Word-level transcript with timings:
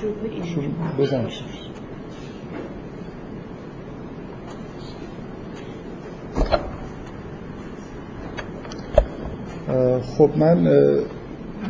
شروع 0.00 0.14
بود 0.14 0.30
اینجا 0.32 0.62
بزنش 0.98 1.42
خب 10.18 10.30
من 10.36 10.68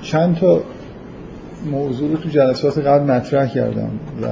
چند 0.03 0.37
تا 0.37 0.61
موضوع 1.71 2.11
رو 2.11 2.17
تو 2.17 2.29
جلسات 2.29 2.79
قبل 2.79 3.11
مطرح 3.11 3.47
کردم 3.47 3.91
و 4.23 4.27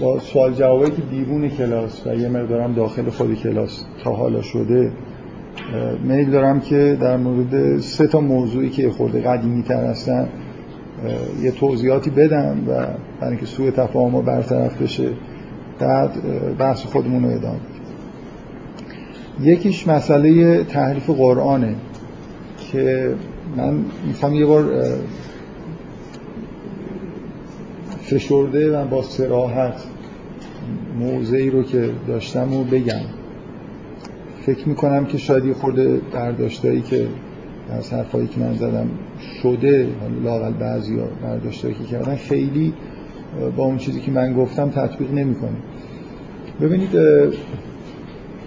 با 0.00 0.18
سوال 0.18 0.54
جوابایی 0.54 0.90
که 0.90 1.02
بیرون 1.02 1.48
کلاس 1.48 2.06
و 2.06 2.14
یه 2.14 2.28
مقدارم 2.28 2.74
داخل 2.74 3.10
خود 3.10 3.34
کلاس 3.34 3.84
تا 4.04 4.12
حالا 4.12 4.42
شده 4.42 4.92
میل 6.04 6.30
دارم 6.30 6.60
که 6.60 6.98
در 7.00 7.16
مورد 7.16 7.78
سه 7.78 8.06
تا 8.06 8.20
موضوعی 8.20 8.70
که 8.70 8.90
خورده 8.90 9.20
قدیمی 9.20 9.62
تر 9.62 9.84
هستن 9.84 10.28
یه 11.42 11.50
توضیحاتی 11.50 12.10
بدم 12.10 12.56
و 12.68 12.70
برای 12.70 13.30
اینکه 13.30 13.46
سوء 13.46 13.70
تفاهم 13.70 14.22
برطرف 14.22 14.82
بشه 14.82 15.08
بعد 15.78 16.10
بحث 16.58 16.84
خودمون 16.84 17.24
رو 17.24 17.30
ادامه 17.30 17.71
یکیش 19.42 19.88
مسئله 19.88 20.64
تحریف 20.64 21.10
قرآنه 21.10 21.74
که 22.72 23.14
من 23.56 23.84
می‌خوام 24.06 24.34
یه 24.34 24.46
بار 24.46 24.72
فشرده 28.02 28.78
و 28.78 28.84
با 28.84 29.02
سراحت 29.02 29.82
موضعی 30.98 31.50
رو 31.50 31.62
که 31.62 31.90
داشتم 32.08 32.50
رو 32.50 32.64
بگم. 32.64 33.00
فکر 34.46 34.68
می‌کنم 34.68 35.04
که 35.04 35.18
شاید 35.18 35.44
یه 35.44 35.54
خورده 35.54 36.00
برداشتایی 36.12 36.80
که 36.80 37.06
از 37.70 37.92
حرفایی 37.92 38.26
که 38.26 38.40
من 38.40 38.54
زدم 38.54 38.88
شده 39.42 39.88
لاقل 40.24 40.52
بعضی 40.52 40.98
ها 40.98 41.06
برداشتایی 41.22 41.74
که 41.74 41.84
کردن 41.84 42.16
خیلی 42.16 42.72
با 43.56 43.64
اون 43.64 43.78
چیزی 43.78 44.00
که 44.00 44.10
من 44.10 44.34
گفتم 44.34 44.70
تطبیق 44.70 45.12
نمی‌کنه. 45.12 45.56
ببینید 46.60 46.90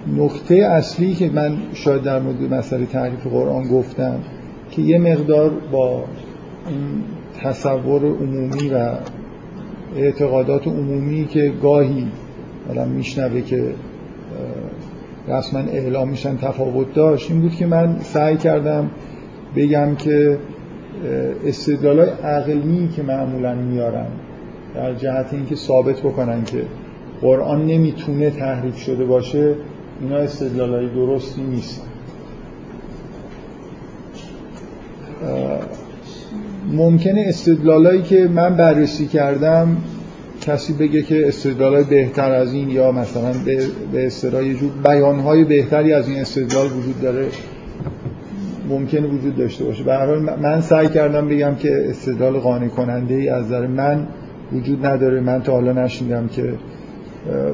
نقطه 0.08 0.56
اصلی 0.56 1.14
که 1.14 1.30
من 1.30 1.58
شاید 1.74 2.02
در 2.02 2.20
مورد 2.20 2.54
مسئله 2.54 2.86
تعریف 2.86 3.28
قرآن 3.28 3.68
گفتم 3.68 4.20
که 4.72 4.82
یه 4.82 4.98
مقدار 4.98 5.52
با 5.72 6.04
این 6.70 7.04
تصور 7.44 8.06
عمومی 8.06 8.70
و 8.70 8.90
اعتقادات 9.96 10.68
عمومی 10.68 11.26
که 11.26 11.54
گاهی 11.62 12.08
آدم 12.70 12.88
میشنوه 12.88 13.42
که 13.42 13.74
رسما 15.28 15.60
اعلام 15.60 16.10
میشن 16.10 16.38
تفاوت 16.38 16.94
داشت 16.94 17.32
این 17.32 17.42
بود 17.42 17.56
که 17.56 17.66
من 17.66 18.00
سعی 18.00 18.38
کردم 18.38 18.90
بگم 19.56 19.96
که 19.96 20.38
استدلال 21.46 22.00
های 22.00 22.10
عقلی 22.10 22.90
که 22.96 23.04
معمولا 23.04 23.56
میارن 23.56 24.08
در 24.76 24.94
جهت 24.94 25.34
اینکه 25.34 25.56
ثابت 25.56 26.00
بکنن 26.00 26.44
که 26.44 26.62
قرآن 27.22 27.66
نمی‌تونه 27.66 28.30
تحریف 28.30 28.78
شده 28.78 29.06
باشه 29.06 29.56
اینا 30.02 30.18
استدلال 30.18 30.74
های 30.74 30.90
درستی 30.90 31.42
نیست. 31.42 31.82
ممکنه 36.72 37.26
استدلالایی 37.28 38.02
که 38.02 38.28
من 38.28 38.58
بررسی 38.58 39.08
کردم 39.08 39.78
کسی 40.42 40.74
بگه 40.74 41.02
که 41.02 41.28
استدلال 41.28 41.84
بهتر 41.84 42.32
از 42.32 42.54
این 42.54 42.70
یا 42.70 42.92
مثلا 42.92 43.34
به 43.92 44.06
اصطلاح 44.06 44.54
جور 44.54 44.72
بیانهای 44.84 45.44
بهتری 45.44 45.94
از 45.94 46.10
این 46.10 46.20
استدلال 46.20 46.66
وجود 46.66 47.02
داره 47.02 47.28
ممکنه 48.70 49.08
وجود 49.08 49.36
داشته 49.38 49.64
باشه. 49.64 49.84
به 49.84 49.96
حال 49.96 50.20
من 50.20 50.62
سعی 50.62 50.88
کردم 50.88 51.28
بگم 51.28 51.56
که 51.56 51.86
استدلال 51.90 52.34
قانع 52.34 52.68
کننده 52.68 53.16
ای 53.16 53.30
از 53.30 53.46
نظر 53.46 53.68
من 53.68 54.08
وجود 54.54 54.86
نداره. 54.86 55.20
من 55.20 55.42
تا 55.42 55.52
حالا 55.52 55.74
نشیدم 55.74 56.28
که 56.28 56.54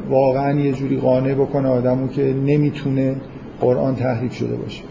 واقعا 0.09 0.59
یه 0.59 0.71
جوری 0.71 0.97
قانع 0.97 1.33
بکنه 1.33 1.67
آدمو 1.67 2.07
که 2.07 2.33
نمی‌تونه 2.33 3.15
قرآن 3.61 3.95
تحریف 3.95 4.33
شده 4.33 4.55
باشه. 4.55 4.83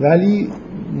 ولی 0.00 0.48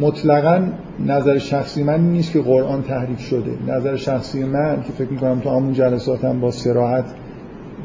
مطلقا 0.00 0.62
نظر 1.06 1.38
شخصی 1.38 1.82
من 1.82 2.00
نیست 2.00 2.32
که 2.32 2.40
قرآن 2.40 2.82
تحریف 2.82 3.20
شده. 3.20 3.50
نظر 3.68 3.96
شخصی 3.96 4.44
من 4.44 4.82
که 4.86 4.92
فکر 4.92 5.10
می‌کنم 5.10 5.40
تو 5.40 5.50
همون 5.50 5.72
جلساتم 5.72 6.40
با 6.40 6.50
سراحت 6.50 7.04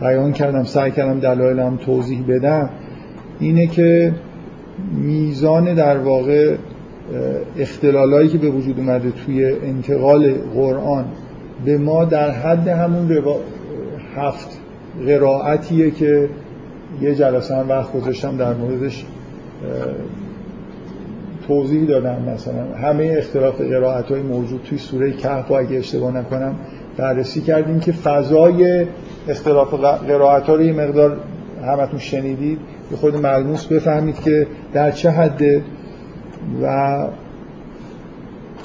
بیان 0.01 0.31
کردم 0.31 0.63
سعی 0.63 0.91
کردم 0.91 1.19
دلایلم 1.19 1.77
توضیح 1.77 2.23
بدم 2.27 2.69
اینه 3.39 3.67
که 3.67 4.13
میزان 5.01 5.73
در 5.73 5.97
واقع 5.97 6.55
اختلالایی 7.57 8.29
که 8.29 8.37
به 8.37 8.49
وجود 8.49 8.79
اومده 8.79 9.11
توی 9.11 9.45
انتقال 9.45 10.33
قرآن 10.33 11.05
به 11.65 11.77
ما 11.77 12.05
در 12.05 12.31
حد 12.31 12.67
همون 12.67 13.09
هفت 14.15 14.54
قرائتیه 15.05 15.91
که 15.91 16.29
یه 17.01 17.15
جلسه 17.15 17.55
هم 17.55 17.69
وقت 17.69 17.93
گذاشتم 17.93 18.37
در 18.37 18.53
موردش 18.53 19.05
توضیح 21.47 21.87
دادم 21.87 22.21
مثلا. 22.33 22.75
همه 22.75 23.15
اختلاف 23.17 23.61
قرائت 23.61 24.05
های 24.05 24.21
موجود 24.21 24.61
توی 24.63 24.77
سوره 24.77 25.11
کهف 25.11 25.51
اگه 25.51 25.77
اشتباه 25.77 26.17
نکنم 26.17 26.55
بررسی 26.97 27.41
کردیم 27.41 27.79
که 27.79 27.91
فضای 27.91 28.85
اختلاف 29.27 29.73
قرائت 30.07 30.43
ها 30.43 30.55
رو 30.55 30.61
یه 30.61 30.73
مقدار 30.73 31.17
همتون 31.65 31.99
شنیدید. 31.99 32.59
به 32.91 32.97
خود 32.97 33.15
ملموس 33.15 33.65
بفهمید 33.65 34.19
که 34.19 34.47
در 34.73 34.91
چه 34.91 35.09
حده 35.09 35.63
و 36.63 37.07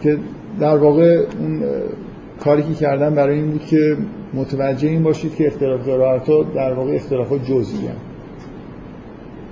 که 0.02 0.18
در 0.60 0.76
واقع 0.76 1.24
اون 1.40 1.62
کاری 2.40 2.62
که 2.62 2.74
کردم 2.74 3.14
برای 3.14 3.36
این 3.36 3.50
بود 3.50 3.66
که 3.66 3.96
متوجه 4.34 4.88
این 4.88 5.02
باشید 5.02 5.34
که 5.34 5.46
اختلاف 5.46 5.88
ها 5.88 6.42
در 6.54 6.72
واقع 6.72 6.94
اختلاف 6.94 7.32
جزئی 7.32 7.88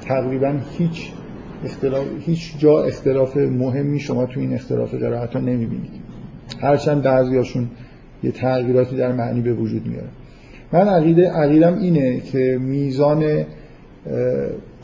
تقریبا 0.01 0.55
هیچ 0.79 1.11
اختلاف 1.65 2.07
هیچ 2.21 2.59
جا 2.59 2.83
اختلاف 2.83 3.37
مهمی 3.37 4.01
شما 4.01 4.27
تو 4.27 4.41
این 4.41 4.55
اختلاف 4.55 4.95
قرائت 4.95 5.33
ها 5.33 5.41
نمی‌بینید. 5.41 5.91
هرچند 6.61 7.03
بعضیاشون 7.03 7.69
یه 8.23 8.31
تغییراتی 8.31 8.97
در 8.97 9.13
معنی 9.13 9.41
به 9.41 9.53
وجود 9.53 9.87
میاره. 9.87 10.09
من 10.73 10.89
عقیده 10.89 11.31
عقیدم 11.31 11.79
اینه 11.79 12.21
که 12.21 12.59
میزان 12.61 13.25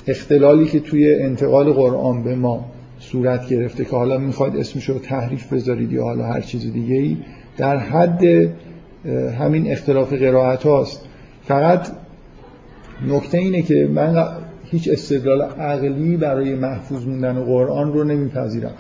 اختلالی 0.07 0.65
که 0.65 0.81
توی 0.81 1.15
انتقال 1.15 1.73
قرآن 1.73 2.23
به 2.23 2.35
ما 2.35 2.65
صورت 2.99 3.49
گرفته 3.49 3.85
که 3.85 3.97
حالا 3.97 4.19
می‌خواید 4.19 4.57
اسمش 4.57 4.89
رو 4.89 4.99
تحریف 4.99 5.53
بذارید 5.53 5.93
یا 5.93 6.03
حالا 6.03 6.25
هر 6.25 6.41
چیز 6.41 6.73
دیگه 6.73 6.95
ای 6.95 7.17
در 7.57 7.77
حد 7.77 8.49
همین 9.39 9.73
اختلاف 9.73 10.13
قرائت 10.13 10.63
هاست. 10.63 11.05
فقط 11.43 11.89
نکته 13.09 13.39
اینه 13.39 13.63
که 13.63 13.89
من 13.95 14.27
هیچ 14.65 14.89
استدلال 14.93 15.43
عقلی 15.43 16.17
برای 16.17 16.55
محفوظ 16.55 17.07
موندن 17.07 17.45
قرآن 17.45 17.93
رو 17.93 18.05
نمیپذیرم. 18.05 18.73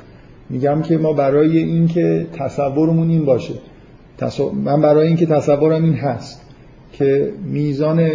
میگم 0.51 0.83
که 0.83 0.99
ما 0.99 1.13
برای 1.13 1.59
اینکه 1.59 2.27
تصورمون 2.33 3.11
این 3.11 3.25
باشه. 3.25 3.55
من 4.65 4.81
برای 4.81 5.07
اینکه 5.07 5.27
تصورم 5.27 5.85
این 5.85 5.95
هست 5.95 6.41
که 6.93 7.33
میزان 7.45 8.11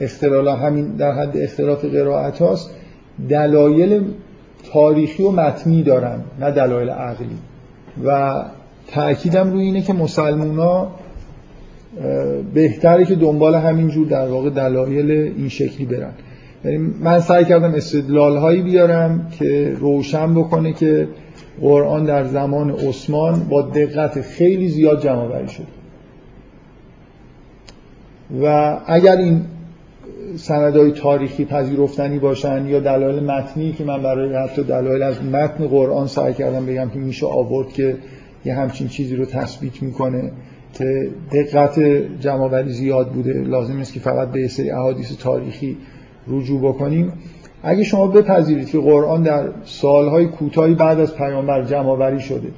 اختلال 0.00 0.48
همین 0.48 0.96
در 0.96 1.12
حد 1.12 1.36
اختلاف 1.36 1.84
قرائت 1.84 2.38
هاست 2.38 2.70
دلایل 3.28 4.02
تاریخی 4.72 5.22
و 5.22 5.30
متنی 5.30 5.82
دارن 5.82 6.20
نه 6.40 6.50
دلایل 6.50 6.90
عقلی. 6.90 7.38
و 8.04 8.42
تأکیدم 8.88 9.52
روی 9.52 9.64
اینه 9.64 9.82
که 9.82 9.92
مسلمونا 9.92 10.88
بهتره 12.54 13.04
که 13.04 13.14
دنبال 13.14 13.54
همین 13.54 13.88
جور 13.88 14.06
در 14.06 14.28
واقع 14.28 14.50
دلایل 14.50 15.10
این 15.10 15.48
شکلی 15.48 15.86
برن. 15.86 16.12
یعنی 16.64 16.78
من 17.00 17.20
سعی 17.20 17.44
کردم 17.44 17.74
استدلال 17.74 18.36
هایی 18.36 18.62
بیارم 18.62 19.28
که 19.38 19.74
روشن 19.80 20.34
بکنه 20.34 20.72
که 20.72 21.08
قرآن 21.60 22.04
در 22.04 22.24
زمان 22.24 22.70
عثمان 22.70 23.40
با 23.48 23.62
دقت 23.62 24.20
خیلی 24.20 24.68
زیاد 24.68 25.02
جمع 25.02 25.18
آوری 25.18 25.48
شد. 25.48 25.66
و 28.42 28.76
اگر 28.86 29.16
این 29.16 29.40
سندهای 30.36 30.92
تاریخی 30.92 31.44
پذیرفتنی 31.44 32.18
باشن 32.18 32.66
یا 32.66 32.80
دلایل 32.80 33.24
متنی 33.24 33.72
که 33.72 33.84
من 33.84 34.02
برای 34.02 34.34
حتی 34.34 34.62
دلایل 34.62 35.02
از 35.02 35.24
متن 35.24 35.66
قرآن 35.66 36.06
سعی 36.06 36.34
کردم 36.34 36.66
بگم 36.66 36.90
که 36.90 36.98
میشه 36.98 37.26
آورد 37.26 37.68
که 37.68 37.96
یه 38.44 38.54
همچین 38.54 38.88
چیزی 38.88 39.16
رو 39.16 39.24
تثبیت 39.24 39.82
می‌کنه 39.82 40.32
که 40.72 41.10
دقت 41.32 41.80
جمعآوری 42.20 42.72
زیاد 42.72 43.12
بوده. 43.12 43.32
لازم 43.32 43.76
نیست 43.76 43.92
که 43.92 44.00
فقط 44.00 44.28
به 44.28 44.48
سری 44.48 44.70
احادیث 44.70 45.16
تاریخی 45.16 45.76
رجوع 46.28 46.60
بکنیم. 46.60 47.12
اگه 47.62 47.84
شما 47.84 48.06
بپذیرید 48.06 48.70
که 48.70 48.78
قرآن 48.78 49.22
در 49.22 49.48
سالهای 49.64 50.26
کوتاهی 50.26 50.74
بعد 50.74 51.00
از 51.00 51.16
پیامبر 51.16 51.64
جمع 51.64 52.18
شده 52.18 52.48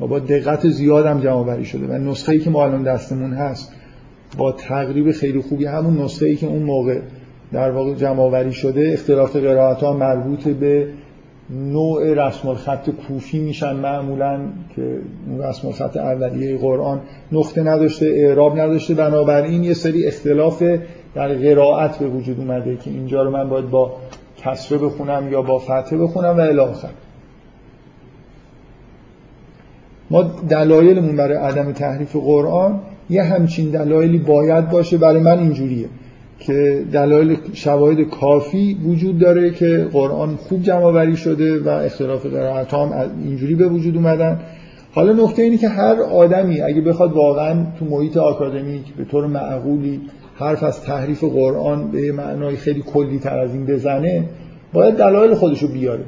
و 0.00 0.06
با 0.06 0.18
دقت 0.18 0.68
زیاد 0.68 1.06
هم 1.06 1.20
جمع 1.20 1.62
شده 1.62 1.86
و 1.86 1.92
نسخه 1.92 2.32
ای 2.32 2.38
که 2.38 2.50
ما 2.50 2.64
الان 2.64 2.82
دستمون 2.82 3.32
هست 3.32 3.72
با 4.38 4.52
تقریب 4.52 5.12
خیلی 5.12 5.40
خوبی 5.40 5.66
همون 5.66 6.02
نسخه 6.02 6.26
ای 6.26 6.36
که 6.36 6.46
اون 6.46 6.62
موقع 6.62 7.00
در 7.52 7.70
واقع 7.70 7.94
جمع 7.94 8.50
شده 8.50 8.90
اختلاف 8.92 9.36
قرائت 9.36 9.76
ها 9.76 9.92
مربوط 9.92 10.48
به 10.48 10.88
نوع 11.50 12.14
رسم 12.14 12.48
الخط 12.48 12.90
کوفی 12.90 13.38
میشن 13.38 13.76
معمولا 13.76 14.40
که 14.76 14.98
اون 15.28 15.42
رسم 15.42 15.68
الخط 15.68 15.96
اولیه 15.96 16.58
قرآن 16.58 17.00
نقطه 17.32 17.62
نداشته 17.62 18.06
اعراب 18.06 18.60
نداشته. 18.60 18.94
بنابراین 18.94 19.64
یه 19.64 19.74
سری 19.74 20.06
اختلاف 20.06 20.62
در 21.14 21.34
قرائت 21.34 21.98
به 21.98 22.08
وجود 22.08 22.40
اومده 22.40 22.76
که 22.76 22.90
اینجا 22.90 23.22
رو 23.22 23.30
من 23.30 23.48
باید 23.48 23.70
با 23.70 23.92
کسره 24.38 24.78
بخونم 24.78 25.32
یا 25.32 25.42
با 25.42 25.58
فتحه 25.58 25.98
بخونم 25.98 26.36
و 26.36 26.40
الاخر 26.40 26.90
ما 30.10 30.22
دلایلمون 30.22 31.16
برای 31.16 31.36
عدم 31.36 31.72
تحریف 31.72 32.16
قرآن 32.16 32.80
یه 33.10 33.22
همچین 33.22 33.70
دلایلی 33.70 34.18
باید 34.18 34.70
باشه. 34.70 34.98
برای 34.98 35.22
من 35.22 35.38
اینجوریه. 35.38 35.88
که 36.46 36.84
دلایل 36.92 37.36
شواهد 37.52 38.00
کافی 38.00 38.76
وجود 38.84 39.18
داره 39.18 39.50
که 39.50 39.86
قرآن 39.92 40.36
خوب 40.36 40.62
جمع 40.62 41.14
شده 41.14 41.60
و 41.60 41.68
اختلاف 41.68 42.26
قرائت 42.26 42.74
هم 42.74 42.92
اینجوری 43.24 43.54
به 43.54 43.68
وجود 43.68 43.96
اومدن. 43.96 44.40
حالا 44.92 45.24
نکته 45.24 45.42
اینه 45.42 45.56
که 45.56 45.68
هر 45.68 46.00
آدمی 46.00 46.60
اگه 46.60 46.80
بخواد 46.80 47.12
واقعا 47.12 47.66
تو 47.78 47.84
محیط 47.84 48.16
آکادمیک 48.16 48.94
به 48.96 49.04
طور 49.04 49.26
معقولی 49.26 50.00
حرف 50.34 50.62
از 50.62 50.82
تحریف 50.82 51.24
قرآن 51.24 51.90
به 51.90 52.12
معنای 52.12 52.56
خیلی 52.56 52.82
کلی 52.82 53.18
تر 53.18 53.38
از 53.38 53.52
این 53.52 53.66
بزنه 53.66 54.24
باید 54.72 54.94
دلایل 54.94 55.34
خودشو 55.34 55.68
بیاره. 55.68 56.04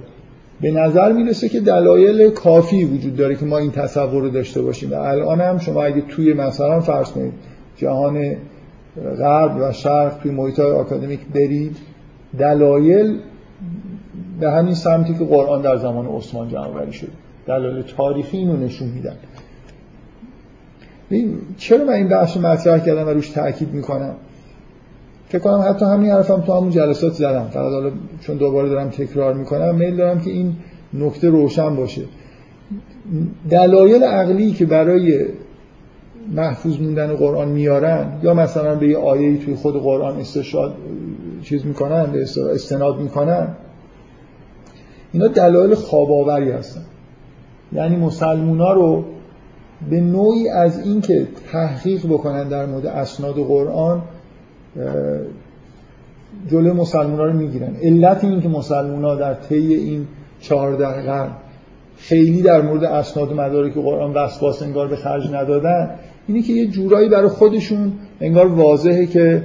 به 0.60 0.70
نظر 0.70 1.12
می‌رسه 1.12 1.48
که 1.48 1.60
دلایل 1.60 2.30
کافی 2.30 2.84
وجود 2.84 3.16
داره 3.16 3.36
که 3.36 3.44
ما 3.44 3.58
این 3.58 3.70
تصور 3.70 4.22
رو 4.22 4.28
داشته 4.28 4.62
باشیم. 4.62 4.90
و 4.90 4.94
الان 4.94 5.40
هم 5.40 5.58
شما 5.58 5.82
اگه 5.84 6.00
توی 6.00 6.32
مثلا 6.32 6.80
فرض 6.80 7.10
کنید 7.10 7.32
جهان 7.76 8.36
غرب 9.18 9.56
و 9.60 9.72
شرق 9.72 10.18
توی 10.22 10.30
محیط 10.30 10.60
آکادمیک 10.60 11.20
برید. 11.34 11.76
دلایل 12.38 13.18
به 14.40 14.50
همین 14.50 14.74
سمتی 14.74 15.14
که 15.14 15.24
قرآن 15.24 15.62
در 15.62 15.76
زمان 15.76 16.06
عثمان 16.06 16.48
جمع 16.48 16.90
شد. 16.90 17.08
دلایل 17.46 17.82
تاریخی 17.82 18.36
اینو 18.36 18.56
نشون 18.56 18.88
میدن. 18.88 19.16
چرا 21.56 21.84
من 21.84 21.92
این 21.92 22.08
بحث 22.08 22.36
مطرح 22.36 22.78
کردم 22.78 23.06
و 23.06 23.10
روش 23.10 23.30
تاکید 23.30 23.74
می‌کنم؟ 23.74 24.14
فکر 25.28 25.38
کنم 25.38 25.64
حتی 25.68 25.84
همین 25.84 26.10
حرفم 26.10 26.40
تو 26.40 26.52
همون 26.52 26.70
جلسات 26.70 27.12
زدم. 27.12 27.44
فقط 27.44 27.72
حالا 27.72 27.90
چون 28.20 28.36
دوباره 28.36 28.68
دارم 28.68 28.88
تکرار 28.88 29.34
می‌کنم 29.34 29.74
میل 29.74 29.96
دارم 29.96 30.20
که 30.20 30.30
این 30.30 30.56
نکته 30.94 31.28
روشن 31.28 31.76
باشه. 31.76 32.02
دلایل 33.50 34.04
عقلی 34.04 34.50
که 34.50 34.66
برای 34.66 35.26
محفوظ 36.32 36.80
موندن 36.80 37.14
قرآن 37.16 37.48
میارن 37.48 38.12
یا 38.22 38.34
مثلا 38.34 38.74
به 38.74 38.88
یه 38.88 38.98
آیه 38.98 39.38
توی 39.38 39.54
خود 39.54 39.82
قرآن 39.82 40.20
استشاد 40.20 40.74
چیز 41.42 41.66
می‌کنن 41.66 42.06
به 42.12 42.22
استناد 42.52 43.00
می‌کنن 43.00 43.48
اینا 45.12 45.28
دلایل 45.28 45.74
خواباوری 45.74 46.50
هستن. 46.50 46.82
یعنی 47.72 47.96
مسلمونا 47.96 48.72
رو 48.72 49.04
به 49.90 50.00
نوعی 50.00 50.48
از 50.48 50.86
اینکه 50.86 51.26
تحقیق 51.52 52.06
بکنن 52.06 52.48
در 52.48 52.66
مورد 52.66 52.86
اسناد 52.86 53.34
قرآن 53.34 54.02
جلو 56.50 56.74
مسلمان 56.74 57.18
رو 57.18 57.32
می‌گیرن. 57.32 57.76
علت 57.82 58.24
این 58.24 58.40
که 58.40 58.48
مسلمان 58.48 59.04
ها 59.04 59.14
در 59.14 59.34
طی 59.34 59.74
این 59.74 60.06
چهارده 60.40 60.86
قرن 60.86 61.30
خیلی 61.96 62.42
در 62.42 62.62
مورد 62.62 62.84
اسناد 62.84 63.32
مدارک 63.32 63.74
قرآن 63.74 64.12
وسواس 64.12 64.62
انگار 64.62 64.88
به 64.88 64.96
خرج 64.96 65.30
ندادن 65.32 65.90
اینه 66.28 66.42
که 66.42 66.52
یه 66.52 66.66
جورایی 66.66 67.08
برای 67.08 67.28
خودشون 67.28 67.92
انگار 68.20 68.46
واضحه 68.46 69.06
که 69.06 69.42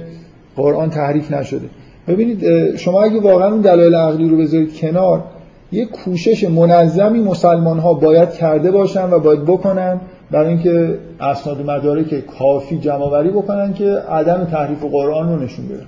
قرآن 0.56 0.90
تحریف 0.90 1.32
نشده. 1.32 1.68
ببینید 2.08 2.76
شما 2.76 3.02
اگه 3.02 3.20
واقعا 3.20 3.52
اون 3.52 3.60
دلایل 3.60 3.94
عقلی 3.94 4.28
رو 4.28 4.36
بذارید 4.36 4.76
کنار 4.76 5.24
یه 5.72 5.84
کوشش 5.84 6.44
منظمی 6.44 7.18
مسلمان 7.18 7.78
ها 7.78 7.94
باید 7.94 8.30
کرده 8.30 8.70
باشن 8.70 9.10
و 9.10 9.18
باید 9.18 9.44
بکنن 9.44 10.00
برای 10.30 10.48
اینکه 10.48 10.98
اسناد 11.20 11.70
مدارک 11.70 12.26
کافی 12.26 12.78
جمع 12.78 13.22
بکنن 13.22 13.74
که 13.74 13.84
عدم 14.08 14.44
تحریف 14.44 14.84
قرآن 14.84 15.28
رو 15.28 15.44
نشون 15.44 15.68
بدن. 15.68 15.86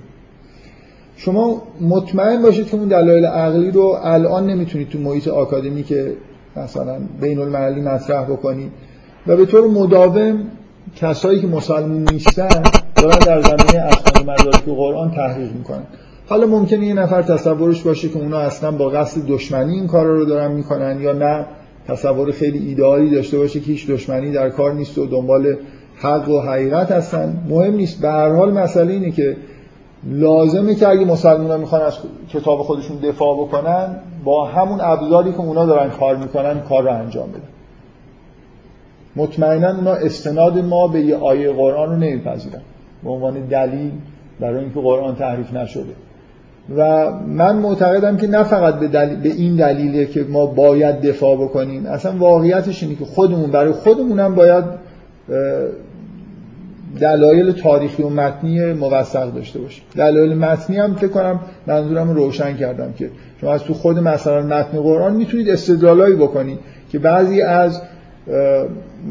شما 1.17 1.61
مطمئن 1.81 2.41
باشید 2.41 2.67
که 2.67 2.75
اون 2.75 2.87
دلایل 2.87 3.25
عقلی 3.25 3.71
رو 3.71 3.95
الان 4.03 4.45
نمی‌تونید 4.45 4.89
تو 4.89 4.99
محیط 4.99 5.27
آکادمی 5.27 5.83
که 5.83 6.13
مثلا 6.55 6.99
بین 7.21 7.39
المللی 7.39 7.81
مطرح 7.81 8.23
بکنید 8.23 8.71
و 9.27 9.37
به 9.37 9.45
طور 9.45 9.67
مداوم 9.67 10.43
کسایی 10.95 11.41
که 11.41 11.47
مسلمون 11.47 12.09
نیستن 12.11 12.63
دارن 12.95 13.19
در 13.19 13.41
زمینه 13.41 13.85
اسناد 13.85 14.29
مدارک 14.29 14.65
قرآن 14.65 15.11
تحریف 15.11 15.51
می‌کنن. 15.51 15.83
حالا 16.29 16.47
ممکنه 16.47 16.85
یه 16.85 16.93
نفر 16.93 17.21
تصورش 17.21 17.81
باشه 17.81 18.09
که 18.09 18.19
اونا 18.19 18.39
اصلا 18.39 18.71
با 18.71 18.89
قصد 18.89 19.21
دشمنی 19.27 19.73
این 19.73 19.87
کارا 19.87 20.15
رو 20.15 20.25
دارن 20.25 20.51
می‌کنن 20.51 21.01
یا 21.01 21.13
نه. 21.13 21.45
تصور 21.87 22.31
خیلی 22.31 22.67
ایدئالی 22.67 23.09
داشته 23.09 23.37
باشه 23.37 23.59
که 23.59 23.65
هیچ 23.65 23.87
دشمنی 23.87 24.31
در 24.31 24.49
کار 24.49 24.73
نیست 24.73 24.97
و 24.97 25.05
دنبال 25.05 25.55
حق 25.95 26.29
و 26.29 26.41
حقیقت 26.41 26.91
هستن. 26.91 27.43
مهم 27.49 27.73
نیست. 27.73 28.01
به 28.01 28.07
هر 28.09 28.35
حال 28.35 28.53
مسئله 28.53 28.93
اینه 28.93 29.11
که 29.11 29.37
لازمه 30.03 30.75
که 30.75 30.87
اگه 30.87 31.05
مسلمان 31.05 31.59
می‌خوان 31.59 31.81
از 31.81 31.97
کتاب 32.29 32.61
خودشون 32.61 32.97
دفاع 32.97 33.37
بکنن 33.37 33.95
با 34.23 34.45
همون 34.45 34.81
ابزاری 34.81 35.31
که 35.31 35.39
اونا 35.39 35.65
دارن 35.65 35.89
کار 35.89 36.15
می‌کنن 36.15 36.59
کار 36.59 36.83
رو 36.83 36.93
انجام 36.93 37.29
بدن. 37.29 37.56
مطمئنا 39.17 39.75
اونا 39.75 39.93
استناد 39.93 40.57
ما 40.57 40.87
به 40.87 41.01
یه 41.01 41.15
آیه 41.15 41.51
قرآن 41.51 41.89
رو 41.89 41.95
نمیپذیرن 41.95 42.61
به 43.03 43.09
عنوان 43.09 43.33
دلیل 43.33 43.91
برای 44.39 44.59
اینکه 44.59 44.79
قرآن 44.79 45.15
تحریف 45.15 45.53
نشده. 45.53 45.93
و 46.77 47.11
من 47.27 47.55
معتقدم 47.55 48.17
که 48.17 48.27
نه 48.27 48.43
فقط 48.43 48.79
به, 48.79 48.87
به 49.15 49.29
این 49.29 49.55
دلیله 49.55 50.05
که 50.05 50.25
ما 50.29 50.45
باید 50.45 51.01
دفاع 51.01 51.35
بکنیم. 51.35 51.85
اصلا 51.85 52.17
واقعیتش 52.17 52.83
اینه 52.83 52.95
که 52.95 53.05
خودمون 53.05 53.51
برای 53.51 53.71
خودمونم 53.71 54.35
باید 54.35 54.63
دلایل 56.99 57.51
تاریخی 57.51 58.03
و 58.03 58.09
متنی 58.09 58.73
موثق 58.73 59.33
داشته 59.33 59.59
باشیم. 59.59 59.83
دلایل 59.95 60.37
متنی 60.37 60.77
هم 60.77 60.95
فکر 60.95 61.07
کنم 61.07 61.39
منظورم 61.67 62.09
روشن 62.09 62.57
کردم 62.57 62.93
که 62.93 63.09
شما 63.41 63.53
از 63.53 63.63
تو 63.63 63.73
خود 63.73 63.99
مثلا 63.99 64.41
متن 64.41 64.81
قرآن 64.81 65.15
می‌تونید 65.15 65.49
استدلالایی 65.49 66.15
بکنید 66.15 66.59
که 66.91 66.99
بعضی 66.99 67.41
از 67.41 67.81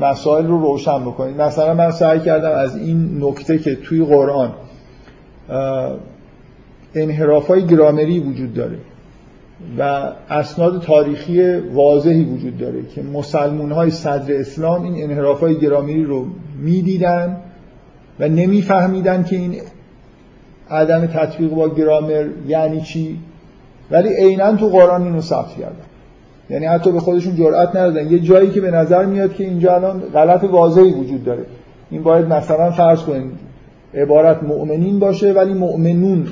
مسائل 0.01 0.47
رو 0.47 0.61
روشن 0.61 1.01
بکنید 1.01 1.41
مثلا 1.41 1.75
من 1.75 1.91
سعی 1.91 2.21
کردم 2.21 2.51
از 2.51 2.77
این 2.77 3.25
نکته 3.25 3.59
که 3.59 3.75
توی 3.75 4.05
قرآن 4.05 4.53
انحراف 6.95 7.47
های 7.47 7.67
گرامری 7.67 8.21
وجود 8.21 8.55
داره 8.55 8.79
و 9.79 10.13
اسناد 10.31 10.83
تاریخی 10.83 11.57
واضحی 11.57 12.25
وجود 12.25 12.59
داره 12.59 12.83
که 12.95 13.03
مسلمون 13.03 13.73
های 13.73 13.91
صدر 13.91 14.35
اسلام 14.35 14.83
این 14.83 15.11
انحراف 15.11 15.41
های 15.41 15.59
گرامری 15.59 16.05
رو 16.05 16.27
می‌دیدن 16.59 17.37
و 18.21 18.29
نمیفهمیدن 18.29 19.25
که 19.25 19.37
این 19.37 19.61
عدم 20.71 21.07
تطبیق 21.07 21.51
با 21.51 21.69
گرامر 21.69 22.27
یعنی 22.47 22.81
چی. 22.81 23.19
ولی 23.91 24.09
عینا 24.09 24.57
تو 24.57 24.69
قرآن 24.69 25.03
اینو 25.03 25.21
ثبت 25.21 25.49
کردن. 25.49 25.87
یعنی 26.51 26.67
حتی 26.67 26.93
به 26.93 27.01
خودشون 27.01 27.37
جرئت 27.37 27.69
ندادن. 27.69 28.11
یه 28.11 28.19
جایی 28.19 28.51
که 28.51 28.61
به 28.61 28.71
نظر 28.71 29.05
میاد 29.05 29.35
که 29.35 29.45
اینجا 29.45 29.75
الان 29.75 30.01
غلط 30.01 30.45
واضحی 30.45 30.93
وجود 30.93 31.25
داره. 31.25 31.45
این 31.91 32.03
باید 32.03 32.27
مثلا 32.27 32.71
فرض 32.71 33.03
کنید 33.03 33.33
عبارت 33.95 34.43
مؤمنین 34.43 34.99
باشه 34.99 35.33
ولی 35.33 35.55
مؤمنون 35.55 36.27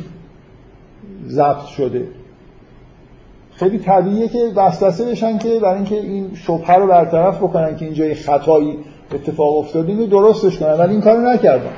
ضبط 1.29 1.65
شده. 1.65 2.05
خیلی 3.55 3.79
طبیعیه 3.79 4.29
که 4.29 4.39
وسوسه 4.57 5.05
بشن 5.05 5.39
که 5.39 5.61
برای 5.63 5.75
اینکه 5.75 5.97
این 5.97 6.31
شبهه 6.35 6.77
رو 6.77 6.87
برطرف 6.87 7.37
بکنن 7.37 7.77
که 7.77 7.85
اینجا 7.85 8.05
یه 8.05 8.15
خطایی 8.15 8.79
اتفاق 9.15 9.57
افتاده 9.57 9.89
اینو 9.89 10.07
درستش 10.07 10.59
کنن. 10.59 10.73
ولی 10.73 10.93
این 10.93 11.01
کارو 11.01 11.21
نکردن. 11.21 11.71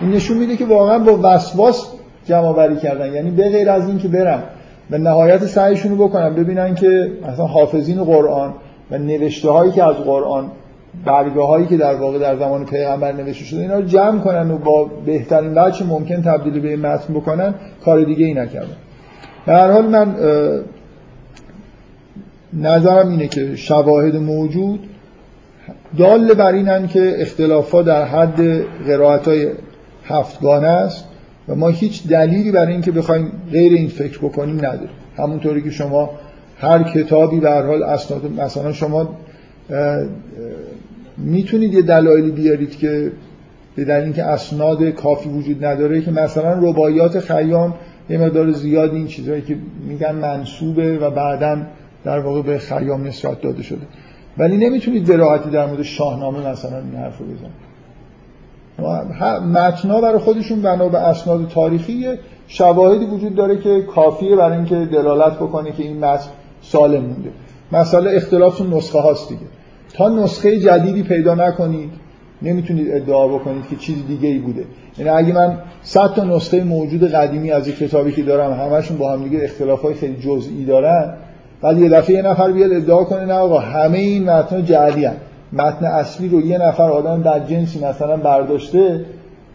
این 0.00 0.10
نشون 0.10 0.38
میده 0.38 0.56
که 0.56 0.64
واقعا 0.64 0.98
با 0.98 1.18
وسواس 1.22 1.92
جمع 2.24 2.52
بری 2.52 2.76
کردن. 2.76 3.12
یعنی 3.12 3.30
به 3.30 3.48
غیر 3.48 3.70
از 3.70 3.88
این 3.88 3.98
که 3.98 4.08
به 4.90 4.98
نهایت 4.98 5.46
سعیشون 5.46 5.98
رو 5.98 6.08
بکنن 6.08 6.34
ببینن 6.34 6.74
که 6.74 7.12
مثلا 7.22 7.46
حافظین 7.46 8.04
قرآن 8.04 8.54
و 8.90 8.98
نوشته 8.98 9.50
هایی 9.50 9.72
که 9.72 9.84
از 9.84 9.94
قرآن 9.94 10.50
برگه 11.04 11.40
هایی 11.40 11.66
که 11.66 11.76
در 11.76 11.94
واقع 11.94 12.18
در 12.18 12.36
زمان 12.36 12.64
پیغمبر 12.64 13.12
نوشته 13.12 13.44
شده 13.44 13.60
اینا 13.60 13.74
رو 13.74 13.82
جمع 13.82 14.20
کنن 14.20 14.50
و 14.50 14.58
با 14.58 14.84
بهترین 15.06 15.58
وجه 15.58 15.86
ممکن 15.86 16.22
تبدیل 16.22 16.60
به 16.60 16.76
متن 16.76 17.14
بکنن 17.14 17.54
کار 17.84 18.04
دیگه 18.04 18.26
ای 18.26 18.34
نکردن. 18.34 18.76
به 19.46 19.52
هر 19.52 19.72
حال 19.72 19.86
من 19.86 20.14
نظرم 22.52 23.08
اینه 23.08 23.28
که 23.28 23.56
شواهد 23.56 24.16
موجود 24.16 24.80
دال 25.98 26.34
بر 26.34 26.52
اینن 26.52 26.86
که 26.86 27.14
اختلافات 27.18 27.86
در 27.86 28.04
حد 28.04 28.40
قرائت 28.86 29.28
های 29.28 29.48
هفتگانه 30.04 30.68
است. 30.68 31.04
و 31.48 31.54
ما 31.54 31.68
هیچ 31.68 32.06
دلیلی 32.06 32.52
برای 32.52 32.72
اینکه 32.72 32.92
بخوایم 32.92 33.32
غیر 33.52 33.72
این 33.72 33.88
فکر 33.88 34.18
بکنیم 34.18 34.56
نداریم. 34.56 34.88
همونطوری 35.16 35.62
که 35.62 35.70
شما 35.70 36.10
هر 36.58 36.82
کتابی 36.82 37.40
به 37.40 37.50
هر 37.50 37.62
حال 37.62 37.82
اسناد 37.82 38.40
مثلا 38.40 38.72
شما 38.72 39.16
می‌تونید 41.16 41.74
یه 41.74 41.82
دلایلی 41.82 42.30
بیارید 42.30 42.76
که 42.78 43.12
به 43.76 43.84
دلیل 43.84 44.04
اینکه 44.04 44.24
اسناد 44.24 44.84
کافی 44.84 45.28
وجود 45.28 45.64
نداره 45.64 46.02
که 46.02 46.10
مثلا 46.10 46.52
رباعیات 46.52 47.20
خیام 47.20 47.74
یه 48.10 48.18
مقدار 48.18 48.52
زیاد 48.52 48.94
این 48.94 49.06
چیزهایی 49.06 49.42
که 49.42 49.56
میگن 49.88 50.14
منصوبه 50.14 50.98
و 50.98 51.10
بعدا 51.10 51.58
در 52.04 52.18
واقع 52.18 52.42
به 52.42 52.58
خیام 52.58 53.06
نسبت 53.06 53.40
داده 53.40 53.62
شده. 53.62 53.86
ولی 54.38 54.56
نمی‌تونید 54.56 55.06
به 55.06 55.16
در 55.52 55.66
مورد 55.66 55.82
شاهنامه 55.82 56.48
مثلا 56.48 56.78
این 56.78 56.94
حرف 56.96 57.20
بزنید. 57.20 57.63
متنا 59.52 60.00
برای 60.00 60.18
خودشون 60.18 60.62
بنا 60.62 60.88
به 60.88 60.98
اسناد 60.98 61.48
تاریخی 61.48 62.06
شواهدی 62.46 63.04
وجود 63.04 63.34
داره 63.34 63.58
که 63.58 63.82
کافیه 63.82 64.36
برای 64.36 64.56
اینکه 64.56 64.74
دلالت 64.76 65.32
بکنه 65.32 65.72
که 65.72 65.82
این 65.82 66.04
متن 66.04 66.30
سالم 66.62 67.02
مونده. 67.02 67.30
مثلا 67.72 68.10
اختلاف 68.10 68.60
نسخه 68.60 68.98
هاست 68.98 69.28
دیگه. 69.28 69.46
تا 69.94 70.08
نسخه 70.08 70.60
جدیدی 70.60 71.02
پیدا 71.02 71.34
نکنید 71.34 71.90
نمی‌تونید 72.42 72.90
ادعا 72.90 73.28
بکنید 73.28 73.68
که 73.70 73.76
چیز 73.76 74.06
دیگه 74.06 74.28
ای 74.28 74.38
بوده. 74.38 74.64
یعنی 74.98 75.10
اگه 75.10 75.32
من 75.32 75.58
100 75.82 76.14
تا 76.14 76.24
نسخه 76.24 76.64
موجود 76.64 77.10
قدیمی 77.10 77.50
از 77.50 77.68
یک 77.68 77.78
کتابی 77.78 78.12
که 78.12 78.22
دارم 78.22 78.52
همشون 78.52 78.98
با 78.98 79.12
هم 79.12 79.24
دیگه 79.24 79.44
اختلافای 79.44 79.94
خیلی 79.94 80.16
جزئی 80.16 80.64
دارن 80.64 81.14
بعد 81.62 81.78
یه 81.78 81.88
دفعه 81.88 82.16
یه 82.16 82.22
نفر 82.22 82.52
بیاد 82.52 82.72
ادعا 82.72 83.04
کنه 83.04 83.24
نه 83.24 83.34
آقا 83.34 83.58
همه 83.58 83.98
این 83.98 84.30
متن 84.30 84.64
جعلی 84.64 85.04
هن. 85.04 85.16
متن 85.54 85.86
اصلی 85.86 86.28
رو 86.28 86.40
یه 86.40 86.58
نفر 86.58 86.90
آدم 86.90 87.22
در 87.22 87.38
جنسی 87.38 87.84
مثلا 87.84 88.16
برداشته 88.16 89.04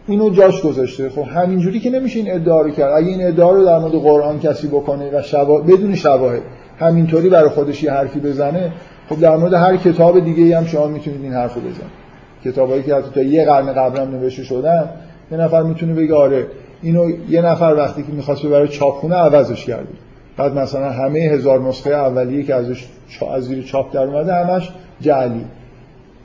اینو 0.06 0.30
جاش 0.30 0.62
گذاشته. 0.62 1.10
خب 1.10 1.22
همینجوری 1.22 1.80
که 1.80 1.90
نمیشه 1.90 2.18
این 2.18 2.32
ادعا 2.34 2.60
رو 2.60 2.70
کرد. 2.70 2.92
اگه 2.92 3.08
این 3.08 3.26
ادعا 3.26 3.50
رو 3.50 3.64
در 3.64 3.78
مورد 3.78 3.92
قرآن 3.92 4.40
کسی 4.40 4.68
بکنه 4.68 5.18
و 5.18 5.22
شوا... 5.22 5.60
بدون 5.60 5.94
شواهد 5.94 6.42
همینطوری 6.78 7.28
برای 7.28 7.48
خودش 7.48 7.82
یه 7.82 7.92
حرفی 7.92 8.20
بزنه 8.20 8.72
خب 9.08 9.20
در 9.20 9.36
مورد 9.36 9.54
هر 9.54 9.76
کتاب 9.76 10.24
دیگه 10.24 10.56
هم 10.56 10.66
شما 10.66 10.86
می‌تونید 10.86 11.22
این 11.22 11.32
حرفو 11.32 11.60
بزنید. 11.60 12.00
کتابایی 12.44 12.82
که 12.82 12.94
حتی 12.94 13.10
تا 13.14 13.22
یه 13.22 13.44
قرن 13.44 13.72
قبلا 13.72 14.04
نوشته 14.04 14.42
شدن 14.42 14.90
یه 15.32 15.38
نفر 15.38 15.62
می‌تونه 15.62 15.94
بگه 15.94 16.14
آره 16.14 16.46
اینو 16.82 17.10
یه 17.28 17.42
نفر 17.42 17.74
وقتی 17.78 18.02
که 18.02 18.12
می‌خواست 18.12 18.46
ببره 18.46 18.68
چاپخونه 18.68 19.14
عوضش 19.14 19.66
کرده. 19.66 19.88
بعد 20.36 20.54
مثلا 20.54 20.90
همه 20.90 21.18
هزار 21.18 21.60
نسخه 21.60 21.90
اولیه 21.90 22.42
که 22.42 22.54
ازش 22.54 22.86
از 23.34 23.44
زیر 23.44 23.62
چاپ 23.62 23.94
در 23.94 24.02
اومده 24.02 24.34
همش 24.34 24.70
جعلی. 25.00 25.44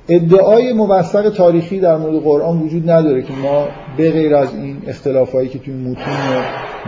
ادعای 0.09 0.73
موثق 0.73 1.29
تاریخی 1.29 1.79
در 1.79 1.97
مورد 1.97 2.23
قرآن 2.23 2.61
وجود 2.61 2.89
نداره 2.89 3.21
که 3.21 3.33
ما 3.33 3.67
به 3.97 4.11
غیر 4.11 4.35
از 4.35 4.53
این 4.53 4.77
اختلافایی 4.87 5.49
که 5.49 5.59
توی 5.59 5.73
متون 5.73 6.13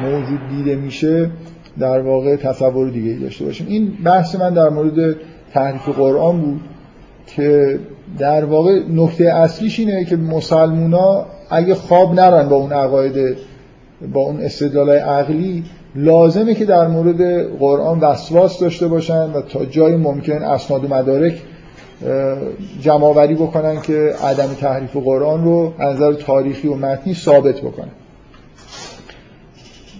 موجود 0.03 0.39
دیده 0.49 0.75
میشه 0.75 1.29
در 1.79 2.01
واقع 2.01 2.35
تصور 2.35 2.89
دیگه 2.89 3.19
داشته 3.21 3.45
باشیم. 3.45 3.67
این 3.69 3.91
بحث 4.03 4.35
من 4.35 4.53
در 4.53 4.69
مورد 4.69 5.15
تحریف 5.53 5.89
قرآن 5.89 6.41
بود 6.41 6.61
که 7.27 7.79
در 8.19 8.45
واقع 8.45 8.79
نکته 8.89 9.23
اصلیش 9.23 9.79
اینه 9.79 10.05
که 10.05 10.15
مسلمونا 10.15 11.25
اگه 11.49 11.75
خواب 11.75 12.13
نرن 12.13 12.49
با 12.49 12.55
اون 12.55 12.71
عقاید 12.71 13.37
با 14.13 14.21
اون 14.21 14.41
استدلال 14.41 14.89
عقلی 14.89 15.63
لازمه 15.95 16.53
که 16.53 16.65
در 16.65 16.87
مورد 16.87 17.49
قرآن 17.59 17.99
وسواس 17.99 18.59
داشته 18.59 18.87
باشن 18.87 19.31
و 19.31 19.41
تا 19.41 19.65
جای 19.65 19.95
ممکن 19.95 20.43
اسناد 20.43 20.85
و 20.85 20.87
مدارک 20.87 21.41
جمعآوری 22.81 23.35
بکنن 23.35 23.81
که 23.81 24.13
عدم 24.23 24.53
تحریف 24.53 24.97
قرآن 24.97 25.43
رو 25.43 25.73
از 25.79 25.95
نظر 25.95 26.13
تاریخی 26.13 26.67
و 26.67 26.73
متنی 26.75 27.13
ثابت 27.13 27.61
بکنن. 27.61 27.91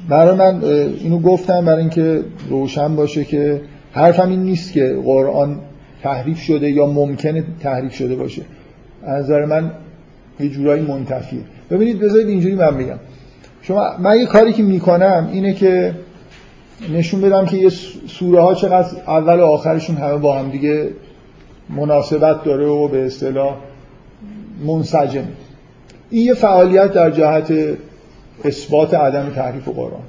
برای 0.09 0.35
من 0.35 0.63
اینو 0.63 1.19
گفتم 1.19 1.65
برای 1.65 1.79
اینکه 1.79 2.23
روشن 2.49 2.95
باشه 2.95 3.23
که 3.23 3.61
حرفم 3.91 4.29
این 4.29 4.43
نیست 4.43 4.73
که 4.73 4.99
قرآن 5.05 5.59
تحریف 6.03 6.39
شده 6.39 6.71
یا 6.71 6.85
ممکنه 6.85 7.43
تحریف 7.63 7.93
شده 7.93 8.15
باشه. 8.15 8.41
از 9.03 9.23
نظر 9.23 9.45
من 9.45 9.71
یه 10.39 10.49
جورایی 10.49 10.83
منتفیه. 10.83 11.39
ببینید 11.71 11.99
بذارید 11.99 12.27
اینجوری 12.27 12.55
من 12.55 12.77
بگم. 12.77 12.99
شما 13.61 13.97
من 13.99 14.19
یه 14.19 14.25
کاری 14.25 14.53
که 14.53 14.63
می‌کنم 14.63 15.29
اینه 15.33 15.53
که 15.53 15.93
نشون 16.93 17.21
بدم 17.21 17.45
که 17.45 17.57
یه 17.57 17.69
سوره 18.07 18.41
ها 18.41 18.55
چقدر 18.55 18.87
اول 19.07 19.39
و 19.39 19.45
آخرشون 19.45 19.95
همه 19.95 20.17
با 20.17 20.37
هم 20.37 20.49
دیگه 20.49 20.89
مناسبت 21.69 22.43
داره 22.43 22.65
و 22.65 22.87
به 22.87 23.05
اصطلاح 23.05 23.55
منسجم. 24.65 25.23
این 26.09 26.25
یه 26.25 26.33
فعالیت 26.33 26.93
در 26.93 27.11
جهت 27.11 27.53
اثبات 28.45 28.93
عدم 28.93 29.29
تحریف 29.29 29.67
قرآن. 29.69 30.03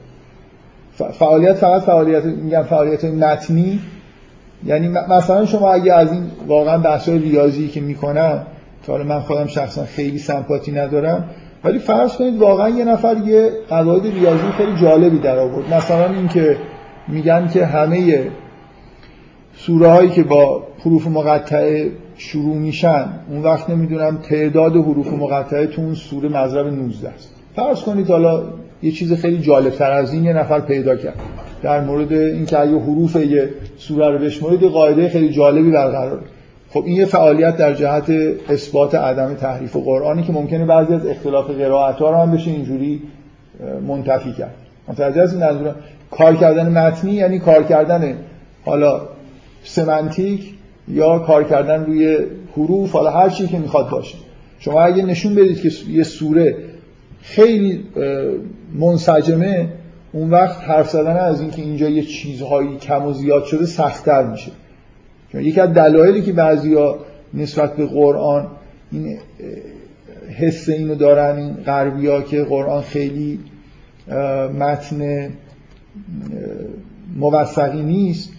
فعالیت 1.13 1.55
فقط 1.55 1.83
فعالیت 1.83 2.25
میگم 2.25 2.63
فعالیت 2.63 3.05
متنی. 3.05 3.81
یعنی 4.65 4.89
مثلا 4.89 5.47
شما 5.47 5.73
اگه 5.73 5.93
از 5.93 6.13
این 6.13 6.31
واقعا 6.47 6.79
بحث 6.79 7.09
ریاضی 7.09 7.69
که 7.69 7.81
می‌کنم 7.81 8.47
تا 8.87 8.97
من 8.97 9.21
خودم 9.21 9.47
شخصا 9.47 9.85
خیلی 9.85 10.19
سمپاتی 10.19 10.73
ندارم 10.73 11.25
ولی 11.65 11.79
فرض 11.79 12.17
کنید 12.17 12.39
واقعا 12.39 12.69
یه 12.69 12.85
نفر 12.85 13.17
یه 13.17 13.51
قواعد 13.69 14.07
ریاضی 14.07 14.51
خیلی 14.57 14.81
جالبی 14.81 15.19
در 15.19 15.39
آورد. 15.39 15.75
مثلا 15.75 16.15
اینکه 16.15 16.57
میگن 17.09 17.49
که 17.49 17.67
همه 17.67 18.27
سوره 19.57 19.89
هایی 19.89 20.11
که 20.11 20.23
با 20.23 20.68
حروف 20.79 21.07
مقطعه 21.07 21.91
شروع 22.17 22.57
میشن 22.57 23.05
اون 23.31 23.43
وقت 23.43 23.71
نمی‌دونم 23.71 24.17
تعداد 24.17 24.77
حروف 24.77 25.13
مقطعه 25.13 25.67
تو 25.67 25.83
اون 25.83 25.95
سوره 25.95 26.29
مضرب 26.29 26.67
19 26.67 27.09
است. 27.09 27.35
فرض 27.57 27.83
کنید 27.83 28.11
حالا 28.11 28.43
یه 28.83 28.91
چیز 28.91 29.13
خیلی 29.13 29.39
جالب 29.39 29.71
تر 29.71 29.91
از 29.91 30.13
این 30.13 30.25
یه 30.25 30.33
نفر 30.33 30.61
پیدا 30.61 30.97
کرد. 30.97 31.19
در 31.63 31.81
مورد 31.81 32.13
اینکه 32.13 32.59
اگه 32.59 32.79
حروف 32.79 33.17
یه 33.17 33.49
سوره 33.79 34.11
رو 34.11 34.19
بشمارید 34.19 34.65
قاعده 34.65 35.09
خیلی 35.09 35.29
جالبی 35.29 35.71
برقرار 35.71 36.21
خب 36.71 36.83
این 36.87 36.97
یه 36.97 37.05
فعالیت 37.05 37.57
در 37.57 37.75
جهت 37.75 38.11
اثبات 38.49 38.95
عدم 38.95 39.35
تحریف 39.35 39.77
و 39.77 39.81
قرآنی 39.81 40.23
که 40.23 40.33
ممکنه 40.33 40.65
بعضی 40.65 40.95
از 40.95 41.07
اختلاف 41.07 41.51
قرائت 41.51 41.97
ها 41.97 42.11
رو 42.11 42.17
هم 42.17 42.31
بشه 42.31 42.51
اینجوری 42.51 43.03
منتفی 43.87 44.33
کرد. 44.33 44.55
متوجه 44.89 45.21
از 45.21 45.35
این 45.35 45.73
کار 46.11 46.37
کردن 46.37 46.69
متنی 46.79 47.13
یعنی 47.13 47.39
کار 47.39 47.63
کردن 47.63 48.15
حالا 48.65 49.01
سمنتیک 49.65 50.55
یا 50.91 51.19
کار 51.19 51.45
کردن 51.45 51.85
روی 51.85 52.19
حروف 52.57 52.93
حالا 52.93 53.11
هر 53.11 53.29
چی 53.29 53.47
که 53.47 53.59
می‌خواد 53.59 53.91
باشه. 53.91 54.19
شما 54.59 54.83
اگه 54.83 55.03
نشون 55.03 55.35
بدید 55.35 55.61
که 55.61 55.71
یه 55.91 56.03
سوره 56.03 56.57
خیلی 57.23 57.85
منسجمه 58.75 59.69
اون 60.13 60.31
وقت 60.31 60.65
حرف 60.65 60.91
زدن 60.91 61.17
از 61.17 61.41
اینکه 61.41 61.63
اینجا 61.63 61.89
یه 61.89 62.03
چیزهایی 62.03 62.77
کم 62.77 63.07
و 63.07 63.13
زیاد 63.13 63.45
شده 63.45 63.67
سختتر 63.67 64.27
میشه. 64.27 64.51
چون 65.33 65.41
یکی 65.41 65.61
از 65.61 65.75
دلایلی 65.75 66.23
که 66.23 66.33
بعضیا 66.33 66.99
نسبت 67.35 67.77
به 67.77 67.87
قرآن 67.87 68.47
این 68.93 69.19
حس 70.39 70.69
اینو 70.69 70.95
دارن 70.95 71.37
این 71.37 71.55
غربی 71.55 72.09
که 72.31 72.45
قرآن 72.45 72.83
خیلی 72.83 73.39
متن 74.59 75.31
موثقی 77.17 77.83
نیست 77.83 78.33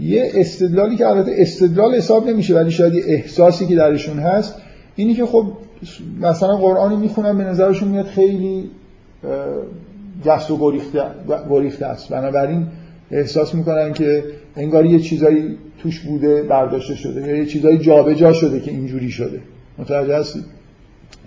یه 0.00 0.30
استدلالی 0.34 0.96
که 0.96 1.06
البته 1.06 1.32
استدلال 1.34 1.94
حساب 1.94 2.28
نمیشه 2.28 2.54
ولی 2.54 2.70
شاید 2.70 2.94
یه 2.94 3.02
احساسی 3.06 3.66
که 3.66 3.74
درشون 3.74 4.18
هست 4.18 4.54
اینی 4.96 5.14
که 5.14 5.26
خب 5.26 5.52
مثلا 6.20 6.56
قرآنی 6.56 6.96
می‌خونن 6.96 7.38
به 7.38 7.44
نظرشون 7.44 7.88
میاد 7.88 8.06
خیلی 8.06 8.70
جست 10.24 10.50
و 10.50 10.58
گریخته, 10.58 11.02
گریخته 11.50 11.86
است. 11.86 12.08
بنابراین 12.08 12.66
احساس 13.10 13.54
می‌کنن 13.54 13.92
که 13.92 14.24
انگار 14.56 14.86
یه 14.86 14.98
چیزایی 14.98 15.58
توش 15.82 16.00
بوده 16.00 16.42
برداشته 16.42 16.94
شده 16.94 17.28
یا 17.28 17.36
یه 17.36 17.46
چیزایی 17.46 17.78
جابجا 17.78 18.32
شده 18.32 18.60
که 18.60 18.70
اینجوری 18.70 19.10
شده. 19.10 19.40
متوجه 19.78 20.16
هستید؟ 20.16 20.44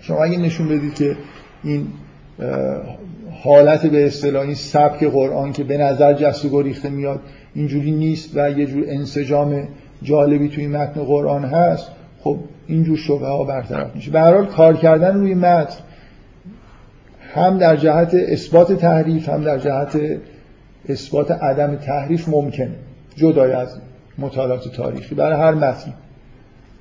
شما 0.00 0.24
اگه 0.24 0.38
نشون 0.38 0.68
بدید 0.68 0.94
که 0.94 1.16
این 1.64 1.86
حالت 3.42 3.86
به 3.86 4.06
اصطلاح 4.06 4.42
این 4.42 4.54
سبک 4.54 5.04
قرآن 5.04 5.52
که 5.52 5.64
به 5.64 5.76
نظر 5.78 6.12
جست 6.12 6.44
و 6.44 6.48
گریخته 6.48 6.88
میاد 6.88 7.20
اینجوری 7.54 7.90
نیست 7.90 8.30
و 8.34 8.50
یه 8.50 8.66
جور 8.66 8.84
انسجام 8.88 9.68
جالبی 10.02 10.48
توی 10.48 10.66
متن 10.66 11.04
قرآن 11.04 11.44
هست 11.44 11.88
خب 12.20 12.36
اینجور 12.66 12.96
شبه 12.96 13.26
ها 13.26 13.44
برطرف 13.44 13.94
میشه. 13.94 14.10
به 14.10 14.20
حال 14.20 14.46
کار 14.46 14.76
کردن 14.76 15.14
روی 15.14 15.34
متن 15.34 15.76
هم 17.34 17.58
در 17.58 17.76
جهت 17.76 18.14
اثبات 18.14 18.72
تحریف 18.72 19.28
هم 19.28 19.44
در 19.44 19.58
جهت 19.58 20.00
اثبات 20.88 21.30
عدم 21.30 21.76
تحریف 21.76 22.28
ممکن 22.28 22.68
جدای 23.16 23.52
از 23.52 23.76
مطالعات 24.18 24.68
تاریخی 24.68 25.14
برای 25.14 25.38
هر 25.40 25.54
متن 25.54 25.92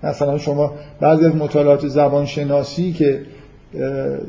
مثلا 0.04 0.38
شما 0.38 0.74
بعضی 1.00 1.26
از 1.26 1.36
مطالعات 1.36 1.88
زبان 1.88 2.26
شناسی 2.26 2.94
که 2.94 3.22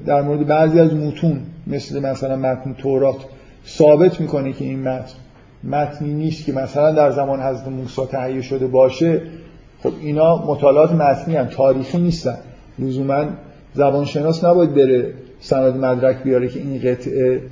در 0.06 0.22
مورد 0.22 0.46
بعضی 0.46 0.80
از 0.80 0.94
متون 0.94 1.40
مثل 1.70 2.00
مثلا 2.00 2.36
متن 2.36 2.74
تورات 2.74 3.16
ثابت 3.66 4.20
می‌کنه 4.20 4.52
که 4.52 4.64
این 4.64 4.82
متن 4.82 5.14
متنی 5.64 6.12
نیست 6.12 6.44
که 6.44 6.52
مثلا 6.52 6.92
در 6.92 7.10
زمان 7.10 7.40
حضرت 7.40 7.68
موسی 7.68 8.02
تهیه 8.06 8.42
شده 8.42 8.66
باشه 8.66 9.22
خب 9.82 9.92
اینا 10.00 10.46
مطالعات 10.46 10.92
متنی 10.92 11.36
هم 11.36 11.46
تاریخی 11.46 11.98
نیستن. 11.98 12.38
لزوما 12.78 13.24
زبانشناس 13.74 14.44
نباید 14.44 14.74
بره 14.74 15.14
سند 15.40 15.76
مدرک 15.76 16.22
بیاره 16.22 16.48
که 16.48 16.60
این 16.60 16.80
قطعه 16.82 17.42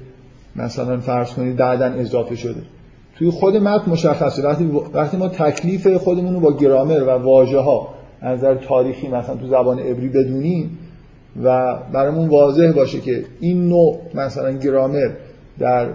مثلا 0.56 1.00
فرض 1.00 1.30
کنید 1.30 1.56
بعدا 1.56 1.86
اضافه 1.86 2.36
شده. 2.36 2.60
توی 3.18 3.30
خود 3.30 3.56
متن 3.56 3.90
مشخصه. 3.90 4.42
وقتی 4.42 4.70
وقتی 4.94 5.16
ما 5.16 5.28
تکلیف 5.28 5.96
خودمون 5.96 6.34
رو 6.34 6.40
با 6.40 6.56
گرامر 6.56 7.02
و 7.02 7.10
واژه 7.10 7.58
ها 7.58 7.88
از 8.20 8.38
نظر 8.38 8.54
تاریخی 8.54 9.08
مثلا 9.08 9.36
تو 9.36 9.46
زبان 9.46 9.78
عبری 9.78 10.08
بدونیم 10.08 10.78
و 11.44 11.76
برامون 11.92 12.28
واضح 12.28 12.72
باشه 12.72 13.00
که 13.00 13.24
این 13.40 13.68
نوع 13.68 13.98
مثلا 14.14 14.52
گرامر 14.52 15.10
در 15.58 15.88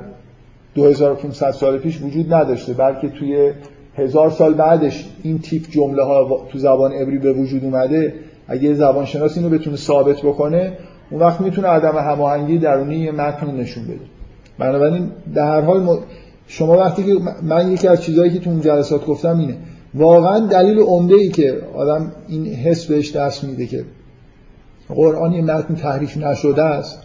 2500 0.76 1.52
سال 1.52 1.78
پیش 1.78 2.02
وجود 2.02 2.34
نداشته 2.34 2.74
بلکه 2.74 3.10
توی 3.10 3.52
هزار 3.98 4.30
سال 4.30 4.54
بعدش 4.54 5.06
این 5.24 5.40
تیپ 5.40 5.70
جمله 5.70 6.04
ها 6.04 6.48
تو 6.52 6.58
زبان 6.58 6.92
عبری 6.92 7.18
به 7.18 7.34
وجود 7.34 7.64
اومده. 7.64 8.14
اگه 8.48 8.74
زبان 8.74 9.06
شناس 9.06 9.38
اینو 9.38 9.50
بتونه 9.50 9.78
ثابت 9.78 10.22
بکنه 10.22 10.78
اون 11.12 11.22
وقت 11.22 11.42
می‌تونه 11.42 11.68
عدم 11.68 11.98
هماهنگی 11.98 12.58
درونی 12.58 12.96
یه 12.96 13.12
متن 13.12 13.52
نشون 13.52 13.84
بده. 13.84 14.00
بنابراین 14.60 15.12
در 15.36 15.46
هر 15.46 15.62
حال 15.62 16.00
شما 16.48 16.78
وقتی 16.78 17.04
که 17.04 17.14
من 17.44 17.72
یکی 17.72 17.88
از 17.88 18.04
چیزهایی 18.04 18.32
که 18.32 18.40
تو 18.40 18.50
اون 18.50 18.62
جلسات 18.62 19.06
گفتم 19.06 19.38
اینه. 19.40 19.56
واقعا 19.94 20.40
دلیل 20.48 20.80
عمده 20.80 21.16
ای 21.16 21.30
که 21.30 21.58
آدم 21.76 22.12
این 22.28 22.46
حس 22.46 22.86
بهش 22.86 23.16
دست 23.16 23.44
میده 23.44 23.66
که 23.66 23.84
قرآن 24.96 25.34
یه 25.34 25.42
متن 25.42 25.76
تحریف 25.76 26.18
نشده 26.18 26.64
است. 26.64 27.00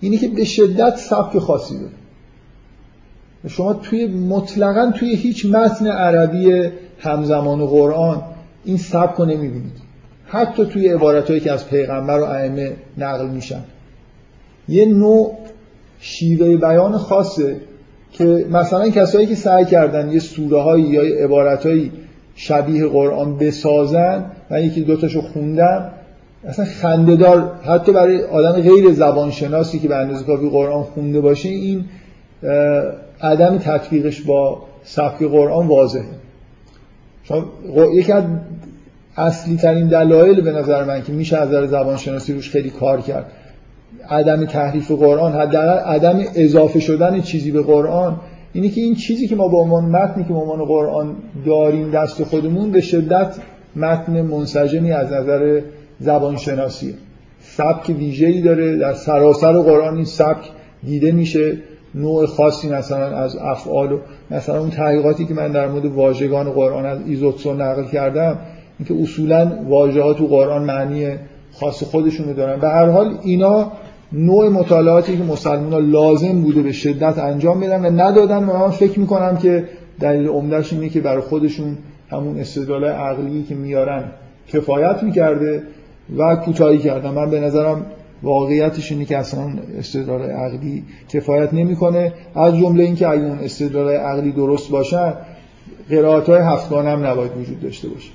اینی 0.00 0.16
که 0.16 0.28
به 0.28 0.44
شدت 0.44 0.96
سبک 0.96 1.38
خاصی 1.38 1.78
داره. 1.78 1.92
شما 3.48 3.72
توی 3.74 4.06
مطلقا 4.06 4.92
توی 4.96 5.14
هیچ 5.14 5.46
متن 5.46 5.86
عربی 5.86 6.70
همزمان 6.98 7.66
قرآن 7.66 8.22
این 8.64 8.76
سبک 8.76 9.16
رو 9.16 9.24
نمی‌بینید. 9.24 9.84
حتی 10.26 10.66
توی 10.66 10.88
عبارتهایی 10.88 11.40
که 11.40 11.52
از 11.52 11.68
پیغمبر 11.68 12.20
و 12.20 12.24
ائمه 12.24 12.72
نقل 12.98 13.28
میشن. 13.28 13.64
یه 14.68 14.86
نوع 14.86 15.38
شیوه 16.00 16.56
بیان 16.56 16.98
خاصه 16.98 17.56
که 18.12 18.46
مثلا 18.50 18.88
کسایی 18.88 19.26
که 19.26 19.34
سعی 19.34 19.64
کردن 19.64 20.12
یه 20.12 20.18
سوره 20.18 20.62
هایی 20.62 20.84
یا 20.84 21.24
عبارت 21.24 21.68
شبیه 22.34 22.86
قرآن 22.86 23.38
بسازن 23.38 24.30
و 24.50 24.62
یکی 24.62 24.80
دوتاشو 24.80 25.22
خوندم 25.22 25.90
اصلا 26.46 26.64
خندهدار 26.64 27.52
حتی 27.64 27.92
برای 27.92 28.22
آدم 28.22 28.52
غیر 28.52 28.92
زبانشناسی 28.92 29.78
که 29.78 29.88
به 29.88 29.96
اندازه 29.96 30.24
کافی 30.24 30.50
قرآن 30.50 30.82
خونده 30.82 31.20
باشه 31.20 31.48
این 31.48 31.84
عدم 33.20 33.58
تطبیقش 33.58 34.22
با 34.22 34.62
سبک 34.84 35.22
قرآن 35.22 35.66
واضحه. 35.66 36.04
یکی 37.94 38.12
از 38.12 38.24
اصلی 39.16 39.56
ترین 39.56 39.88
دلایل 39.88 40.40
به 40.40 40.52
نظر 40.52 40.84
من 40.84 41.02
که 41.02 41.12
میشه 41.12 41.36
از 41.36 41.48
نظر 41.48 41.66
زبانشناسی 41.66 42.32
روش 42.32 42.50
خیلی 42.50 42.70
کار 42.70 43.00
کرد 43.00 43.26
عدم 44.10 44.44
تحریف 44.44 44.90
قرآن 44.90 45.32
حداقل 45.32 45.78
عدم 45.78 46.20
اضافه 46.34 46.80
شدن 46.80 47.20
چیزی 47.20 47.50
به 47.50 47.62
قرآن 47.62 48.20
اینه 48.52 48.68
که 48.68 48.80
این 48.80 48.94
چیزی 48.94 49.28
که 49.28 49.36
ما 49.36 49.48
به 49.48 49.56
عنوان 49.56 49.84
متنی 49.84 50.24
که 50.24 50.32
به 50.32 50.38
عنوان 50.38 50.64
قرآن 50.64 51.16
داریم 51.46 51.90
دست 51.90 52.24
خودمون 52.24 52.70
به 52.70 52.80
شدت 52.80 53.34
متن 53.76 54.22
منسجمی 54.22 54.92
از 54.92 55.12
نظر 55.12 55.60
زبان 56.00 56.36
شناسی 56.36 56.94
سبک 57.40 57.88
ویژه‌ای 57.88 58.42
داره 58.42 58.76
در 58.76 58.92
سراسر 58.92 59.52
قرآن 59.52 59.94
این 59.96 60.04
سبک 60.04 60.50
دیده 60.84 61.12
میشه. 61.12 61.56
نوع 61.94 62.26
خاصی 62.26 62.68
مثلا 62.68 63.06
از 63.06 63.36
افعال 63.36 63.92
و 63.92 63.98
مثلا 64.30 64.60
اون 64.60 64.70
تحقیقاتی 64.70 65.24
که 65.24 65.34
من 65.34 65.52
در 65.52 65.68
مورد 65.68 65.84
واژگان 65.84 66.50
قرآن 66.50 66.86
از 66.86 66.98
ایزوتسون 67.06 67.60
نقل 67.60 67.84
کردم 67.84 68.38
اینکه 68.78 69.02
اصولا 69.02 69.52
واژه 69.68 70.02
ها 70.02 70.14
تو 70.14 70.26
قرآن 70.26 70.62
معنی 70.62 71.14
خاص 71.52 71.82
خودشونو 71.82 72.34
دارن. 72.34 72.60
به 72.60 72.68
هر 72.68 72.90
حال 72.90 73.18
اینا 73.22 73.72
نوع 74.12 74.48
مطالعاتی 74.48 75.16
که 75.16 75.22
مسلمان 75.22 75.90
لازم 75.90 76.42
بوده 76.42 76.62
به 76.62 76.72
شدت 76.72 77.18
انجام 77.18 77.60
بدن 77.60 77.86
و 77.86 77.90
ندادن 77.90 78.44
و 78.44 78.58
من 78.58 78.70
فکر 78.70 79.00
می‌کنم 79.00 79.36
که 79.36 79.64
دلیل 80.00 80.28
عمدهش 80.28 80.72
اینه 80.72 80.88
که 80.88 81.00
برای 81.00 81.20
خودشون 81.20 81.76
همون 82.10 82.38
استدلال 82.38 82.84
عقلی 82.84 83.42
که 83.42 83.54
میارن 83.54 84.04
کفایت 84.48 85.02
می‌کرده. 85.02 85.62
و 86.18 86.36
کوتاهی 86.36 86.78
کردن 86.78 87.10
من 87.10 87.30
به 87.30 87.40
نظرم 87.40 87.86
واقعیتش 88.22 88.92
اینه 88.92 89.04
که 89.04 89.18
اصلا 89.18 89.52
استدلال 89.78 90.22
عقلی 90.22 90.82
کفایت 91.08 91.54
نمی‌کنه. 91.54 92.12
از 92.34 92.56
جمله 92.56 92.84
اینکه 92.84 93.08
اگه 93.08 93.24
اون 93.24 93.38
استدلال 93.38 93.88
عقلی 93.88 94.32
درست 94.32 94.70
باشن 94.70 95.14
قرائت 95.90 96.28
های 96.28 96.40
هفتگانه 96.40 96.90
هم 96.90 97.06
نباید 97.06 97.36
وجود 97.36 97.60
داشته 97.60 97.88
باشه. 97.88 98.10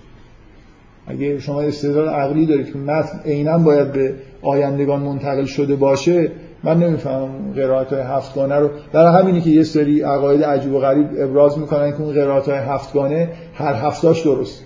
اگه 1.08 1.39
شما 1.39 1.62
استدلال 1.62 2.10
عقلی 2.10 2.45
دارید 2.45 2.73
که 2.73 2.78
متن 2.78 3.19
عینا 3.25 3.58
باید 3.58 3.91
به 3.91 4.13
آیندگان 4.41 4.99
منتقل 4.99 5.45
شده 5.45 5.75
باشه 5.75 6.32
من 6.63 6.78
نمی‌فهمم 6.78 7.54
قرائت 7.56 7.93
های 7.93 8.02
هفتگانه 8.02 8.56
رو. 8.56 8.69
برای 8.91 9.21
همینی 9.21 9.41
که 9.41 9.49
یه 9.49 9.63
سری 9.63 10.02
عقاید 10.02 10.43
عجیب 10.43 10.73
و 10.73 10.80
غریب 10.80 11.08
ابراز 11.17 11.60
می‌کنن 11.60 11.91
که 11.91 12.02
اون 12.02 12.13
قرائت 12.13 12.49
های 12.49 12.58
هفتگانه 12.58 13.30
هر 13.54 13.73
هفتاش 13.73 14.21
درست. 14.21 14.63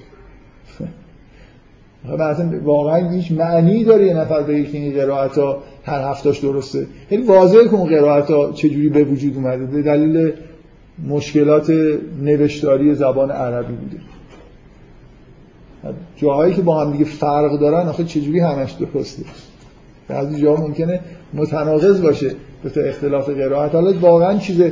مثلا 2.09 2.59
واقعا 2.63 3.09
هیچ 3.09 3.31
معنی 3.31 3.83
داره 3.83 4.07
یه 4.07 4.13
نفر 4.13 4.43
به 4.43 4.63
که 4.63 4.77
این 4.77 4.93
قرائت 4.93 5.37
هر 5.83 6.11
هفتاش 6.11 6.39
درسته. 6.39 6.87
خیلی 7.09 7.23
واضحه 7.23 7.63
که 7.63 7.73
اون 7.73 7.89
قرائت 7.89 8.31
ها 8.31 8.51
چجوری 8.51 8.89
به 8.89 9.03
وجود 9.03 9.35
اومده. 9.35 9.65
به 9.65 9.81
دلیل 9.81 10.31
مشکلات 11.07 11.69
نوشتاری 12.21 12.95
زبان 12.95 13.31
عربی 13.31 13.73
بوده 13.73 13.97
جاهایی 16.15 16.53
که 16.53 16.61
با 16.61 16.81
هم 16.85 16.91
دیگه 16.91 17.05
فرق 17.05 17.59
دارن 17.59 17.87
آخه 17.87 18.03
چجوری 18.03 18.39
همش 18.39 18.71
درسته؟ 18.71 19.23
بعضی 20.07 20.41
جاها 20.41 20.67
ممکنه 20.67 20.99
متناقض 21.33 22.01
باشه 22.01 22.31
به 22.63 22.69
تو 22.69 22.79
اختلاف 22.79 23.29
قرائت. 23.29 23.75
حالا 23.75 23.99
واقعا 23.99 24.37
چیز 24.37 24.63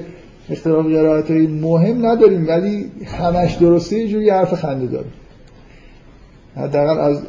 اختلاف 0.49 0.85
قرائت 0.85 1.31
مهم 1.31 2.05
نداریم 2.05 2.47
ولی 2.47 2.91
همش 3.05 3.53
درسته 3.53 3.97
یه 3.97 4.07
جوری 4.07 4.29
حرف 4.29 4.53
خنده 4.53 4.85
داره. 4.85 5.05
حداقل 6.55 6.99
از 6.99 7.21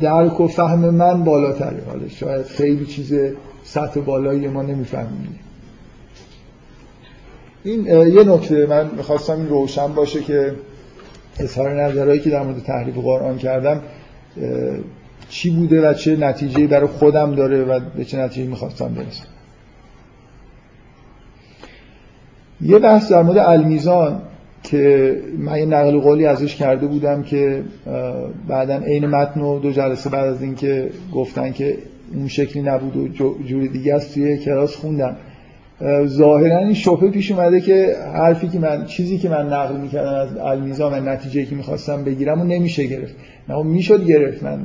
درک 0.00 0.40
و 0.40 0.48
فهم 0.48 0.78
من 0.78 1.24
بالاتره. 1.24 1.82
حالا 1.86 2.08
شاید 2.08 2.46
خیلی 2.46 2.86
چیز 2.86 3.14
سطح 3.64 4.00
بالایی 4.00 4.48
ما 4.48 4.62
نمی‌فهمیم. 4.62 5.38
این 7.64 7.86
یه 7.86 8.24
نکته 8.24 8.66
من 8.66 8.90
می‌خواستم 8.96 9.32
این 9.32 9.48
روشن 9.48 9.92
باشه 9.92 10.22
که 10.22 10.54
اظهار 11.38 11.82
نظرهایی 11.82 12.20
که 12.20 12.30
در 12.30 12.42
مورد 12.42 12.62
تحریف 12.62 12.94
قرآن 12.94 13.38
کردم 13.38 13.80
چی 15.28 15.50
بوده 15.50 15.90
و 15.90 15.94
چه 15.94 16.16
نتیجه 16.16 16.66
برای 16.66 16.86
خودم 16.86 17.34
داره 17.34 17.64
و 17.64 17.80
به 17.96 18.04
چه 18.04 18.18
نتیجه 18.18 18.50
می‌خواستم 18.50 18.94
برسم. 18.94 19.26
یه 22.60 22.78
بحث 22.78 23.12
در 23.12 23.22
مورد 23.22 23.38
المیزان. 23.38 24.22
که 24.64 25.16
من 25.38 25.58
یه 25.58 25.66
نقل 25.66 25.98
قولی 25.98 26.26
ازش 26.26 26.56
کرده 26.56 26.86
بودم 26.86 27.22
که 27.22 27.62
بعدا 28.48 28.76
عین 28.76 29.06
متن 29.06 29.40
و 29.40 29.58
دو 29.58 29.70
جلسه 29.70 30.10
بعد 30.10 30.28
از 30.28 30.42
اینکه 30.42 30.90
گفتن 31.14 31.52
که 31.52 31.78
اون 32.14 32.28
شکلی 32.28 32.62
نبود 32.62 32.96
و 32.96 33.08
جوری 33.46 33.68
دیگه 33.68 33.94
است 33.94 34.14
توی 34.14 34.38
کلاس 34.38 34.76
خوندم. 34.76 35.16
ظاهرا 36.04 36.58
این 36.58 36.74
شبهه 36.74 37.10
پیش 37.10 37.32
اومده 37.32 37.60
که 37.60 37.96
حرفی 38.14 38.48
که 38.48 38.58
من 38.58 38.86
چیزی 38.86 39.18
که 39.18 39.28
من 39.28 39.52
نقل 39.52 39.76
می‌کردم 39.76 40.14
از 40.14 40.36
المیزان 40.36 40.92
و 40.92 41.10
نتیجه 41.10 41.44
که 41.44 41.54
می‌خواستم 41.54 42.04
بگیرم 42.04 42.40
و 42.40 42.44
نمیشه 42.44 42.86
گرفت. 42.86 43.14
نه 43.48 43.62
می‌شد 43.62 44.06
گرفت. 44.06 44.42
من 44.42 44.58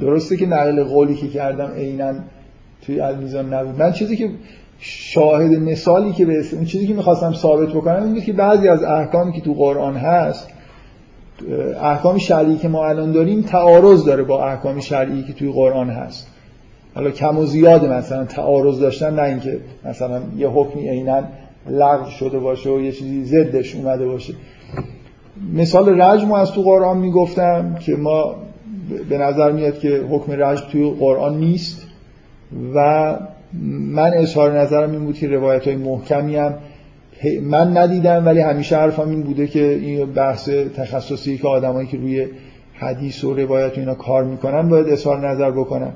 درسته 0.00 0.36
که 0.36 0.46
نقل 0.46 0.84
قولی 0.84 1.14
که 1.14 1.28
کردم 1.28 1.70
عینا 1.76 2.14
توی 2.86 3.00
المیزان 3.00 3.54
نبود. 3.54 3.82
من 3.82 3.92
چیزی 3.92 4.16
که 4.16 4.30
شاهد 4.86 5.52
مثالی 5.52 6.12
که 6.12 6.24
به 6.24 6.44
اون 6.52 6.64
چیزی 6.64 6.86
که 6.86 6.94
می‌خواستم 6.94 7.32
ثابت 7.32 7.68
بکنم 7.68 8.02
این 8.02 8.22
که 8.22 8.32
بعضی 8.32 8.68
از 8.68 8.82
احکامی 8.82 9.32
که 9.32 9.40
تو 9.40 9.54
قرآن 9.54 9.96
هست 9.96 10.48
احکام 11.82 12.18
شرعی 12.18 12.56
که 12.56 12.68
ما 12.68 12.86
الان 12.86 13.12
داریم 13.12 13.42
تعارض 13.42 14.04
داره 14.04 14.22
با 14.22 14.44
احکام 14.44 14.80
شرعی 14.80 15.22
که 15.22 15.32
توی 15.32 15.52
قرآن 15.52 15.90
هست. 15.90 16.26
حالا 16.94 17.10
کم 17.10 17.38
و 17.38 17.44
زیاد 17.44 17.84
مثلا 17.84 18.24
تعارض 18.24 18.80
داشتن 18.80 19.14
نه 19.14 19.22
اینکه 19.22 19.60
مثلا 19.84 20.22
یه 20.36 20.48
حکمی 20.48 20.88
عینا 20.88 21.22
لغو 21.70 22.10
شده 22.10 22.38
باشه 22.38 22.70
و 22.70 22.80
یه 22.80 22.92
چیزی 22.92 23.24
ضدش 23.24 23.74
اومده 23.74 24.06
باشه. 24.06 24.34
مثال 25.52 26.00
رجم 26.00 26.32
از 26.32 26.52
تو 26.52 26.62
قرآن 26.62 26.98
می‌گفتم 26.98 27.74
که 27.80 27.96
ما 27.96 28.34
به 29.08 29.18
نظر 29.18 29.52
میاد 29.52 29.78
که 29.78 30.04
حکم 30.10 30.32
رجم 30.32 30.62
توی 30.72 30.90
قرآن 30.90 31.38
نیست 31.38 31.86
و 32.74 33.16
من 33.62 34.14
اظهار 34.14 34.60
نظرم 34.60 34.90
این 34.90 35.04
بود 35.04 35.14
که 35.14 35.28
روایت 35.28 35.66
های 35.66 35.76
محکمی 35.76 36.36
هم 36.36 36.54
من 37.42 37.76
ندیدم 37.76 38.26
ولی 38.26 38.40
همیشه 38.40 38.76
حرفم 38.76 39.10
این 39.10 39.22
بوده 39.22 39.46
که 39.46 39.68
این 39.68 40.12
بحث 40.12 40.48
تخصصی 40.48 41.38
که 41.38 41.48
آدمایی 41.48 41.88
که 41.88 41.96
روی 41.96 42.26
حدیث 42.74 43.24
و 43.24 43.34
روایت 43.34 43.76
و 43.76 43.80
اینا 43.80 43.94
کار 43.94 44.24
می‌کنن 44.24 44.68
باید 44.68 44.88
اظهار 44.88 45.28
نظر 45.28 45.50
بکنن. 45.50 45.92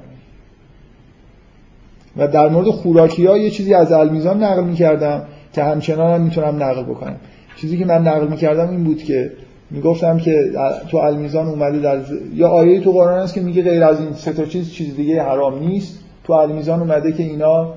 و 2.16 2.28
در 2.28 2.48
مورد 2.48 2.68
خوراکی 2.68 3.26
ها 3.26 3.38
یه 3.38 3.50
چیزی 3.50 3.74
از 3.74 3.92
المیزان 3.92 4.42
نقل 4.42 4.64
می‌کردم 4.64 5.22
که 5.52 5.62
همچنان 5.62 6.14
هم 6.14 6.20
می‌تونم 6.20 6.62
نقل 6.62 6.82
بکنم. 6.82 7.16
چیزی 7.56 7.78
که 7.78 7.84
من 7.84 8.08
نقل 8.08 8.28
می‌کردم 8.28 8.70
این 8.70 8.84
بود 8.84 9.02
که 9.02 9.32
می‌گفتم 9.70 10.18
که 10.18 10.52
تو 10.90 10.96
المیزان 10.96 11.46
اومده 11.46 11.78
در 11.78 11.98
یا 12.34 12.48
آیه 12.48 12.80
تو 12.80 12.92
قرآن 12.92 13.18
است 13.18 13.34
که 13.34 13.40
میگه 13.40 13.62
غیر 13.62 13.84
از 13.84 14.00
این 14.00 14.12
سه 14.12 14.32
تا 14.32 14.44
چیز 14.44 14.70
چیز 14.70 14.96
دیگه 14.96 15.22
حرام 15.22 15.58
نیست. 15.58 15.97
تو 16.28 16.34
المیزان 16.34 16.80
اومده 16.80 17.12
که 17.12 17.22
اینا 17.22 17.74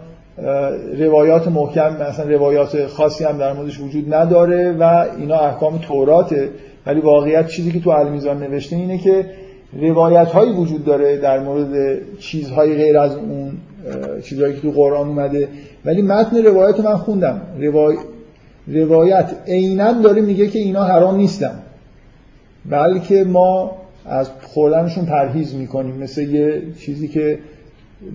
روایات 0.98 1.48
محکم 1.48 2.10
مثلا 2.10 2.26
روایات 2.26 2.86
خاصی 2.86 3.24
هم 3.24 3.38
در 3.38 3.54
موردش 3.54 3.80
وجود 3.80 4.14
نداره 4.14 4.72
و 4.72 5.06
اینا 5.20 5.40
احکام 5.40 5.78
توراته 5.78 6.50
ولی 6.86 7.02
واقعیت 7.02 7.48
چیزی 7.48 7.72
که 7.72 7.80
تو 7.80 7.90
المیزان 7.90 8.40
نوشته 8.40 8.76
اینه 8.76 8.98
که 8.98 9.26
روایت 9.82 10.28
هایی 10.28 10.54
وجود 10.54 10.86
داره 10.86 11.18
در 11.18 11.40
مورد 11.40 12.00
چیزهای 12.20 12.76
غیر 12.76 12.98
از 12.98 13.16
اون 13.16 13.52
چیزهایی 14.24 14.56
که 14.56 14.62
تو 14.62 14.72
قرآن 14.72 15.08
اومده. 15.08 15.48
ولی 15.86 16.02
متن 16.02 16.46
روایت 16.46 16.80
من 16.80 16.98
خوندم. 16.98 17.42
روایت 18.68 19.30
عینا 19.48 19.92
داره 19.92 20.22
میگه 20.22 20.48
که 20.48 20.60
اینا 20.60 20.84
حرام 20.84 21.16
نیستن. 21.16 21.60
بلکه 22.66 23.24
ما 23.24 23.78
از 24.06 24.30
خوردنشون 24.42 25.06
پرهیز 25.06 25.56
می‌کنیم. 25.56 25.96
مثل 25.96 26.22
یه 26.22 26.62
چیزی 26.80 27.08
که 27.08 27.40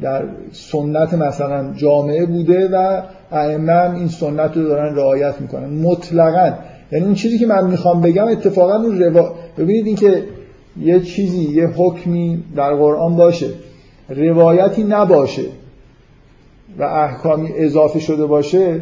در 0.03 0.25
سنت 0.53 1.14
مثلا 1.14 1.72
جامعه 1.72 2.27
بوده 2.27 2.68
و 2.68 3.03
ائمه 3.33 3.94
این 3.94 4.09
سنت 4.09 4.57
رو 4.57 4.62
دارن 4.62 4.96
رعایت 4.96 5.40
می‌کنن. 5.40 5.68
مطلقا. 5.68 6.53
یعنی 6.92 7.05
اون 7.05 7.14
چیزی 7.14 7.38
که 7.38 7.46
من 7.46 7.66
می‌خوام 7.66 8.01
بگم 8.01 8.29
اتفاقا 8.29 8.75
اون 8.75 9.03
روا... 9.03 9.35
ببینید 9.59 9.87
اینکه 9.87 10.22
یه 10.81 11.01
چیزی 11.01 11.42
یه 11.42 11.66
حکمی 11.66 12.44
در 12.57 12.75
قرآن 12.75 13.16
باشه. 13.16 13.49
روایتی 14.09 14.85
نباشه 14.85 15.44
و 16.79 16.83
احکامی 16.83 17.49
اضافه 17.57 18.01
شده 18.01 18.27
باشه 18.27 18.81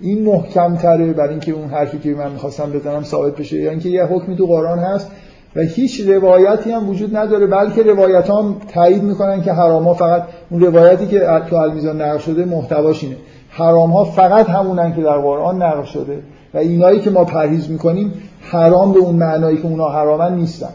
این 0.00 0.24
محکم 0.24 0.76
تره 0.76 1.12
برای 1.12 1.30
اینکه 1.30 1.52
اون 1.52 1.68
حرفی 1.68 1.98
که 1.98 2.08
من 2.08 2.32
می‌خواستم 2.32 2.70
بزنم 2.70 3.02
ثابت 3.02 3.36
بشه. 3.36 3.56
یا 3.56 3.70
اینکه 3.70 3.88
یه 3.88 4.04
حکمی 4.04 4.36
تو 4.36 4.46
قرآن 4.46 4.78
هست 4.78 5.10
و 5.56 5.60
هیچ 5.60 6.00
روایتی 6.00 6.70
هم 6.70 6.88
وجود 6.88 7.16
نداره 7.16 7.46
بلکه 7.46 7.82
روایت 7.82 8.30
هم 8.30 8.56
تایید 8.68 9.02
می‌کنن 9.02 9.42
که 9.42 9.52
حرام 9.52 9.84
ها 9.84 9.94
فقط 9.94 10.22
اون 10.50 10.60
روایتی 10.60 11.06
که 11.06 11.20
تو 11.50 11.56
المیزان 11.56 12.02
نقل 12.02 12.18
شده 12.18 12.44
محتواش 12.44 13.04
اینه. 13.04 13.16
حرام 13.48 13.90
ها 13.90 14.04
فقط 14.04 14.48
همونن 14.48 14.94
که 14.94 15.02
در 15.02 15.18
قرآن 15.18 15.62
نقل 15.62 15.84
شده 15.84 16.22
و 16.54 16.58
اینایی 16.58 17.00
که 17.00 17.10
ما 17.10 17.24
پرهیز 17.24 17.70
می‌کنیم 17.70 18.12
حرام 18.40 18.92
به 18.92 18.98
اون 18.98 19.16
معنایی 19.16 19.56
که 19.56 19.66
اونا 19.66 19.88
حرامن 19.88 20.36
نیستن. 20.36 20.72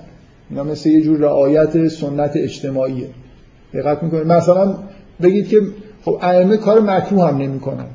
اینا 0.49 0.63
مثل 0.63 0.89
یه 0.89 1.01
جور 1.01 1.19
رعایت 1.19 1.87
سنت 1.87 2.31
اجتماعیه. 2.35 3.07
دقت 3.73 4.03
می‌کنید؟ 4.03 4.27
مثلا 4.27 4.73
بگید 5.21 5.47
که 5.47 5.61
خب 6.05 6.19
ائمه 6.21 6.57
کار 6.57 6.81
مکروه 6.81 7.27
هم 7.27 7.37
نمی‌کنن. 7.37 7.85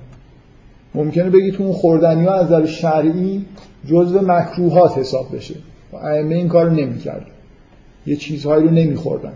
ممکنه 0.94 1.30
بگید 1.30 1.56
اون 1.58 1.72
خوردنی 1.72 2.24
ها 2.24 2.34
از 2.34 2.46
نظر 2.46 2.66
شرعی 2.66 3.44
جزء 3.86 4.20
مکروهات 4.20 4.98
حساب 4.98 5.26
بشه. 5.36 5.54
ائمه 5.96 6.34
این 6.34 6.48
کارو 6.48 6.70
نمی‌کرد 6.70 7.26
یه 8.06 8.16
چیزهایی 8.16 8.68
رو 8.68 8.70
نمیخوردن. 8.70 9.32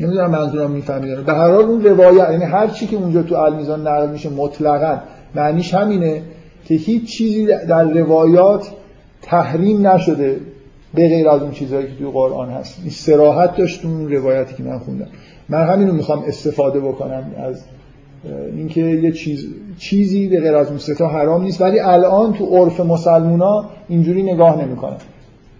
نمی‌دونم 0.00 0.30
منظورم 0.30 0.70
می‌فهمید 0.70 1.24
به 1.24 1.32
هر 1.32 1.50
حال 1.50 1.64
اون 1.64 1.84
روایت 1.84 2.30
یعنی 2.30 2.44
هر 2.44 2.66
چی 2.66 2.86
که 2.86 2.96
اونجا 2.96 3.22
تو 3.22 3.34
المیزان 3.34 3.86
نقل 3.86 4.10
میشه 4.10 4.30
مطلقا 4.30 4.98
معنیش 5.34 5.74
همینه 5.74 6.22
که 6.64 6.74
هیچ 6.74 7.04
چیزی 7.04 7.46
در 7.46 7.84
روایات 7.84 8.70
تحریم 9.22 9.86
نشده 9.86 10.40
به 10.94 11.08
غیر 11.08 11.28
از 11.28 11.42
اون 11.42 11.50
چیزهایی 11.50 11.86
که 11.86 11.94
توی 11.94 12.10
قرآن 12.10 12.50
هست. 12.50 12.78
این 12.82 12.90
سراحت 12.90 13.56
داشت 13.56 13.84
اون 13.84 14.12
روایتی 14.12 14.54
که 14.54 14.62
من 14.62 14.78
خوندم. 14.78 15.06
من 15.48 15.66
همین 15.66 15.88
رو 15.88 15.94
می‌خوام 15.94 16.22
استفاده 16.26 16.80
بکنم 16.80 17.24
از 17.38 17.62
اینکه 18.56 18.80
یه 18.80 19.12
چیز 19.12 19.46
چیزی 19.78 20.28
به 20.28 20.40
غیر 20.40 20.56
از 20.56 20.68
اون 20.68 20.78
ستا 20.78 21.08
حرام 21.08 21.42
نیست 21.42 21.60
ولی 21.60 21.80
الان 21.80 22.32
تو 22.32 22.46
عرف 22.46 22.80
مسلمونا 22.80 23.70
اینجوری 23.88 24.22
نگاه 24.22 24.64
نمی‌کنن 24.64 24.96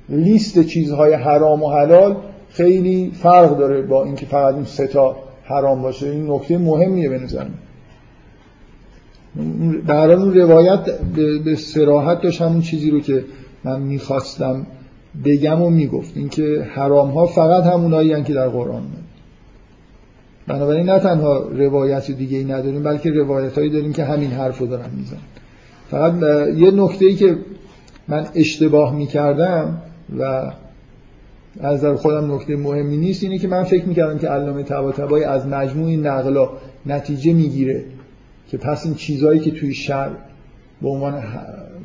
لیست 0.09 0.63
چیزهای 0.63 1.13
حرام 1.13 1.63
و 1.63 1.71
حلال 1.71 2.17
خیلی 2.51 3.13
فرق 3.15 3.59
داره 3.59 3.83
با 3.83 4.05
اینکه 4.05 4.27
فقط 4.27 4.55
این 4.55 4.65
ستا 4.65 5.17
حرام 5.45 5.83
باشه. 5.83 6.11
این 6.11 6.31
نکته 6.31 6.59
مهمیه 6.59 7.09
به 7.09 7.21
در 9.87 10.13
اون 10.13 10.35
روایت 10.35 11.01
به 11.45 11.57
سراحت 11.57 12.21
داشت 12.21 12.43
همون 12.43 12.61
چیزی 12.61 12.91
رو 12.91 13.01
که 13.01 13.25
من 13.65 13.81
می‌خواستم 13.81 14.67
بگم 15.25 15.63
و 15.63 15.71
می‌گفت. 15.71 16.17
اینکه 16.17 16.67
حرام 16.75 17.11
ها 17.11 17.27
فقط 17.27 17.63
همونایی 17.63 18.23
که 18.23 18.33
در 18.35 18.49
قرآن 18.49 18.83
بنابراین 20.47 20.89
نه 20.89 20.99
تنها 20.99 21.39
روایت 21.39 22.11
دیگه 22.11 22.39
ای 22.39 22.45
نداریم 22.45 22.83
بلکه 22.83 23.11
روایت 23.11 23.59
هایی 23.59 23.71
داریم 23.71 23.93
که 23.93 24.05
همین 24.05 24.31
حرف 24.31 24.59
رو 24.59 24.67
دارن 24.67 24.91
میزن 24.97 25.17
فقط 25.91 26.15
یه 26.57 26.71
نکته 26.71 27.05
ای 27.05 27.15
که 27.15 27.37
من 28.09 28.27
اشتباه 28.35 28.95
می‌کردم 28.95 29.83
و 30.19 30.53
از 31.61 31.83
در 31.83 31.95
خودم 31.95 32.35
نکته 32.35 32.57
مهمی 32.57 32.97
نیست 32.97 33.23
اینه 33.23 33.39
که 33.39 33.49
من 33.49 33.65
فکر 33.65 33.85
می‌کردم 33.85 34.19
که 34.19 34.29
علامه 34.29 34.63
طباطبایی 34.63 35.25
از 35.25 35.47
مجموع 35.47 35.87
این 35.87 36.07
نقلا 36.07 36.49
نتیجه 36.87 37.33
می‌گیره 37.33 37.85
که 38.49 38.59
پس 38.59 38.87
این 38.87 38.95
چیزهایی 38.95 39.41
که 39.41 39.51
توی 39.51 39.75
شر 39.75 40.11
به 40.83 40.89
عنوان 40.89 41.23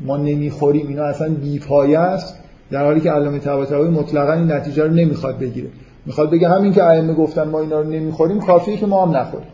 ما 0.06 0.18
نمی‌خوریم 0.18 0.88
اینا 0.88 1.04
اصلا 1.04 1.30
بیپایه 1.34 2.00
است 2.00 2.36
در 2.72 2.86
حالی 2.86 3.02
که 3.02 3.12
علامه 3.12 3.40
طباطبایی 3.40 3.92
مطلقا 3.92 4.34
این 4.34 4.52
نتیجه 4.52 4.84
رو 4.84 4.94
نمی‌خواد 4.94 5.40
بگیره. 5.40 5.70
می‌خواد 6.06 6.32
بگه 6.32 6.50
همین 6.50 6.74
که 6.74 6.84
ائمه 6.84 7.14
گفتن 7.14 7.44
ما 7.44 7.60
اینا 7.60 7.82
رو 7.82 7.90
نمی‌خوریم 7.90 8.40
کافیه 8.40 8.78
که 8.78 8.86
ما 8.86 9.06
هم 9.06 9.18
نخوریم. 9.18 9.48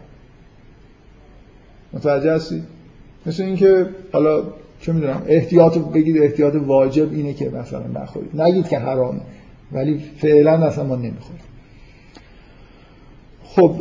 متوجه 1.94 2.34
هستید؟ 2.34 2.64
مثل 3.26 3.44
اینکه 3.44 3.86
حالا 4.14 4.44
چه 4.82 4.92
می‌دونم 4.92 5.22
احتیاط 5.28 5.78
بگید 5.78 6.18
احتیاط 6.22 6.56
واجب 6.56 7.14
اینه 7.14 7.34
که 7.34 7.50
مثلا 7.50 7.88
نخورید. 8.02 8.42
نگید 8.42 8.68
که 8.68 8.80
حرامه 8.80 9.22
ولی 9.72 10.00
فعلا 10.18 10.58
مثلا 10.58 10.84
ما 10.84 10.96
نمی‌خوریم. 10.96 11.42
خب 13.44 13.76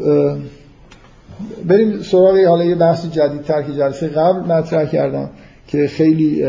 بریم 1.66 2.02
سراغ 2.02 2.38
حالا 2.38 2.64
یه 2.64 2.74
بحث 2.74 3.06
جدیدتر 3.06 3.62
که 3.62 3.72
جلسه 3.72 4.08
قبل 4.08 4.52
مطرح 4.52 4.84
کردم 4.84 5.30
که 5.66 5.86
خیلی 5.86 6.42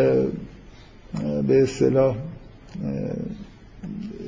به 1.47 1.63
اصطلاح 1.63 2.15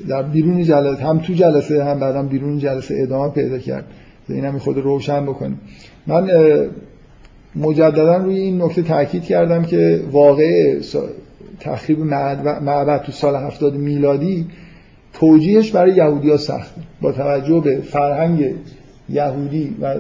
در 0.09 0.23
بیرون 0.23 0.63
جلسه 0.63 1.03
هم 1.03 1.19
تو 1.19 1.33
جلسه 1.33 1.83
هم 1.83 1.99
بعدم 1.99 2.27
بیرون 2.27 2.57
جلسه 2.57 2.95
ادامه 2.97 3.29
پیدا 3.29 3.57
کرد. 3.57 3.85
اینم 4.29 4.59
خود 4.59 4.77
روشن 4.77 5.25
بکنیم 5.25 5.59
من 6.07 6.29
مجددا 7.55 8.17
روی 8.17 8.37
این 8.39 8.61
نکته 8.61 8.81
تاکید 8.81 9.23
کردم 9.23 9.63
که 9.63 10.01
واقع 10.11 10.79
تخریب 11.59 11.99
معبد 11.99 13.01
تو 13.01 13.11
سال 13.11 13.35
70 13.35 13.73
میلادی 13.73 14.45
توجیهش 15.13 15.71
برای 15.71 15.95
یهودی 15.95 16.29
ها 16.29 16.37
سخته 16.37 16.81
با 17.01 17.11
توجه 17.11 17.59
به 17.59 17.77
فرهنگ 17.77 18.45
یهودی 19.09 19.75
و 19.81 19.95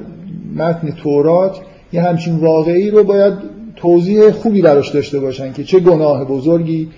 متن 0.55 0.91
تورات 0.91 1.59
یه 1.93 2.01
همچین 2.01 2.35
واقعی 2.35 2.89
رو 2.89 3.03
باید 3.03 3.33
توضیح 3.75 4.31
خوبی 4.31 4.61
براش 4.61 4.89
داشته 4.89 5.19
باشن 5.19 5.53
که 5.53 5.63
چه 5.63 5.79
گناه 5.79 6.25
بزرگی 6.25 6.89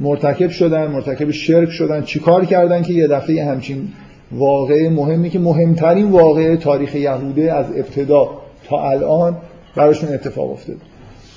مرتکب 0.00 0.50
شدن 0.50 0.86
مرتکب 0.86 1.30
شرک 1.30 1.70
شدن 1.70 2.02
چیکار 2.02 2.44
کردن 2.44 2.82
که 2.82 2.92
یه 2.92 3.06
دفعه 3.06 3.44
همچین 3.44 3.88
واقع 4.32 4.88
مهمی 4.88 5.30
که 5.30 5.38
مهمترین 5.38 6.10
واقع 6.10 6.56
تاریخ 6.56 6.94
یهوده 6.94 7.52
از 7.52 7.66
ابتدا 7.70 8.30
تا 8.68 8.90
الان 8.90 9.36
براشون 9.78 10.14
اتفاق 10.14 10.50
افتاده. 10.50 10.78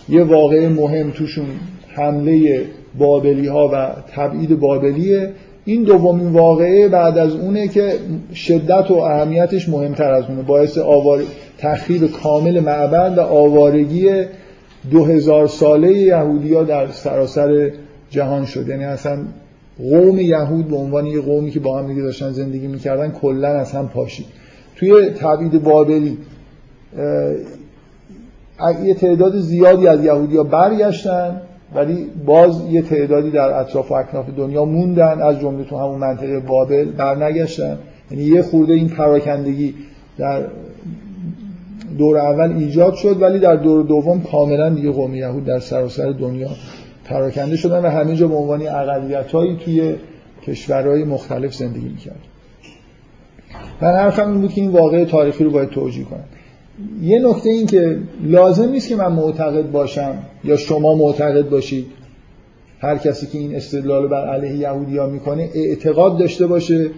یه 0.09 0.23
واقع 0.23 0.67
مهم 0.67 1.11
توشون 1.11 1.45
حمله 1.87 2.61
بابلی 2.97 3.47
ها 3.47 3.69
و 3.73 3.89
تبعید 4.15 4.59
بابلیه. 4.59 5.29
این 5.65 5.83
دومین 5.83 6.31
واقعه 6.31 6.87
بعد 6.87 7.17
از 7.17 7.35
اونه 7.35 7.67
که 7.67 7.93
شدت 8.33 8.91
و 8.91 8.93
اهمیتش 8.93 9.69
مهمتر 9.69 10.11
از 10.11 10.25
اونه. 10.29 10.41
باعث 10.41 10.77
آوار... 10.77 11.23
تخریب 11.57 12.11
کامل 12.11 12.59
معبد 12.59 13.17
و 13.17 13.21
آوارگی 13.21 14.09
دو 14.91 15.05
هزار 15.05 15.47
ساله 15.47 15.91
یهودی 15.91 16.53
ها 16.53 16.63
در 16.63 16.87
سراسر 16.87 17.71
جهان 18.09 18.45
شد. 18.45 18.67
یعنی 18.67 18.83
اصلا 18.83 19.17
قوم 19.79 20.19
یهود 20.19 20.67
به 20.67 20.75
عنوان 20.75 21.05
یه 21.05 21.21
قومی 21.21 21.51
که 21.51 21.59
با 21.59 21.79
هم 21.79 21.87
دیگه 21.87 22.01
داشتن 22.01 22.31
زندگی 22.31 22.67
می‌کردن 22.67 23.11
کلا 23.11 23.47
از 23.47 23.71
هم 23.71 23.87
پاشید. 23.87 24.25
توی 24.75 25.09
تبعید 25.09 25.63
بابلی 25.63 26.17
یه 28.83 28.93
تعداد 28.93 29.39
زیادی 29.39 29.87
از 29.87 30.03
یهودی 30.03 30.37
ها 30.37 30.43
برگشتن 30.43 31.41
ولی 31.75 32.07
باز 32.25 32.61
یه 32.69 32.81
تعدادی 32.81 33.31
در 33.31 33.59
اطراف 33.59 33.91
و 33.91 33.93
اکناف 33.93 34.25
دنیا 34.37 34.65
موندن 34.65 35.21
از 35.21 35.39
جمله 35.39 35.63
تو 35.63 35.77
همون 35.77 35.99
منطقه 35.99 36.39
بابل 36.39 36.85
برنگشتن. 36.85 37.77
یعنی 38.11 38.23
یه 38.23 38.41
خورده 38.41 38.73
این 38.73 38.89
پراکندگی 38.89 39.73
در 40.17 40.43
دور 41.97 42.17
اول 42.17 42.51
ایجاد 42.51 42.93
شد 42.93 43.21
ولی 43.21 43.39
در 43.39 43.55
دور 43.55 43.83
دوم 43.83 44.21
کاملا 44.21 44.69
دیگه 44.69 44.91
قوم 44.91 45.15
یهود 45.15 45.45
در 45.45 45.59
سراسر 45.59 46.11
دنیا 46.11 46.49
پراکنده 47.05 47.55
شدن 47.55 47.85
و 47.85 47.89
همه 47.89 48.15
جا 48.15 48.27
به 48.27 48.35
عنوان 48.35 48.67
اقلیت‌هایی 48.67 49.57
توی 49.65 49.95
کشورهای 50.47 51.03
مختلف 51.03 51.53
زندگی 51.53 51.89
می‌کرد 51.89 52.19
من 53.81 53.93
حرفم 53.93 54.31
این 54.31 54.41
بود 54.41 54.53
که 54.53 54.61
این 54.61 54.71
واقع 54.71 55.05
تاریخی 55.05 55.43
رو 55.43 55.51
باید 55.51 55.69
توجیه 55.69 56.05
کنم. 56.05 56.23
یه 57.01 57.19
نکته 57.19 57.49
این 57.49 57.65
که 57.65 57.97
لازم 58.23 58.69
نیست 58.69 58.89
که 58.89 58.95
من 58.95 59.11
معتقد 59.11 59.71
باشم 59.71 60.17
یا 60.43 60.57
شما 60.57 60.95
معتقد 60.95 61.49
باشید. 61.49 61.85
هر 62.79 62.97
کسی 62.97 63.27
که 63.27 63.37
این 63.37 63.55
استدلال 63.55 64.07
بر 64.07 64.27
علیه 64.27 64.57
یهودی 64.57 64.97
ها 64.97 65.07
می‌کنه 65.07 65.49
اعتقاد 65.53 66.17
داشته 66.17 66.47
باشه 66.47 66.89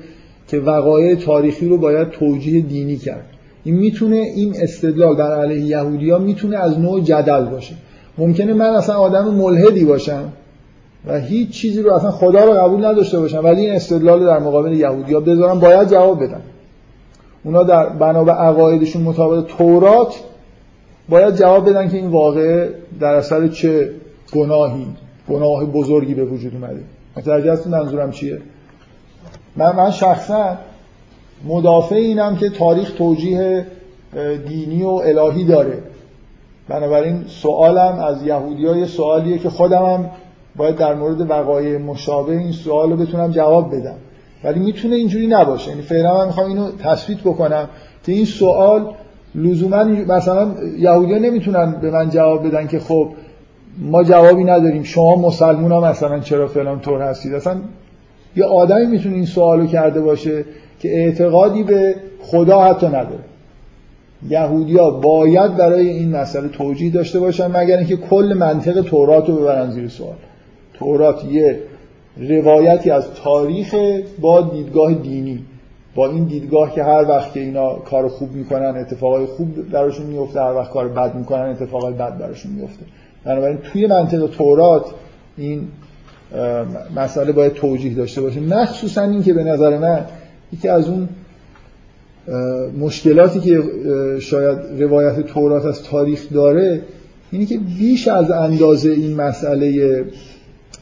که 0.48 0.60
وقایع 0.60 1.16
تاریخی 1.16 1.68
رو 1.68 1.78
باید 1.78 2.10
توجیه 2.10 2.62
دینی 2.62 2.98
کرد. 2.98 3.26
این 3.64 3.76
می‌تونه 3.76 4.16
این 4.16 4.54
استدلال 4.62 5.16
بر 5.16 5.40
علیه 5.40 5.66
یهودیا 5.66 6.18
می‌تونه 6.18 6.58
از 6.58 6.80
نوع 6.80 7.02
جدل 7.02 7.46
باشه. 7.46 7.74
ممکنه 8.18 8.54
من 8.54 8.70
اصلا 8.70 8.96
آدم 8.96 9.34
ملحدی 9.34 9.86
باشم 9.86 10.34
و 11.08 11.20
هیچ 11.20 11.50
چیزی 11.50 11.82
رو 11.82 11.94
اصلا 11.94 12.12
خدا 12.12 12.46
رو 12.46 12.52
قبول 12.52 12.86
نداشته 12.86 13.20
باشم 13.20 13.46
ولی 13.46 13.62
این 13.62 13.74
استدلال 13.74 14.26
در 14.26 14.40
مقابل 14.40 14.72
یهودیا 14.72 15.20
بذارم 15.20 15.60
باید 15.60 15.90
جواب 15.90 16.24
بدم. 16.24 16.42
اونا 17.44 17.64
در 17.64 17.90
بنا 17.90 18.24
به 18.24 18.32
عقایدشون 18.32 19.02
مطابق 19.02 19.46
تورات 19.58 20.24
باید 21.10 21.36
جواب 21.36 21.70
بدن 21.70 21.90
که 21.90 21.98
این 21.98 22.10
واقعه 22.10 22.74
در 23.00 23.14
اثر 23.14 23.48
چه 23.48 23.90
گناهی 24.34 24.88
گناه 25.30 25.66
بزرگی 25.66 26.14
به 26.14 26.26
وجود 26.26 26.54
اومده. 26.56 26.84
متوجه 27.18 27.54
هستید 27.54 27.72
منظورم 27.72 28.12
چیه؟ 28.12 28.42
من 29.56 29.76
من 29.76 29.92
شخصا 29.92 30.58
مدافع 31.46 31.96
اینم 31.96 32.36
که 32.36 32.50
تاریخ 32.50 32.94
توجیه 32.98 33.66
دینی 34.48 34.84
و 34.84 34.90
الهی 34.90 35.46
داره. 35.46 35.84
بنابراین 36.70 37.24
سوالم 37.28 38.00
از 38.00 38.24
یهودی 38.24 38.66
های 38.66 38.86
سوالیه 38.88 39.38
که 39.38 39.50
خودم 39.50 39.86
هم 39.86 40.10
باید 40.56 40.76
در 40.76 40.94
مورد 40.94 41.30
وقایع 41.30 41.78
مشابه 41.78 42.38
این 42.38 42.52
سوال 42.52 42.90
رو 42.90 42.98
بتونم 42.98 43.32
جواب 43.32 43.76
بدم. 43.76 43.96
ولی 44.44 44.60
می‌تونه 44.60 44.96
اینجوری 44.96 45.28
نباشه. 45.28 45.70
یعنی 45.70 45.82
فعلا 45.82 46.18
من 46.18 46.26
می‌خوام 46.26 46.48
اینو 46.48 46.72
تثبیت 46.72 47.20
بکنم 47.20 47.70
که 48.06 48.12
این 48.12 48.26
سوال 48.26 48.94
لزوما 49.36 49.84
مثلا 49.84 50.52
یهودیان 50.80 51.20
نمی‌تونن 51.20 51.72
به 51.82 51.92
من 51.92 52.10
جواب 52.10 52.48
بدن 52.48 52.68
که 52.68 52.80
خب 52.80 53.10
ما 53.78 54.04
جوابی 54.04 54.44
نداریم. 54.44 54.84
شما 54.84 55.16
مسلمون 55.16 55.72
ها 55.72 55.82
مثلا 55.82 56.20
چرا 56.20 56.48
فلان 56.48 56.80
طور 56.80 57.02
هستید؟ 57.02 57.34
اصلا 57.34 57.56
یه 58.36 58.46
آدمی 58.46 58.86
می‌تونه 58.86 59.16
این 59.16 59.26
سوالو 59.26 59.66
کرده 59.66 60.02
باشه 60.02 60.46
که 60.80 60.98
اعتقادی 60.98 61.64
به 61.64 61.96
خدا 62.22 62.62
حتی 62.62 62.88
نداره. 62.88 63.24
یهودیا 64.30 64.90
باید 64.90 65.56
برای 65.56 65.90
این 65.90 66.16
مسئله 66.16 66.48
توجیه 66.48 66.92
داشته 66.92 67.20
باشن 67.20 67.48
مگر 67.48 67.78
اینکه 67.78 67.98
کل 67.98 68.34
منطق 68.38 68.82
تورات 68.82 69.30
رو 69.30 69.36
ببرن 69.36 69.72
زیر 69.72 69.88
سوال. 69.88 70.16
تورات 70.74 71.26
یه 71.26 71.60
روایتی 72.18 72.92
از 72.92 73.06
تاریخ 73.24 73.76
با 74.22 74.42
دیدگاه 74.42 74.94
دینی. 74.94 75.46
با 75.96 76.10
این 76.10 76.24
دیدگاه 76.24 76.76
که 76.76 76.84
هر 76.84 77.06
وقت 77.10 77.34
که 77.34 77.40
اینا 77.40 77.76
کار 77.76 78.08
خوب 78.08 78.32
می‌کنن 78.32 78.76
اتفاقای 78.78 79.26
خوب 79.26 79.72
درشون 79.72 80.06
میفته 80.06 80.42
هر 80.42 80.54
وقت 80.54 80.72
کار 80.72 80.88
بد 80.88 81.16
می‌کنن 81.16 81.42
اتفاقای 81.42 81.94
بد 81.94 82.18
براشون 82.18 82.52
میفته 82.52 82.86
بنابراین 83.26 83.58
توی 83.58 83.88
منطق 83.88 84.28
تورات 84.28 84.86
این 85.38 85.68
مسئله 86.96 87.32
باید 87.32 87.54
توجیه 87.54 87.94
داشته 87.94 88.22
باشه. 88.22 88.40
مخصوصا 88.40 89.02
این 89.02 89.24
که 89.24 89.34
به 89.34 89.44
نظر 89.44 89.78
من 89.78 90.06
یکی 90.54 90.68
از 90.68 90.90
اون 90.90 91.10
مشکلاتی 92.80 93.40
که 93.40 93.64
شاید 94.20 94.58
روایت 94.80 95.20
تورات 95.20 95.66
از 95.66 95.84
تاریخ 95.84 96.34
داره 96.34 96.82
اینی 97.32 97.46
که 97.46 97.58
بیش 97.58 98.08
از 98.08 98.32
اندازه 98.32 98.92
این 98.92 99.16
مسئله 99.16 100.06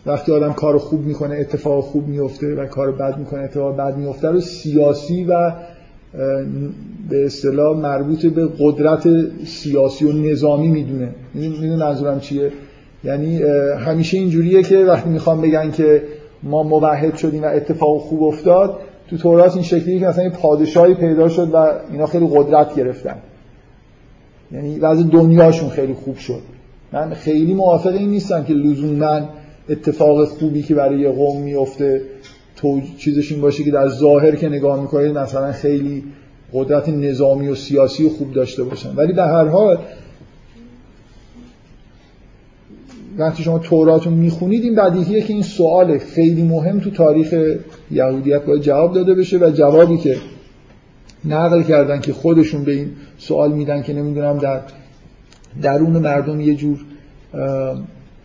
وقتی 0.05 0.31
آدم 0.31 0.53
کار 0.53 0.77
خوب 0.77 1.05
می‌کنه 1.05 1.35
اتفاق 1.35 1.83
خوب 1.83 2.07
میفته 2.07 2.55
و 2.55 2.65
کار 2.65 2.91
بد 2.91 3.17
می‌کنه 3.17 3.41
اتفاق 3.41 3.77
بد 3.77 3.97
میفته 3.97 4.27
رو 4.27 4.39
سیاسی 4.39 5.23
و 5.23 5.51
به 7.09 7.25
اصطلاح 7.25 7.77
مربوط 7.77 8.25
به 8.25 8.49
قدرت 8.59 9.07
سیاسی 9.45 10.05
و 10.05 10.11
نظامی 10.11 10.67
می‌دونه. 10.67 11.09
می‌دونه 11.33 11.75
منظورم 11.75 12.19
چیه؟ 12.19 12.51
یعنی 13.03 13.43
همیشه 13.79 14.17
اینجوریه 14.17 14.63
که 14.63 14.77
وقتی 14.77 15.09
می‌خوام 15.09 15.41
بگن 15.41 15.71
که 15.71 16.03
ما 16.43 16.63
موحد 16.63 17.15
شدیم 17.15 17.43
و 17.43 17.45
اتفاق 17.45 18.01
خوب 18.01 18.23
افتاد 18.23 18.79
تو 19.09 19.17
تورات 19.17 19.53
این 19.53 19.63
شکلی 19.63 19.99
که 19.99 20.07
مثلا 20.07 20.29
پادشاهی 20.29 20.93
پیدا 20.93 21.29
شد 21.29 21.49
و 21.53 21.71
اینا 21.91 22.05
خیلی 22.05 22.27
قدرت 22.35 22.75
گرفتن. 22.75 23.15
یعنی 24.51 24.79
وضع 24.79 25.03
دنیاشون 25.03 25.69
خیلی 25.69 25.93
خوب 25.93 26.17
شد. 26.17 26.41
من 26.91 27.13
خیلی 27.13 27.53
موافق 27.53 27.93
این 27.93 28.09
نیستم 28.09 28.43
که 28.43 28.53
لزوما 28.53 29.21
اتفاق 29.71 30.25
خوبی 30.25 30.61
که 30.61 30.75
برای 30.75 30.99
یه 30.99 31.09
قوم 31.09 31.41
میفته 31.41 32.01
تو 32.55 32.81
چیزش 32.97 33.31
این 33.31 33.41
باشه 33.41 33.63
که 33.63 33.71
در 33.71 33.87
ظاهر 33.87 34.35
که 34.35 34.49
نگاه 34.49 34.81
می‌کنید 34.81 35.17
مثلا 35.17 35.51
خیلی 35.51 36.03
قدرت 36.53 36.89
نظامی 36.89 37.47
و 37.47 37.55
سیاسی 37.55 38.09
خوب 38.09 38.33
داشته 38.33 38.63
باشن. 38.63 38.95
ولی 38.95 39.13
به 39.13 39.23
هر 39.23 39.47
حال 39.47 39.77
وقتی 43.17 43.43
شما 43.43 43.59
تورات 43.59 44.05
رو 44.05 44.11
می‌خونید 44.11 44.63
این 44.63 44.75
بدیهیه 44.75 45.21
که 45.21 45.33
این 45.33 45.43
سوال 45.43 45.97
خیلی 45.97 46.43
مهم 46.43 46.79
تو 46.79 46.91
تاریخ 46.91 47.57
یهودیت 47.91 48.45
باید 48.45 48.61
جواب 48.61 48.93
داده 48.93 49.15
بشه 49.15 49.37
و 49.37 49.51
جوابی 49.51 49.97
که 49.97 50.17
نقل 51.25 51.63
کردن 51.63 51.99
که 52.01 52.13
خودشون 52.13 52.63
به 52.63 52.71
این 52.71 52.91
سوال 53.17 53.51
میدن 53.51 53.81
که 53.81 53.93
نمی‌دونم 53.93 54.37
در 54.37 54.61
درون 55.61 55.91
مردم 55.91 56.41
یه 56.41 56.55
جور 56.55 56.79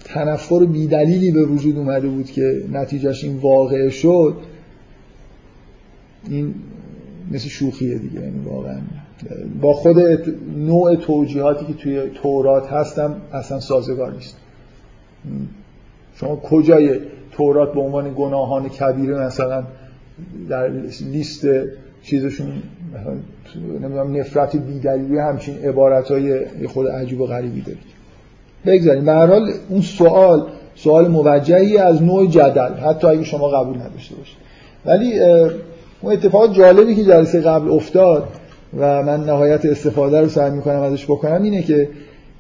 تنفر 0.07 0.65
بیدلیلی 0.65 1.33
به 1.33 1.45
وجود 1.45 1.79
اومده 1.79 2.09
بود 2.09 2.31
که 2.31 2.63
نتیجهش 2.73 3.25
این 3.25 3.37
واقع 3.37 3.89
شد 3.89 4.37
این 6.29 6.55
مثل 7.31 7.49
شوخیه 7.49 7.99
دیگه 7.99 8.21
یعنی 8.21 8.41
واقعا. 8.45 8.79
با 9.61 9.73
خود 9.73 9.99
نوع 10.57 10.97
توجیهاتی 10.97 11.67
که 11.67 11.73
توی 11.73 12.11
تورات 12.23 12.73
هستم 12.73 13.17
اصلا 13.33 13.61
سازگار 13.61 14.13
نیست. 14.13 14.37
شما 16.15 16.37
کجای 16.37 17.01
تورات 17.33 17.73
به 17.73 17.81
عنوان 17.81 18.15
گناهان 18.17 18.69
کبیره 18.69 19.27
مثلا 19.27 19.65
در 20.49 20.69
لیست 21.01 21.47
چیزشون 22.03 22.63
نمی‌دونم 23.57 24.17
نفرت 24.17 24.57
بیدلیلی 24.57 25.19
همچین 25.19 25.59
عبارت 25.59 26.11
های 26.11 26.47
خود 26.67 26.89
عجیب 26.89 27.21
و 27.21 27.27
غریبی 27.27 27.61
دارید؟ 27.61 27.96
بگذاریم. 28.67 29.05
به 29.05 29.13
هر 29.13 29.27
حال 29.27 29.51
اون 29.69 29.81
سوال 29.81 30.47
سوال 30.75 31.09
موجهی 31.09 31.79
از 31.79 32.03
نوع 32.03 32.27
جدل 32.27 32.75
حتی 32.75 33.07
اگه 33.07 33.25
شما 33.25 33.49
قبول 33.49 33.77
نداشته 33.77 34.15
باشید. 34.15 34.37
ولی 34.87 35.21
اون 36.01 36.13
اتفاق 36.13 36.53
جالبی 36.53 36.95
که 36.95 37.05
جلسه 37.05 37.41
قبل 37.41 37.71
افتاد 37.71 38.29
و 38.79 39.03
من 39.03 39.25
نهایت 39.25 39.65
استفاده 39.65 40.21
رو 40.21 40.29
سعی 40.29 40.51
می‌کنم 40.51 40.81
ازش 40.81 41.05
بکنم 41.05 41.43
اینه 41.43 41.63
که 41.63 41.89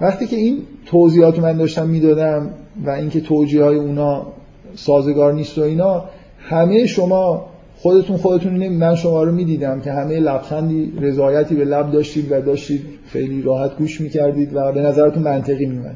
وقتی 0.00 0.26
که 0.26 0.37
این 0.37 0.62
توضیحات 0.87 1.38
من 1.38 1.57
داشتم 1.57 1.88
می‌دادم 1.88 2.50
و 2.85 2.90
اینکه 2.90 3.20
توجیه 3.20 3.64
های 3.64 3.76
اونا 3.76 4.26
سازگار 4.74 5.33
نیست 5.33 5.59
و 5.59 5.62
اینا 5.62 6.05
همه 6.38 6.87
شما 6.87 7.46
خودتون 7.79 8.16
خودتون 8.16 8.68
من 8.68 8.94
شما 8.94 9.22
رو 9.22 9.33
می‌دیدم 9.33 9.81
که 9.81 9.92
همه 9.92 10.20
لبخندی 10.20 10.92
رضایتی 11.00 11.55
به 11.55 11.64
لب 11.64 11.92
داشتید 11.92 12.33
و 12.33 12.40
داشتید 12.40 12.83
خیلی 13.07 13.42
راحت 13.42 13.77
گوش 13.77 14.01
می‌کردید 14.01 14.51
و 14.55 14.73
به 14.73 14.81
نظرتون 14.83 15.23
منطقی 15.23 15.66
میومد 15.66 15.95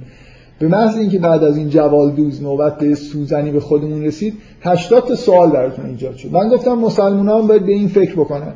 به 0.60 0.68
محض 0.68 0.96
اینکه 0.96 1.18
بعد 1.18 1.44
از 1.44 1.56
این 1.56 1.68
جوال 1.68 2.10
دوز 2.10 2.42
نوبت 2.42 2.78
به 2.78 2.94
سوزنی 2.94 3.50
به 3.50 3.60
خودمون 3.60 4.04
رسید 4.04 4.34
80 4.62 5.08
تا 5.08 5.14
سوال 5.14 5.50
براتون 5.50 5.86
ایجاد 5.86 6.16
شد. 6.16 6.32
من 6.32 6.48
گفتم 6.48 6.74
مسلمان 6.74 7.28
هم 7.28 7.46
باید 7.46 7.66
به 7.66 7.72
این 7.72 7.88
فکر 7.88 8.12
بکنن 8.12 8.52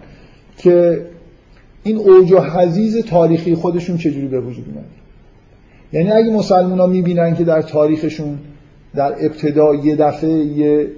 که 0.59 1.07
این 1.83 1.97
اوج 1.97 2.33
و 2.33 2.41
حزیز 2.41 3.05
تاریخی 3.05 3.55
خودشون 3.55 3.97
چجوری 3.97 4.29
به 4.29 4.41
وجود 4.41 4.65
اومد. 4.69 4.85
یعنی 5.93 6.11
اگه 6.11 6.31
مسلمان 6.31 6.81
ها 6.81 6.87
می‌بینن 6.87 7.35
که 7.35 7.45
در 7.45 7.63
تاریخشون 7.63 8.39
در 8.95 9.13
ابتدا 9.13 9.75
یه 9.75 9.97
دفعه 9.97 10.31
یه 10.31 10.89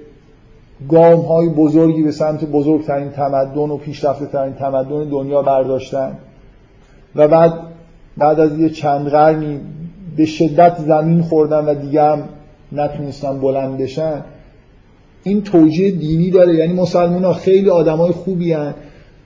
گام 0.89 1.19
های 1.19 1.49
بزرگی 1.49 2.03
به 2.03 2.11
سمت 2.11 2.45
بزرگترین 2.45 3.09
تمدن 3.09 3.69
و 3.69 3.77
پیشرفته 3.77 4.25
ترین 4.25 4.53
تمدن 4.53 5.09
دنیا 5.09 5.41
برداشتن 5.41 6.17
و 7.17 7.27
بعد 7.27 7.53
بعد 8.17 8.39
از 8.39 8.59
یه 8.59 8.69
چند 8.69 9.07
قرنی 9.07 9.59
به 10.17 10.25
شدت 10.25 10.77
زمین 10.87 11.21
خوردن 11.21 11.65
و 11.65 11.73
دیگه 11.73 12.03
هم 12.03 12.23
نتونستن 12.71 13.39
بلند 13.39 13.77
بشن 13.77 14.21
این 15.23 15.41
توجیه 15.41 15.91
دینی 15.91 16.31
داره. 16.31 16.55
یعنی 16.55 16.73
مسلمان 16.73 17.23
ها 17.23 17.33
خیلی 17.33 17.69
آدم 17.69 17.97
های 17.97 18.11
خوبی 18.11 18.53
هن. 18.53 18.73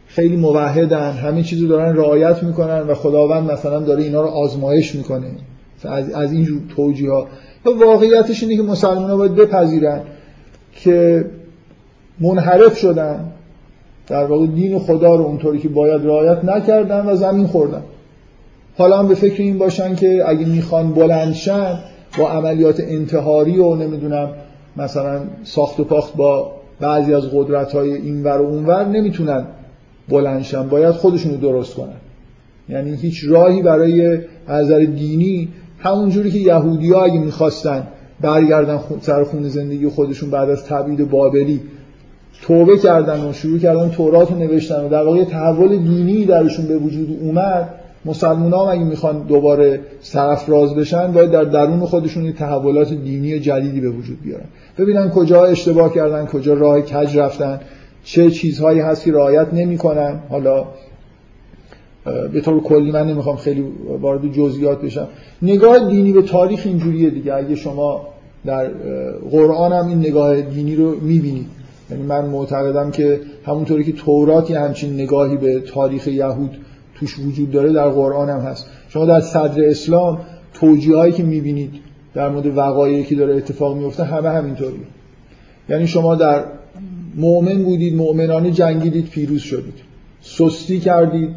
خیلی 0.08 0.36
موحدن 0.36 1.12
همه 1.12 1.44
چیزو 1.44 1.68
دارن 1.68 1.96
رعایت 1.96 2.44
می‌کنن 2.44 2.82
و 2.82 2.94
خداوند 2.94 3.52
مثلا 3.52 3.80
داره 3.80 4.04
اینا 4.04 4.22
رو 4.22 4.28
آزمایش 4.28 4.96
می‌کنه. 4.96 5.28
از, 5.84 6.12
از 6.12 6.34
این 6.34 6.62
توجیه 6.76 7.12
ها 7.12 7.28
واقعیتش 7.66 8.44
اینه 8.44 8.56
که 8.56 8.62
مسلمان 8.62 9.10
ها 9.10 9.18
باید 9.18 9.36
بپذیرن 9.36 10.02
که 10.72 11.26
منحرف 12.20 12.78
شدن. 12.78 13.32
در 14.12 14.26
واقع 14.26 14.48
دین 14.48 14.80
خدا 14.80 15.16
رو 15.16 15.24
اونطوری 15.24 15.60
که 15.60 15.70
باید 15.70 16.06
رعایت 16.06 16.46
نکردن 16.46 17.06
و 17.06 17.16
زمین 17.16 17.48
خوردن. 17.48 17.82
حالا 18.78 19.00
هم 19.00 19.08
به 19.08 19.16
فکر 19.16 19.42
این 19.42 19.58
باشن 19.58 19.96
که 19.96 20.24
اگه 20.28 20.46
می‌خوان 20.46 20.94
بلندشن 20.94 21.80
با 22.18 22.30
عملیات 22.30 22.80
انتحاری 22.80 23.60
و 23.60 23.76
نمی‌دونم 23.76 24.30
مثلا 24.78 25.20
ساخت 25.44 25.80
و 25.80 25.84
پاخت 25.84 26.16
با 26.16 26.52
بعضی 26.80 27.14
از 27.14 27.24
قدرت 27.34 27.72
های 27.72 27.94
اینور 27.94 28.42
و 28.42 28.46
اونور 28.46 28.86
نمی‌تونن 28.86 29.46
بلندشن 30.10 30.70
باید 30.70 30.92
خودشونو 30.92 31.38
درست 31.38 31.74
کنن. 31.74 32.00
یعنی 32.70 32.96
هیچ 32.96 33.26
راهی 33.28 33.62
برای 33.62 34.20
نظر 34.50 34.80
دینی 34.80 35.50
همونجوری 35.80 36.32
که 36.32 36.40
یهودی 36.40 36.92
ها 36.92 37.04
اگه 37.04 37.20
می‌خواستن 37.20 37.88
برگردن 38.22 38.80
سر 39.02 39.24
خون 39.24 39.44
زندگی 39.44 39.88
خودشون 39.88 40.30
بعد 40.30 40.50
از 40.50 40.66
تبعید 40.66 41.10
بابلی 41.10 41.62
توبه 42.42 42.78
کردن 42.78 43.30
و 43.30 43.34
شروع 43.34 43.60
کردن 43.60 43.90
تورات 43.90 44.32
رو 44.32 44.38
نوشتن 44.38 44.86
و 44.86 44.90
در 44.90 45.04
واقع 45.04 45.24
تحول 45.24 45.78
دینی 45.78 46.26
درشون 46.26 46.66
به 46.66 46.78
وجود 46.78 47.18
اومد 47.22 47.70
مسلمان 48.06 48.54
ها 48.54 48.72
اگه 48.72 48.84
می‌خوان 48.84 49.24
دوباره 49.28 49.80
سرفراز 50.02 50.76
بشن 50.76 51.12
باید 51.12 51.32
در 51.32 51.44
درون 51.44 51.80
خودشون 51.80 52.26
یه 52.26 52.34
تحولات 52.34 52.94
دینی 52.94 53.40
جدیدی 53.40 53.82
به 53.82 53.90
وجود 53.90 54.22
بیارن. 54.24 54.46
ببینن 54.78 55.10
کجا 55.10 55.46
اشتباه 55.46 55.94
کردن 55.94 56.26
کجا 56.26 56.54
راه 56.54 56.82
کج 56.82 57.18
رفتن 57.18 57.60
چه 58.04 58.32
چیزهایی 58.32 58.80
هست 58.80 59.04
که 59.04 59.12
رعایت 59.12 59.54
نمی‌کنن. 59.54 60.20
حالا 60.30 60.66
به 62.34 62.42
طور 62.42 62.62
کلی 62.62 62.92
من 62.92 63.08
نمی‌خوام 63.08 63.36
خیلی 63.36 63.66
وارد 64.02 64.32
جزئیات 64.34 64.82
بشم. 64.82 65.08
نگاه 65.42 65.90
دینی 65.90 66.12
به 66.12 66.22
تاریخ 66.22 66.62
اینجوریه 66.66 67.10
دیگه. 67.10 67.34
اگه 67.34 67.56
شما 67.56 68.02
در 68.46 68.68
قرآن 69.32 69.74
هم 69.74 69.88
این 69.88 70.00
نگاه 70.00 70.42
دینی 70.42 70.76
رو 70.76 70.92
می‌بینید. 71.02 71.61
یعنی 71.92 72.04
من 72.04 72.26
معتقدم 72.26 72.92
که 72.92 73.20
همونطوری 73.46 73.84
که 73.84 73.92
توراتی 73.92 74.54
همچین 74.54 74.94
نگاهی 74.94 75.38
به 75.38 75.60
تاریخ 75.60 76.08
یهود 76.08 76.58
توش 76.96 77.20
وجود 77.20 77.52
داره 77.52 77.74
در 77.74 77.90
قرآن 77.90 78.30
هم 78.30 78.40
هست. 78.40 78.66
شما 78.90 79.06
در 79.06 79.20
صدر 79.20 79.64
اسلام 79.64 80.20
توجیه 80.54 80.96
هایی 80.96 81.14
که 81.14 81.24
می‌بینید 81.24 81.72
در 82.14 82.30
مورد 82.30 82.58
وقایعی 82.58 83.04
که 83.04 83.16
داره 83.16 83.36
اتفاق 83.36 83.78
میفته 83.78 84.04
همه 84.04 84.30
همینطوریه. 84.30 84.86
یعنی 85.70 85.88
شما 85.88 86.16
در 86.16 86.44
مؤمن 87.16 87.64
بودید 87.64 87.96
مؤمنانه 87.96 88.52
جنگیدید 88.52 89.10
پیروز 89.10 89.42
شدید. 89.42 89.74
سستی 90.22 90.80
کردید 90.80 91.30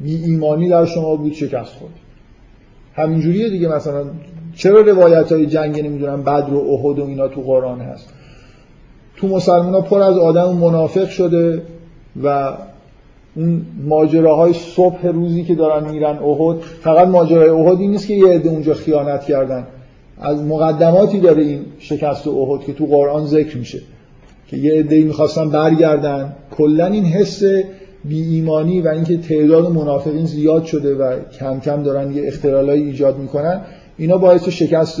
بی 0.00 0.14
ایمانی 0.14 0.68
در 0.68 0.84
شما 0.84 1.16
بود 1.16 1.32
شکست 1.32 1.72
خورد 1.72 1.92
همینجوریه 2.94 3.50
دیگه 3.50 3.68
مثلا. 3.68 4.04
چرا 4.54 4.80
روایت 4.80 5.32
های 5.32 5.46
جنگ 5.46 5.80
نمی‌دونم 5.80 6.22
بدر 6.22 6.54
و 6.54 6.58
احد 6.58 6.98
و 6.98 7.04
اینا 7.04 7.28
تو 7.28 7.40
قرآن 7.40 7.80
هست؟ 7.80 8.12
تو 9.16 9.26
مسلمان 9.28 9.74
ها 9.74 9.80
پر 9.80 10.02
از 10.02 10.18
آدم 10.18 10.52
منافق 10.52 11.08
شده 11.08 11.62
و 12.22 12.52
اون 13.36 13.66
ماجراهای 13.84 14.52
صبح 14.52 15.06
روزی 15.06 15.44
که 15.44 15.54
دارن 15.54 15.90
میرن 15.90 16.18
احد 16.18 16.56
فقط 16.60 17.08
ماجرای 17.08 17.48
احد 17.48 17.80
این 17.80 17.90
نیست 17.90 18.06
که 18.06 18.14
یه 18.14 18.28
عده 18.28 18.50
اونجا 18.50 18.74
خیانت 18.74 19.24
کردن. 19.24 19.66
از 20.20 20.42
مقدماتی 20.42 21.20
داره 21.20 21.42
این 21.42 21.60
شکست 21.78 22.28
احد 22.28 22.60
که 22.64 22.72
تو 22.72 22.86
قرآن 22.86 23.26
ذکر 23.26 23.56
میشه 23.58 23.78
که 24.48 24.56
یه 24.56 24.74
عده 24.74 25.04
می‌خواستن 25.04 25.50
برگردن. 25.50 26.36
کلا 26.50 26.86
این 26.86 27.04
حس 27.04 27.42
بی 28.04 28.22
ایمانی 28.22 28.80
و 28.80 28.88
اینکه 28.88 29.16
تعداد 29.16 29.72
منافقین 29.72 30.26
زیاد 30.26 30.64
شده 30.64 30.94
و 30.94 31.16
کم 31.38 31.60
کم 31.60 31.82
دارن 31.82 32.12
یه 32.16 32.26
اختلالایی 32.26 32.82
ایجاد 32.82 33.18
می‌کنن 33.18 33.60
اینا 33.98 34.18
باعث 34.18 34.48
شکست 34.48 35.00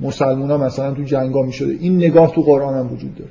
مسلمان 0.00 0.50
ها 0.50 0.56
مثلا 0.56 0.94
تو 0.94 1.02
جنگا 1.02 1.42
می‌شده. 1.42 1.76
این 1.80 1.96
نگاه 1.96 2.32
تو 2.32 2.42
قرآن 2.42 2.74
هم 2.74 2.92
وجود 2.92 3.14
داره. 3.14 3.30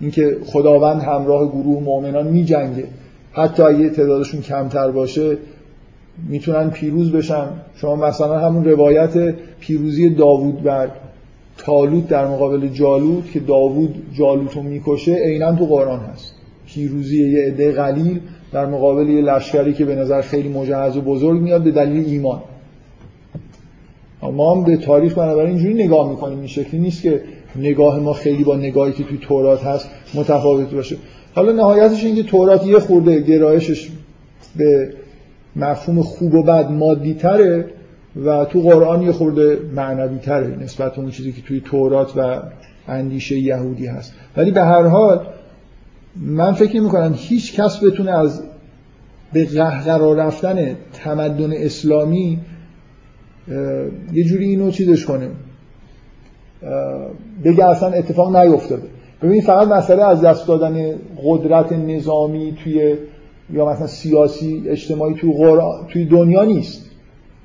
اینکه 0.00 0.36
خداوند 0.46 1.02
همراه 1.02 1.48
گروه 1.48 1.82
مؤمنان 1.82 2.26
میجنگه. 2.26 2.84
حتی 3.32 3.62
اگه 3.62 3.90
تعدادشون 3.90 4.40
کمتر 4.40 4.90
باشه 4.90 5.36
می‌تونن 6.28 6.70
پیروز 6.70 7.12
بشن. 7.12 7.46
شما 7.74 7.96
مثلا 7.96 8.38
همون 8.38 8.64
روایت 8.64 9.34
پیروزی 9.60 10.10
داوود 10.10 10.62
بر 10.62 10.88
تالوت 11.58 12.08
در 12.08 12.26
مقابل 12.26 12.68
جالوت 12.68 13.30
که 13.30 13.40
داوود 13.40 13.94
جالوت 14.18 14.56
رو 14.56 14.62
می‌کشه 14.62 15.14
عینا 15.14 15.56
تو 15.56 15.66
قرآن 15.66 16.00
هست. 16.00 16.34
پیروزی 16.66 17.30
یه 17.30 17.46
عده 17.46 17.72
قلیل 17.72 18.20
در 18.52 18.66
مقابل 18.66 19.08
یه 19.08 19.20
لشکری 19.20 19.72
که 19.72 19.84
به 19.84 19.94
نظر 19.94 20.20
خیلی 20.20 20.48
مجهز 20.48 20.96
و 20.96 21.00
بزرگ 21.00 21.40
میاد 21.40 21.62
به 21.62 21.70
دلیل 21.70 22.06
ایمان. 22.06 22.40
ما 24.22 24.54
هم 24.54 24.64
به 24.64 24.76
تاریخ 24.76 25.18
بنابراین 25.18 25.50
اینجوری 25.50 25.84
نگاه 25.84 26.10
می‌کنیم. 26.10 26.38
این 26.38 26.46
شکلی 26.46 26.80
نیست 26.80 27.02
که 27.02 27.20
نگاه 27.58 28.00
ما 28.00 28.12
خیلی 28.12 28.44
با 28.44 28.56
نگاهی 28.56 28.92
که 28.92 29.04
توی 29.04 29.18
تورات 29.18 29.64
هست 29.64 29.88
متفاوت 30.14 30.74
باشه. 30.74 30.96
حالا 31.34 31.52
نهایتش 31.52 32.04
اینکه 32.04 32.22
تورات 32.22 32.66
یه 32.66 32.78
خورده 32.78 33.20
گرایشش 33.20 33.90
به 34.56 34.94
مفهوم 35.56 36.02
خوب 36.02 36.34
و 36.34 36.42
بد 36.42 36.70
مادی 36.70 37.14
تره 37.14 37.64
و 38.24 38.44
تو 38.44 38.60
قرآن 38.60 39.02
یه 39.02 39.12
خورده 39.12 39.58
معنوی 39.74 40.18
تره 40.18 40.56
نسبت 40.62 40.92
به 40.94 41.00
اون 41.00 41.10
چیزی 41.10 41.32
که 41.32 41.42
توی 41.42 41.60
تورات 41.60 42.16
و 42.16 42.42
اندیشه 42.88 43.38
یهودی 43.38 43.86
هست. 43.86 44.12
ولی 44.36 44.50
به 44.50 44.62
هر 44.62 44.82
حال 44.82 45.26
من 46.16 46.52
فکر 46.52 46.80
می‌کنم 46.80 47.14
هیچ 47.16 47.60
کس 47.60 47.84
بتونه 47.84 48.10
از 48.10 48.42
به 49.32 49.44
قرار 49.84 50.16
رفتن 50.16 50.76
تمدن 50.92 51.52
اسلامی 51.52 52.38
یه 54.12 54.24
جوری 54.24 54.44
اینو 54.44 54.70
چیزش 54.70 55.04
کنه. 55.04 55.28
بگه 57.44 57.64
اصلا 57.64 57.88
اتفاق 57.88 58.36
نیفتاده 58.36 58.88
ببین 59.22 59.42
فقط 59.42 59.68
مسئله 59.68 60.04
از 60.04 60.20
دست 60.20 60.48
دادن 60.48 60.94
قدرت 61.24 61.72
نظامی 61.72 62.56
توی 62.64 62.96
یا 63.50 63.66
مثلا 63.66 63.86
سیاسی 63.86 64.64
اجتماعی 64.66 65.14
توی, 65.14 65.32
توی 65.88 66.04
دنیا 66.04 66.44
نیست. 66.44 66.82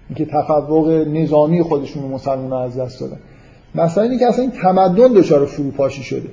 اینکه 0.10 0.26
تفوق 0.26 0.90
نظامی 0.90 1.62
خودشون 1.62 2.04
مسلمان 2.04 2.54
از 2.54 2.78
دست 2.78 3.00
دادن. 3.00 3.18
اینه 3.98 4.20
که 4.20 4.28
اصلا 4.28 4.42
این 4.42 4.52
تمدن 4.52 5.08
دچار 5.08 5.46
فروپاشی 5.46 6.04
شده. 6.04 6.30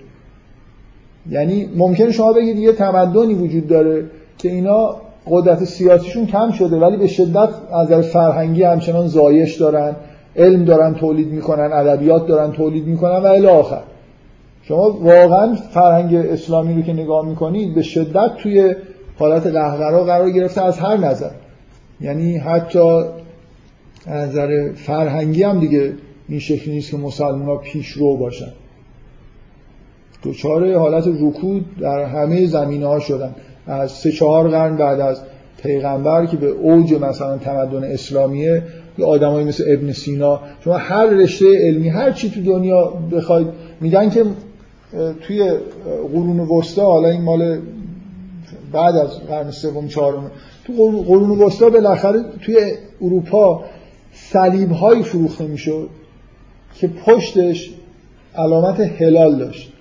یعنی 1.31 1.69
ممکنه 1.77 2.12
شما 2.12 2.33
بگید 2.33 2.59
یه 2.59 2.73
تمدنی 2.73 3.35
وجود 3.35 3.67
داره 3.67 4.05
که 4.38 4.49
اینا 4.49 4.97
قدرت 5.27 5.64
سیاسیشون 5.64 6.27
کم 6.27 6.51
شده 6.51 6.77
ولی 6.77 6.97
به 6.97 7.07
شدت 7.07 7.49
از 7.73 8.07
فرهنگی 8.07 8.62
همچنان 8.62 9.07
زایش 9.07 9.57
دارن. 9.57 9.97
علم 10.38 10.64
دارن 10.64 10.94
تولید 10.94 11.29
می‌کنن 11.29 11.72
ادبیات 11.72 12.27
دارن 12.27 12.53
تولید 12.53 12.87
می‌کنن 12.87 13.18
و 13.18 13.27
الی 13.27 13.46
آخر. 13.46 13.83
شما 14.62 14.90
واقعا 14.90 15.55
فرهنگ 15.55 16.14
اسلامی 16.14 16.74
رو 16.74 16.83
که 16.83 16.92
نگاه 16.92 17.27
می‌کنید 17.27 17.74
به 17.74 17.83
شدت 17.83 18.37
توی 18.42 18.74
حالت 19.18 19.46
قهقرا 19.46 20.05
قرار 20.05 20.31
گرفته 20.31 20.64
از 20.64 20.79
هر 20.79 20.96
نظر. 20.96 21.31
یعنی 22.01 22.37
حتی 22.37 22.79
از 24.07 24.29
نظر 24.29 24.72
فرهنگی 24.72 25.42
هم 25.42 25.61
دیگه 25.61 25.92
این 26.29 26.38
شکلی 26.38 26.74
نیست 26.74 26.90
که 26.90 26.96
مسلمان 26.96 27.46
ها 27.46 27.57
پیش 27.57 27.88
رو 27.88 28.16
باشن. 28.16 28.53
دوچار 30.22 30.74
حالت 30.74 31.05
رکود 31.20 31.64
در 31.81 32.05
همه 32.05 32.46
زمینه 32.46 32.87
ها 32.87 33.01
شدن. 33.01 33.35
از 33.66 33.90
سه 33.90 34.12
چهار 34.12 34.48
قرن 34.48 34.77
بعد 34.77 35.01
از 35.01 35.20
پیغمبر 35.62 36.27
که 36.27 36.37
به 36.37 36.46
اوج 36.46 36.94
مثلا 36.94 37.38
تمدن 37.38 37.85
اسلامیه 37.85 38.62
یه 38.98 39.04
آدمایی 39.04 39.46
مثل 39.46 39.64
ابن 39.66 39.92
سینا. 39.92 40.40
شما 40.64 40.76
هر 40.76 41.06
رشته 41.06 41.58
علمی 41.58 41.88
هر 41.88 42.12
چی 42.12 42.30
تو 42.30 42.42
دنیا 42.42 42.87
بخواید 42.87 43.48
میگن 43.80 44.11
که 44.11 44.24
توی 45.20 45.52
قرون 46.12 46.40
وسطا 46.40 46.84
حالا 46.84 47.08
این 47.08 47.22
مال 47.22 47.61
بعد 48.72 48.96
از 48.96 49.20
قرن 49.20 49.50
سوم 49.50 49.88
چهارم 49.88 50.30
تو 50.64 50.72
قرون 51.06 51.42
وسطا 51.42 51.70
بالاخره 51.70 52.24
توی 52.42 52.72
اروپا 53.00 53.64
صلیب 54.12 54.72
هایی 54.72 55.02
فروخته 55.02 55.46
می‌شد 55.46 55.88
که 56.74 56.88
پشتش 56.88 57.70
علامت 58.37 58.80
هلال 58.80 59.38
داشت. 59.38 59.72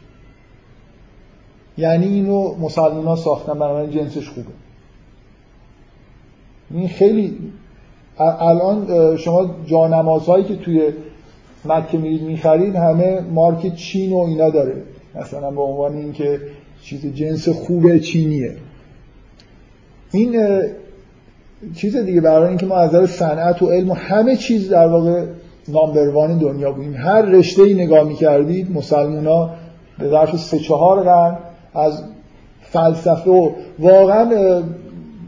یعنی 1.77 2.05
اینو 2.05 2.55
مسلمان 2.55 3.05
ها 3.05 3.15
ساختن 3.15 3.53
بنابراین 3.53 3.91
جنسش 3.91 4.29
خوبه. 4.29 4.47
این 6.71 6.87
خیلی 6.87 7.37
الان 8.19 8.87
شما 9.17 9.49
جانمازهایی 9.65 10.43
که 10.43 10.55
توی 10.55 10.81
مکه 11.65 11.97
میرید 11.97 12.21
می‌خرید 12.21 12.75
همه 12.75 13.21
مارک 13.21 13.75
چین 13.75 14.13
و 14.13 14.17
اینا 14.17 14.49
داره. 14.49 14.75
مثلا 15.15 15.51
به 15.51 15.61
عنوان 15.61 15.97
اینکه 15.97 16.39
چیز 16.83 17.05
جنس 17.05 17.49
خوب 17.49 17.97
چینیه. 17.97 18.55
این 20.11 20.61
چیز 21.75 21.97
دیگه 21.97 22.21
برای 22.21 22.47
اینکه 22.47 22.65
ما 22.65 22.75
از 22.75 22.95
نظر 22.95 23.05
صنعت 23.05 23.61
و 23.61 23.71
علم 23.71 23.89
و 23.89 23.93
همه 23.93 24.35
چیز 24.35 24.69
در 24.69 24.87
واقع 24.87 25.25
نامبروان 25.67 26.37
دنیا 26.37 26.71
بودیم. 26.71 26.93
هر 26.93 27.21
رشته 27.21 27.63
ای 27.63 27.73
نگاه 27.73 28.07
می‌کردید 28.07 28.71
مسلمان 28.71 29.27
ها 29.27 29.49
به 29.99 30.09
ظرف 30.09 30.35
سه 30.35 30.59
چهار 30.59 31.03
قرن 31.03 31.37
از 31.73 32.03
فلسفه 32.61 33.31
و 33.31 33.51
واقعا 33.79 34.25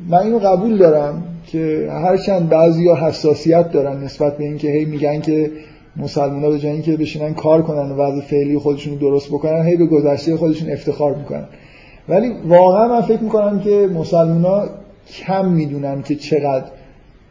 من 0.07 0.17
اینو 0.17 0.39
قبول 0.39 0.77
دارم. 0.77 1.23
که 1.51 1.89
هرچند 1.91 2.53
ها 2.53 3.07
حساسیت 3.07 3.71
دارن 3.71 4.03
نسبت 4.03 4.37
به 4.37 4.43
اینکه 4.43 4.67
هی 4.67 4.85
میگن 4.85 5.21
که 5.21 5.51
مسلمان 5.97 6.43
ها 6.43 6.49
به 6.49 6.59
جای 6.59 6.71
اینکه 6.71 6.97
بشینن 6.97 7.33
کار 7.33 7.61
کنن 7.61 7.91
و 7.91 7.95
وضع 7.95 8.21
فعلی 8.21 8.57
خودشون 8.57 8.95
درست 8.95 9.29
بکنن 9.29 9.65
هی 9.65 9.75
به 9.75 9.85
گذشته 9.85 10.37
خودشون 10.37 10.71
افتخار 10.71 11.15
می‌کنن. 11.15 11.45
ولی 12.09 12.31
واقعا 12.47 12.87
من 12.87 13.01
فکر 13.01 13.23
می‌کنم 13.23 13.59
که 13.59 13.89
مسلمان 13.93 14.45
ها 14.45 14.69
کم 15.25 15.49
می‌دونن 15.49 16.01
که 16.01 16.15
چقدر 16.15 16.65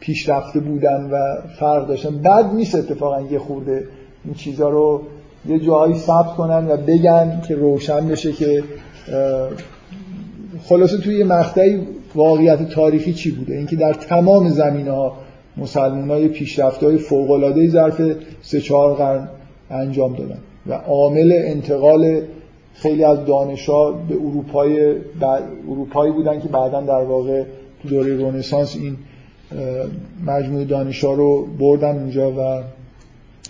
پیشرفته 0.01 0.61
بودن 0.61 1.11
و 1.11 1.17
فرق 1.61 1.87
داشتن. 1.87 2.19
بد 2.19 2.55
نیست 2.55 2.75
اتفاقا 2.75 3.21
یه 3.21 3.39
خورده 3.39 3.85
این 4.25 4.35
چیزها 4.35 4.69
رو 4.69 5.03
یه 5.49 5.59
جایی 5.59 5.95
ثبت 5.95 6.37
کنن 6.37 6.69
و 6.69 6.77
بگن 6.77 7.43
که 7.49 7.55
روشن 7.55 8.09
بشه 8.09 8.33
که 8.33 8.63
خلاصه 10.65 10.99
توی 10.99 11.19
یه 11.19 11.25
مقطعی 11.25 11.81
واقعیت 12.15 12.69
تاریخی 12.69 13.13
چی 13.13 13.31
بوده؟ 13.31 13.55
اینکه 13.55 13.77
در 13.77 13.93
تمام 13.93 14.49
زمینه 14.49 14.91
ها 14.91 15.17
مسلمان 15.57 16.11
های 16.11 16.29
پیشرفت 16.29 16.83
های 16.83 16.99
فوق 16.99 17.31
العاده 17.31 17.69
ظرف 17.69 18.03
سه 18.43 18.61
چهار 18.61 18.95
قرن 18.95 19.29
انجام 19.71 20.15
دادن 20.15 20.39
و 20.67 20.73
عامل 20.73 21.33
انتقال 21.35 22.23
خیلی 22.75 23.05
از 23.05 23.25
دانشا 23.25 23.91
به 23.93 24.15
اروپای 24.15 24.95
اروپایی 25.71 26.13
بودن 26.13 26.41
که 26.41 26.49
بعدا 26.49 26.81
در 26.81 27.05
واقع 27.05 27.45
تو 27.83 27.89
دوره 27.89 28.17
رنسانس 28.17 28.77
این 28.77 28.97
مجموعه 30.27 30.65
دانشا 30.65 31.13
رو 31.13 31.47
بردن 31.61 31.97
اونجا 31.97 32.31
و 32.31 32.63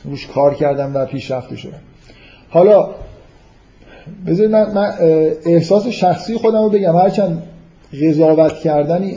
روش 0.04 0.26
کار 0.26 0.54
کردن 0.54 0.92
و 0.92 1.06
پیشرفته 1.06 1.56
شدن. 1.56 1.80
حالا 2.50 2.88
بذارید 4.26 4.52
من, 4.52 4.74
من 4.74 4.92
احساس 5.46 5.86
شخصی 5.86 6.36
خودم 6.36 6.62
رو 6.62 6.70
بگم. 6.70 6.96
هرچند 6.96 7.42
قضاوت 7.92 8.54
کردن 8.54 9.10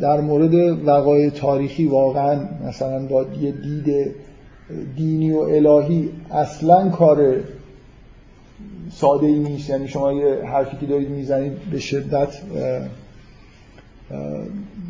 در 0.00 0.20
مورد 0.20 0.54
وقایع 0.86 1.30
تاریخی 1.30 1.86
واقعا 1.86 2.40
مثلا 2.68 3.06
با 3.06 3.26
یه 3.40 3.52
دید 3.52 4.14
دینی 4.96 5.32
و 5.32 5.38
الهی 5.38 6.08
اصلا 6.30 6.88
کار 6.88 7.34
ساده 8.92 9.26
ای 9.26 9.38
نیست. 9.38 9.70
یعنی 9.70 9.88
شما 9.88 10.12
یه 10.12 10.44
حرفی 10.44 10.76
که 10.76 10.86
دارید 10.86 11.08
می‌زنید 11.08 11.52
به 11.72 11.78
شدت 11.78 12.28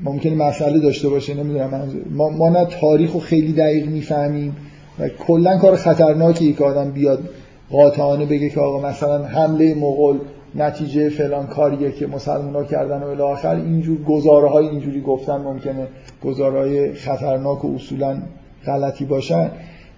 ممکنه 0.05 0.35
مسئله 0.35 0.79
داشته 0.79 1.09
باشه 1.09 1.35
نمی‌دونم. 1.35 1.89
ما, 2.11 2.29
ما 2.29 2.49
نه 2.49 2.65
تاریخ 2.81 3.13
رو 3.13 3.21
خیلی 3.21 3.53
دقیق 3.53 3.87
می‌فهمیم 3.87 4.57
و 4.99 5.09
کلا 5.09 5.59
کار 5.59 5.77
خطرناکی 5.77 6.53
که 6.53 6.65
آدم 6.65 6.91
بیاد 6.91 7.29
قاطعانه 7.71 8.27
بگه 8.27 8.51
که 8.51 8.61
آقا 8.61 8.89
مثلا 8.89 9.25
حمله 9.25 9.75
مغول 9.75 10.19
نتیجه 10.55 11.09
فلان 11.09 11.47
کاریه 11.47 11.93
که 11.93 12.07
مسلمان 12.07 12.55
ها 12.55 12.65
کردن 12.65 13.03
و 13.03 13.07
الاخر 13.07 13.55
اینجور 13.55 14.03
گزاره 14.03 14.49
های 14.49 14.69
اینجوری 14.69 15.01
گفتن 15.01 15.37
ممکنه 15.37 15.87
گزاره 16.25 16.59
های 16.59 16.95
خطرناک 16.95 17.65
و 17.65 17.75
اصولا 17.75 18.19
غلطی 18.67 19.05
باشن. 19.05 19.51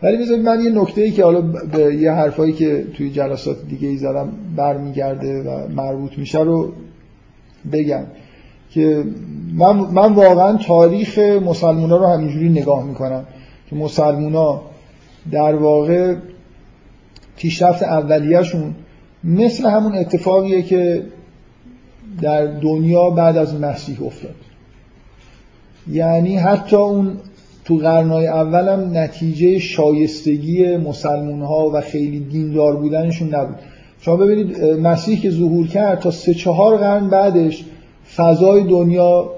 ولی 0.03 0.17
بذارید 0.17 0.45
من 0.45 0.61
یه 0.61 0.71
نکته 0.71 1.03
ای 1.03 1.11
که 1.11 1.25
حالا 1.25 1.41
به 1.73 1.95
یه 1.95 2.13
حرفایی 2.13 2.53
که 2.53 2.85
توی 2.97 3.11
جلسات 3.11 3.57
دیگه 3.69 3.89
ای 3.89 3.97
زدم 3.97 4.33
برمیگرده 4.57 5.43
و 5.43 5.69
مربوط 5.69 6.19
میشه 6.19 6.41
رو 6.41 6.73
بگم 7.73 8.05
که 8.71 9.05
من, 9.55 9.77
من 9.77 10.13
واقعا 10.13 10.57
تاریخ 10.57 11.19
مسلمان 11.19 11.91
ها 11.91 11.97
رو 11.97 12.07
همینجوری 12.07 12.49
نگاه 12.49 12.85
می‌کنم 12.85 13.25
که 13.71 13.77
مسلمان 13.77 14.35
ها 14.35 14.63
در 15.33 15.55
واقع 15.55 16.15
پیشرفت 17.37 17.83
اولیهشون 17.83 18.75
مثل 19.25 19.67
همون 19.67 19.95
اتفاقیه 19.95 20.63
که 20.63 21.03
در 22.23 22.47
دنیا 22.47 23.11
بعد 23.11 23.37
از 23.37 23.55
مسیح 23.55 24.03
افتاد. 24.03 24.35
یعنی 25.91 26.37
حتی 26.37 26.77
اون 26.77 27.17
تو 27.65 27.77
قرنهای 27.77 28.27
اولم 28.27 28.91
نتیجه 28.99 29.59
شایستگی 29.59 30.77
مسلمون 30.77 31.43
ها 31.43 31.71
و 31.75 31.81
خیلی 31.81 32.21
دیندار 32.21 32.77
بودنشون 32.77 33.35
نبود. 33.35 33.57
شما 34.01 34.17
ببینید 34.17 34.63
مسیح 34.63 35.21
که 35.21 35.31
ظهور 35.31 35.67
کرد 35.67 36.01
تا 36.01 36.11
سه 36.11 36.35
چهار 36.35 36.77
قرن 36.77 37.11
بعدش 37.11 37.65
فضای 38.17 38.63
دنیا 38.63 39.31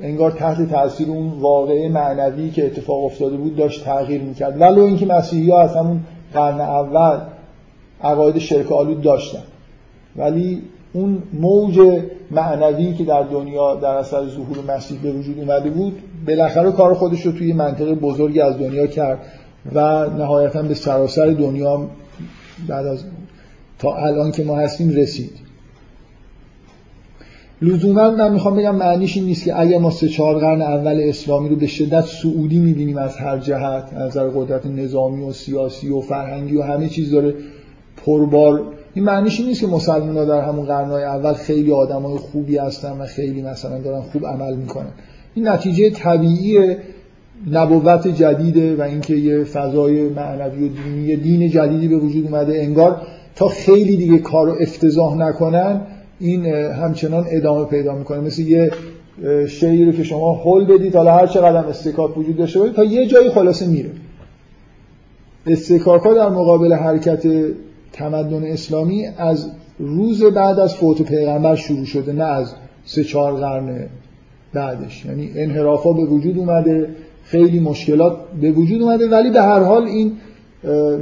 انگار 0.00 0.30
تحت 0.30 0.70
تاثیر 0.70 1.08
اون 1.08 1.28
واقعه 1.40 1.88
معنوی 1.88 2.50
که 2.50 2.66
اتفاق 2.66 3.04
افتاده 3.04 3.36
بود 3.36 3.56
داشت 3.56 3.84
تغییر 3.84 4.20
می‌کرد. 4.20 4.60
ولو 4.60 4.82
اینکه 4.82 5.06
مسیحی 5.06 5.50
ها 5.50 5.62
از 5.62 5.76
همون 5.76 6.00
قرن 6.34 6.60
اول 6.60 7.20
عقاید 8.04 8.38
شرک 8.38 8.72
آلود 8.72 9.00
داشتن. 9.00 9.42
ولی 10.16 10.62
اون 10.92 11.22
موج 11.32 12.02
معنوی 12.30 12.94
که 12.94 13.04
در 13.04 13.22
دنیا 13.22 13.74
در 13.74 13.94
اثر 13.94 14.26
ظهور 14.26 14.76
مسیح 14.76 14.98
به 15.02 15.12
وجود 15.12 15.38
اومده 15.38 15.70
بود 15.70 16.02
بالاخره 16.26 16.72
کار 16.72 16.94
خودش 16.94 17.26
رو 17.26 17.32
توی 17.32 17.52
منطقه 17.52 17.94
بزرگی 17.94 18.40
از 18.40 18.58
دنیا 18.58 18.86
کرد 18.86 19.18
و 19.74 20.10
نهایتا 20.10 20.62
به 20.62 20.74
سراسر 20.74 21.26
دنیا 21.26 21.88
بعد 22.68 22.86
از 22.86 23.04
تا 23.78 23.96
الان 23.96 24.32
که 24.32 24.44
ما 24.44 24.56
هستیم 24.56 24.88
رسید. 24.88 25.30
لزوما 27.62 28.10
من 28.10 28.32
می‌خوام 28.32 28.56
بگم 28.56 28.76
معنیش 28.76 29.16
این 29.16 29.26
نیست 29.26 29.44
که 29.44 29.60
اگر 29.60 29.78
ما 29.78 29.90
سه 29.90 30.08
چهار 30.08 30.38
قرن 30.38 30.62
اول 30.62 31.00
اسلامی 31.08 31.48
رو 31.48 31.56
به 31.56 31.66
شدت 31.66 32.04
سعودی 32.04 32.58
می‌بینیم 32.58 32.98
از 32.98 33.16
هر 33.16 33.38
جهت 33.38 33.92
از 33.96 34.06
نظر 34.06 34.28
قدرت 34.28 34.66
نظامی 34.66 35.24
و 35.24 35.32
سیاسی 35.32 35.88
و 35.88 36.00
فرهنگی 36.00 36.56
و 36.56 36.62
همه 36.62 36.88
چیز 36.88 37.10
داره 37.10 37.34
پربار 38.06 38.62
این 38.94 39.04
معنیش 39.04 39.40
نیست 39.40 39.60
که 39.60 39.66
مسلمان 39.66 40.16
ها 40.16 40.24
در 40.24 40.40
همون 40.40 40.66
قرنهای 40.66 41.04
اول 41.04 41.32
خیلی 41.32 41.72
آدمای 41.72 42.16
خوبی 42.18 42.56
هستن 42.56 43.00
و 43.00 43.06
خیلی 43.06 43.42
مثلا 43.42 43.78
دارن 43.78 44.00
خوب 44.00 44.26
عمل 44.26 44.56
می‌کنن. 44.56 44.90
این 45.34 45.48
نتیجه 45.48 45.90
طبیعی 45.90 46.76
نبوت 47.52 48.08
جدیده 48.08 48.76
و 48.76 48.82
اینکه 48.82 49.14
یه 49.14 49.44
فضای 49.44 50.08
معنوی 50.08 50.68
و 50.68 50.72
دینی 50.72 51.16
دین 51.16 51.50
جدیدی 51.50 51.88
به 51.88 51.96
وجود 51.96 52.24
اومده. 52.24 52.62
انگار 52.62 53.02
تا 53.36 53.48
خیلی 53.48 53.96
دیگه 53.96 54.18
کارو 54.18 54.56
افتضاح 54.60 55.16
نکنن 55.16 55.80
این 56.20 56.46
همچنان 56.54 57.24
ادامه 57.30 57.64
پیدا 57.64 57.94
می‌کنه. 57.94 58.20
مثل 58.20 58.42
یه 58.42 58.70
شعری 59.48 59.84
رو 59.84 59.92
که 59.92 60.02
شما 60.02 60.42
حل 60.44 60.64
بدید 60.64 60.96
حالا 60.96 61.12
هر 61.12 61.26
چقدر 61.26 61.56
استکاک 61.56 62.18
وجود 62.18 62.36
داشته 62.36 62.58
باشه 62.58 62.72
تا 62.72 62.84
یه 62.84 63.06
جایی 63.06 63.30
خلاصه 63.30 63.66
میره. 63.66 63.90
استکاک 65.46 66.02
ها 66.02 66.14
در 66.14 66.28
مقابل 66.28 66.72
حرکت 66.72 67.26
تمدن 67.94 68.44
اسلامی 68.44 69.06
از 69.18 69.50
روز 69.78 70.24
بعد 70.24 70.58
از 70.58 70.74
فوت 70.74 71.02
پیغمبر 71.02 71.56
شروع 71.56 71.84
شده 71.84 72.12
نه 72.12 72.24
از 72.24 72.54
سه 72.84 73.04
چهار 73.04 73.34
قرن 73.34 73.86
بعدش. 74.52 75.04
یعنی 75.04 75.30
انحرافا 75.34 75.92
به 75.92 76.04
وجود 76.04 76.38
اومده 76.38 76.88
خیلی 77.24 77.60
مشکلات 77.60 78.16
به 78.40 78.50
وجود 78.50 78.82
اومده 78.82 79.08
ولی 79.08 79.30
به 79.30 79.42
هر 79.42 79.60
حال 79.60 79.82
این 79.82 80.12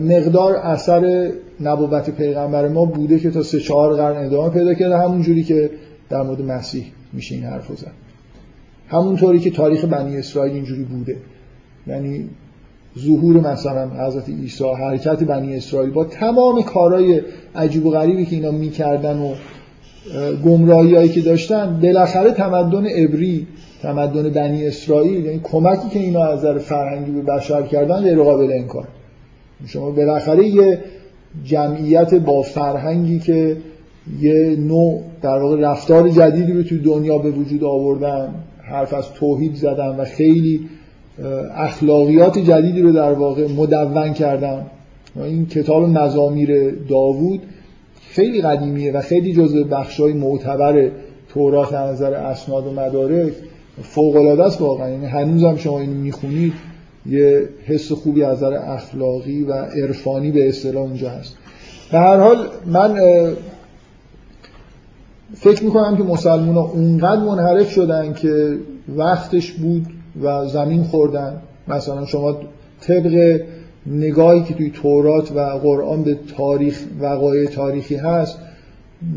مقدار 0.08 0.56
اثر 0.56 1.32
نبوت 1.60 2.10
پیغمبر 2.10 2.68
ما 2.68 2.84
بوده 2.84 3.18
که 3.18 3.30
تا 3.30 3.42
سه 3.42 3.60
چهار 3.60 3.96
قرن 3.96 4.26
ادامه 4.26 4.50
پیدا 4.50 4.74
کرده. 4.74 4.98
همون 4.98 5.22
جوری 5.22 5.42
که 5.42 5.70
در 6.10 6.22
مورد 6.22 6.42
مسیح 6.42 6.84
میشه 7.12 7.34
این 7.34 7.44
حرف 7.44 7.78
زد. 7.78 7.92
همونطوری 8.88 9.38
که 9.38 9.50
تاریخ 9.50 9.84
بنی 9.84 10.16
اسرائیل 10.16 10.54
اینجوری 10.54 10.82
بوده. 10.82 11.16
یعنی 11.86 12.28
ظهور 12.98 13.52
مثلا 13.52 14.06
حضرت 14.06 14.28
عیسی 14.28 14.64
حرکت 14.64 15.24
بنی 15.24 15.56
اسرائیل 15.56 15.90
با 15.90 16.04
تمام 16.04 16.62
کارهای 16.62 17.20
عجیب 17.54 17.86
و 17.86 17.90
غریبی 17.90 18.26
که 18.26 18.36
اینا 18.36 18.50
می‌کردن 18.50 19.18
و 19.18 19.34
گمراهی 20.44 20.94
هایی 20.94 21.08
که 21.08 21.20
داشتن 21.20 21.80
بالاخره 21.82 22.30
تمدن 22.30 22.86
عبری 22.86 23.46
تمدن 23.82 24.30
بنی 24.30 24.66
اسرائیل 24.66 25.24
یعنی 25.24 25.40
کمکی 25.42 25.88
که 25.88 25.98
اینا 25.98 26.24
از 26.24 26.38
نظر 26.38 26.58
فرهنگی 26.58 27.10
به 27.10 27.22
بشر 27.22 27.62
کردن 27.62 28.00
غیر 28.00 28.22
قابل 28.22 28.52
انکار. 28.52 28.88
شما 29.66 29.90
بالاخره 29.90 30.46
یه 30.46 30.78
جمعیت 31.44 32.14
با 32.14 32.42
فرهنگی 32.42 33.18
که 33.18 33.56
یه 34.20 34.56
نوع 34.58 35.00
در 35.22 35.38
واقع 35.38 35.60
رفتار 35.60 36.08
جدیدی 36.08 36.52
رو 36.52 36.62
توی 36.62 36.78
دنیا 36.78 37.18
به 37.18 37.30
وجود 37.30 37.64
آوردن 37.64 38.34
حرف 38.62 38.94
از 38.94 39.12
توحید 39.12 39.54
زدن 39.54 39.96
و 39.96 40.04
خیلی 40.04 40.68
اخلاقیات 41.54 42.38
جدیدی 42.38 42.82
رو 42.82 42.92
در 42.92 43.12
واقع 43.12 43.48
مدون 43.48 44.12
کردن. 44.12 44.66
این 45.16 45.46
کتاب 45.46 45.88
مزامیر 45.88 46.70
داوود 46.70 47.42
خیلی 48.10 48.40
قدیمیه 48.40 48.92
و 48.92 49.00
خیلی 49.00 49.32
جزء 49.32 49.62
بخشای 49.62 50.12
معتبر 50.12 50.90
تورات 51.28 51.72
از 51.72 51.92
نظر 51.92 52.14
اسناد 52.14 52.66
و 52.66 52.72
مدارک 52.72 53.32
فوق 53.82 54.16
العاده 54.16 54.44
است 54.44 54.60
واقعا. 54.60 54.90
یعنی 54.90 55.06
هنوزم 55.06 55.56
شما 55.56 55.80
اینو 55.80 55.94
می‌خونید 55.94 56.52
یه 57.06 57.48
حس 57.64 57.92
خوبی 57.92 58.24
از 58.24 58.36
نظر 58.36 58.54
اخلاقی 58.54 59.42
و 59.42 59.52
عرفانی 59.52 60.30
به 60.30 60.48
اصطلاح 60.48 60.82
اونجا 60.82 61.10
هست. 61.10 61.36
به 61.92 61.98
هر 61.98 62.16
حال 62.16 62.48
من 62.66 63.00
فکر 65.34 65.64
می‌کنم 65.64 65.96
که 65.96 66.02
مسلمان 66.02 66.54
ها 66.54 66.70
اونقدر 66.74 67.20
منحرف 67.20 67.70
شدن 67.70 68.12
که 68.12 68.56
وقتش 68.96 69.52
بود 69.52 69.86
و 70.22 70.46
زمین 70.46 70.82
خوردن. 70.82 71.42
مثلا 71.68 72.06
شما 72.06 72.36
طبق 72.80 73.40
نگاهی 73.86 74.42
که 74.42 74.54
توی 74.54 74.70
تورات 74.70 75.32
و 75.32 75.40
قرآن 75.40 76.02
به 76.02 76.16
تاریخ 76.36 76.84
وقایع 77.00 77.46
تاریخی 77.46 77.96
هست 77.96 78.38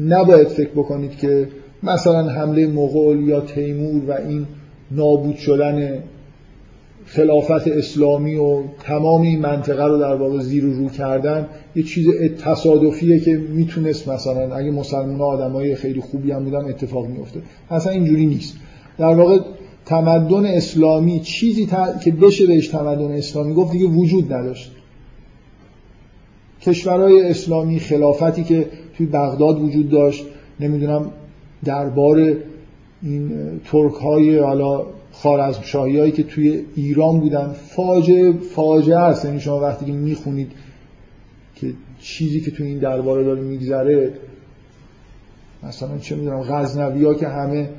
نباید 0.08 0.48
فکر 0.48 0.70
بکنید 0.70 1.18
که 1.18 1.48
مثلا 1.84 2.30
حمله 2.30 2.68
مغول 2.68 3.28
یا 3.28 3.42
تیمور 3.42 4.10
و 4.10 4.12
این 4.12 4.46
نابود 4.92 5.36
شدن 5.36 6.04
خلافت 7.06 7.68
اسلامی 7.68 8.36
و 8.36 8.64
تمام 8.84 9.22
این 9.22 9.40
منطقه 9.40 9.86
رو 9.86 9.98
در 9.98 10.16
واقع 10.16 10.40
زیر 10.40 10.66
و 10.66 10.74
رو 10.74 10.90
کردن 10.90 11.48
یه 11.76 11.84
چیز 11.84 12.08
تصادفیه 12.44 13.20
که 13.20 13.38
می‌تونست 13.38 14.08
مثلا 14.08 14.56
اگه 14.56 14.72
مسلمان 14.72 15.52
های 15.52 15.76
خیلی 15.76 16.02
خوبی 16.02 16.32
هم 16.32 16.44
بودن 16.44 16.66
اتفاق 16.66 17.08
میفته 17.08 17.40
اصلا 17.70 17.92
اینجوری 17.92 18.26
نیست. 18.26 18.56
در 18.98 19.16
واقع 19.16 19.40
تمدن 19.86 20.46
اسلامی 20.46 21.20
چیزی 21.20 21.70
که 22.04 22.12
بشه 22.12 22.48
بهش 22.48 22.68
تمدن 22.68 23.12
اسلامی 23.12 23.54
گفت 23.54 23.72
دیگه 23.72 23.86
وجود 23.86 24.34
نداشت. 24.34 24.72
کشورهای 26.62 27.30
اسلامی 27.30 27.80
خلافتی 27.80 28.44
که 28.44 28.68
توی 28.98 29.06
بغداد 29.06 29.62
وجود 29.62 29.90
داشت 29.90 30.26
نمی‌دونم 30.60 31.12
دربار 31.64 32.36
این 33.02 33.32
ترک 33.66 33.94
های 33.94 34.38
حالا 34.38 34.86
خارزم 35.12 35.62
شاهی 35.62 36.00
هایی 36.00 36.12
که 36.12 36.24
توی 36.24 36.62
ایران 36.76 37.20
بودن 37.20 37.48
فاجعه 37.48 38.32
فاجعه 38.32 39.00
هست 39.00 39.26
یعنی 39.26 39.40
شما 39.40 39.60
وقتی 39.60 39.86
که 39.86 39.92
می‌خونید 39.92 40.52
که 41.56 41.74
چیزی 42.02 42.42
که 42.42 42.52
تو 42.52 42.64
این 42.64 42.80
درباره 42.80 43.24
داره 43.24 43.42
میگذره 43.42 44.14
مثلا 45.64 45.98
چه 45.98 46.16
می‌دونم 46.16 46.42
غزنوی 46.42 47.06
ها 47.06 47.14
که 47.14 47.28
همه 47.28 47.70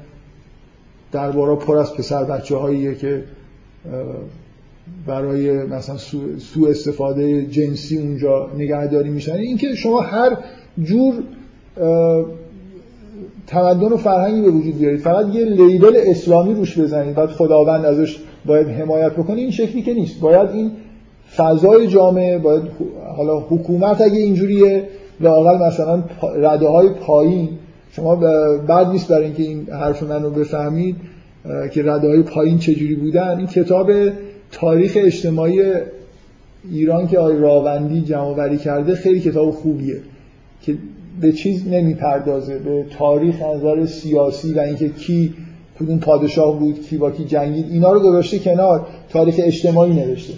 درباره 1.17 1.57
پر 1.57 1.77
از 1.77 1.95
پسر 1.95 2.25
بچه 2.25 2.57
هاییه 2.57 2.95
که 2.95 3.25
برای 5.07 5.51
مثلا 5.67 5.97
سو, 6.39 6.67
استفاده 6.69 7.47
جنسی 7.47 7.99
اونجا 7.99 8.49
نگهداری 8.59 9.11
میشن. 9.11 9.35
اینکه 9.35 9.75
شما 9.75 10.01
هر 10.01 10.37
جور 10.83 11.15
تمدن 13.47 13.93
و 13.93 13.97
فرهنگی 13.97 14.41
به 14.41 14.51
وجود 14.51 14.79
بیارید 14.79 15.01
فقط 15.01 15.35
یه 15.35 15.45
لیبل 15.45 15.97
اسلامی 15.97 16.55
روش 16.55 16.79
بزنید 16.79 17.15
بعد 17.15 17.29
خداوند 17.29 17.85
ازش 17.85 18.19
باید 18.47 18.69
حمایت 18.69 19.13
بکنه 19.13 19.41
این 19.41 19.51
شکلی 19.51 19.83
که 19.83 19.95
نیست. 19.95 20.21
باید 20.21 20.51
این 20.51 20.71
فضای 21.37 21.87
جامعه 21.87 22.39
باید 22.39 22.63
حالا 23.17 23.41
حکومت 23.41 24.01
اگه 24.01 24.19
اینجوریه 24.19 24.89
لاقل 25.21 25.67
مثلا 25.67 26.05
رده 26.37 26.69
های 26.69 26.89
پایین 26.89 27.49
شما 27.97 28.17
بعد 28.57 28.87
نیست 28.87 29.09
برای 29.09 29.25
اینکه 29.25 29.43
این 29.43 29.67
حرف 29.71 30.03
من 30.03 30.23
رو 30.23 30.31
بفهمید 30.31 30.97
که 31.73 31.83
رده 31.83 32.09
های 32.09 32.23
پایین 32.23 32.59
چجوری 32.59 32.95
بودن. 32.95 33.39
این 33.39 33.47
کتاب 33.47 33.93
تاریخ 34.53 34.93
اجتماعی 34.97 35.63
ایران 36.71 37.09
که 37.09 37.19
آقای 37.19 37.39
راوندی 37.39 38.01
جمع 38.01 38.57
کرده 38.57 38.95
خیلی 38.95 39.21
کتاب 39.21 39.51
خوبیه 39.51 40.01
که 40.63 40.75
به 41.21 41.33
چیز 41.33 41.69
نمی‌پردازه 41.69 42.59
به 42.59 42.85
تاریخ 42.99 43.43
نظر 43.43 43.87
سیاسی 43.87 44.55
و 44.55 44.61
اینکه 44.61 44.89
کی 44.89 45.35
کدوم 45.81 45.99
پادشاه 45.99 46.59
بود 46.59 46.83
کی 46.83 46.97
با 46.97 47.11
کی 47.11 47.25
جنگید 47.25 47.67
اینا 47.71 47.93
رو 47.93 48.01
گذاشته 48.01 48.39
کنار 48.39 48.87
تاریخ 49.09 49.35
اجتماعی 49.39 49.95
نوشته. 49.95 50.35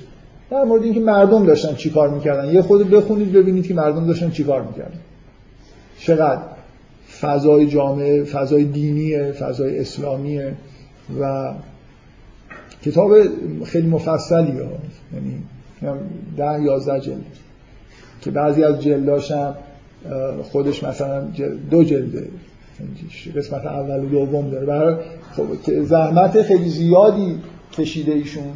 در 0.50 0.64
مورد 0.64 0.82
اینکه 0.82 1.00
مردم 1.00 1.46
داشتن 1.46 1.74
چیکار 1.74 2.08
می‌کردن. 2.08 2.54
یه 2.54 2.62
خود 2.62 2.90
بخونید 2.90 3.32
ببینید 3.32 3.66
که 3.66 3.74
مردم 3.74 4.06
داشتن 4.06 4.30
چیکار 4.30 4.62
می‌کردن. 4.62 4.98
چقدر؟ 5.98 6.57
فضای 7.20 7.66
جامعه 7.66 8.24
فضای 8.24 8.64
دینیه 8.64 9.32
فضای 9.32 9.78
اسلامیه 9.78 10.54
و 11.20 11.52
کتاب 12.82 13.12
خیلی 13.64 13.88
مفصلی 13.88 14.58
ها 14.58 14.68
یعنی 15.14 15.42
ده 16.36 16.62
یازده 16.62 17.00
جلد. 17.00 17.24
که 18.20 18.30
بعضی 18.30 18.64
از 18.64 18.82
جلداش 18.82 19.30
هم 19.30 19.54
خودش 20.42 20.84
مثلا 20.84 21.28
دو 21.70 21.84
جلده 21.84 22.28
قسمت 23.36 23.66
اول 23.66 24.04
و 24.04 24.08
دوم 24.08 24.50
داره. 24.50 24.66
برای 24.66 24.96
خب 25.36 25.82
زحمت 25.82 26.42
خیلی 26.42 26.68
زیادی 26.68 27.38
کشیده 27.72 28.12
ایشون 28.12 28.52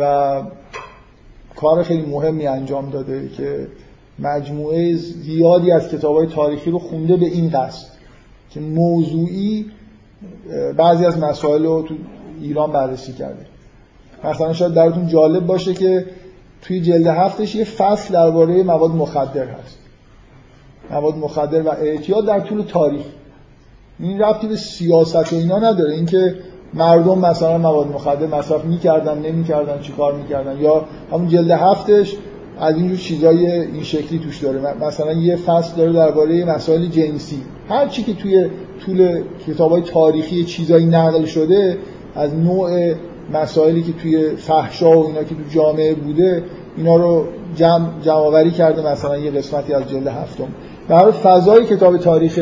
و 0.00 0.42
کار 1.56 1.82
خیلی 1.82 2.02
مهمی 2.02 2.46
انجام 2.46 2.90
داده 2.90 3.28
که 3.28 3.66
مجموعه 4.18 4.94
زیادی 4.96 5.70
از 5.70 5.88
کتاب 5.88 6.26
تاریخی 6.26 6.70
رو 6.70 6.78
خونده 6.78 7.16
به 7.16 7.26
این 7.26 7.50
قصد 7.50 7.86
که 8.50 8.60
موضوعی 8.60 9.66
بعضی 10.76 11.06
از 11.06 11.18
مسائل 11.18 11.64
رو 11.64 11.82
تو 11.82 11.94
ایران 12.40 12.72
بررسی 12.72 13.12
کرده. 13.12 13.46
مثلا 14.24 14.52
شاید 14.52 14.74
درتون 14.74 15.08
جالب 15.08 15.46
باشه 15.46 15.74
که 15.74 16.06
توی 16.62 16.80
جلد 16.80 17.06
هفتش 17.06 17.54
یه 17.54 17.64
فصل 17.64 18.14
درباره 18.14 18.62
مواد 18.62 18.90
مخدر 18.90 19.44
هست. 19.44 19.78
مواد 20.90 21.16
مخدر 21.16 21.62
و 21.62 21.68
اعتیاد 21.68 22.26
در 22.26 22.40
طول 22.40 22.62
تاریخ. 22.62 23.04
این 24.00 24.20
ربطی 24.20 24.46
به 24.46 24.56
سیاست 24.56 25.32
اینا 25.32 25.58
نداره. 25.58 25.94
اینکه 25.94 26.34
مردم 26.74 27.18
مثلا 27.18 27.58
مواد 27.58 27.86
مخدر 27.86 28.26
مصرف 28.26 28.64
می‌کردن 28.64 29.18
نمی‌کردن 29.18 29.82
چیکار 29.82 30.14
می‌کردن. 30.14 30.60
یا 30.60 30.84
همون 31.12 31.28
جلد 31.28 31.50
هفتش 31.50 32.16
از 32.60 32.76
اینجور 32.76 32.96
چیزای 32.96 33.46
این 33.46 33.82
شکلی 33.82 34.18
توش 34.18 34.38
داره. 34.38 34.60
مثلا 34.80 35.12
یه 35.12 35.36
فصل 35.36 35.76
داره 35.76 35.92
درباره 35.92 36.44
مسائل 36.44 36.86
جنسی. 36.86 37.38
هر 37.68 37.88
چی 37.88 38.02
که 38.02 38.14
توی 38.14 38.46
طول 38.86 39.22
کتابای 39.46 39.82
تاریخی 39.82 40.44
چیزایی 40.44 40.86
نقل 40.86 41.24
شده 41.24 41.76
از 42.14 42.34
نوع 42.34 42.94
مسائلی 43.32 43.82
که 43.82 43.92
توی 43.92 44.36
فحشا 44.36 45.00
و 45.00 45.06
اینا 45.06 45.24
که 45.24 45.34
تو 45.34 45.40
جامعه 45.50 45.94
بوده 45.94 46.42
اینا 46.76 46.96
رو 46.96 47.24
جمع 47.56 47.86
جمع 48.02 48.50
کرده 48.50 48.92
مثلا 48.92 49.18
یه 49.18 49.30
قسمتی 49.30 49.74
از 49.74 49.88
جلد 49.88 50.06
هفتم. 50.06 50.48
برای 50.88 51.12
فضای 51.12 51.64
کتاب 51.64 51.96
تاریخ 51.96 52.40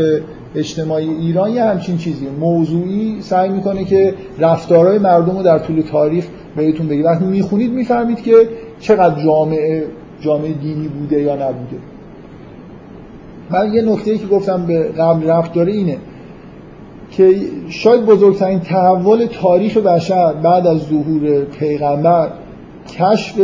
اجتماعی 0.55 1.09
ایران 1.11 1.51
یه 1.51 1.65
همچین 1.65 1.97
چیزیه. 1.99 2.29
موضوعی 2.31 3.19
سعی 3.21 3.49
می‌کنه 3.49 3.85
که 3.85 4.15
رفتارهای 4.39 4.99
مردم 4.99 5.37
رو 5.37 5.43
در 5.43 5.59
طول 5.59 5.81
تاریخ 5.81 6.27
بهتون 6.57 6.89
بگه. 6.89 7.05
وقتی 7.05 7.25
می‌خونید 7.25 7.73
می‌فهمید 7.73 8.23
که 8.23 8.49
چقدر 8.81 9.25
جامعه 9.25 9.85
جامعه 10.21 10.53
دینی 10.53 10.89
بوده 10.89 11.23
یا 11.23 11.35
نبوده. 11.35 11.79
من 13.51 13.75
یه 13.75 13.83
نکته 13.83 14.19
که 14.19 14.27
گفتم 14.27 14.67
به 14.67 14.83
قبل 14.83 15.31
رفت 15.31 15.53
داره 15.53 15.73
اینه 15.73 15.99
که 17.11 17.35
شاید 17.69 18.07
بزرگترین 18.07 18.61
تحول 18.61 19.27
تاریخ 19.27 19.77
بشر 19.77 20.33
بعد 20.33 20.67
از 20.67 20.79
ظهور 20.79 21.45
پیغمبر 21.45 22.29
کشف 22.99 23.39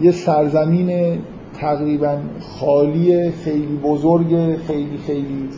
یه 0.00 0.10
سرزمین 0.10 1.18
تقریبا 1.60 2.16
خالی 2.40 3.30
خیلی 3.30 3.78
بزرگ 3.84 4.56
خیلی 4.66 4.98
خیلی 5.06 5.48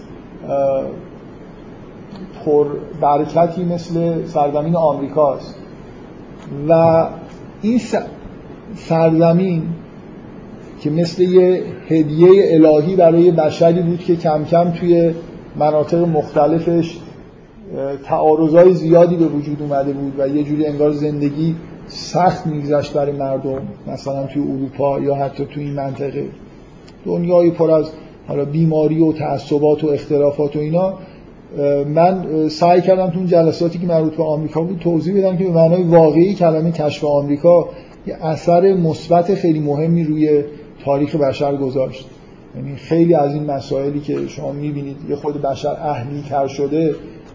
پر 2.44 2.66
برکتی 3.00 3.64
مثل 3.64 4.24
سرزمین 4.26 4.76
آمریکاست. 4.76 5.58
و 6.68 7.04
این 7.62 7.80
سرزمین 8.74 9.62
که 10.80 10.90
مثل 10.90 11.22
یه 11.22 11.62
هدیه 11.88 12.54
الهی 12.54 12.96
برای 12.96 13.30
بشری 13.30 13.82
بود 13.82 13.98
که 13.98 14.16
کم 14.16 14.44
کم 14.44 14.70
توی 14.70 15.14
مناطق 15.56 15.98
مختلفش 15.98 16.98
تعارضای 18.04 18.74
زیادی 18.74 19.16
به 19.16 19.26
وجود 19.26 19.62
اومده 19.62 19.92
بود 19.92 20.12
و 20.18 20.28
یه 20.28 20.42
جوری 20.42 20.66
انگار 20.66 20.92
زندگی 20.92 21.54
سخت 21.86 22.46
میگذشت 22.46 22.92
برای 22.92 23.12
مردم 23.12 23.62
مثلا 23.86 24.26
توی 24.26 24.42
اروپا 24.42 25.00
یا 25.00 25.14
حتی 25.14 25.44
توی 25.44 25.64
این 25.64 25.72
منطقه. 25.72 26.24
دنیای 27.04 27.50
پر 27.50 27.70
از 27.70 27.90
حالا 28.28 28.44
بیماری 28.44 29.02
و 29.02 29.12
تعصبات 29.12 29.84
و 29.84 29.88
اختلافات 29.88 30.56
و 30.56 30.58
اینا 30.58 30.94
من 31.94 32.48
سعی 32.48 32.80
کردم 32.80 33.10
تو 33.10 33.24
جلساتی 33.24 33.78
که 33.78 33.86
مربوط 33.86 34.16
به 34.16 34.22
آمریکا 34.22 34.62
بود 34.62 34.78
توضیح 34.78 35.18
بدم 35.18 35.36
که 35.36 35.44
به 35.44 35.50
معنای 35.50 35.82
واقعی 35.82 36.34
کلمه 36.34 36.72
کشف 36.72 37.04
آمریکا 37.04 37.68
یه 38.06 38.26
اثر 38.26 38.74
مثبت 38.74 39.34
خیلی 39.34 39.60
مهمی 39.60 40.04
روی 40.04 40.44
تاریخ 40.86 41.16
بشر 41.16 41.56
گذاشت. 41.56 42.06
یعنی 42.56 42.76
خیلی 42.76 43.14
از 43.14 43.34
این 43.34 43.44
مسائلی 43.44 44.00
که 44.00 44.26
شما 44.28 44.52
می‌بینید 44.52 44.96
یه 45.08 45.16
خود 45.16 45.42
بشر 45.42 45.76
اهلی 45.80 46.22
تر 46.28 46.46
شده 46.46 46.94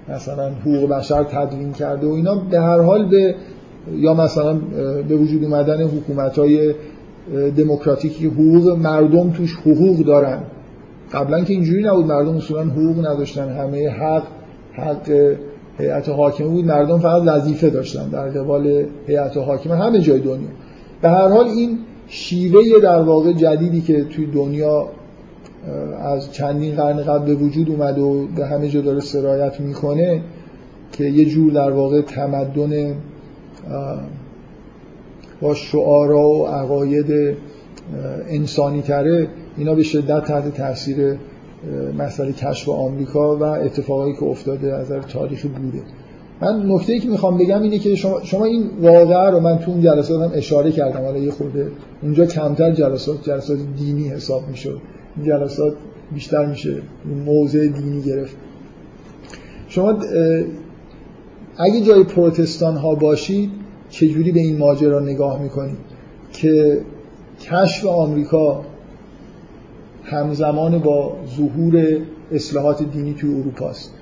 مثلا 0.09 0.49
حقوق 0.49 0.89
بشر 0.89 1.23
تدوین 1.23 1.71
کرده 1.71 2.07
و 2.07 2.11
اینا 2.11 2.35
به 2.35 2.59
هر 2.59 2.79
حال 2.81 3.09
به 3.09 3.35
یا 3.95 4.13
مثلا 4.13 4.59
به 5.07 5.15
وجود 5.15 5.43
اومدن 5.43 5.81
حکومت 5.83 6.39
های 6.39 6.73
دموکراتیکی 7.57 8.25
حقوق 8.27 8.77
مردم 8.77 9.29
توش 9.29 9.55
حقوق 9.55 9.97
دارن. 9.97 10.39
قبلا 11.13 11.43
که 11.43 11.53
اینجوری 11.53 11.83
نبود 11.83 12.05
مردم 12.05 12.35
اصولا 12.35 12.63
حقوق 12.63 12.99
نداشتن. 12.99 13.49
همه 13.49 13.89
حق 13.89 14.23
حق 14.73 15.35
هیئت 15.77 16.09
حاکمه 16.09 16.47
بود. 16.47 16.65
مردم 16.65 16.99
فقط 16.99 17.21
وظیفه 17.25 17.69
داشتن 17.69 18.09
در 18.09 18.29
قبال 18.29 18.85
هیئت 19.07 19.37
حاکمه. 19.37 19.75
همه 19.75 19.99
جای 19.99 20.19
دنیا. 20.19 20.49
به 21.01 21.09
هر 21.09 21.27
حال 21.27 21.45
این 21.45 21.79
شیوه 22.13 22.79
در 22.83 23.01
واقع 23.01 23.33
جدیدی 23.33 23.81
که 23.81 24.03
توی 24.03 24.25
دنیا 24.25 24.89
از 25.99 26.31
چندین 26.31 26.75
قرن 26.75 27.03
قبل 27.03 27.25
به 27.25 27.33
وجود 27.33 27.69
اومد 27.69 27.99
و 27.99 28.27
به 28.35 28.45
همه 28.45 28.69
جا 28.69 28.81
داره 28.81 28.99
سرایت 28.99 29.59
می‌کنه 29.59 30.21
که 30.91 31.03
یه 31.03 31.25
جور 31.25 31.51
در 31.51 31.71
واقع 31.71 32.01
تمدن 32.01 32.95
با 35.41 35.53
شعارا 35.53 36.29
و 36.29 36.47
عقاید 36.47 37.37
انسانی 38.29 38.81
تره 38.81 39.27
اینا 39.57 39.75
به 39.75 39.83
شدت 39.83 40.25
تحت 40.25 40.53
تاثیر 40.53 41.15
مسئله 41.97 42.31
کشف 42.31 42.69
آمریکا 42.69 43.37
و 43.37 43.43
اتفاقایی 43.43 44.13
که 44.13 44.23
افتاده 44.23 44.73
از 44.73 44.85
نظر 44.85 44.99
تاریخی 44.99 45.47
بوده. 45.47 45.81
من 46.41 46.71
نکته 46.71 46.93
ای 46.93 46.99
که 46.99 47.09
می‌خوام 47.09 47.37
بگم 47.37 47.61
اینه 47.61 47.79
که 47.79 47.95
شما, 47.95 48.23
شما 48.23 48.45
این 48.45 48.69
واقعه 48.81 49.29
رو 49.29 49.39
من 49.39 49.57
تو 49.59 49.71
اون 49.71 49.81
جلسات 49.81 50.21
هم 50.21 50.31
اشاره 50.33 50.71
کردم. 50.71 51.01
حالا 51.01 51.17
یه 51.17 51.31
خورده 51.31 51.71
اونجا 52.01 52.25
کمتر 52.25 52.71
جلسات 52.71 53.23
جلسات 53.23 53.57
دینی 53.77 54.07
حساب 54.07 54.47
می‌شد 54.49 54.81
این 55.17 55.25
جلسات 55.25 55.73
بیشتر 56.13 56.45
میشه. 56.45 56.75
موضع 57.25 57.67
دینی 57.67 58.01
گرفت. 58.01 58.35
شما 59.67 59.97
اگه 61.57 61.81
جای 61.81 62.03
پروتستان 62.03 62.77
ها 62.77 62.95
باشید 62.95 63.49
چجوری 63.89 64.31
به 64.31 64.39
این 64.39 64.57
ماجرا 64.57 64.99
نگاه 64.99 65.41
می‌کنید؟ 65.41 65.77
که 66.33 66.81
کشف 67.41 67.85
آمریکا 67.85 68.61
همزمان 70.03 70.79
با 70.79 71.13
ظهور 71.37 71.97
اصلاحات 72.31 72.83
دینی 72.83 73.13
توی 73.13 73.35
اروپا 73.35 73.69
است 73.69 73.93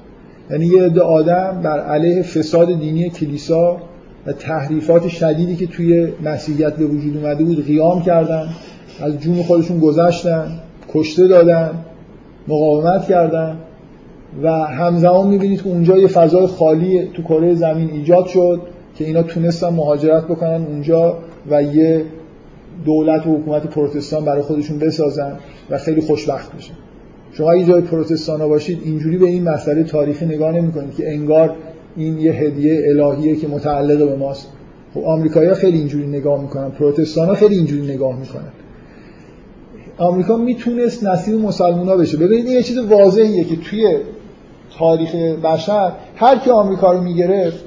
یعنی 0.50 0.66
یه 0.66 0.84
عده 0.84 1.02
آدم 1.02 1.62
بر 1.64 1.80
علیه 1.80 2.22
فساد 2.22 2.80
دینی 2.80 3.10
کلیسا 3.10 3.78
و 4.26 4.34
تحریفات 4.34 5.08
شدیدی 5.08 5.56
که 5.56 5.68
توی 5.68 6.08
مسیحیت 6.24 6.76
به 6.76 6.86
وجود 6.86 7.18
اومده 7.18 7.44
بود 7.44 7.66
قیام 7.66 8.02
کردن 8.02 8.50
از 9.02 9.20
جون 9.20 9.44
خودشون 9.44 9.80
گذشتن 9.80 10.60
کشته 10.94 11.28
دادن 11.28 11.72
مقاومت 12.48 13.08
کردن 13.08 13.58
و 14.44 14.52
همزمان 14.52 15.28
می‌بینید 15.28 15.62
که 15.62 15.70
اونجا 15.70 15.98
یه 15.98 16.08
فضای 16.08 16.48
خالی 16.48 17.08
تو 17.14 17.24
کره 17.24 17.56
زمین 17.56 17.90
ایجاد 17.90 18.26
شد 18.26 18.62
که 18.96 19.06
اینا 19.06 19.24
تونستن 19.24 19.70
مهاجرت 19.70 20.24
بکنن 20.24 20.66
اونجا 20.66 21.18
و 21.50 21.64
یه 21.64 22.06
دولت 22.86 23.28
و 23.28 23.38
حکومت 23.38 23.68
پروتستان 23.68 24.26
برای 24.26 24.42
خودشون 24.42 24.80
بسازن 24.80 25.38
و 25.70 25.78
خیلی 25.78 26.02
خوشبخت 26.02 26.56
بشن 26.56 26.74
شما 27.34 27.52
اگه 27.52 27.66
جای 27.66 27.82
پروتستان 27.82 28.42
ها 28.42 28.48
باشید 28.48 28.82
اینجوری 28.86 29.18
به 29.18 29.26
این 29.26 29.50
مسئله 29.50 29.84
تاریخی 29.84 30.26
نگاه 30.26 30.52
نمی‌کنید 30.52 30.96
که 30.96 31.12
انگار 31.12 31.56
این 31.96 32.20
یه 32.20 32.32
هدیه 32.32 32.84
الهیه 32.88 33.36
که 33.36 33.48
متعلق 33.48 34.10
به 34.10 34.16
ماست. 34.16 34.48
خب 34.94 35.00
آمریکایی‌ها 35.00 35.56
خیلی 35.56 35.78
اینجوری 35.78 36.08
نگاه 36.08 36.42
می‌کنن 36.42 36.70
پروتستان 36.70 37.28
ها 37.28 37.36
خیلی 37.36 37.56
اینجوری 37.56 37.94
نگاه 37.94 38.20
می‌کنن. 38.20 38.52
آمریکا 39.98 40.38
می‌تونست 40.38 41.04
نصیب 41.04 41.36
مسلمان 41.36 41.98
بشه. 41.98 42.18
ببینید 42.18 42.46
این 42.46 42.56
یه 42.56 42.64
چیز 42.64 42.78
واضحیه 42.78 43.44
که 43.44 43.56
توی 43.56 43.98
تاریخ 44.78 45.16
بشر 45.16 45.92
هر 46.16 46.38
کی 46.38 46.50
آمریکا 46.50 46.92
رو 46.92 47.02
می‌گرفت 47.02 47.66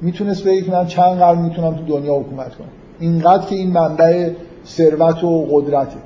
می‌تونست 0.00 0.44
بگه 0.44 0.62
که 0.62 0.72
من 0.72 0.86
چند 0.86 1.18
قرن 1.18 1.42
می‌تونم 1.42 1.74
تو 1.74 1.84
دنیا 1.98 2.14
حکومت 2.14 2.54
کنم. 2.54 2.68
اینقدر 3.00 3.46
که 3.46 3.54
این 3.54 3.70
منبع 3.70 4.30
ثروت 4.66 5.24
و 5.24 5.46
قدرته. 5.50 5.96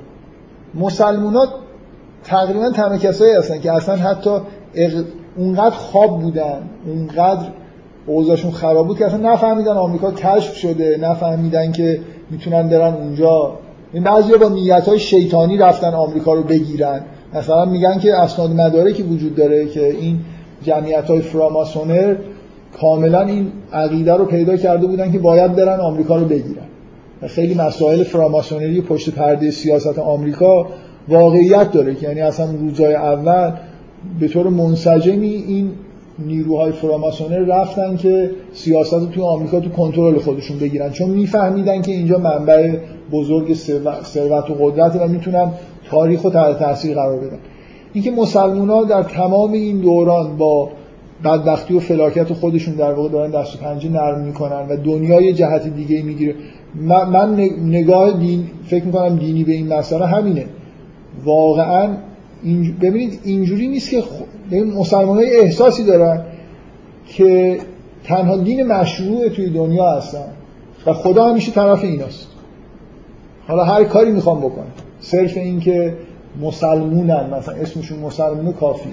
مسلمونا 0.75 1.47
تقریبا 2.23 2.71
تنها 2.71 2.97
کسایی 2.97 3.33
هستن 3.33 3.59
که 3.59 3.71
اصلا 3.71 3.95
حتی 3.95 4.29
اغ... 4.75 4.91
اونقدر 5.37 5.75
خواب 5.75 6.21
بودن 6.21 6.61
اونقدر 6.87 7.47
اوضاعشون 8.05 8.51
خراب 8.51 8.87
بود 8.87 8.97
که 8.97 9.05
اصلا 9.05 9.33
نفهمیدن 9.33 9.71
آمریکا 9.71 10.11
کشف 10.11 10.55
شده 10.55 10.97
نفهمیدن 11.01 11.71
که 11.71 11.99
می‌تونن 12.31 12.69
برن 12.69 12.93
اونجا. 12.93 13.53
این 13.93 14.03
بعضی 14.03 14.37
با 14.37 14.49
نیت 14.49 14.87
های 14.87 14.99
شیطانی 14.99 15.57
رفتن 15.57 15.93
آمریکا 15.93 16.33
رو 16.33 16.43
بگیرن. 16.43 17.01
مثلا 17.33 17.65
میگن 17.65 17.99
که 17.99 18.15
اسناد 18.15 18.51
مدارکی 18.51 19.03
وجود 19.03 19.35
داره 19.35 19.65
که 19.65 19.89
این 19.89 20.19
جمعیت 20.63 21.05
های 21.05 21.21
فراماسونر 21.21 22.15
کاملا 22.81 23.21
این 23.21 23.51
عقیده 23.73 24.13
رو 24.13 24.25
پیدا 24.25 24.57
کرده 24.57 24.87
بودن 24.87 25.11
که 25.11 25.19
باید 25.19 25.55
برن 25.55 25.79
آمریکا 25.79 26.15
رو 26.15 26.25
بگیرن. 26.25 26.65
و 27.21 27.27
خیلی 27.27 27.53
مسائل 27.53 28.03
فراماسونری 28.03 28.81
پشت 28.81 29.09
پرده 29.09 29.51
سیاست 29.51 29.99
آمریکا 29.99 30.67
واقعیت 31.09 31.71
داره 31.71 31.95
که 31.95 32.07
یعنی 32.07 32.21
اصلا 32.21 32.51
روزای 32.51 32.93
اول 32.93 33.51
به 34.19 34.27
طور 34.27 34.49
منسجمی 34.49 35.27
این 35.27 35.71
نیروهای 36.19 36.71
فراماسونر 36.71 37.39
رفتن 37.39 37.97
که 37.97 38.31
سیاست 38.53 38.93
رو 38.93 39.05
توی 39.05 39.23
آمریکا 39.23 39.59
تو 39.59 39.69
کنترل 39.69 40.19
خودشون 40.19 40.59
بگیرن. 40.59 40.91
چون 40.91 41.09
میفهمیدن 41.09 41.81
که 41.81 41.91
اینجا 41.91 42.17
منبع 42.17 42.73
بزرگ 43.11 43.53
ثروت 44.03 44.49
و 44.49 44.53
قدرت 44.53 44.95
و 44.95 45.07
می‌تونن 45.07 45.51
تاریخ 45.89 46.25
و 46.25 46.29
تحت 46.29 46.59
تاثیر 46.59 46.95
قرار 46.95 47.19
بدن. 47.19 47.37
اینکه 47.93 48.11
مسلمان 48.11 48.69
ها 48.69 48.83
در 48.83 49.03
تمام 49.03 49.51
این 49.51 49.79
دوران 49.79 50.37
با 50.37 50.69
بدبختی 51.23 51.73
و 51.73 51.79
فلاکت 51.79 52.33
خودشون 52.33 52.73
در 52.73 52.93
واقع 52.93 53.09
دارن 53.09 53.31
دست 53.31 53.55
و 53.55 53.59
پنجه 53.59 53.89
نرم 53.89 54.21
می‌کنن 54.21 54.67
و 54.69 54.77
دنیای 54.77 55.33
جهت 55.33 55.67
دیگه 55.67 56.01
می‌گیره. 56.01 56.35
من 57.11 57.35
نگاه 57.63 58.19
دین 58.19 58.43
فکر 58.65 58.85
می‌کنم 58.85 59.15
دینی 59.15 59.43
به 59.43 59.51
این 59.51 59.73
مسئله 59.73 60.05
همینه. 60.05 60.45
واقعا 61.25 61.97
ببینید 62.81 63.19
اینجوری 63.23 63.67
نیست 63.67 63.89
که 63.89 64.03
مسلمان 64.77 65.17
های 65.17 65.39
احساسی 65.39 65.83
دارن 65.83 66.21
که 67.05 67.57
تنها 68.03 68.37
دین 68.37 68.67
مشروع 68.67 69.29
توی 69.29 69.49
دنیا 69.49 69.91
هستن 69.91 70.27
و 70.85 70.93
خدا 70.93 71.29
همیشه 71.29 71.51
طرف 71.51 71.83
ایناست. 71.83 72.27
حالا 73.47 73.63
هر 73.63 73.83
کاری 73.83 74.11
می‌خوام 74.11 74.39
بکنم. 74.39 74.71
صرف 74.99 75.37
این 75.37 75.59
که 75.59 75.93
مسلمونن 76.41 77.29
مثلا 77.33 77.55
اسمشون 77.55 77.99
مسلمون 77.99 78.53
کافی. 78.53 78.89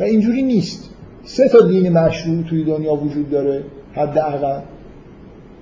و 0.00 0.02
اینجوری 0.02 0.42
نیست. 0.42 0.90
سه 1.24 1.48
تا 1.48 1.60
دین 1.66 1.92
مشروع 1.92 2.42
توی 2.42 2.64
دنیا 2.64 2.94
وجود 2.94 3.30
داره. 3.30 3.64
حداقل 3.92 4.60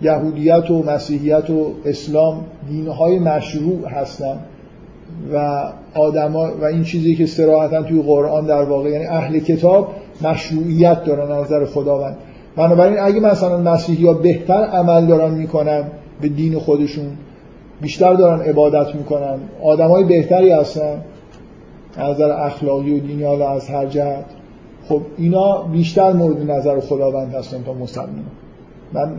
یهودیت 0.03 0.71
و 0.71 0.83
مسیحیت 0.83 1.51
و 1.51 1.75
اسلام 1.85 2.45
دینهای 2.69 3.19
مشروع 3.19 3.89
هستن. 3.89 4.39
و 5.35 5.63
آدما 5.95 6.49
و 6.61 6.65
این 6.65 6.83
چیزی 6.83 7.15
که 7.15 7.25
استراحتا 7.25 7.83
توی 7.83 8.03
قرآن 8.03 8.47
در 8.47 8.63
واقع 8.63 8.91
یعنی 8.91 9.07
اهل 9.07 9.39
کتاب 9.39 9.89
مشروعیت 10.23 11.05
دارن 11.05 11.41
نظر 11.41 11.65
خداوند. 11.65 12.17
بنابراین 12.57 12.99
اگه 13.01 13.21
مثلا 13.21 13.59
مسیحی 13.59 14.07
ها 14.07 14.13
بهتر 14.13 14.65
عمل 14.65 15.07
دارن 15.07 15.35
می‌کنن 15.35 15.85
به 16.21 16.29
دین 16.29 16.59
خودشون 16.59 17.07
بیشتر 17.81 18.15
دارن 18.15 18.41
عبادت 18.41 18.95
می‌کنن 18.95 19.39
آدمای 19.63 20.05
بهتری 20.05 20.51
هستن 20.51 21.01
از 21.97 22.15
نظر 22.15 22.31
اخلاقی 22.31 22.97
و 22.97 22.99
دینی 22.99 23.23
حالا 23.23 23.51
از 23.51 23.69
هر 23.69 23.87
جهت. 23.87 24.25
خب 24.89 25.01
اینا 25.17 25.63
بیشتر 25.63 26.13
مورد 26.13 26.51
نظر 26.51 26.81
خداوند 26.81 27.35
هستن 27.35 27.63
تا 27.63 27.73
مسلمان. 27.73 28.25
من 28.93 29.13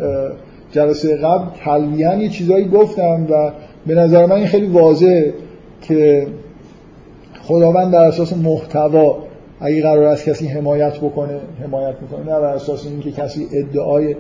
جلسه 0.72 1.18
قبل 1.18 1.46
تلویحا 1.66 2.16
یه 2.16 2.30
چیزایی 2.30 2.66
گفتم 2.66 3.28
و 3.30 3.52
به 3.88 3.96
نظر 3.96 4.26
من 4.26 4.36
این 4.36 4.48
خیلی 4.48 4.68
واضحه. 4.68 5.34
که 5.82 6.28
خداوند 7.42 7.94
در 7.94 8.04
اساس 8.04 8.34
محتوا 8.34 9.18
اگه 9.60 9.82
قرار 9.82 10.04
است 10.04 10.26
کسی 10.26 10.48
حمایت 10.48 10.98
بکنه 10.98 11.40
حمایت 11.64 11.96
می‌کنه 12.02 12.20
نه 12.20 12.40
بر 12.40 12.54
اساس 12.54 12.86
اینکه 12.86 13.12
کسی 13.12 13.48
ادعای 13.54 14.16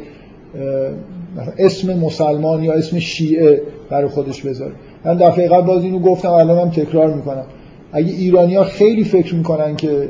اسم 1.58 2.00
مسلمان 2.00 2.64
یا 2.64 2.74
اسم 2.74 3.00
شیعه 3.00 3.62
برای 3.90 4.08
خودش 4.08 4.42
بذاره. 4.42 4.72
من 5.06 5.18
دفعه 5.18 5.48
قبل 5.48 5.68
باز 5.68 5.84
اینو 5.84 6.00
گفتم 6.00 6.30
الانم 6.30 6.70
تکرار 6.70 7.14
می‌کنم. 7.14 7.46
اگه 7.92 8.14
ایرانی 8.14 8.64
خیلی 8.64 9.04
فکر 9.04 9.36
می‌کنن 9.36 9.76
که 9.76 10.10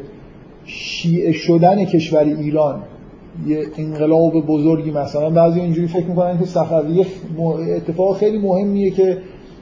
شیعه 0.66 1.32
شدن 1.32 1.86
کشور 1.86 2.24
ایران 2.24 2.82
یه 3.47 3.66
انقلاب 3.78 4.45
بزرگی 4.45 4.91
مثلا 4.91 5.30
بعضی 5.30 5.60
اینجوری 5.60 5.88
فکر 5.88 6.06
می‌کنن 6.06 6.39
که 6.39 6.45
صفویه 6.45 7.06
اتفاق 7.76 8.18
خیلی 8.18 8.38
مهمیه 8.38 8.91
که 8.91 9.18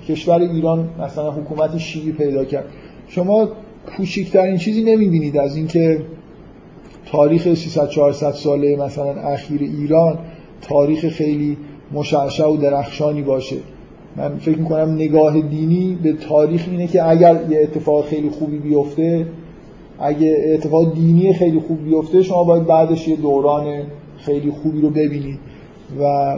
کشور 0.09 0.39
ایران 0.39 0.89
مثلا 0.99 1.31
حکومت 1.31 1.77
شیعی 1.77 2.11
پیدا 2.11 2.45
کرد. 2.45 2.65
شما 3.07 3.49
کوچکترین 3.97 4.57
چیزی 4.57 4.83
نمی‌بینید 4.83 5.37
از 5.37 5.55
اینکه 5.55 6.01
تاریخ 7.05 7.53
300 7.53 7.89
400 7.89 8.31
ساله 8.31 8.75
مثلا 8.75 9.13
اخیر 9.13 9.61
ایران 9.61 10.17
تاریخ 10.61 11.07
خیلی 11.07 11.57
مشعشع 11.91 12.47
و 12.47 12.57
درخشانی 12.57 13.21
باشه. 13.21 13.55
من 14.17 14.37
فکر 14.37 14.57
می‌کنم 14.57 14.93
نگاه 14.93 15.41
دینی 15.41 15.97
به 16.03 16.13
تاریخ 16.13 16.65
اینه 16.71 16.87
که 16.87 17.09
اگر 17.09 17.39
یه 17.49 17.59
اتفاق 17.61 18.05
خیلی 18.05 18.29
خوبی 18.29 18.57
بیفته 18.57 19.25
اگه 19.99 20.37
اتفاق 20.53 20.93
دینی 20.93 21.33
خیلی 21.33 21.59
خوب 21.59 21.83
بیفته 21.83 22.23
شما 22.23 22.43
باید 22.43 22.65
بعدش 22.65 23.07
یه 23.07 23.15
دوران 23.15 23.81
خیلی 24.17 24.51
خوبی 24.51 24.81
رو 24.81 24.89
ببینید. 24.89 25.39
و 25.99 26.35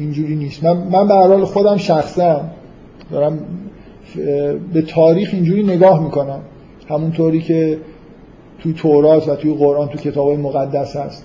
اینجوری 0.00 0.36
نیست. 0.36 0.64
من, 0.64 0.76
من 0.76 1.08
به 1.08 1.14
حال 1.14 1.44
خودم 1.44 1.76
شخصا 1.76 2.40
دارم 3.10 3.38
به 4.72 4.82
تاریخ 4.82 5.30
اینجوری 5.32 5.62
نگاه 5.62 6.02
می‌کنم. 6.02 6.40
همونطوری 6.88 7.40
که 7.40 7.78
توی 8.58 8.72
تورات 8.72 9.28
و 9.28 9.36
توی 9.36 9.54
قرآن 9.54 9.88
توی 9.88 10.00
کتاب 10.00 10.30
مقدس 10.30 10.96
هست. 10.96 11.24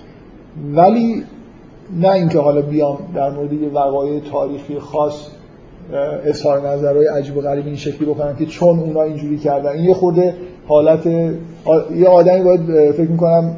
ولی 0.76 1.24
نه 2.02 2.10
اینکه 2.12 2.40
حالا 2.40 2.62
بیام 2.62 2.98
در 3.16 3.30
مورد 3.30 3.54
یه 3.54 3.70
وقایع 3.70 4.20
تاریخی 4.32 4.80
خاص 4.80 5.28
اظهار 6.26 6.68
نظرهای 6.70 7.08
عجیب 7.08 7.38
و 7.38 7.42
غریب 7.42 7.66
این 7.66 7.76
شکلی 7.76 8.06
بکنم 8.06 8.36
که 8.36 8.46
چون 8.46 8.80
اونا 8.80 9.02
اینجوری 9.02 9.38
کردن. 9.38 9.70
این 9.70 9.84
یه 9.84 9.94
خورده 9.94 10.34
حالت 10.68 11.06
یه 11.96 12.08
آدمی 12.08 12.44
باید 12.44 12.92
فکر 12.92 13.12
می‌کنم 13.12 13.56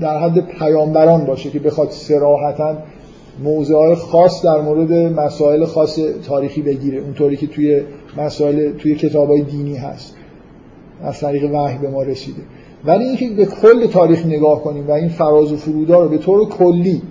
در 0.00 0.18
حد 0.18 0.40
پیامبران 0.40 1.24
باشه 1.24 1.50
که 1.50 1.58
بخواد 1.58 1.90
سراحتا 1.90 2.76
موضوع 3.44 3.94
خاص 3.94 4.44
در 4.44 4.60
مورد 4.60 4.92
مسائل 4.92 5.64
خاص 5.64 5.98
تاریخی 6.26 6.62
بگیره. 6.62 6.98
اونطوری 6.98 7.36
که 7.36 7.46
توی 7.46 7.80
مسائل 8.16 8.72
توی 8.72 8.94
کتابای 8.94 9.42
دینی 9.42 9.76
هست. 9.76 10.16
از 11.02 11.20
طریق 11.20 11.54
وحی 11.54 11.78
به 11.78 11.90
ما 11.90 12.02
رسیده. 12.02 12.42
ولی 12.84 13.04
اینکه 13.04 13.30
به 13.30 13.46
کل 13.46 13.86
تاریخ 13.86 14.26
نگاه 14.26 14.62
کنیم 14.62 14.88
و 14.88 14.90
این 14.90 15.08
فراز 15.08 15.52
و 15.52 15.56
فرودا 15.56 16.02
رو 16.02 16.08
به 16.08 16.18
طور 16.18 16.48
کلی 16.48 17.02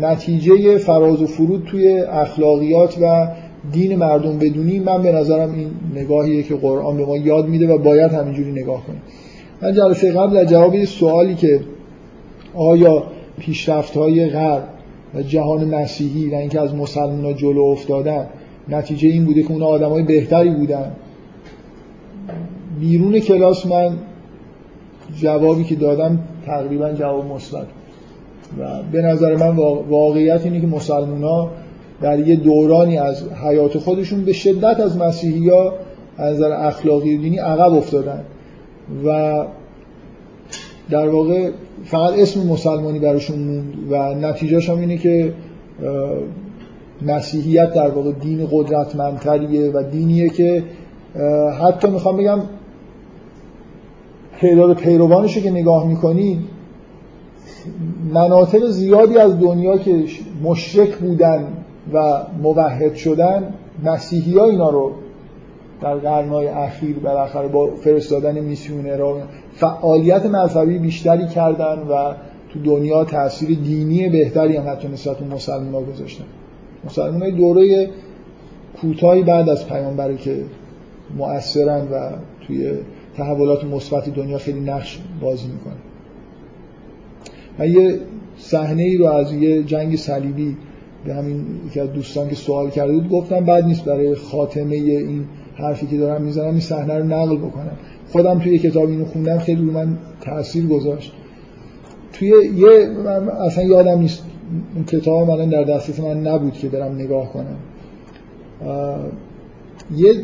نتیجه 0.00 0.78
فراز 0.78 1.22
و 1.22 1.26
فرود 1.26 1.64
توی 1.70 2.00
اخلاقیات 2.00 2.96
و 3.00 3.28
دین 3.72 3.96
مردم 3.96 4.38
بدونیم 4.38 4.82
من 4.82 5.02
به 5.02 5.12
نظرم 5.12 5.54
این 5.54 5.70
نگاهیه 5.94 6.42
که 6.42 6.54
قرآن 6.54 6.96
به 6.96 7.06
ما 7.06 7.16
یاد 7.16 7.48
میده 7.48 7.74
و 7.74 7.78
باید 7.78 8.12
همینجوری 8.12 8.52
نگاه 8.52 8.86
کنیم. 8.86 9.02
من 9.62 9.72
جلسه 9.72 10.12
قبل 10.12 10.34
در 10.34 10.44
جواب 10.44 10.84
سوالی 10.84 11.34
که 11.34 11.60
آیا 12.54 13.02
پیشرفت 13.38 13.96
های 13.96 14.26
غرب 14.26 14.68
و 15.14 15.22
جهان 15.22 15.64
مسیحی 15.64 16.30
و 16.30 16.34
اینکه 16.34 16.60
از 16.60 16.74
مسلمان 16.74 17.36
جلو 17.36 17.62
افتادن 17.62 18.26
نتیجه 18.68 19.08
این 19.08 19.24
بوده 19.24 19.42
که 19.42 19.52
اونا 19.52 19.66
آدم 19.66 19.88
های 19.88 20.02
بهتری 20.02 20.50
بودن. 20.50 20.92
بیرون 22.80 23.20
کلاس 23.20 23.66
من 23.66 23.96
جوابی 25.16 25.64
که 25.64 25.74
دادم 25.74 26.18
تقریبا 26.46 26.92
جواب 26.92 27.26
مثبت. 27.26 27.66
و 28.58 28.82
به 28.92 29.02
نظر 29.02 29.36
من 29.36 29.56
واقعیت 29.88 30.44
اینه 30.44 30.60
که 30.60 30.66
مسلمان 30.66 31.22
ها 31.22 31.50
در 32.00 32.18
یه 32.18 32.36
دورانی 32.36 32.98
از 32.98 33.32
حیات 33.32 33.78
خودشون 33.78 34.24
به 34.24 34.32
شدت 34.32 34.80
از 34.80 34.96
مسیحی 34.96 35.50
ها 35.50 35.72
از 36.16 36.36
نظر 36.36 36.52
اخلاقی 36.52 37.16
دینی 37.16 37.38
عقب 37.38 37.72
افتادن. 37.72 38.24
و 39.04 39.44
در 40.90 41.08
واقع 41.08 41.50
فقط 41.84 42.18
اسم 42.18 42.46
مسلمانی 42.46 42.98
براشون 42.98 43.38
موند 43.38 43.74
و 43.90 44.14
نتیجهش 44.14 44.70
هم 44.70 44.78
اینه 44.78 44.98
که 44.98 45.32
مسیحیت 47.02 47.74
در 47.74 47.90
واقع 47.90 48.12
دین 48.12 48.48
قدرتمندتریه 48.50 49.70
و 49.70 49.82
دینیه 49.82 50.28
که 50.28 50.62
حتی 51.60 51.88
می‌خوام 51.88 52.16
بگم 52.16 52.40
تعداد 54.40 54.76
پیروانش 54.76 55.38
که 55.38 55.50
نگاه 55.50 55.88
می‌کنید 55.88 56.38
مناطق 58.12 58.66
زیادی 58.66 59.18
از 59.18 59.40
دنیا 59.40 59.78
که 59.78 60.04
مشرک 60.42 60.94
بودن 60.96 61.46
و 61.92 62.22
موحد 62.42 62.94
شدن 62.94 63.54
مسیحی 63.84 64.38
ها 64.38 64.44
اینا 64.44 64.70
رو 64.70 64.92
در 65.82 65.94
قرنهای 65.94 66.48
اخیر 66.48 66.98
بالاخره 66.98 67.48
با 67.48 67.66
فرستادن 67.66 68.38
میسیونرها 68.40 69.16
فعالیت 69.62 70.26
مذهبی 70.26 70.78
بیشتری 70.78 71.26
کردن 71.26 71.78
و 71.78 72.14
تو 72.52 72.62
دنیا 72.64 73.04
تاثیر 73.04 73.58
دینی 73.58 74.08
بهتری 74.08 74.56
هم 74.56 74.68
حتی 74.68 74.88
نسبت 74.88 75.18
به 75.18 75.34
مسلمان 75.34 75.74
ها 75.74 75.82
گذاشتن 75.82 76.24
مسلمان 76.84 77.30
دوره 77.30 77.90
کوتاهی 78.80 79.22
بعد 79.22 79.48
از 79.48 79.66
پیامبره 79.66 80.16
که 80.16 80.44
مؤثرن 81.16 81.88
و 81.88 82.10
توی 82.46 82.72
تحولات 83.16 83.64
مثبت 83.64 84.08
دنیا 84.08 84.38
خیلی 84.38 84.60
نقش 84.60 84.98
بازی 85.20 85.48
می‌کنه. 85.48 85.74
من 87.58 87.70
یه 87.70 87.98
صحنه 88.36 88.82
ای 88.82 88.96
رو 88.96 89.06
از 89.06 89.32
یه 89.32 89.62
جنگ 89.62 89.96
صلیبی 89.96 90.56
به 91.04 91.14
همین 91.14 91.44
یکی 91.66 91.80
از 91.80 91.92
دوستان 91.92 92.28
که 92.28 92.34
سوال 92.34 92.70
کرده 92.70 92.92
بود 92.92 93.08
گفتم 93.08 93.44
بعد 93.44 93.64
نیست 93.64 93.84
برای 93.84 94.14
خاتمه 94.14 94.74
این 94.74 95.24
حرفی 95.54 95.86
که 95.86 95.96
دارم 95.96 96.22
می‌زنم 96.22 96.50
این 96.50 96.60
صحنه 96.60 96.98
رو 96.98 97.04
نقل 97.04 97.36
بکنم. 97.36 97.76
خودم 98.12 98.38
توی 98.38 98.58
کتاب 98.58 98.88
اینو 98.88 99.04
خوندم 99.04 99.38
خیلی 99.38 99.62
من 99.62 99.98
تاثیر 100.20 100.66
گذاشت. 100.66 101.12
توی 102.12 102.28
یه 102.56 102.88
من 103.04 103.28
اصلا 103.28 103.64
یادم 103.64 103.98
نیست 103.98 104.22
اون 104.74 104.84
کتاب 104.84 105.30
من 105.30 105.48
در 105.48 105.64
دسترس 105.64 106.00
من 106.00 106.26
نبود 106.26 106.52
که 106.52 106.68
برم 106.68 106.94
نگاه 106.94 107.32
کنم. 107.32 107.56
یه 109.96 110.14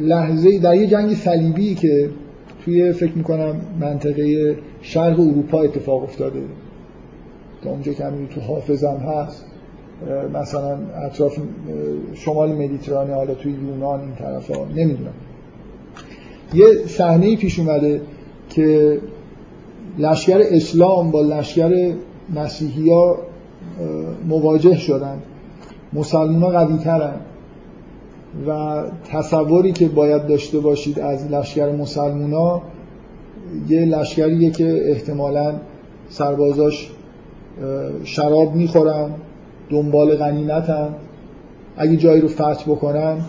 لحظه 0.00 0.58
در 0.58 0.74
یه 0.74 0.86
جنگ 0.86 1.14
صلیبی 1.14 1.74
که 1.74 2.10
توی 2.64 2.92
فکر 2.92 3.12
می‌کنم 3.14 3.56
منطقه 3.80 4.56
شرق 4.82 5.20
اروپا 5.20 5.62
اتفاق 5.62 6.02
افتاده. 6.02 6.42
تا 7.64 7.70
اونجا 7.70 7.92
که 7.92 8.04
همین 8.04 8.28
تو 8.28 8.40
حافظم 8.40 8.96
هست. 8.96 9.44
مثلا 10.34 10.78
اطراف 11.06 11.38
شمال 12.14 12.52
مدیترانه 12.52 13.14
حالا 13.14 13.34
توی 13.34 13.52
یونان 13.52 14.00
این 14.00 14.14
طرف 14.14 14.50
ها 14.50 14.64
نمی‌دونم. 14.64 15.12
یه 16.54 16.86
صحنه 16.86 17.36
پیش 17.36 17.58
اومده 17.58 18.00
که 18.50 18.98
لشکر 19.98 20.38
اسلام 20.50 21.10
با 21.10 21.20
لشکر 21.20 21.92
مسیحی 22.34 22.90
ها 22.90 23.18
مواجه 24.28 24.76
شدن. 24.76 25.18
مسلمان 25.92 26.42
ها 26.42 26.50
قوی 26.50 26.78
ترن 26.78 27.14
و 28.46 28.82
تصوری 29.04 29.72
که 29.72 29.88
باید 29.88 30.26
داشته 30.26 30.58
باشید 30.58 31.00
از 31.00 31.32
لشکر 31.32 31.72
مسلمان 31.72 32.32
ها 32.32 32.62
یه 33.68 33.84
لشکریه 33.84 34.50
که 34.50 34.90
احتمالا 34.90 35.54
سربازاش 36.08 36.90
شراب 38.04 38.54
می‌خورن 38.54 39.10
دنبال 39.70 40.16
غنیمتن. 40.16 40.94
اگه 41.76 41.96
جایی 41.96 42.20
رو 42.20 42.28
فتح 42.28 42.64
بکنن 42.66 43.20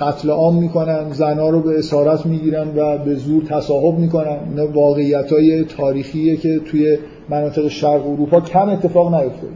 قتل 0.00 0.30
عام 0.30 0.56
می‌کنن 0.56 1.12
زنا 1.12 1.48
رو 1.48 1.60
به 1.60 1.78
اسارت 1.78 2.26
می‌گیرن 2.26 2.68
و 2.76 2.98
به 2.98 3.14
زور 3.14 3.42
تصاحب 3.44 3.98
می‌کنن. 3.98 4.38
اینا 4.48 4.72
واقعیت 4.72 5.32
های 5.32 5.64
تاریخیه 5.64 6.36
که 6.36 6.58
توی 6.58 6.98
مناطق 7.28 7.68
شرق 7.68 8.06
اروپا 8.06 8.40
کم 8.40 8.68
اتفاق 8.68 9.14
نیفتاد 9.14 9.50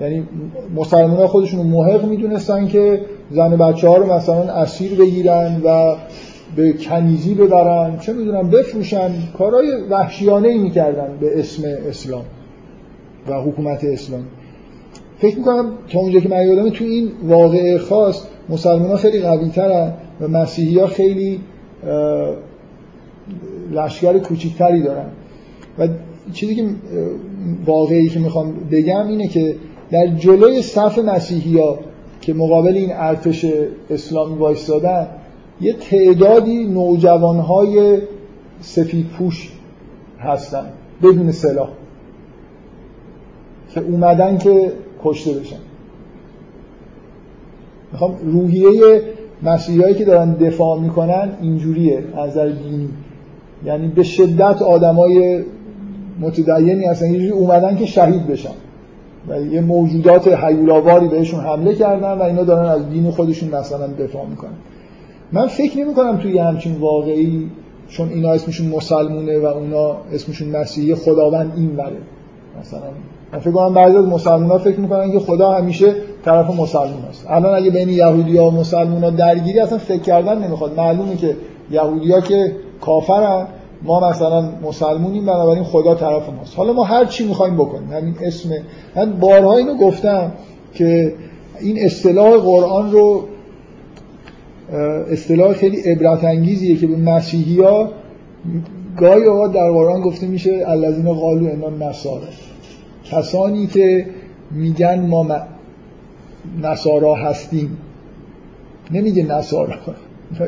یعنی 0.00 0.28
مسلمان 0.76 1.26
خودشون 1.26 1.66
محق 1.66 2.04
می‌دونستن 2.04 2.66
که 2.66 3.00
زن 3.30 3.56
بچه 3.56 3.88
ها 3.88 3.96
رو 3.96 4.12
مثلا 4.12 4.42
اسیر 4.42 4.94
بگیرن 4.94 5.60
و 5.64 5.94
به 6.56 6.72
کنیزی 6.72 7.34
ببرن 7.34 7.98
چه 7.98 8.12
می‌دونم 8.12 8.50
بفروشن. 8.50 9.10
کارهای 9.38 9.70
وحشیانه 9.90 10.48
ای 10.48 10.58
می‌کردن 10.58 11.08
به 11.20 11.38
اسم 11.38 11.62
اسلام 11.88 12.24
و 13.28 13.42
حکومت 13.42 13.84
اسلام. 13.84 14.24
فکر 15.18 15.38
می‌کنم 15.38 15.72
تا 15.88 15.98
اونجا 15.98 16.20
که 16.20 16.28
من 16.28 16.46
یادمه 16.46 16.70
تو 16.70 16.84
این 16.84 17.10
واقعه 17.22 17.78
خاص 17.78 18.22
مسلمان 18.48 18.90
ها 18.90 18.96
خیلی 18.96 19.20
قوی 19.20 19.48
ترن 19.48 19.92
و 20.20 20.28
مسیحی 20.28 20.78
ها 20.78 20.86
خیلی 20.86 21.40
لشکر 23.72 24.18
کوچیکتری 24.18 24.82
دارن. 24.82 25.06
و 25.78 25.88
چیزی 26.32 26.54
که 26.54 26.64
واقعی 27.66 28.08
که 28.08 28.20
می‌خوام 28.20 28.54
بگم 28.70 29.08
اینه 29.08 29.28
که 29.28 29.56
در 29.90 30.06
جلوی 30.06 30.62
صف 30.62 30.98
مسیحی 30.98 31.58
ها 31.58 31.78
که 32.20 32.34
مقابل 32.34 32.76
این 32.76 32.90
ارتش 32.92 33.46
اسلامی 33.90 34.38
وایستادن 34.38 35.06
یه 35.60 35.72
تعدادی 35.72 36.64
نوجوانهای 36.64 37.98
سفید 38.60 39.06
پوش 39.06 39.52
هستن 40.20 40.64
بدون 41.02 41.32
سلاح. 41.32 41.68
که 43.74 43.80
اومدن 43.80 44.38
که 44.38 44.72
کشته 45.04 45.32
بشن. 45.32 45.56
می‌خوام 47.92 48.14
روحیه 48.24 49.02
مسیحیایی 49.42 49.94
که 49.94 50.04
دارن 50.04 50.32
دفاع 50.32 50.80
می‌کنن 50.80 51.32
اینجوریه 51.40 52.04
از 52.16 52.30
نظر 52.30 52.48
دینی. 52.48 52.88
یعنی 53.64 53.88
به 53.88 54.02
شدت 54.02 54.62
آدمای 54.62 55.44
متدینی 56.20 56.84
هستن. 56.84 57.06
اینجوری 57.06 57.30
اومدن 57.30 57.76
که 57.76 57.86
شهید 57.86 58.26
بشن. 58.26 58.54
و 59.28 59.40
یه 59.40 59.60
موجودات 59.60 60.28
حیولاواری 60.28 61.08
بهشون 61.08 61.40
حمله 61.40 61.74
کردن 61.74 62.12
و 62.12 62.22
اینا 62.22 62.44
دارن 62.44 62.68
از 62.68 62.90
دین 62.90 63.10
خودشون 63.10 63.48
مثلا 63.48 63.86
دفاع 63.86 64.26
می‌کنن. 64.26 64.50
من 65.32 65.46
فکر 65.46 65.78
نمی 65.78 65.94
کنم 65.94 66.16
توی 66.16 66.38
همچین 66.38 66.76
واقعی 66.76 67.50
چون 67.88 68.08
اینا 68.08 68.30
اسمشون 68.30 68.68
مسلمونه 68.68 69.38
و 69.38 69.46
اونا 69.46 69.96
اسمشون 70.12 70.48
مسیحی 70.48 70.94
خداوند 70.94 71.52
این 71.56 71.76
بره 71.76 71.96
مثلا 72.60 72.80
من 73.32 73.38
فکر 73.38 73.50
کنم 73.50 73.74
بعضی 73.74 73.96
از 73.96 74.04
مسلمان 74.04 74.58
فکر 74.58 74.80
می‌کنن 74.80 75.12
که 75.12 75.18
خدا 75.18 75.52
همیشه 75.52 75.94
طرف 76.24 76.50
مسلمان 76.50 77.04
است. 77.08 77.26
الان 77.28 77.54
اگه 77.54 77.70
بین 77.70 77.88
یهودی 77.88 78.38
و 78.38 78.50
مسلمان 78.50 79.16
درگیری 79.16 79.60
اصلا 79.60 79.78
فکر 79.78 80.02
کردن 80.02 80.44
نمی‌خواد. 80.44 80.76
معلومه 80.76 81.16
که 81.16 81.36
یهودی 81.70 82.12
ها 82.12 82.20
که 82.20 82.52
کافرن 82.80 83.46
ما 83.82 84.10
مثلا 84.10 84.50
مسلمونیم 84.62 85.26
بنابراین 85.26 85.64
خدا 85.64 85.94
طرف 85.94 86.28
ماست. 86.28 86.56
حالا 86.56 86.72
ما 86.72 86.84
هر 86.84 87.04
چی 87.04 87.28
می‌خوایم 87.28 87.54
بکنیم. 87.56 87.92
همین 87.92 88.14
اسم 88.22 88.50
من 88.96 89.12
بارها 89.12 89.56
اینو 89.56 89.74
گفتم 89.74 90.32
که 90.74 91.12
این 91.60 91.78
اصطلاح 91.78 92.36
قرآن 92.36 92.92
رو 92.92 93.22
اصطلاح 95.12 95.52
خیلی 95.52 95.80
عبرت 95.80 96.24
انگیزیه 96.24 96.76
که 96.76 96.86
به 96.86 96.96
مسیحی 96.96 97.60
ها 97.60 97.88
گاهی 98.96 99.24
اوقات 99.24 99.52
در 99.52 99.70
قرآن 99.70 100.00
گفته 100.00 100.26
میشه 100.26 100.64
الذین 100.66 101.12
قالو 101.12 101.50
انان 101.50 101.82
نصارا 101.82 102.20
کسانی 103.10 103.66
که 103.66 104.06
میگن 104.50 105.06
ما 105.06 105.26
نصارا 106.62 107.14
هستیم. 107.14 107.78
نمیگه 108.90 109.22
نصارا. 109.22 109.74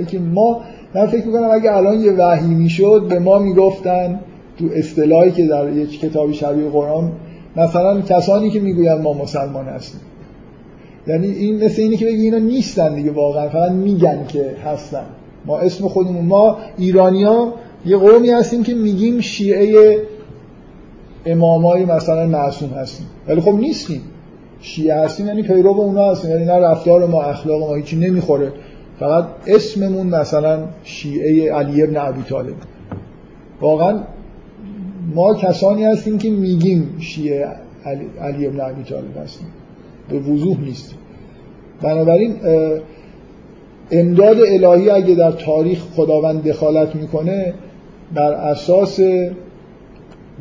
که 0.08 0.18
ما 0.18 0.60
من 0.94 1.06
فکر 1.06 1.26
می‌کنم 1.26 1.50
اگه 1.50 1.76
الان 1.76 2.00
یه 2.00 2.12
وحی 2.12 2.54
می‌شد 2.54 3.06
به 3.08 3.18
ما 3.18 3.38
می‌گفتن 3.38 4.20
تو 4.58 4.64
اصطلاحی 4.74 5.30
که 5.30 5.46
در 5.46 5.72
یک 5.72 6.00
کتابی 6.00 6.34
شبیه 6.34 6.68
قرآن 6.68 7.12
مثلا 7.56 8.00
کسانی 8.00 8.50
که 8.50 8.60
می‌گوین 8.60 8.92
ما 8.92 9.12
مسلمان 9.12 9.64
هستیم. 9.64 10.00
یعنی 11.06 11.26
این 11.26 11.64
مثل 11.64 11.82
اینه 11.82 11.96
که 11.96 12.06
بگی 12.06 12.22
اینا 12.22 12.38
نیستن 12.38 12.94
دیگه 12.94 13.10
واقعا 13.10 13.48
فقط 13.48 13.70
میگن 13.70 14.26
که 14.28 14.56
هستن. 14.64 15.04
ما 15.46 15.58
اسم 15.58 15.88
خودمون 15.88 16.26
ما 16.26 16.58
ایرانیا 16.78 17.54
یه 17.86 17.96
قومی 17.96 18.30
هستیم 18.30 18.62
که 18.62 18.74
میگیم 18.74 19.20
شیعه 19.20 19.96
امامای 21.26 21.84
مثلا 21.84 22.26
معصوم 22.26 22.70
هستیم. 22.70 23.06
ولی 23.28 23.40
خب 23.40 23.54
نیستیم. 23.54 24.00
شیعه 24.60 24.94
هستیم 24.94 25.26
یعنی 25.26 25.42
پیرو 25.42 25.70
اونا 25.70 26.10
هستیم. 26.10 26.30
یعنی 26.30 26.44
نه 26.44 26.52
رفتار 26.52 27.06
ما 27.06 27.22
اخلاق 27.22 27.60
ما 27.60 27.74
هیچی 27.74 27.96
نمی‌خوره. 27.96 28.52
فقط 29.00 29.24
اسممون 29.46 30.06
مثلا 30.06 30.58
شیعه 30.84 31.52
علی 31.52 31.82
ابن 31.82 31.96
ابی 31.96 32.22
طالب. 32.22 32.54
واقعا 33.60 34.00
ما 35.14 35.34
کسانی 35.34 35.84
هستیم 35.84 36.18
که 36.18 36.30
میگیم 36.30 36.96
شیعه 37.00 37.48
علی 38.20 38.46
ابن 38.46 38.60
ابی 38.60 38.82
طالب 38.82 39.16
هستیم. 39.24 39.46
به 40.08 40.18
وضوح 40.18 40.60
نیست 40.60 40.94
بنابراین 41.82 42.36
امداد 43.90 44.36
الهی 44.40 44.90
اگه 44.90 45.14
در 45.14 45.32
تاریخ 45.32 45.78
خداوند 45.96 46.48
دخالت 46.48 46.94
می‌کنه 46.96 47.54
بر 48.14 48.32
اساس 48.32 49.00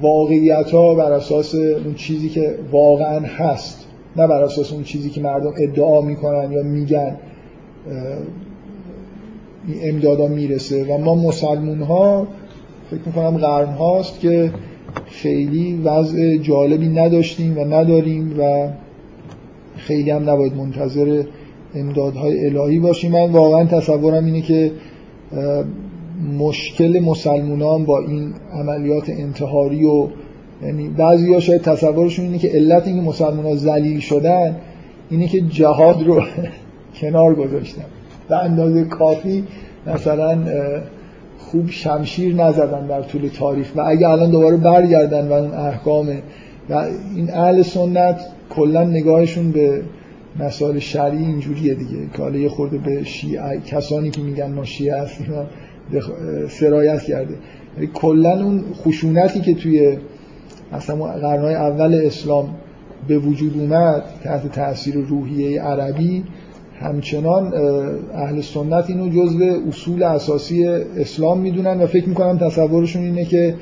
واقعیت 0.01 0.71
ها 0.71 0.95
بر 0.95 1.11
اساس 1.11 1.55
اون 1.55 1.93
چیزی 1.95 2.29
که 2.29 2.55
واقعا 2.71 3.19
هست 3.19 3.85
نه 4.17 4.27
بر 4.27 4.43
اساس 4.43 4.73
اون 4.73 4.83
چیزی 4.83 5.09
که 5.09 5.21
مردم 5.21 5.53
ادعا 5.57 6.01
می‌کنن 6.01 6.51
یا 6.51 6.63
میگن 6.63 7.15
امدادا 9.83 10.27
می‌رسه. 10.27 10.83
و 10.83 10.97
ما 10.97 11.15
مسلمون 11.15 11.81
ها 11.81 12.27
فکر 12.91 13.01
می‌کنم 13.05 13.37
قرن 13.37 13.73
هاست 13.73 14.19
که 14.19 14.51
خیلی 15.05 15.81
وضع 15.83 16.37
جالبی 16.37 16.87
نداشتیم 16.87 17.57
و 17.57 17.65
نداریم 17.65 18.35
و 18.39 18.69
خیلی 19.77 20.11
هم 20.11 20.29
نباید 20.29 20.55
منتظر 20.55 21.23
امدادهای 21.75 22.45
الهی 22.45 22.79
باشیم. 22.79 23.11
من 23.11 23.31
واقعا 23.31 23.65
تصورم 23.65 24.25
اینه 24.25 24.41
که 24.41 24.71
مشکل 26.37 26.99
مسلمونان 26.99 27.85
با 27.85 27.99
این 27.99 28.33
عملیات 28.53 29.09
انتحاری 29.09 29.85
و 29.85 30.07
یعنی 30.63 30.89
بعضی 30.89 31.33
ها 31.33 31.39
شاید 31.39 31.61
تصورشون 31.61 32.25
اینه 32.25 32.37
که 32.37 32.47
علت 32.47 32.87
اینکه 32.87 33.01
مسلمان 33.01 33.45
ها 33.45 33.55
زلیل 33.55 33.99
شدن 33.99 34.55
اینه 35.09 35.27
که 35.27 35.41
جهاد 35.41 36.03
رو 36.03 36.23
کنار 37.01 37.35
گذاشتن. 37.35 37.85
به 38.29 38.37
اندازه 38.37 38.83
کافی 38.83 39.43
مثلا 39.87 40.37
خوب 41.37 41.69
شمشیر 41.69 42.35
نزدن 42.35 42.87
در 42.87 43.01
طول 43.01 43.27
تاریخ 43.27 43.71
و 43.75 43.81
اگه 43.85 44.09
الان 44.09 44.31
دوباره 44.31 44.57
برگردن 44.57 45.27
و 45.27 45.33
اون 45.33 45.53
احکام 45.53 46.09
و 46.69 46.85
این 47.15 47.33
اهل 47.33 47.61
سنت 47.61 48.21
کلا 48.49 48.83
نگاهشون 48.83 49.51
به 49.51 49.81
مسائل 50.39 50.79
شرعی 50.79 51.25
اینجوریه 51.25 51.73
دیگه. 51.73 51.97
که 52.17 52.37
یه 52.37 52.49
خورده 52.49 52.77
به 52.77 53.03
شیعه 53.03 53.61
کسانی 53.65 54.09
که 54.09 54.21
میگن 54.21 54.51
ما 54.51 54.65
شیعه 54.65 55.01
هستیم 55.01 55.27
سرایت 56.49 57.01
کرده. 57.01 57.33
یعنی 57.75 57.89
کلا 57.93 58.43
اون 58.43 58.63
خشونتی 58.73 59.41
که 59.41 59.53
توی 59.53 59.97
اصلا 60.71 60.95
قرنهای 60.95 61.55
اول 61.55 62.01
اسلام 62.05 62.49
به 63.07 63.17
وجود 63.17 63.53
اومد 63.59 64.03
تحت 64.23 64.51
تاثیر 64.51 64.95
روحیه 64.95 65.61
عربی 65.61 66.23
همچنان 66.79 67.53
اهل 68.13 68.41
سنت 68.41 68.89
اینو 68.89 69.09
جزو 69.09 69.59
اصول 69.67 70.03
اساسی 70.03 70.67
اسلام 70.97 71.39
می‌دونن 71.39 71.81
و 71.81 71.85
فکر 71.85 72.09
می‌کنم 72.09 72.37
تصورشون 72.37 73.01
اینه 73.03 73.25
که 73.25 73.55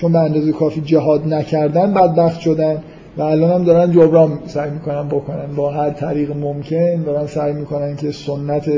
چون 0.00 0.12
به 0.12 0.18
اندازه 0.18 0.52
کافی 0.52 0.80
جهاد 0.80 1.34
نکردن 1.34 1.94
بدبخت 1.94 2.40
شدن 2.40 2.78
و 3.16 3.22
الان 3.22 3.50
هم 3.50 3.64
دارن 3.64 3.92
جبران 3.92 4.38
سعی 4.46 4.70
می‌کنن 4.70 5.08
بکنن. 5.08 5.54
با 5.56 5.70
هر 5.70 5.90
طریق 5.90 6.36
ممکن 6.36 7.02
دارن 7.02 7.26
سعی 7.26 7.52
می‌کنن 7.52 7.96
که 7.96 8.12
سنت 8.12 8.70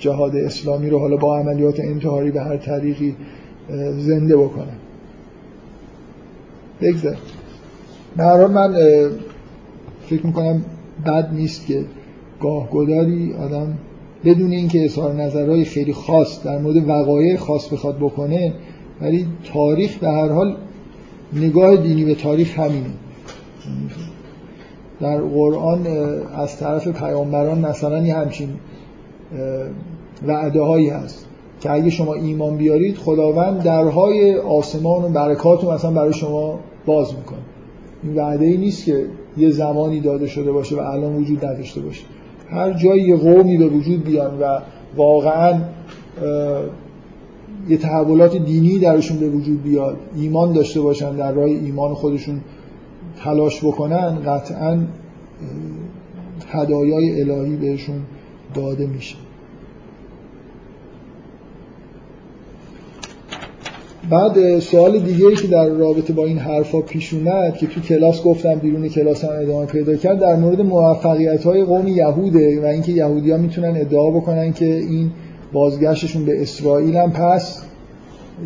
جهاد 0.00 0.36
اسلامی 0.36 0.90
رو 0.90 0.98
حالا 0.98 1.16
با 1.16 1.38
عملیات 1.38 1.80
انتحاری 1.80 2.30
به 2.30 2.40
هر 2.40 2.56
طریقی 2.56 3.16
زنده 3.98 4.36
بکنن 4.36 4.76
بگذار. 6.80 7.16
به 8.16 8.46
من 8.46 8.74
فکر 10.06 10.26
می‌کنم 10.26 10.64
بد 11.06 11.30
نیست 11.32 11.66
که 11.66 11.84
گاه 12.40 12.70
گداری 12.70 13.34
آدم 13.34 13.78
بدون 14.24 14.52
اینکه 14.52 14.84
اظهار 14.84 15.14
نظرهای 15.14 15.64
خیلی 15.64 15.92
خاص 15.92 16.44
در 16.44 16.58
مورد 16.58 16.88
وقایع 16.88 17.36
خاص 17.36 17.72
بخواد 17.72 17.96
بکنه 17.96 18.54
ولی 19.00 19.26
تاریخ 19.52 19.98
به 19.98 20.08
هر 20.08 20.28
حال 20.28 20.56
نگاه 21.32 21.76
دینی 21.76 22.04
به 22.04 22.14
تاریخ 22.14 22.58
همینه. 22.58 22.90
در 25.00 25.20
قرآن 25.20 25.86
از 26.34 26.56
طرف 26.56 26.88
پیامبران 26.88 27.58
مثلا 27.58 28.06
یه 28.06 28.14
همچین 28.14 28.48
وعده 30.26 30.62
هایی 30.62 30.88
هست 30.88 31.26
که 31.60 31.70
اگه 31.70 31.90
شما 31.90 32.14
ایمان 32.14 32.56
بیارید 32.56 32.96
خداوند 32.96 33.62
درهای 33.62 34.36
آسمان 34.36 35.04
و 35.04 35.08
برکات 35.08 35.64
رو 35.64 35.72
مثلا 35.72 35.90
برای 35.90 36.12
شما 36.12 36.58
باز 36.86 37.14
می‌کنه. 37.14 37.38
این 38.02 38.14
وعده 38.14 38.44
ای 38.44 38.56
نیست 38.56 38.84
که 38.84 39.06
یه 39.36 39.50
زمانی 39.50 40.00
داده 40.00 40.26
شده 40.26 40.52
باشه 40.52 40.76
و 40.76 40.78
الان 40.78 41.16
وجود 41.16 41.44
نداشته 41.44 41.80
باشه. 41.80 42.04
هر 42.50 42.72
جایی 42.72 43.02
یه 43.02 43.16
قومی 43.16 43.58
به 43.58 43.68
وجود 43.68 44.04
بیان 44.04 44.38
و 44.40 44.58
واقعا 44.96 45.60
یه 47.68 47.76
تحولات 47.76 48.36
دینی 48.36 48.78
درشون 48.78 49.16
به 49.16 49.28
وجود 49.28 49.62
بیاد 49.62 49.96
ایمان 50.16 50.52
داشته 50.52 50.80
باشن 50.80 51.16
در 51.16 51.32
راه 51.32 51.44
ایمان 51.44 51.94
خودشون 51.94 52.40
تلاش 53.24 53.64
بکنن 53.64 54.18
قطعا 54.26 54.78
هدایای 56.48 57.20
الهی 57.20 57.56
بهشون 57.56 58.00
داده 58.54 58.86
میشه. 58.86 59.16
بعد 64.08 64.58
سوال 64.58 64.98
دیگه 64.98 65.26
ای 65.26 65.36
که 65.36 65.48
در 65.48 65.68
رابطه 65.68 66.12
با 66.12 66.26
این 66.26 66.38
حرفا 66.38 66.80
پیش 66.80 67.14
اومد 67.14 67.56
که 67.56 67.66
تو 67.66 67.80
کلاس 67.80 68.22
گفتم 68.22 68.54
بیرون 68.54 68.88
کلاس 68.88 69.24
هم 69.24 69.30
ادامه 69.42 69.66
پیدا 69.66 69.96
کرد 69.96 70.18
در 70.18 70.36
مورد 70.36 70.60
موفقیت 70.60 71.44
های 71.44 71.64
قوم 71.64 71.88
یهوده 71.88 72.60
و 72.62 72.64
اینکه 72.64 72.92
یهودی 72.92 73.30
ها 73.30 73.36
می‌تونن 73.36 73.76
ادعا 73.76 74.10
بکنن 74.10 74.52
که 74.52 74.74
این 74.74 75.10
بازگشتشون 75.52 76.24
به 76.24 76.42
اسرائیل 76.42 76.96
هم 76.96 77.12
پس 77.12 77.62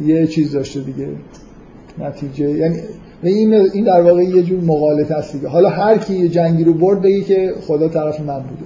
یه 0.06 0.26
چیز 0.26 0.52
داشته 0.52 0.80
دیگه. 0.80 1.08
نتیجه 1.98 2.50
یعنی 2.50 2.78
این 3.22 3.54
این 3.54 3.84
در 3.84 4.02
واقع 4.02 4.22
یه 4.22 4.42
جور 4.42 4.60
مقالط 4.60 5.12
هست 5.12 5.32
دیگه. 5.32 5.48
حالا 5.48 5.68
هر 5.68 5.98
کی 5.98 6.14
یه 6.14 6.28
جنگی 6.28 6.64
رو 6.64 6.72
برد 6.72 7.02
بگه 7.02 7.20
که 7.20 7.54
خدا 7.66 7.88
طرف 7.88 8.20
من 8.20 8.40
بوده. 8.40 8.64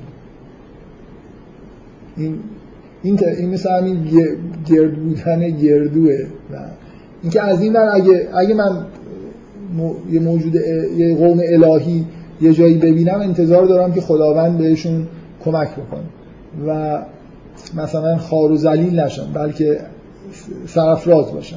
این 2.17 2.39
این 3.03 3.19
این 3.39 3.51
مثل 3.51 3.71
همین 3.71 4.05
گرد 4.67 4.95
بودن 4.95 5.51
گردوه 5.51 6.27
اینکه 7.23 7.43
از 7.43 7.63
این 7.63 7.73
من 7.73 7.89
اگه 7.93 8.29
اگه 8.35 8.55
من 8.55 8.87
یه 10.11 10.21
موجود 10.21 10.55
یه 10.97 11.17
قوم 11.17 11.41
الهی 11.45 12.05
یه 12.41 12.53
جایی 12.53 12.79
ببینم 12.79 13.21
انتظار 13.21 13.67
دارم 13.67 13.93
که 13.93 14.01
خداوند 14.01 14.59
بهشون 14.59 15.07
کمک 15.45 15.69
بکنه. 15.73 16.05
و 16.67 17.03
مثلا 17.77 18.17
خار 18.17 18.53
و 18.53 18.57
ذلیل 18.57 19.01
نشن 19.01 19.33
بلکه 19.35 19.81
سرفراز 20.67 21.33
باشن 21.33 21.57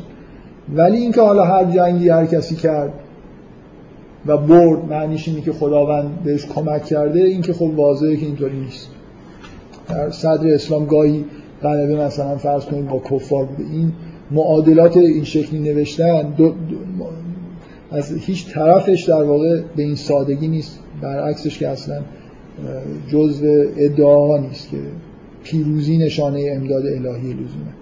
ولی 0.75 0.97
اینکه 0.97 1.21
حالا 1.21 1.45
هر 1.45 1.65
جنگی 1.65 2.09
هر 2.09 2.25
کسی 2.25 2.55
کرد 2.55 2.93
و 4.25 4.37
برد 4.37 4.85
معنیش 4.89 5.27
اینه 5.27 5.41
که 5.41 5.51
خداوند 5.51 6.23
بهش 6.23 6.45
کمک 6.45 6.85
کرده 6.85 7.19
این 7.19 7.41
که 7.41 7.53
خب 7.53 7.71
واضحه 7.75 8.17
که 8.17 8.25
اینطوری 8.25 8.59
نیست. 8.59 8.89
در 9.89 10.09
صدر 10.09 10.53
اسلام 10.53 10.85
گاهی 10.85 11.25
غلبه 11.63 11.95
مثلا 11.95 12.37
فرض 12.37 12.65
کنید 12.65 12.87
با 12.87 12.99
کفار 12.99 13.45
بوده. 13.45 13.63
این 13.63 13.91
معادلات 14.31 14.97
این 14.97 15.23
شکلی 15.23 15.59
نوشتن 15.59 16.29
دو 16.37 16.53
از 17.91 18.11
هیچ 18.11 18.53
طرفش 18.53 19.03
در 19.03 19.23
واقع 19.23 19.61
به 19.75 19.83
این 19.83 19.95
سادگی 19.95 20.47
نیست. 20.47 20.79
برعکسش 21.01 21.59
که 21.59 21.67
اصلا 21.67 22.01
جزء 23.11 23.65
ادعاها 23.77 24.37
نیست 24.37 24.69
که 24.69 24.77
پیروزی 25.43 25.97
نشانه 25.97 26.51
امداد 26.55 26.85
الهی 26.85 27.33
لزومه. 27.33 27.73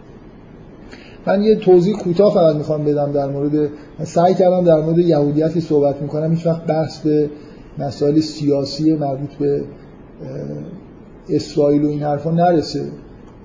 من 1.28 1.44
یه 1.44 1.56
توضیح 1.56 1.96
کوتاه 1.96 2.34
فقط 2.34 2.56
می‌خوام 2.56 2.84
بدم 2.86 3.12
در 3.12 3.28
مورد 3.30 3.70
سعی 4.04 4.34
کردم 4.34 4.64
در 4.64 4.82
مورد 4.82 4.98
یهودیتی 4.98 5.62
صحبت 5.62 6.02
می‌کنم. 6.02 6.32
هیچ 6.32 6.46
وقت 6.46 6.66
بحث 6.66 7.00
به 7.00 7.30
مسائل 7.78 8.20
سیاسی 8.20 8.94
مربوط 8.94 9.30
به 9.30 9.62
اسرائیل 11.30 11.84
و 11.84 11.88
این 11.88 12.04
حرفا 12.04 12.32
نرسه. 12.32 12.92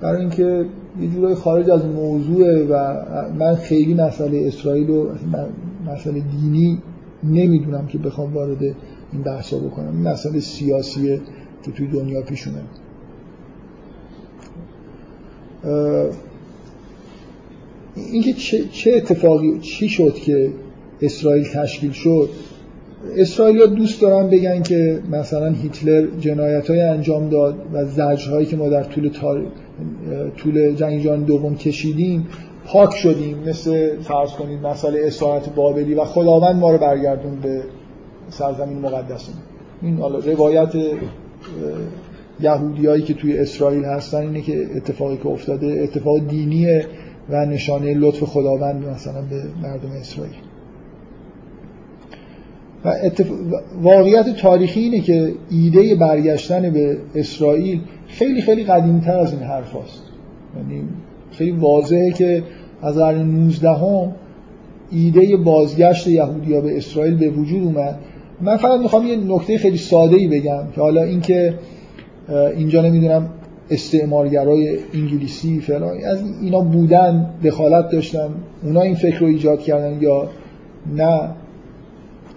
برای 0.01 0.21
اینکه 0.21 0.67
یه 1.01 1.09
جورای 1.09 1.35
خارج 1.35 1.71
از 1.71 1.85
موضوع 1.85 2.67
و 2.71 3.03
من 3.39 3.55
خیلی 3.55 3.95
مسئله 3.95 4.47
اسرائیل 4.47 4.91
و 4.91 5.09
مسئله 5.87 6.21
دینی 6.41 6.83
نمی‌دونم 7.25 7.87
که 7.87 7.99
بخوام 7.99 8.35
وارد 8.35 8.63
این 9.13 9.23
بحثا 9.25 9.59
بکنم. 9.59 9.93
این 9.93 10.03
مسئله 10.03 10.41
سیاسیه 10.41 11.21
که 11.63 11.73
توی 11.73 11.87
دنیا 11.87 12.23
پیش 12.23 12.49
اومد 12.49 12.65
اینکه 17.97 18.33
چه, 18.33 18.65
چه 18.73 18.93
اتفاقی 18.93 19.59
چی 19.59 19.89
شد 19.89 20.15
که 20.15 20.53
اسرائیل 21.01 21.45
تشکیل 21.55 21.91
شد؟ 21.91 22.29
اسرائیل 23.17 23.67
دوست 23.67 24.01
دارن 24.01 24.31
بگن 24.31 24.63
که 24.63 25.01
مثلا 25.11 25.53
هیتلر 25.53 26.07
جنایت 26.21 26.71
های 26.71 26.81
انجام 26.81 27.29
داد 27.29 27.55
و 27.73 27.85
زجر 27.85 28.31
هایی 28.31 28.47
که 28.47 28.57
ما 28.57 28.69
در 28.69 28.83
طول 28.83 29.09
تاریخ 29.09 29.49
طول 30.37 30.75
جنگ 30.75 31.03
جهانی 31.03 31.25
دوم 31.25 31.57
کشیدیم 31.57 32.27
پاک 32.67 32.95
شدیم. 32.95 33.39
مثل 33.47 34.01
فرض 34.01 34.31
کنید 34.31 34.67
مسئله 34.67 35.01
اسارت 35.07 35.55
بابلی 35.55 35.95
و 35.95 36.05
خداوند 36.05 36.57
ما 36.57 36.73
رو 36.73 36.79
برگردون 36.79 37.41
به 37.41 37.63
سرزمین 38.31 38.79
مقدس. 38.79 39.29
این 39.83 39.99
حالا 39.99 40.19
روایت 40.19 40.73
یهودیایی 42.41 43.03
که 43.03 43.15
توی 43.15 43.39
اسرائیل 43.39 43.85
هستن 43.85 44.19
اینه 44.19 44.41
که 44.41 44.67
اتفاقی 44.77 45.17
که 45.17 45.27
افتاده 45.27 45.67
اتفاق 45.67 46.29
دینیه 46.29 46.87
و 47.31 47.47
نشانه 47.47 47.95
لطف 47.95 48.23
خداوند 48.23 48.89
مثلا 48.89 49.23
به 49.23 49.43
مردم 49.63 49.91
اسرائیل. 50.01 50.35
و 52.85 52.89
اتف... 53.03 53.27
واقعیت 53.83 54.37
تاریخی 54.37 54.81
اینه 54.81 55.01
که 55.01 55.33
ایده 55.51 55.95
برگشتن 55.95 56.71
به 56.71 56.97
اسرائیل 57.15 57.81
خیلی 58.07 58.43
خیلی 58.43 58.65
قدیمتر 58.65 59.19
از 59.19 59.33
این 59.33 59.43
حرف 59.43 59.77
هست. 59.77 60.03
یعنی 60.57 60.83
خیلی 61.31 61.51
واضحه 61.51 62.13
که 62.13 62.43
از 62.83 62.97
قرن 62.97 63.23
19 63.23 63.71
هم 63.71 64.13
ایده 64.91 65.37
بازگشت 65.37 66.07
یهودیا 66.07 66.61
به 66.61 66.77
اسرائیل 66.77 67.17
به 67.17 67.31
وجود 67.31 67.63
اومد 67.63 67.99
من 68.41 68.57
فقط 68.57 68.81
می‌خوام 68.81 69.07
یه 69.07 69.17
نکته 69.17 69.59
خیلی 69.59 69.77
ساده 69.77 70.17
ای 70.17 70.29
بگم 70.29 70.63
که 70.75 70.81
حالا 70.81 71.03
اینکه 71.03 71.55
اینجا 72.57 72.83
نمی‌دونم 72.83 73.29
استعمارگرای 73.71 74.79
انگلیسی 74.95 75.61
فلان 75.61 76.05
از 76.05 76.23
اینا 76.43 76.61
بودن 76.61 77.31
دخالت 77.45 77.91
داشتن 77.91 78.29
اونا 78.63 78.81
این 78.81 78.95
فکر 78.95 79.19
رو 79.19 79.27
ایجاد 79.27 79.61
کردن 79.61 80.03
یا 80.03 80.29
نه 80.97 81.31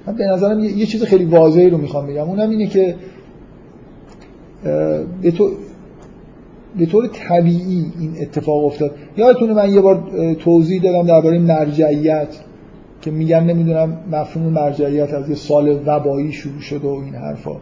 من 0.08 0.16
به 0.16 0.26
نظرم 0.26 0.60
یه, 0.60 0.86
چیز 0.86 1.03
خیلی 1.03 1.26
واضحی 1.26 1.70
رو 1.70 1.78
می‌خوام 1.78 2.08
بگم. 2.08 2.30
اونم 2.30 2.49
اینه 2.49 2.68
که 2.68 2.95
به 5.22 5.32
تو 5.32 5.51
به 6.80 6.86
طور 6.86 7.08
طبیعی 7.08 7.91
این 7.99 8.16
اتفاق 8.22 8.66
افتاد. 8.66 8.91
یادتونه 9.18 9.53
من 9.53 9.74
یه 9.74 9.82
بار 9.82 10.03
توضیح 10.39 10.82
دادم 10.82 11.08
درباره 11.08 11.39
مرجعیت 11.39 12.28
که 13.01 13.12
میگن 13.12 13.43
نمی‌دونم 13.43 13.99
مفهوم 14.12 14.53
مرجعیت 14.53 15.14
از 15.14 15.30
یه 15.30 15.36
سال 15.36 15.80
وبایی 15.86 16.32
شروع 16.32 16.60
شده 16.60 16.88
و 16.88 17.01
این 17.05 17.16
حرفا. 17.16 17.55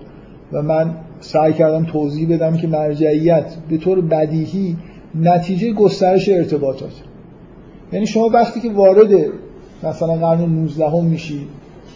و 0.51 0.61
من 0.61 0.95
سعی 1.19 1.53
کردم 1.53 1.85
توضیح 1.85 2.29
بدم 2.29 2.57
که 2.57 2.67
مرجعیت 2.67 3.55
به 3.69 3.77
طور 3.77 4.01
بدیهی 4.01 4.75
نتیجه 5.15 5.73
گسترش 5.73 6.29
ارتباطات. 6.29 6.93
یعنی 7.93 8.07
شما 8.07 8.29
وقتی 8.29 8.59
که 8.59 8.71
وارد 8.71 9.09
مثلا 9.83 10.15
قرن 10.15 10.41
19 10.41 10.89
هم 10.89 11.05
میشید 11.05 11.47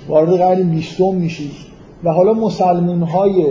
وارد 0.10 0.30
قرن 0.30 0.70
20 0.70 1.02
میشید 1.02 1.52
و 2.04 2.12
حالا 2.12 2.34
مسلمون 2.34 3.04
های 3.04 3.46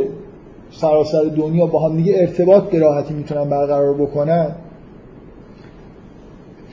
سراسر 0.71 1.25
دنیا 1.25 1.67
با 1.67 1.89
هم 1.89 1.97
دیگه 1.97 2.15
ارتباط 2.17 2.63
به 2.63 2.79
راحتی 2.79 3.15
می‌تونن 3.15 3.51
برقرار 3.51 3.95
بکنن. 3.95 4.51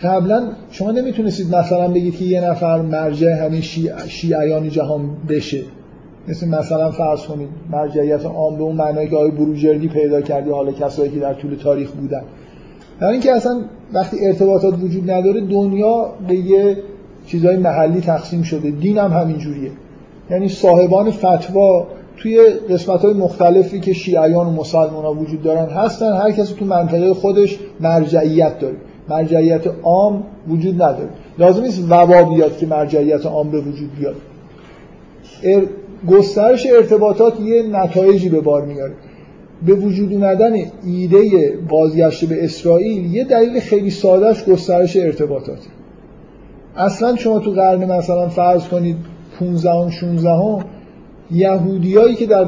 قبلا 0.03 0.47
شما 0.71 0.91
نمی‌تونستید 0.91 1.55
مثلا 1.55 1.87
بگید 1.87 2.17
که 2.17 2.25
یه 2.25 2.41
نفر 2.41 2.81
مرجع 2.81 3.45
همین 3.45 3.61
شیعیان 4.07 4.69
جهان 4.69 5.09
بشه. 5.29 5.61
مثل 6.27 6.47
مثلا 6.47 6.91
فرض 6.91 7.25
کنید 7.25 7.49
مرجعیت 7.71 8.25
عام 8.25 8.57
به 8.57 8.63
اون 8.63 8.75
معنایی 8.75 9.09
که 9.09 9.15
آقای 9.15 9.31
بروجردی 9.31 9.87
پیدا 9.87 10.21
کردی 10.21 10.49
حالا 10.49 10.71
کسایی 10.71 11.11
که 11.11 11.19
در 11.19 11.33
طول 11.33 11.55
تاریخ 11.55 11.91
بودن. 11.91 12.21
در 12.99 13.07
اینکه 13.07 13.31
اصلا 13.31 13.61
وقتی 13.93 14.25
ارتباطات 14.25 14.73
وجود 14.83 15.11
نداره 15.11 15.41
دنیا 15.41 16.13
به 16.27 16.35
یه 16.35 16.77
چیزهای 17.25 17.57
محلی 17.57 18.01
تقسیم 18.01 18.43
شده. 18.43 18.71
دین 18.71 18.97
هم 18.97 19.11
همین 19.11 19.37
جوریه 19.37 19.71
یعنی 20.29 20.49
صاحبان 20.49 21.11
فتوا 21.11 21.87
توی 22.17 22.39
قسمت 22.69 23.01
های 23.01 23.13
مختلفی 23.13 23.79
که 23.79 23.93
شیعیان 23.93 24.47
و 24.47 24.51
مسلمان 24.51 25.05
ها 25.05 25.13
وجود 25.13 25.41
دارن 25.41 25.69
هستن. 25.69 26.13
هر 26.13 26.31
کسی 26.31 26.53
تو 26.53 26.65
منطقه 26.65 27.13
خودش 27.13 27.59
مرجعیت 27.79 28.59
داره. 28.59 28.75
مرجعیت 29.09 29.63
عام 29.83 30.23
وجود 30.47 30.75
نداره. 30.75 31.09
لازم 31.37 31.61
نیست 31.61 31.83
وبا 31.89 32.23
بیاد 32.23 32.57
که 32.57 32.65
مرجعیت 32.65 33.25
عام 33.25 33.51
به 33.51 33.61
وجود 33.61 33.89
بیاد. 33.99 34.15
گسترش 36.07 36.67
ارتباطات 36.75 37.39
یه 37.39 37.63
نتایجی 37.63 38.29
به 38.29 38.41
بار 38.41 38.65
میاره. 38.65 38.93
به 39.65 39.73
وجود 39.73 40.13
اومدن 40.13 40.53
ایده 40.85 41.53
بازگشت 41.69 42.25
به 42.25 42.43
اسرائیل 42.43 43.13
یه 43.13 43.23
دلیل 43.23 43.59
خیلی 43.59 43.89
سادهش 43.89 44.43
گسترش 44.43 44.97
ارتباطات 44.97 45.59
اصلا 46.77 47.15
شما 47.15 47.39
تو 47.39 47.51
قرن 47.51 47.91
مثلا 47.91 48.29
فرض 48.29 48.67
کنید 48.67 48.95
15 49.39 49.91
16 49.91 50.65
یهودیایی 51.31 52.15
که 52.15 52.25
در 52.25 52.45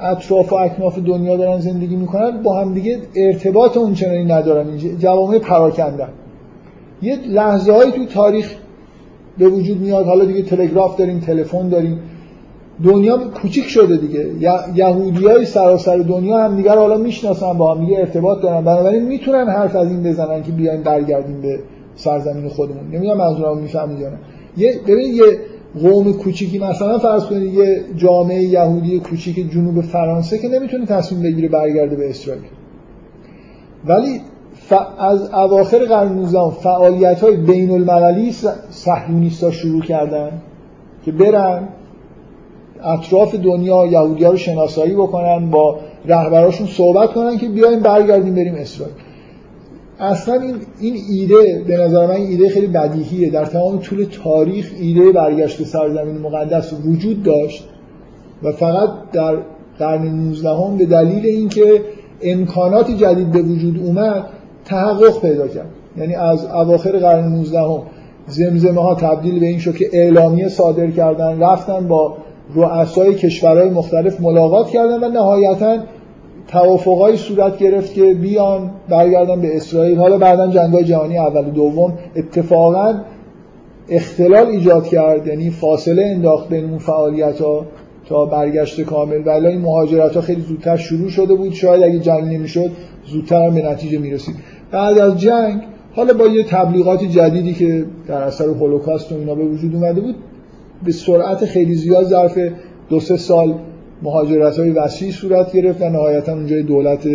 اطراف 0.00 0.52
و 0.52 0.56
اکناف 0.56 0.98
دنیا 0.98 1.36
دارن 1.36 1.60
زندگی 1.60 1.96
می‌کنن 1.96 2.42
با 2.42 2.60
هم 2.60 2.74
دیگه 2.74 2.98
ارتباط 3.16 3.76
اونچنانی 3.76 4.24
ندارن. 4.24 4.78
جوامع 4.98 5.38
پراکنده. 5.38 6.06
یه 7.02 7.18
لحظه 7.28 7.72
هایی 7.72 7.92
تو 7.92 8.06
تاریخ 8.06 8.54
به 9.38 9.48
وجود 9.48 9.80
میاد. 9.80 10.06
حالا 10.06 10.24
دیگه 10.24 10.42
تلگراف 10.42 10.96
داریم 10.96 11.20
تلفن 11.20 11.68
داریم. 11.68 12.00
دنیا 12.84 13.18
کوچیک 13.18 13.64
شده 13.64 13.96
دیگه. 13.96 14.26
یهودی 14.74 15.26
های 15.26 15.44
سراسر 15.44 15.96
دنیا 15.96 16.44
هم 16.44 16.56
دیگر 16.56 16.76
حالا 16.76 16.96
می‌شناسن 16.96 17.52
با 17.52 17.74
هم 17.74 17.84
دیگه 17.84 17.98
ارتباط 17.98 18.42
دارن. 18.42 18.64
بنابراین 18.64 19.04
می‌تونن 19.04 19.48
حرف 19.48 19.76
از 19.76 19.88
این 19.88 20.02
بزنن 20.02 20.42
که 20.42 20.52
بیاین 20.52 20.82
برگردیم 20.82 21.40
به 21.40 21.58
سرزمین 21.96 22.48
خودمون. 22.48 22.84
نمی‌دونم 22.92 23.18
منظورم 23.18 23.58
می‌فهمید 23.58 24.00
یا 24.00 24.08
نه. 24.08 24.18
یه 24.56 24.80
ببینید 24.86 25.14
یه 25.14 25.24
قوم 25.82 26.12
کوچیکی 26.12 26.58
مثلا 26.58 26.98
فرض 26.98 27.24
کنید 27.24 27.54
یه 27.54 27.84
جامعه 27.96 28.42
یهودی 28.42 29.00
کوچیک 29.00 29.52
جنوب 29.52 29.80
فرانسه 29.80 30.38
که 30.38 30.48
نمی‌تونه 30.48 30.86
تصمیم 30.86 31.22
بگیره 31.22 31.48
برگرده 31.48 31.96
به 31.96 32.10
اسرائیل. 32.10 32.42
ولی 33.86 34.20
از 34.98 35.34
اواخر 35.34 35.78
قرن 35.78 36.12
19 36.12 36.50
فعالیت 36.50 37.20
های 37.20 37.36
بین 37.36 37.70
المللی 37.70 38.34
صهیونیستا 38.70 39.50
شروع 39.50 39.82
کردن 39.82 40.30
که 41.04 41.12
برن 41.12 41.68
اطراف 42.84 43.34
دنیا 43.34 43.86
یهودی 43.86 44.24
ها 44.24 44.30
رو 44.30 44.36
شناسایی 44.36 44.94
بکنن 44.94 45.50
با 45.50 45.78
رهبراشون 46.04 46.66
صحبت 46.66 47.12
کنن 47.12 47.38
که 47.38 47.48
بیایم 47.48 47.80
برگردیم 47.80 48.34
بریم 48.34 48.54
اسرائیل. 48.54 48.94
اصلا 50.00 50.34
این, 50.34 50.54
این 50.80 50.96
ایده 51.10 51.64
به 51.66 51.76
نظر 51.76 52.06
من 52.06 52.14
ایده 52.14 52.48
خیلی 52.48 52.66
بدیهیه. 52.66 53.30
در 53.30 53.44
تمام 53.44 53.78
طول 53.78 54.06
تاریخ 54.24 54.72
ایده 54.80 55.12
برگشت 55.12 55.62
سرزمین 55.62 56.18
مقدس 56.18 56.72
وجود 56.86 57.22
داشت 57.22 57.64
و 58.42 58.52
فقط 58.52 58.90
در 59.12 59.36
قرن 59.78 60.02
19 60.02 60.48
هم 60.48 60.76
به 60.76 60.84
دلیل 60.84 61.26
اینکه 61.26 61.82
امکانات 62.22 62.90
جدید 62.90 63.32
به 63.32 63.42
وجود 63.42 63.78
اومد 63.78 64.24
تحقق 64.64 65.20
پیدا 65.20 65.48
کرد. 65.48 65.68
یعنی 65.96 66.14
از 66.14 66.44
اواخر 66.44 66.98
قرن 66.98 67.28
19 67.28 67.60
هم 67.60 67.82
زمزمه 68.26 68.82
ها 68.82 68.94
تبدیل 68.94 69.40
به 69.40 69.46
این 69.46 69.58
شد 69.58 69.74
که 69.74 69.90
اعلامیه 69.92 70.48
صادر 70.48 70.90
کردن 70.90 71.40
رفتن 71.40 71.88
با 71.88 72.16
رؤسای 72.54 73.14
کشورهای 73.14 73.70
مختلف 73.70 74.20
ملاقات 74.20 74.70
کردن 74.70 75.04
و 75.04 75.08
نهایتا 75.08 75.78
توافقای 76.54 77.16
صورت 77.16 77.58
گرفت 77.58 77.94
که 77.94 78.14
بیان 78.14 78.70
برگردن 78.88 79.40
به 79.40 79.56
اسرائیل. 79.56 79.98
حالا 79.98 80.18
بعدا 80.18 80.46
جنگای 80.46 80.84
جهانی 80.84 81.18
اول 81.18 81.46
و 81.46 81.50
دوم 81.50 81.92
اتفاقا 82.16 82.94
اختلال 83.88 84.46
ایجاد 84.46 84.86
کرد 84.86 85.26
یعنی 85.26 85.50
فاصله 85.50 86.02
انداخت 86.02 86.48
بین 86.48 86.64
اون 86.64 86.78
فعالیت 86.78 87.40
ها 87.40 87.66
تا 88.08 88.24
برگشت 88.24 88.80
کامل. 88.80 89.22
ولی 89.26 89.46
این 89.46 89.60
مهاجرت 89.60 90.14
ها 90.14 90.20
خیلی 90.20 90.40
زودتر 90.40 90.76
شروع 90.76 91.08
شده 91.08 91.34
بود. 91.34 91.52
شاید 91.52 91.82
اگه 91.82 91.98
جنگ 91.98 92.24
نمی‌شد 92.24 92.70
زودتر 93.06 93.50
به 93.50 93.70
نتیجه 93.70 93.98
می‌رسید. 93.98 94.34
بعد 94.70 94.98
از 94.98 95.20
جنگ 95.20 95.62
حالا 95.92 96.12
با 96.12 96.26
یه 96.26 96.42
تبلیغات 96.42 97.04
جدیدی 97.04 97.54
که 97.54 97.84
در 98.08 98.22
اثر 98.22 98.44
هولوکاست 98.44 99.12
و 99.12 99.14
اینا 99.14 99.34
به 99.34 99.44
وجود 99.44 99.74
اومده 99.74 100.00
بود 100.00 100.14
به 100.84 100.92
سرعت 100.92 101.44
خیلی 101.44 101.74
زیاد 101.74 102.04
ظرف 102.04 102.38
دو 102.88 103.00
سه 103.00 103.16
سال 103.16 103.54
مهاجرت 104.04 104.58
های 104.58 104.70
وسیعی 104.70 105.12
صورت 105.12 105.52
گرفت 105.52 105.82
و 105.82 105.88
نهایتا 105.88 106.32
اونجای 106.32 106.62
دولت 106.62 107.06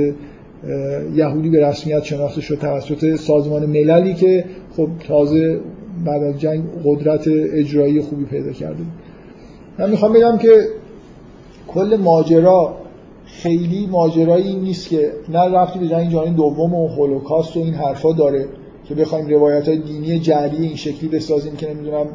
یهودی 1.15 1.49
به 1.49 1.67
رسمیت 1.67 2.03
شناخته 2.03 2.41
شد 2.41 2.55
توسط 2.55 3.15
سازمان 3.15 3.65
مللی 3.65 4.13
که 4.13 4.45
خب 4.77 4.87
تازه 5.07 5.59
بعد 6.05 6.23
از 6.23 6.39
جنگ 6.39 6.63
قدرت 6.85 7.27
اجرایی 7.27 8.01
خوبی 8.01 8.25
پیدا 8.25 8.51
کرده 8.51 8.83
من 9.79 9.89
می‌خوام 9.89 10.13
بگم 10.13 10.37
که 10.37 10.67
کل 11.67 11.97
ماجرا 12.03 12.75
خیلی 13.25 13.87
ماجرایی 13.87 14.55
نیست 14.55 14.89
که 14.89 15.11
نه 15.29 15.39
رفتی 15.39 15.79
به 15.79 15.87
جنگ 15.87 16.11
جهانی 16.11 16.35
دوم 16.35 16.73
و 16.73 16.87
هولوکاست 16.87 17.57
و 17.57 17.59
این 17.59 17.73
حرفا 17.73 18.13
داره 18.13 18.45
که 18.85 18.95
بخوایم 18.95 19.27
روایت 19.27 19.67
های 19.67 19.77
دینی 19.77 20.19
جعلی 20.19 20.57
این 20.67 20.75
شکلی 20.75 21.09
بسازیم 21.09 21.55
که 21.55 21.73
نمی‌دونم 21.73 22.05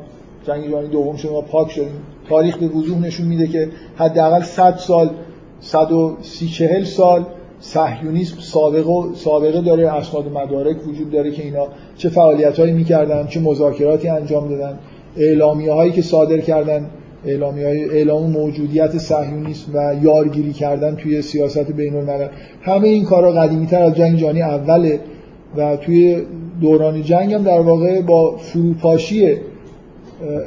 جنگ 0.46 0.70
جهانی 0.70 0.88
دوم 0.88 1.16
شد 1.16 1.30
ما 1.30 1.40
پاک 1.40 1.70
شدیم 1.70 2.00
تاریخ 2.28 2.56
به 2.56 2.66
وضوح 2.66 2.98
نشون 2.98 3.26
میده 3.26 3.46
که 3.46 3.68
حداقل 3.96 4.42
100 4.42 4.76
سال 4.76 5.10
130 5.60 6.48
40 6.48 6.84
سال 6.84 7.26
صهیونیسم 7.60 8.36
سابقه 8.40 9.14
سابقه 9.14 9.60
داره 9.60 9.92
اسناد 9.92 10.28
مدارک 10.28 10.88
وجود 10.88 11.10
داره 11.10 11.30
که 11.30 11.42
اینا 11.42 11.66
چه 11.96 12.08
فعالیتایی 12.08 12.72
می‌کردن 12.72 13.26
چه 13.26 13.40
مذاکراتی 13.40 14.08
انجام 14.08 14.48
دادن. 14.48 14.78
اعلامیه 15.16 15.72
هایی 15.72 15.92
که 15.92 16.02
صادر 16.02 16.38
کردن 16.38 16.90
اعلامی 17.26 17.64
های 17.64 17.84
اعلام 17.84 18.30
موجودیت 18.30 18.98
صهیونیسم 18.98 19.72
و 19.74 19.94
یارگیری 20.02 20.52
کردن 20.52 20.96
توی 20.96 21.22
سیاست 21.22 21.72
بین 21.72 21.96
الملل 21.96 22.28
همه 22.62 22.88
این 22.88 23.04
کارا 23.04 23.32
قدیمی 23.32 23.66
تر 23.66 23.82
از 23.82 23.94
جنگ 23.94 24.18
جهانی 24.18 24.42
اوله 24.42 25.00
و 25.56 25.76
توی 25.76 26.22
دوران 26.60 27.02
جنگ 27.02 27.34
هم 27.34 27.42
در 27.42 27.60
واقع 27.60 28.02
با 28.02 28.36
فروپاشی 28.36 29.36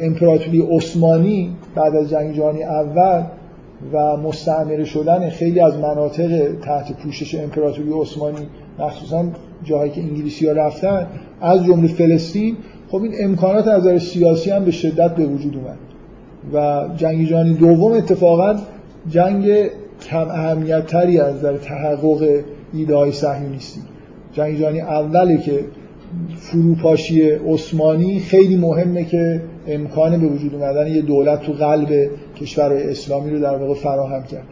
امپراتوری 0.02 0.62
عثمانی 0.62 1.56
بعد 1.78 1.96
از 1.96 2.10
جنگ 2.10 2.36
جهانی 2.36 2.64
اول 2.64 3.24
و 3.94 4.18
مستعمره 4.18 4.86
شدن 4.86 5.30
خیلی 5.30 5.60
از 5.60 5.78
مناطق 5.78 6.52
تحت 6.62 6.94
پوشش 6.94 7.36
امپراتوری 7.36 7.90
عثمانی 8.02 8.48
مخصوصا 8.80 9.26
جاهایی 9.64 9.92
که 9.92 10.02
انگلیسی 10.02 10.48
ها 10.48 10.54
رفتن 10.54 11.08
از 11.42 11.66
جمله 11.66 11.88
فلسطین 11.88 12.58
خب 12.90 13.02
این 13.02 13.14
امکانات 13.20 13.68
از 13.68 13.82
نظر 13.82 13.98
سیاسی 14.00 14.52
هم 14.52 14.66
به 14.66 14.72
شدت 14.72 15.16
به 15.16 15.26
وجود 15.26 15.56
اومد. 15.56 15.78
و 16.54 16.88
جنگ 16.96 17.28
جهانی 17.28 17.54
دوم 17.54 17.92
اتفاقا 17.92 18.56
جنگ 19.10 19.70
کم 20.10 20.28
اهمیت 20.30 20.86
تری 20.86 21.20
از 21.20 21.36
نظر 21.36 21.58
تحقق 21.58 22.44
ایده 22.74 22.96
های 22.96 23.12
صهیونیستی. 23.12 23.82
جنگ 24.34 24.60
جهانی 24.60 24.82
اوله 24.82 25.38
که 25.38 25.60
فروپاشی 26.36 27.32
عثمانی 27.32 28.20
خیلی 28.20 28.56
مهمه 28.56 29.04
که 29.04 29.42
امکان 29.68 30.22
به 30.22 30.28
وجود 30.28 30.56
اومدن 30.56 30.88
یه 30.88 31.02
دولت 31.02 31.42
تو 31.42 31.52
قلب 31.52 32.10
کشورهای 32.42 32.90
اسلامی 32.90 33.32
رو 33.32 33.40
در 33.40 33.58
واقع 33.58 33.74
فراهم 33.74 34.24
کرد. 34.24 34.48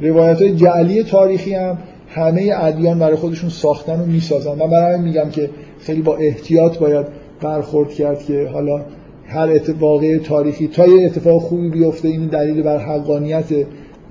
روایت 0.00 0.42
های 0.42 0.54
جعلی 0.56 1.02
تاریخی 1.02 1.54
هم 1.54 1.78
همه 2.08 2.52
ادیان 2.54 2.98
برای 2.98 3.16
خودشون 3.16 3.50
ساختن 3.50 4.00
و 4.00 4.06
می‌سازن. 4.06 4.54
من 4.54 4.70
برای 4.70 5.00
میگم 5.00 5.30
که 5.30 5.50
خیلی 5.78 6.02
با 6.02 6.16
احتیاط 6.16 6.78
باید 6.78 7.06
برخورد 7.40 7.90
کرد 7.90 8.24
که 8.24 8.48
حالا 8.52 8.84
هر 9.26 9.48
اتفاقی 9.48 10.18
تاریخی 10.18 10.68
تا 10.68 10.86
یه 10.86 11.06
اتفاق 11.06 11.42
خوبی 11.42 11.68
بیفته 11.68 12.08
این 12.08 12.26
دلیل 12.26 12.62
بر 12.62 12.78
حقانیت 12.78 13.52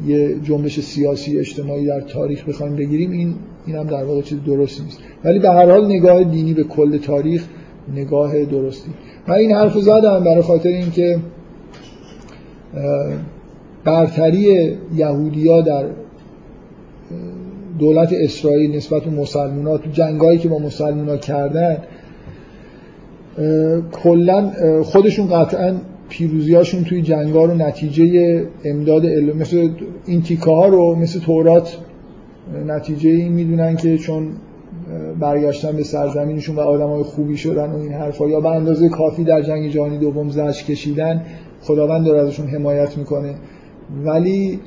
یه 0.06 0.40
جنبش 0.44 0.80
سیاسی 0.80 1.40
اجتماعی 1.40 1.86
در 1.86 2.02
تاریخ 2.02 2.50
بخوایم 2.50 2.76
بگیریم 2.76 3.12
این 3.12 3.36
این 3.66 3.76
هم 3.76 3.88
در 3.88 4.04
واقع 4.04 4.22
چیز 4.22 4.38
درستی 4.46 4.84
نیست. 4.84 5.00
ولی 5.24 5.40
به 5.40 5.50
هر 5.50 5.70
حال 5.70 5.86
نگاه 5.86 6.24
دینی 6.24 6.54
به 6.54 6.64
کل 6.64 6.98
تاریخ 6.98 7.48
نگاه 7.96 8.46
درستی. 8.46 8.92
من 9.28 9.36
این 9.36 9.52
حرف 9.52 9.78
زدم 9.78 10.24
برای 10.24 10.42
خاطر 10.42 10.70
اینکه 10.70 11.20
برتری 13.84 14.72
یهودیا 14.96 15.62
در 15.62 15.86
دولت 17.80 18.14
اسرائیل 18.14 18.76
نسبت 18.76 19.04
به 19.04 19.10
مسلمان 19.12 19.78
تو 19.78 19.90
جنگایی 19.90 20.40
که 20.40 20.50
با 20.50 20.60
مسلمان 20.60 21.18
کردن 21.18 21.78
کلا 23.92 24.52
خودشون 24.84 25.28
قطعا 25.28 25.76
پیروزیاشون 26.10 26.84
توی 26.84 27.02
جنگا 27.02 27.46
رو 27.46 27.54
نتیجه 27.54 28.44
امداد 28.64 29.06
مثل 29.06 29.70
این 30.06 30.22
تیکه 30.22 30.52
ها 30.52 30.68
رو 30.68 30.96
مثل 30.96 31.20
تورات 31.20 31.78
نتیجه 32.68 33.10
این 33.10 33.34
می‌دونن 33.34 33.76
که 33.76 33.98
چون 33.98 34.28
برگشتن 35.20 35.72
به 35.72 35.84
سرزمینشون 35.84 36.56
و 36.56 36.60
آدم 36.60 36.88
های 36.88 37.04
خوبی 37.04 37.38
شدن 37.38 37.72
و 37.72 37.76
این 37.76 37.94
حرفا 37.94 38.28
یا 38.28 38.40
به 38.40 38.50
اندازه 38.50 38.90
کافی 38.90 39.24
در 39.24 39.42
جنگ 39.42 39.70
جهانی 39.70 39.98
دوم 39.98 40.30
زج 40.30 40.64
کشیدن 40.64 41.26
خداوند 41.62 42.06
داره 42.06 42.20
ازشون 42.20 42.48
حمایت 42.48 42.98
می‌کنه. 42.98 43.36
ولی 44.06 44.60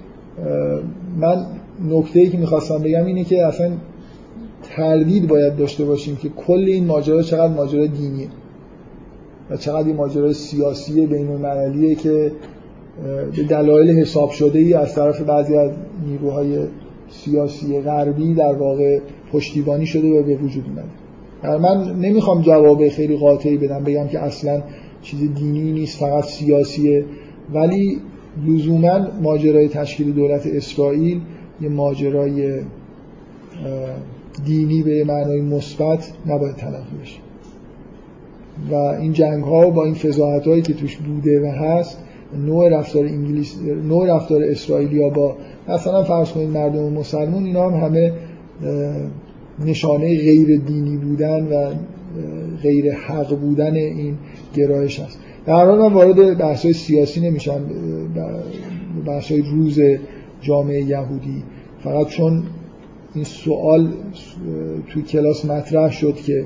من 1.21 1.47
نکته 1.91 2.21
ای 2.21 2.29
که 2.29 2.39
می‌خواستم 2.39 2.79
بگم 2.79 3.05
اینه 3.05 3.25
که 3.25 3.47
اصلا 3.47 3.71
تردید 4.63 5.29
باید 5.29 5.57
داشته 5.57 5.85
باشیم 5.85 6.17
که 6.17 6.29
کل 6.29 6.65
این 6.67 6.87
ماجرا 6.87 7.23
چقدر 7.23 7.55
ماجرا 7.55 7.87
دینیه 7.87 8.29
و 9.51 9.57
چقدر 9.57 9.87
این 9.87 9.97
ماجرا 9.97 10.33
سیاسی 10.33 11.07
بین 11.07 11.29
المللیه 11.29 11.95
که 11.95 12.33
به 13.37 13.43
دلایل 13.43 13.91
حساب 13.99 14.31
شده 14.31 14.59
ای 14.59 14.75
از 14.75 14.95
طرف 14.95 15.21
بعضی 15.21 15.57
از 15.57 15.71
نیروهای 16.07 16.59
سیاسی 17.09 17.81
غربی 17.81 18.35
در 18.35 18.53
واقع 18.53 18.99
پشتیبانی 19.33 19.87
شده 19.87 20.09
و 20.09 20.23
به 20.23 20.37
وجود 20.37 20.65
اومده. 20.67 21.59
من 21.59 22.01
نمی‌خوام 22.01 22.43
جواب 22.43 22.89
خیلی 22.89 23.17
قاطعی 23.17 23.57
بدم 23.57 23.85
بگم 23.85 24.09
که 24.09 24.19
اصلا 24.19 24.63
چیز 25.03 25.35
دینی 25.35 25.73
نیست 25.73 25.99
فقط 25.99 26.25
سیاسیه. 26.25 27.05
ولی 27.55 27.99
لزوما 28.47 29.07
ماجرای 29.23 29.69
تشکیل 29.69 30.13
دولت 30.13 30.47
اسرائیل 30.47 31.21
یه 31.61 31.69
ماجرای 31.69 32.61
دینی 34.45 34.83
به 34.83 35.05
معنای 35.05 35.41
مثبت 35.41 36.13
نباید 36.27 36.57
تلقی 36.57 36.97
بشه. 37.03 37.19
و 38.71 38.75
این 38.75 39.13
جنگ 39.13 39.45
ها 39.45 39.71
با 39.71 39.85
این 39.85 39.95
فضاحت 39.95 40.47
هایی 40.47 40.63
که 40.63 40.75
توش 40.75 40.97
بوده 40.97 41.41
و 41.43 41.47
هست 41.47 41.99
نوع 42.47 42.69
رفتار 42.69 43.05
انگلیس 43.05 43.57
نوع 43.89 44.15
رفتار 44.15 44.43
اسرائیلیا 44.43 45.09
با 45.09 45.37
مثلا 45.69 46.03
فرض 46.03 46.33
کنید 46.33 46.49
مردم 46.49 46.93
مسلمون 46.93 47.45
اینا 47.45 47.71
هم 47.71 47.87
همه 47.87 48.13
نشانه 49.65 50.19
غیر 50.19 50.59
دینی 50.59 50.97
بودن 50.97 51.47
و 51.47 51.75
غیر 52.63 52.95
حق 52.95 53.37
بودن 53.37 53.75
این 53.75 54.15
گرایش 54.55 55.01
هست 55.01 55.19
در 55.47 55.55
حال 55.55 55.79
من 55.79 55.93
وارد 55.93 56.39
بحث 56.39 56.67
سیاسی 56.67 57.21
نمیشم 57.21 57.61
بحث 59.07 59.33
روز 59.33 59.81
جامعه 60.41 60.83
یهودی. 60.83 61.43
فقط 61.85 62.07
چون 62.07 62.43
این 63.15 63.25
سوال 63.25 63.89
توی 64.89 65.03
کلاس 65.03 65.45
مطرح 65.45 65.91
شد 65.91 66.15
که 66.15 66.45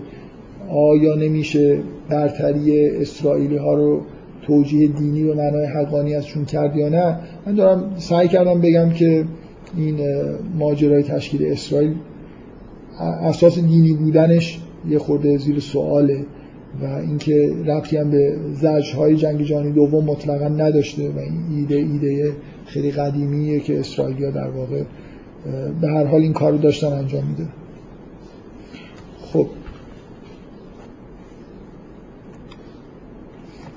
آیا 0.70 1.14
نمیشه 1.14 1.78
برتری 2.08 2.88
اسرائیلی 2.88 3.56
ها 3.56 3.74
رو 3.74 4.00
توجیه 4.46 4.88
دینی 4.88 5.24
به 5.24 5.34
معنای 5.34 5.66
حقانیتشون 5.66 6.44
کرد 6.44 6.76
یا 6.76 6.88
نه 6.88 7.18
من 7.46 7.54
دارم 7.54 7.94
سعی 7.96 8.28
کردم 8.28 8.60
بگم 8.60 8.90
که 8.90 9.24
این 9.76 10.00
ماجرای 10.58 11.02
تشکیل 11.02 11.46
اسرائیل. 11.46 11.94
اساس 13.00 13.58
دینی 13.58 13.92
بودنش 13.92 14.60
یه 14.88 14.98
خورده 14.98 15.38
زیر 15.38 15.60
سواله 15.60 16.26
و 16.82 16.84
اینکه 16.84 17.52
ربطی 17.66 17.96
هم 17.96 18.10
به 18.10 18.36
های 18.96 19.16
جنگ 19.16 19.42
جهانی 19.42 19.72
دوم 19.72 20.04
مطلقا 20.04 20.48
نداشته 20.48 21.08
و 21.08 21.18
این 21.18 21.42
ایده 21.56 21.74
ایده 21.74 22.32
خیلی 22.66 22.90
قدیمیه 22.90 23.60
که 23.60 23.80
اسرائیلیا 23.80 24.30
در 24.30 24.48
واقع 24.48 24.82
به 25.80 25.88
هر 25.88 26.04
حال 26.04 26.20
این 26.20 26.32
کارو 26.32 26.58
داشتن 26.58 26.92
انجام 26.92 27.24
میده. 27.24 27.46
خب. 29.32 29.46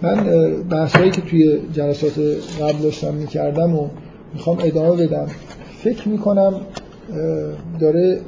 من 0.01 0.23
بحثایی 0.69 1.11
که 1.11 1.21
توی 1.21 1.59
جلسات 1.73 2.19
قبل 2.61 2.81
داشتم 2.83 3.13
می‌کردم 3.13 3.75
و 3.75 3.87
می‌خوام 4.33 4.57
ادامه 4.63 5.07
بدم 5.07 5.27
فکر 5.87 6.09
می‌کنم 6.09 6.53
داره 7.79 8.19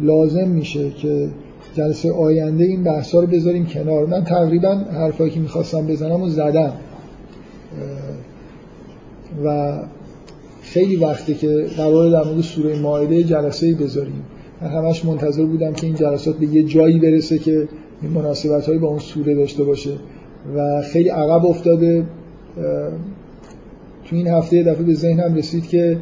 لازم 0.00 0.48
میشه 0.48 0.90
که 0.90 1.28
جلسه 1.74 2.12
آینده 2.12 2.64
این 2.64 2.84
بحثا 2.84 3.20
رو 3.20 3.26
بذاریم 3.26 3.66
کنار. 3.66 4.06
من 4.06 4.24
تقریبا 4.24 4.74
حرفایی 4.74 5.30
که 5.30 5.40
می‌خواستم 5.40 5.86
بزنم 5.86 6.22
و 6.22 6.28
زدم. 6.28 6.72
و 9.44 9.78
خیلی 10.62 10.96
وقته 10.96 11.34
که 11.34 11.66
قرار 11.76 12.10
در 12.10 12.24
مورد 12.24 12.40
سوره 12.40 12.78
مائده 12.78 13.22
جلسه 13.22 13.66
ای 13.66 13.74
بذاریم. 13.74 14.22
من 14.60 14.68
همش 14.68 15.04
منتظر 15.04 15.44
بودم 15.44 15.72
که 15.72 15.86
این 15.86 15.96
جلسات 15.96 16.36
به 16.36 16.46
یه 16.46 16.62
جایی 16.62 16.98
برسه 16.98 17.38
که 17.38 17.68
مناسبت 18.14 18.66
هایی 18.66 18.78
با 18.78 18.88
اون 18.88 18.98
سوره 18.98 19.34
داشته 19.34 19.64
باشه. 19.64 19.92
و 20.56 20.82
خیلی 20.82 21.08
عقب 21.08 21.46
افتاده. 21.46 22.04
تو 24.04 24.16
این 24.16 24.28
هفته 24.28 24.62
دفعه 24.62 24.82
به 24.82 24.94
ذهنم 24.94 25.34
رسید 25.34 25.66
که 25.66 25.98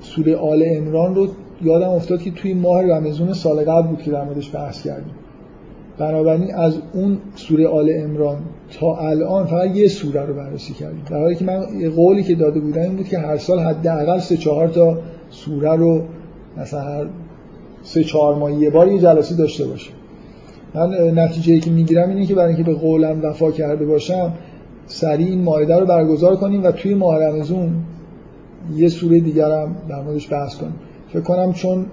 سوره 0.00 0.36
آل 0.36 0.64
امران 0.66 1.14
رو 1.14 1.28
یادم 1.62 1.88
افتاد 1.88 2.22
که 2.22 2.30
توی 2.30 2.54
ماه 2.54 2.82
رمزون 2.82 3.32
سال 3.32 3.64
قبل 3.64 3.88
بود 3.88 4.02
که 4.02 4.10
در 4.10 4.24
موردش 4.24 4.54
بحث 4.54 4.82
کردیم. 4.82 5.14
بنابراین 5.98 6.54
از 6.54 6.78
اون 6.92 7.18
سوره 7.34 7.66
آل 7.66 7.90
امران 7.94 8.38
تا 8.80 8.96
الان 8.96 9.46
فقط 9.46 9.76
یه 9.76 9.88
سوره 9.88 10.20
رو 10.20 10.34
بررسی 10.34 10.72
کردیم. 10.72 11.02
در 11.10 11.20
حالی 11.20 11.34
که 11.34 11.44
من 11.44 11.66
قولی 11.96 12.22
که 12.22 12.34
داده 12.34 12.60
بودم 12.60 12.82
این 12.82 12.96
بود 12.96 13.08
که 13.08 13.18
هر 13.18 13.36
سال 13.36 13.58
حداقل 13.58 14.18
سه 14.18 14.36
چهار 14.36 14.68
تا 14.68 14.98
سوره 15.30 15.76
رو 15.76 16.02
مثلا 16.56 16.80
هر 16.80 17.06
سه 17.82 18.04
چهار 18.04 18.34
ماه 18.34 18.52
یه 18.52 18.70
بار 18.70 18.88
یه 18.88 18.98
جلسه 18.98 19.36
داشته 19.36 19.64
باشیم. 19.64 19.94
من 20.74 21.18
نتیجه 21.18 21.52
ای 21.54 21.60
که 21.60 21.70
می‌گیرم 21.70 22.08
اینه 22.08 22.26
که 22.26 22.34
برای 22.34 22.54
اینکه 22.54 22.70
به 22.70 22.74
قولم 22.74 23.20
وفا 23.22 23.50
کرده 23.50 23.86
باشم 23.86 24.32
سریع 24.86 25.26
این 25.26 25.42
مایده 25.42 25.76
رو 25.76 25.86
برگزار 25.86 26.36
کنیم 26.36 26.64
و 26.64 26.70
توی 26.70 26.94
ماه 26.94 27.18
رمزون 27.18 27.72
یه 28.76 28.88
سوره 28.88 29.20
دیگرم 29.20 29.76
در 29.88 30.02
موردش 30.02 30.32
بحث 30.32 30.56
کنیم. 30.56 30.74
فکر 31.08 31.20
کنم 31.20 31.52
چون 31.52 31.86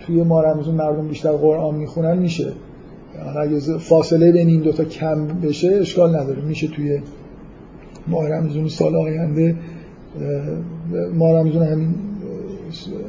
توی 0.00 0.22
ماه 0.22 0.44
رمزون 0.44 0.74
مردم 0.74 1.08
بیشتر 1.08 1.32
قرآن 1.32 1.74
می‌خونن 1.74 2.18
میشه. 2.18 2.52
اگه 3.40 3.58
فاصله 3.78 4.32
بین 4.32 4.48
این 4.48 4.60
دوتا 4.60 4.84
کم 4.84 5.26
بشه 5.26 5.68
اشکال 5.68 6.16
نداره. 6.16 6.42
میشه 6.42 6.68
توی 6.68 7.00
ماه 8.08 8.28
رمزون 8.28 8.68
سال 8.68 8.96
آینده 8.96 9.56
ماه 11.14 11.40
رمزون 11.40 11.62
همین 11.62 11.94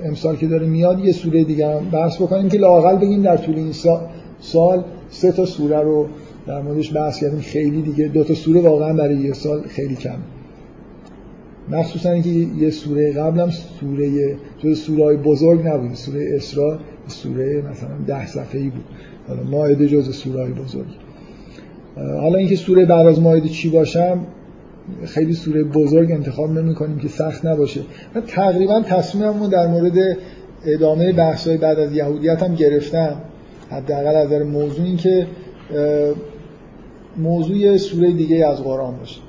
امسال 0.05 0.35
که 0.35 0.47
داره 0.47 0.67
میاد 0.67 0.99
یه 1.05 1.11
سوره 1.11 1.43
دیگه 1.43 1.75
هم 1.75 1.89
بحث 1.89 2.21
بکنیم 2.21 2.49
که 2.49 2.57
لاقل 2.57 2.95
بگیم 2.95 3.21
در 3.21 3.37
طول 3.37 3.55
این 3.55 3.71
سال 4.39 4.83
سه 5.09 5.31
تا 5.31 5.45
سوره 5.45 5.81
رو 5.81 6.07
در 6.47 6.61
موردش 6.61 6.93
بحث 6.95 7.19
کردیم. 7.19 7.39
خیلی 7.39 7.81
دیگه 7.81 8.07
دو 8.07 8.23
تا 8.23 8.33
سوره 8.33 8.61
واقعا 8.61 8.93
برای 8.93 9.17
یه 9.17 9.33
سال 9.33 9.61
خیلی 9.61 9.95
کم 9.95 10.17
مخصوصا 11.69 12.11
اینکه 12.11 12.29
یه 12.29 12.69
سوره 12.69 13.13
قبلم 13.13 13.49
سوره 13.49 14.35
جز 14.63 14.79
سوره 14.79 15.03
های 15.03 15.17
بزرگ 15.17 15.67
نبود. 15.67 15.93
سوره 15.93 16.35
اسراء 16.35 16.77
سوره 17.07 17.63
مثلا 17.71 17.89
ده 18.07 18.27
صفحه‌ای 18.27 18.69
بود. 18.69 18.83
حالا 19.27 19.43
ماعده 19.43 19.87
جز 19.87 20.15
سوره 20.15 20.41
های 20.41 20.51
بزرگ. 20.51 20.87
حالا 21.95 22.37
اینکه 22.37 22.55
سوره 22.55 22.85
بعد 22.85 23.07
از 23.07 23.21
ماعده 23.21 23.49
چی 23.49 23.69
باشم 23.69 24.19
خیلی 25.05 25.33
سوره 25.33 25.63
بزرگ 25.63 26.11
انتخاب 26.11 26.51
نمی 26.51 26.75
کنیم 26.75 26.97
که 26.97 27.07
سخت 27.07 27.45
نباشه. 27.45 27.81
من 28.15 28.21
تقریبا 28.21 28.81
تصمیممو 28.81 29.47
در 29.47 29.67
مورد 29.67 30.17
ادامه 30.65 31.13
بحث‌های 31.13 31.57
بعد 31.57 31.79
از 31.79 31.93
یهودیت 31.93 32.43
هم 32.43 32.55
گرفتم. 32.55 33.21
حداقل 33.71 34.15
از 34.15 34.27
نظر 34.27 34.43
موضوع 34.43 34.85
این 34.85 34.97
که 34.97 35.27
موضوع 37.17 37.77
سوره 37.77 38.11
دیگه 38.11 38.47
از 38.47 38.63
قرآن 38.63 38.97
باشه. 38.97 39.21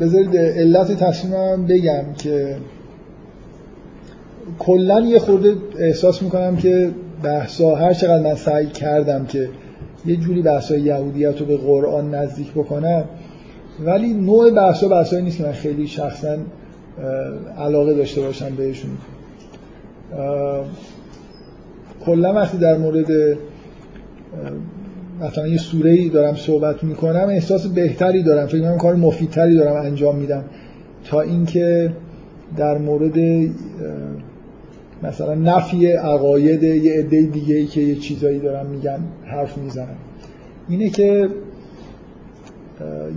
بذارید 0.00 0.36
علت 0.36 0.92
تصمیمم 0.92 1.66
بگم 1.66 2.04
که 2.18 2.56
کلا 4.58 5.00
یه 5.00 5.18
خورده 5.18 5.54
احساس 5.78 6.22
می‌کنم 6.22 6.56
که 6.56 6.90
بحثا 7.22 7.74
هر 7.74 7.92
چقدر 7.94 8.22
من 8.22 8.34
سعی 8.34 8.66
کردم 8.66 9.26
که 9.26 9.48
یه 10.06 10.16
جوری 10.16 10.42
بحثای 10.42 10.80
یهودیت 10.80 11.40
رو 11.40 11.46
به 11.46 11.56
قرآن 11.56 12.14
نزدیک 12.14 12.52
بکنم 12.52 13.04
ولی 13.84 14.12
نوع 14.12 14.50
بحثا 14.50 14.88
بحثایی 14.88 15.22
نیست 15.22 15.38
که 15.38 15.44
من 15.44 15.52
خیلی 15.52 15.86
شخصا 15.86 16.36
علاقه 17.58 17.94
داشته 17.94 18.20
باشم 18.20 18.54
بهشون. 18.56 18.90
کلا 22.06 22.34
وقتی 22.34 22.58
در 22.58 22.78
مورد 22.78 23.36
مثلا 25.20 25.46
یه 25.48 25.58
سوره 25.58 25.90
ای 25.90 26.08
دارم 26.08 26.34
صحبت 26.34 26.84
می‌کنم 26.84 27.26
احساس 27.28 27.66
بهتری 27.66 28.22
دارم. 28.22 28.46
فکر 28.46 28.60
کنم 28.60 28.78
کار 28.78 28.94
مفیدتری 28.94 29.56
دارم 29.56 29.86
انجام 29.86 30.16
میدم. 30.16 30.44
تا 31.04 31.20
اینکه 31.20 31.92
در 32.56 32.78
مورد 32.78 33.48
مثلا 35.02 35.34
نفی 35.34 35.86
عقاید 35.86 36.62
یه 36.62 36.98
عده 36.98 37.22
دیگه 37.22 37.54
ای 37.54 37.66
که 37.66 37.80
یه 37.80 37.94
چیزایی 37.94 38.38
دارم 38.38 38.66
میگن 38.66 38.98
حرف 39.24 39.58
می‌زنم 39.58 39.96
اینه 40.68 40.90
که 40.90 41.28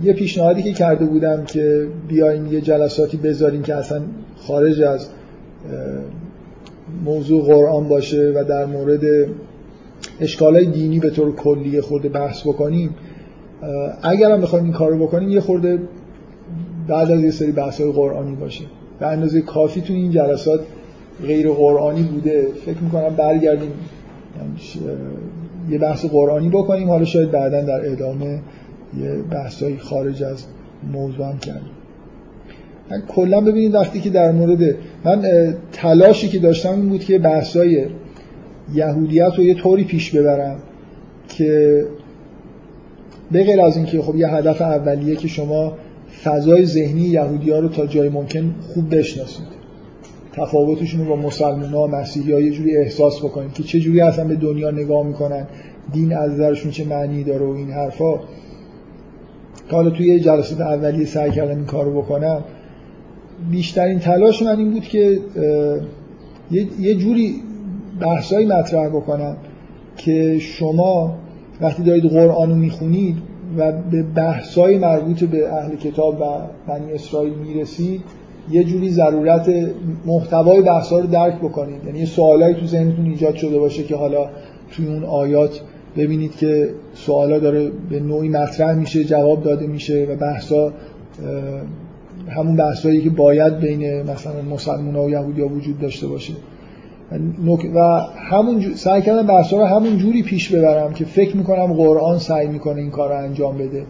یه 0.02 0.12
پیشنهادی 0.12 0.62
که 0.62 0.72
کرده 0.72 1.04
بودم 1.04 1.44
که 1.44 1.86
بیایم 2.08 2.52
یه 2.52 2.60
جلساتی 2.60 3.16
بذاریم 3.16 3.62
که 3.62 3.74
اصلا 3.74 4.02
خارج 4.36 4.82
از 4.82 5.08
موضوع 7.04 7.44
قرآن 7.44 7.88
باشه 7.88 8.32
و 8.36 8.44
در 8.44 8.66
مورد 8.66 9.00
اشکالای 10.20 10.66
دینی 10.66 10.98
به 10.98 11.10
طور 11.10 11.34
کلی 11.34 11.80
خورده 11.80 12.08
بحث 12.08 12.42
بکنیم 12.42 12.94
اگر 14.02 14.32
هم 14.32 14.40
بخوایم 14.40 14.64
این 14.64 14.74
کار 14.74 14.90
رو 14.90 15.06
بکنیم 15.06 15.28
یه 15.28 15.40
خورده 15.40 15.78
بعد 16.88 17.10
از 17.10 17.20
یه 17.20 17.30
سری 17.30 17.52
بحث 17.52 17.80
های 17.80 17.92
قرآنی 17.92 18.34
باشه 18.34 18.64
به 19.00 19.06
اندازه 19.06 19.40
کافی 19.40 19.80
تو 19.80 19.92
این 19.92 20.10
جلسات 20.10 20.60
غیر 21.22 21.50
قرآنی 21.50 22.02
بوده. 22.02 22.48
فکر 22.66 22.78
می‌کنم 22.78 23.16
برگردیم 23.16 23.72
یه 25.70 25.78
بحث 25.78 26.04
قرآنی 26.04 26.48
بکنیم. 26.48 26.88
حالا 26.88 27.04
شاید 27.04 27.30
بعدا 27.30 27.62
در 27.62 27.92
ادامه 27.92 28.40
یه 29.00 29.12
بحثایی 29.30 29.78
خارج 29.78 30.22
از 30.22 30.44
موضوع 30.92 31.26
هم 31.26 31.38
کردیم. 31.38 31.70
من 32.90 33.02
کلا 33.08 33.40
ببینید 33.40 33.74
وقتی 33.74 34.00
که 34.00 34.10
در 34.10 34.32
مورد 34.32 34.74
من 35.04 35.22
تلاشی 35.72 36.28
که 36.28 36.38
داشتم 36.38 36.72
این 36.72 36.88
بود 36.88 37.04
که 37.04 37.18
بحثای 37.18 37.86
یهودیت 38.74 39.32
رو 39.36 39.44
یه 39.44 39.54
طوری 39.54 39.84
پیش 39.84 40.10
ببرم 40.10 40.56
که 41.28 41.84
به 43.30 43.44
غیر 43.44 43.60
از 43.60 43.76
اینکه 43.76 44.02
خب 44.02 44.16
یه 44.16 44.28
هدف 44.28 44.62
اولیه 44.62 45.16
که 45.16 45.28
شما 45.28 45.72
فضای 46.24 46.66
ذهنی 46.66 47.00
یهودی 47.00 47.50
ها 47.50 47.58
رو 47.58 47.68
تا 47.68 47.86
جای 47.86 48.08
ممکن 48.08 48.54
خوب 48.74 48.94
بشناسید. 48.94 49.58
تفاوتشون 50.32 51.00
رو 51.00 51.06
با 51.06 51.16
مسلمان 51.16 51.74
ها 51.74 51.86
مسیحی 51.86 52.32
ها 52.32 52.40
یه 52.40 52.50
جوری 52.50 52.76
احساس 52.76 53.18
بکنید 53.18 53.52
که 53.52 53.62
چه 53.62 53.80
جوری 53.80 54.00
اصلا 54.00 54.24
به 54.24 54.34
دنیا 54.34 54.70
نگاه 54.70 55.06
می‌کنن 55.06 55.46
دین 55.92 56.16
از 56.16 56.32
نظرشون 56.32 56.70
چه 56.70 56.84
معنی 56.84 57.24
داره 57.24 57.46
و 57.46 57.50
این 57.50 57.70
حرفا. 57.70 58.16
که 59.68 59.76
حالا 59.76 59.90
توی 59.90 60.20
جلسات 60.20 60.60
اولیه 60.60 61.06
سعی 61.06 61.30
کردم 61.30 61.56
این 61.56 61.64
کارو 61.64 62.02
بکنم. 62.02 62.44
بیشترین 63.50 63.98
تلاش 63.98 64.42
من 64.42 64.58
این 64.58 64.70
بود 64.70 64.82
که 64.82 65.18
یه 66.78 66.94
جوری 66.94 67.42
بحثایی 68.00 68.46
مطرح 68.46 68.88
بکنم 68.88 69.36
که 69.96 70.38
شما 70.38 71.14
وقتی 71.60 71.82
دارید 71.82 72.04
قرآن 72.04 72.50
رو 72.50 72.56
می‌خونید 72.56 73.16
و 73.58 73.72
به 73.72 74.02
بحثای 74.02 74.78
مربوط 74.78 75.24
به 75.24 75.52
اهل 75.52 75.76
کتاب 75.76 76.20
و 76.20 76.24
بنی 76.68 76.92
اسرائیل 76.92 77.34
می‌رسید 77.34 78.00
یه 78.50 78.64
جوری 78.64 78.90
ضرورت 78.90 79.50
محتوای 80.06 80.62
بحثا 80.62 80.98
رو 80.98 81.06
درک 81.06 81.38
بکنید. 81.38 81.84
یعنی 81.86 82.06
سوالایی 82.06 82.54
تو 82.54 82.66
ذهنتون 82.66 83.06
ایجاد 83.06 83.34
شده 83.34 83.58
باشه 83.58 83.82
که 83.82 83.96
حالا 83.96 84.30
توی 84.70 84.86
اون 84.86 85.04
آیات 85.04 85.60
ببینید 85.96 86.36
که 86.36 86.70
سوالا 86.94 87.38
داره 87.38 87.70
به 87.90 88.00
نوعی 88.00 88.28
مطرح 88.28 88.74
میشه 88.74 89.04
جواب 89.04 89.42
داده 89.42 89.66
میشه 89.66 90.06
و 90.10 90.16
بحثا 90.16 90.72
همون 92.28 92.56
بحثایی 92.56 93.00
که 93.00 93.10
باید 93.10 93.58
بین 93.58 94.02
مثلا 94.02 94.42
مسلمان 94.42 94.94
ها 94.94 95.04
و 95.04 95.10
یهودی 95.10 95.42
وجود 95.42 95.78
داشته 95.78 96.06
باشه. 96.06 96.32
و 97.74 98.00
همون 98.30 98.74
سعی 98.74 99.02
کردم 99.02 99.26
بحثا 99.26 99.56
رو 99.56 99.64
همون 99.64 99.98
جوری 99.98 100.22
پیش 100.22 100.48
ببرم 100.54 100.92
که 100.92 101.04
فکر 101.04 101.36
می‌کنم 101.36 101.72
قرآن 101.72 102.18
سعی 102.18 102.46
می‌کنه 102.46 102.80
این 102.80 102.90
کار 102.90 103.08
رو 103.08 103.24
انجام 103.24 103.58
بده. 103.58 103.84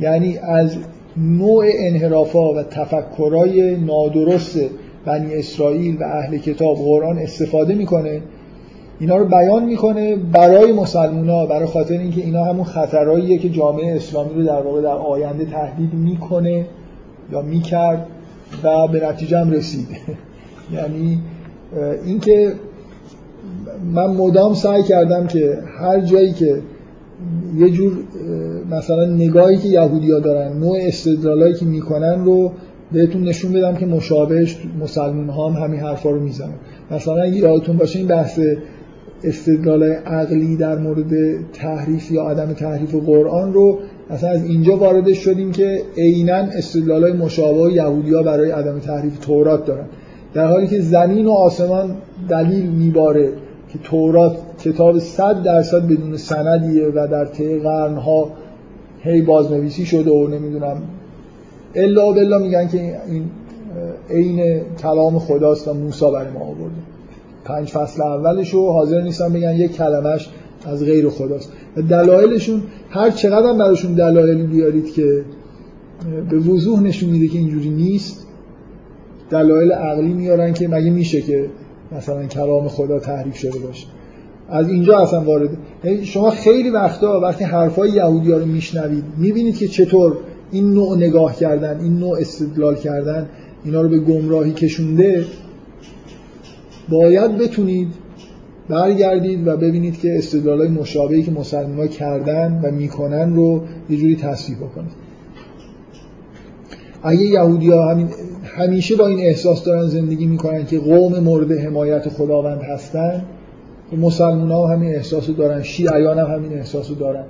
یعنی 0.00 0.38
از 0.38 0.76
نوع 1.16 1.64
انحرافا 1.78 2.52
و 2.52 2.62
تفکرای 2.62 3.76
نادرست 3.76 4.58
بنی 5.04 5.34
اسرائیل 5.34 5.96
و 6.02 6.04
اهل 6.04 6.38
کتاب 6.38 6.76
قرآن 6.76 7.18
استفاده 7.18 7.74
می‌کنه. 7.74 8.20
اینا 9.00 9.16
رو 9.16 9.24
بیان 9.24 9.64
می‌کنه 9.64 10.16
برای 10.16 10.72
مسلمونا 10.72 11.46
برای 11.46 11.66
خاطر 11.66 11.98
اینکه 11.98 12.20
اینا 12.20 12.44
همون 12.44 12.64
خطرهاییه 12.64 13.38
که 13.38 13.48
جامعه 13.48 13.96
اسلامی 13.96 14.34
رو 14.34 14.42
در 14.42 14.62
واقع 14.62 14.82
در 14.82 14.88
آینده 14.88 15.44
تهدید 15.44 15.94
می‌کنه 15.94 16.66
یا 17.32 17.42
می‌کرد 17.42 18.06
و 18.62 18.88
به 18.88 19.06
نتیجه 19.06 19.38
هم 19.38 19.50
رسید. 19.50 19.88
یعنی 20.76 21.20
اینکه 22.04 22.52
من 23.92 24.06
مدام 24.06 24.54
سعی 24.54 24.82
کردم 24.82 25.26
که 25.26 25.58
هر 25.78 26.00
جایی 26.00 26.32
که 26.32 26.62
یه 27.58 27.70
جور 27.70 27.92
مثلا 28.70 29.04
نگاهی 29.06 29.56
که 29.56 29.68
یهودیا 29.68 30.18
دارن 30.18 30.58
نوع 30.58 30.78
استدلالایی 30.80 31.54
که 31.54 31.66
می‌کنن 31.66 32.24
رو 32.24 32.52
بهتون 32.92 33.22
نشون 33.22 33.52
بدم 33.52 33.74
که 33.74 33.86
مشابهش 33.86 34.58
مسلمان 34.80 35.28
ها 35.28 35.50
هم 35.50 35.64
همین 35.64 35.80
حرفا 35.80 36.10
رو 36.10 36.20
می‌زنن. 36.20 36.54
مثلا 36.90 37.22
اگه 37.22 37.36
یادتون 37.36 37.76
باشه 37.76 37.98
این 37.98 38.08
بحث 38.08 38.40
استدلال 39.24 39.82
عقلی 39.82 40.56
در 40.56 40.78
مورد 40.78 41.12
تحریف 41.52 42.10
یا 42.10 42.22
عدم 42.22 42.52
تحریف 42.52 42.94
قرآن 42.94 43.52
رو 43.52 43.78
اصلا 44.10 44.30
از 44.30 44.44
اینجا 44.44 44.76
وارد 44.76 45.12
شدیم 45.12 45.52
که 45.52 45.82
عینا 45.96 46.34
استدلال 46.34 47.16
مشابه 47.16 47.72
یهودیا 47.72 48.22
برای 48.22 48.50
عدم 48.50 48.78
تحریف 48.78 49.18
تورات 49.18 49.66
دارن. 49.66 49.86
در 50.34 50.46
حالی 50.46 50.66
که 50.66 50.80
زمین 50.80 51.26
و 51.26 51.30
آسمان 51.30 51.96
دلیل 52.28 52.66
میباره 52.66 53.32
که 53.68 53.78
تورات 53.82 54.36
کتاب 54.64 54.98
صد 54.98 55.42
درصد 55.42 55.86
بدون 55.86 56.16
سندیه 56.16 56.86
و 56.86 57.08
در 57.10 57.24
طی 57.24 57.58
قرنها 57.58 58.28
هی 59.00 59.22
بازنویسی 59.22 59.86
شده 59.86 60.10
و 60.10 60.26
نمی‌دونم. 60.26 60.82
الا 61.74 62.12
بلا 62.12 62.38
میگن 62.38 62.68
که 62.68 62.78
این 63.08 63.24
عین 64.10 64.60
کلام 64.82 65.18
خداست 65.18 65.68
و 65.68 65.74
موسی 65.74 66.04
برای 66.04 66.30
ما 66.30 66.40
آورده. 66.40 66.74
پنج 67.44 67.68
فصل 67.68 68.02
اولش 68.02 68.54
رو 68.54 68.72
حاضر 68.72 69.00
نیستن 69.00 69.32
بگن 69.32 69.54
یک 69.54 69.72
کلمش 69.72 70.30
از 70.66 70.84
غیر 70.84 71.08
خداست. 71.08 71.52
و 71.76 71.82
دلایلشون 71.82 72.62
هر 72.90 73.10
چقدر 73.10 73.58
براشون 73.58 73.94
دلایلی 73.94 74.42
بیارید 74.42 74.92
که 74.92 75.24
به 76.30 76.36
وضوح 76.36 76.82
نشون 76.82 77.10
میده 77.10 77.28
که 77.28 77.38
اینجوری 77.38 77.70
نیست 77.70 78.23
دلایل 79.30 79.72
عقلی 79.72 80.12
میارن 80.12 80.52
که 80.52 80.68
مگه 80.68 80.90
میشه 80.90 81.20
که 81.20 81.46
مثلا 81.96 82.26
کلام 82.26 82.68
خدا 82.68 82.98
تحریف 82.98 83.36
شده 83.36 83.58
باشه. 83.58 83.86
از 84.48 84.68
اینجا 84.68 84.98
اصلا 84.98 85.20
وارد 85.20 85.50
یعنی 85.84 86.04
شما 86.04 86.30
خیلی 86.30 86.70
وقتا 86.70 87.20
وقتی 87.20 87.44
حرفای 87.44 87.90
یهودی 87.90 88.32
ها 88.32 88.38
رو 88.38 88.46
میشنوید 88.46 89.04
می‌بینید 89.18 89.56
که 89.56 89.68
چطور 89.68 90.16
این 90.50 90.72
نوع 90.72 90.96
نگاه 90.96 91.36
کردن 91.36 91.80
این 91.80 91.98
نوع 91.98 92.18
استدلال 92.18 92.74
کردن 92.74 93.28
اینا 93.64 93.82
رو 93.82 93.88
به 93.88 93.98
گمراهی 93.98 94.52
کشونده 94.52 95.24
باید 96.88 97.38
بتونید 97.38 97.88
برگردید 98.68 99.46
و 99.46 99.56
ببینید 99.56 100.00
که 100.00 100.20
های 100.44 100.68
مشابهی 100.68 101.22
که 101.22 101.30
مسلمان 101.30 101.88
کردن 101.88 102.60
و 102.64 102.70
می‌کنن 102.70 103.34
رو 103.34 103.62
یه 103.90 103.96
جوری 103.96 104.16
تصحیح 104.16 104.58
بکنید. 104.58 105.03
اگه 107.04 107.22
یهودی 107.22 107.70
ها 107.70 107.90
همین 107.90 108.08
همیشه 108.44 108.96
با 108.96 109.06
این 109.06 109.18
احساس 109.18 109.64
دارن 109.64 109.86
زندگی 109.86 110.26
می‌کنن 110.26 110.66
که 110.66 110.78
قوم 110.78 111.18
مورد 111.18 111.52
حمایت 111.52 112.08
خداوند 112.08 112.62
هستن 112.62 113.24
مسلمان 113.92 114.50
ها 114.50 114.66
همین 114.66 114.94
احساس 114.94 115.30
دارن 115.30 115.62
شیعیان 115.62 116.18
هم 116.18 116.26
همین 116.26 116.52
احساس 116.52 116.90
دارن. 116.98 117.24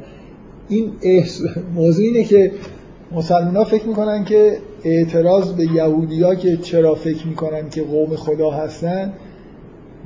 این 0.69 0.93
احس... 1.03 1.41
موضوع 1.75 2.05
اینه 2.05 2.25
که 2.25 2.53
مسلمان 3.13 3.57
ها 3.57 3.65
فکر 3.65 3.87
می‌کنن 3.87 4.25
که 4.25 4.57
اعتراض 4.85 5.53
به 5.53 5.65
یهودی 5.65 6.23
ها 6.23 6.35
که 6.35 6.57
چرا 6.57 6.95
فکر 6.95 7.27
می‌کنن 7.27 7.71
که 7.71 7.83
قوم 7.83 8.17
خدا 8.17 8.51
هستن 8.51 9.13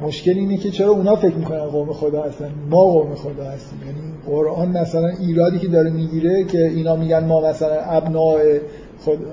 مشکل 0.02 0.30
اینه 0.30 0.56
که 0.56 0.70
چرا 0.70 0.90
اونا 0.90 1.16
فکر 1.16 1.34
می‌کنن 1.34 1.64
قوم 1.64 1.92
خدا 1.92 2.22
هستن 2.22 2.50
ما 2.70 2.84
قوم 2.84 3.14
خدا 3.14 3.44
هستیم. 3.44 3.78
یعنی 3.86 4.12
قرآن 4.26 4.68
مثلا 4.68 5.08
ایرادی 5.20 5.58
که 5.58 5.68
داره 5.68 5.90
می‌گیره 5.90 6.44
که 6.44 6.66
اینا 6.66 6.96
میگن 6.96 7.24
ما 7.24 7.50
مثلا 7.50 7.80
ابناء 7.80 8.38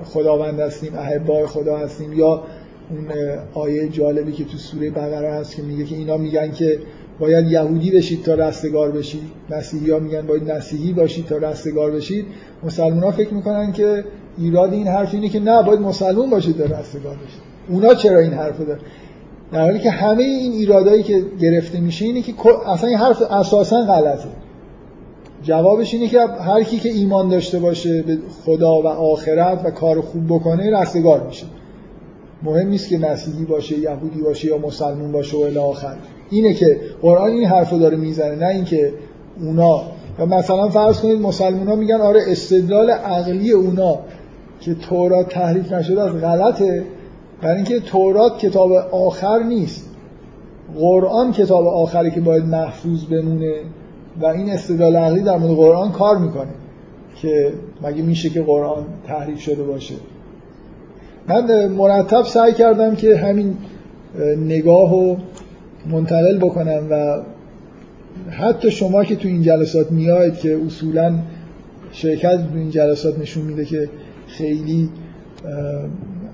خداوند 0.06 0.60
هستیم 0.60 0.96
احبای 0.96 1.46
خدا 1.46 1.78
هستیم 1.78 2.14
یا 2.14 2.44
اون 2.90 3.08
آیه 3.54 3.90
جالبی 3.90 4.32
که 4.32 4.44
تو 4.44 4.58
سوره 4.58 4.90
بقره 4.90 5.34
هست 5.34 5.56
که 5.56 5.62
میگه 5.62 5.86
که 5.86 5.96
اینا 5.96 6.18
میگن 6.18 6.52
که 6.52 6.80
باید 7.20 7.52
یهودی 7.52 7.92
بشید 7.92 8.24
تا 8.24 8.34
رستگار 8.34 8.92
بشید. 8.92 9.24
مسیحی 9.50 9.92
ها 9.92 10.00
میگن 10.00 10.22
باید 10.22 10.52
مسیحی 10.52 10.94
باشید 10.94 11.26
تا 11.26 11.38
رستگار 11.38 11.92
بشید. 11.92 12.26
مسلمان 12.64 13.04
ها 13.04 13.12
فکر 13.12 13.34
می‌کنن 13.34 13.72
که 13.72 14.04
ایراد 14.38 14.74
این 14.74 14.88
حرف 14.88 15.14
اینه 15.14 15.30
که 15.30 15.40
نه 15.40 15.64
باید 15.64 15.80
مسلمان 15.80 16.30
باشید 16.30 16.58
تا 16.58 16.64
رستگار 16.64 17.16
بشید. 17.16 17.42
اونا 17.70 17.94
چرا 17.94 18.20
این 18.20 18.34
حرف 18.34 18.60
دارن؟ 18.60 18.80
در 19.52 19.62
حالی 19.62 19.80
که 19.80 19.90
همه 19.90 20.24
این 20.24 20.52
ایرادایی 20.52 21.04
که 21.04 21.26
گرفته 21.42 21.80
میشه 21.80 22.06
اینه 22.06 22.22
که 22.22 22.34
اصلا 22.68 22.90
این 22.90 22.98
حرف 22.98 23.22
اساسا 23.22 23.82
غلطه. 23.82 24.30
جوابش 25.46 25.94
اینه 25.94 26.08
که 26.08 26.20
هر 26.20 26.64
کی 26.64 26.80
که 26.80 26.90
ایمان 26.90 27.30
داشته 27.30 27.60
باشه 27.60 28.02
به 28.02 28.18
خدا 28.46 28.82
و 28.82 28.88
آخرت 28.88 29.62
و 29.66 29.72
کار 29.72 30.02
خوب 30.02 30.26
بکنه 30.28 30.82
رستگار 30.82 31.28
میشه. 31.28 31.46
مهم 32.44 32.68
نیست 32.68 32.90
که 32.90 32.98
مسیحی 32.98 33.46
باشه 33.46 33.80
یهودی 33.80 34.22
باشه 34.22 34.48
یا 34.48 34.58
مسلمون 34.58 35.12
باشه 35.12 35.38
و 35.38 35.40
الی 35.40 35.58
آخر. 35.58 35.96
اینه 36.30 36.54
که 36.54 36.80
قرآن 37.02 37.32
این 37.32 37.46
حرفو 37.46 37.80
داره 37.80 37.98
می‌زنه 37.98 38.36
نه 38.36 38.48
اینکه 38.48 38.94
اونا. 39.40 39.82
و 40.20 40.26
مثلا 40.26 40.70
فرض 40.70 41.02
کنید 41.02 41.22
مسلمان 41.22 41.68
ها 41.68 41.76
میگن 41.76 42.02
آره 42.02 42.22
استدلال 42.28 42.90
عقلی 42.90 43.52
اونا 43.52 44.00
که 44.60 44.76
تورات 44.76 45.30
تحریف 45.30 45.72
نشده 45.74 46.02
از 46.02 46.12
غلطه 46.12 46.84
برای 47.42 47.56
اینکه 47.56 47.80
تورات 47.80 48.38
کتاب 48.38 48.72
آخر 48.92 49.44
نیست. 49.44 49.90
قرآن 50.80 51.32
کتاب 51.32 51.68
آخری 51.68 52.12
که 52.12 52.22
باید 52.22 52.46
محفوظ 52.46 53.06
بمونه. 53.06 53.54
و 54.22 54.26
این 54.26 54.50
استدلال 54.50 54.96
عقلی 54.96 55.22
در 55.22 55.38
مورد 55.38 55.56
قرآن 55.56 55.92
کار 55.92 56.18
می‌کنه 56.18 56.52
که 57.16 57.54
مگه 57.84 58.02
میشه 58.02 58.30
که 58.30 58.42
قرآن 58.42 58.86
تحریف 59.08 59.40
شده 59.40 59.64
باشه. 59.64 59.96
من 61.28 61.68
مرتب 61.68 62.24
سعی 62.24 62.54
کردم 62.54 62.96
که 62.96 63.18
همین 63.18 63.58
نگاه 64.38 64.92
رو 64.92 65.18
منتقل 65.92 66.38
بکنم 66.38 66.88
و 66.92 67.22
حتی 68.30 68.72
شما 68.72 69.04
که 69.04 69.16
تو 69.16 69.28
این 69.28 69.42
جلسات 69.42 69.92
میاید 69.92 70.36
که 70.36 70.60
اصولا 70.66 71.20
شرکت 71.92 72.38
تو 72.38 72.58
این 72.58 72.70
جلسات 72.70 73.20
نشون 73.20 73.44
میده 73.44 73.66
که 73.66 73.90
خیلی 74.28 74.90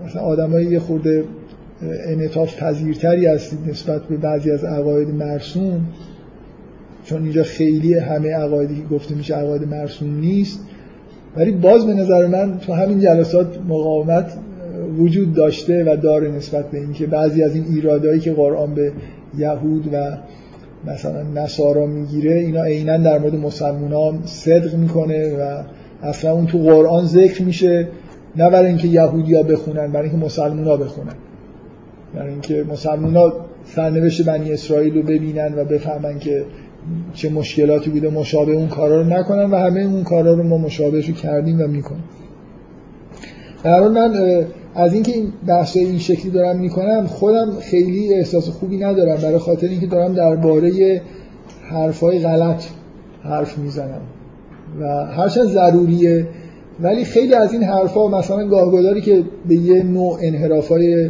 مثلا 0.06 0.22
آدمای 0.22 0.66
یه 0.66 0.80
خورده 0.80 1.24
انعطاف 2.08 2.58
پذیرتری 2.64 3.26
هستید 3.26 3.60
نسبت 3.70 4.04
به 4.04 4.18
بعضی 4.18 4.52
از 4.52 4.64
عقاید 4.64 5.10
مرسوم 5.10 5.86
چون 7.12 7.24
اینجا 7.24 7.44
خیلی 7.44 7.94
همه 7.94 8.36
عقایدی 8.36 8.76
که 8.76 8.96
گفته 8.96 9.16
میشه 9.16 9.36
عقاید 9.36 9.68
مرسوم 9.68 10.20
نیست. 10.20 10.60
ولی 11.38 11.52
باز 11.52 11.86
به 11.86 11.94
نظر 11.94 12.28
من 12.28 12.60
تو 12.60 12.74
همین 12.74 13.00
جلسات 13.00 13.48
مقاومت 13.68 14.34
وجود 14.98 15.34
داشته 15.34 15.84
و 15.84 15.96
داره 15.96 16.32
نسبت 16.32 16.72
به 16.72 16.78
اینکه 16.78 17.08
بعضی 17.08 17.44
از 17.44 17.56
این 17.56 17.66
ایرادایی 17.70 18.20
که 18.20 18.34
قرآن 18.34 18.76
به 18.76 18.92
یهود 19.38 19.90
و 19.94 20.18
مثلا 20.86 21.24
نصارا 21.24 21.86
می‌گیره 21.86 22.34
اینا 22.34 22.64
عینا 22.64 22.98
در 22.98 23.20
مورد 23.20 23.36
مسلمان 23.36 24.20
صدق 24.26 24.76
می‌کنه 24.76 25.36
و 25.38 25.64
اصلا 26.04 26.32
اون 26.32 26.46
تو 26.46 26.58
قرآن 26.58 27.06
ذکر 27.06 27.44
میشه. 27.44 27.88
نه 28.36 28.50
برای 28.50 28.68
اینکه 28.68 28.88
یهودیا 28.88 29.44
بخونن 29.44 29.92
برای 29.92 30.10
اینکه 30.10 30.26
مسلمان 30.26 30.68
ها 30.68 30.78
بخونن. 30.78 31.16
برای 32.16 32.32
اینکه 32.32 32.66
مسلمان 32.70 33.16
ها 33.16 33.34
سرنوشت 33.66 34.26
بنی 34.26 34.54
اسرائیل 34.54 34.94
رو 34.96 35.04
ببینن 35.04 35.54
و 35.58 35.64
بفهمن 35.64 36.20
که 36.20 36.46
چه 37.14 37.30
مشکلاتی 37.30 37.90
بوده 37.90 38.10
مشابه 38.10 38.52
اون 38.52 38.68
کارا 38.68 39.02
رو 39.02 39.08
نکنن 39.08 39.52
و 39.52 39.56
همه 39.56 39.82
اون 39.82 40.04
کارا 40.04 40.34
رو 40.34 40.44
ما 40.44 40.58
مشابهش 40.58 41.08
رو 41.08 41.14
کردیم 41.14 41.62
و 41.62 41.68
می‌کنیم. 41.68 42.04
در 43.64 43.88
من 43.88 44.44
از 44.76 44.94
اینکه 44.94 45.12
این 45.12 45.34
بحث 45.48 45.78
این 45.78 46.00
شکلی 46.00 46.32
دارم 46.32 46.60
می‌کنم 46.60 47.08
خودم 47.08 47.52
خیلی 47.62 48.14
احساس 48.14 48.50
خوبی 48.50 48.78
ندارم. 48.78 49.22
برای 49.22 49.38
خاطر 49.38 49.68
اینکه 49.68 49.88
دارم 49.88 50.14
درباره 50.14 51.02
حرفای 51.62 52.20
غلط 52.20 52.64
حرف 53.24 53.58
می‌زنم 53.58 54.02
و 54.80 55.06
هرچند 55.06 55.46
ضروریه 55.46 56.28
ولی 56.80 57.06
خیلی 57.06 57.34
از 57.34 57.54
این 57.54 57.64
حرفا 57.64 58.08
مثلا 58.08 58.48
گاهگداری 58.48 59.02
که 59.02 59.24
به 59.48 59.56
یه 59.56 59.84
نوع 59.84 60.20
انحرافای 60.22 61.10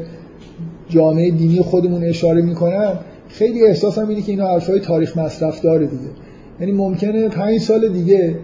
جامعه 0.89 1.31
دینی 1.31 1.61
خودمون 1.61 2.03
اشاره 2.03 2.41
می‌کنم 2.41 2.99
خیلی 3.31 3.63
احساسم 3.63 4.07
اینه 4.07 4.21
که 4.21 4.31
اینا 4.31 4.47
حرفای 4.47 4.79
تاریخ 4.79 5.17
مصرف 5.17 5.61
داره 5.61 5.85
دیگه. 5.85 6.09
یعنی 6.59 6.71
ممکنه 6.71 7.29
پنج 7.29 7.59
سال 7.59 7.89
دیگه 7.89 8.35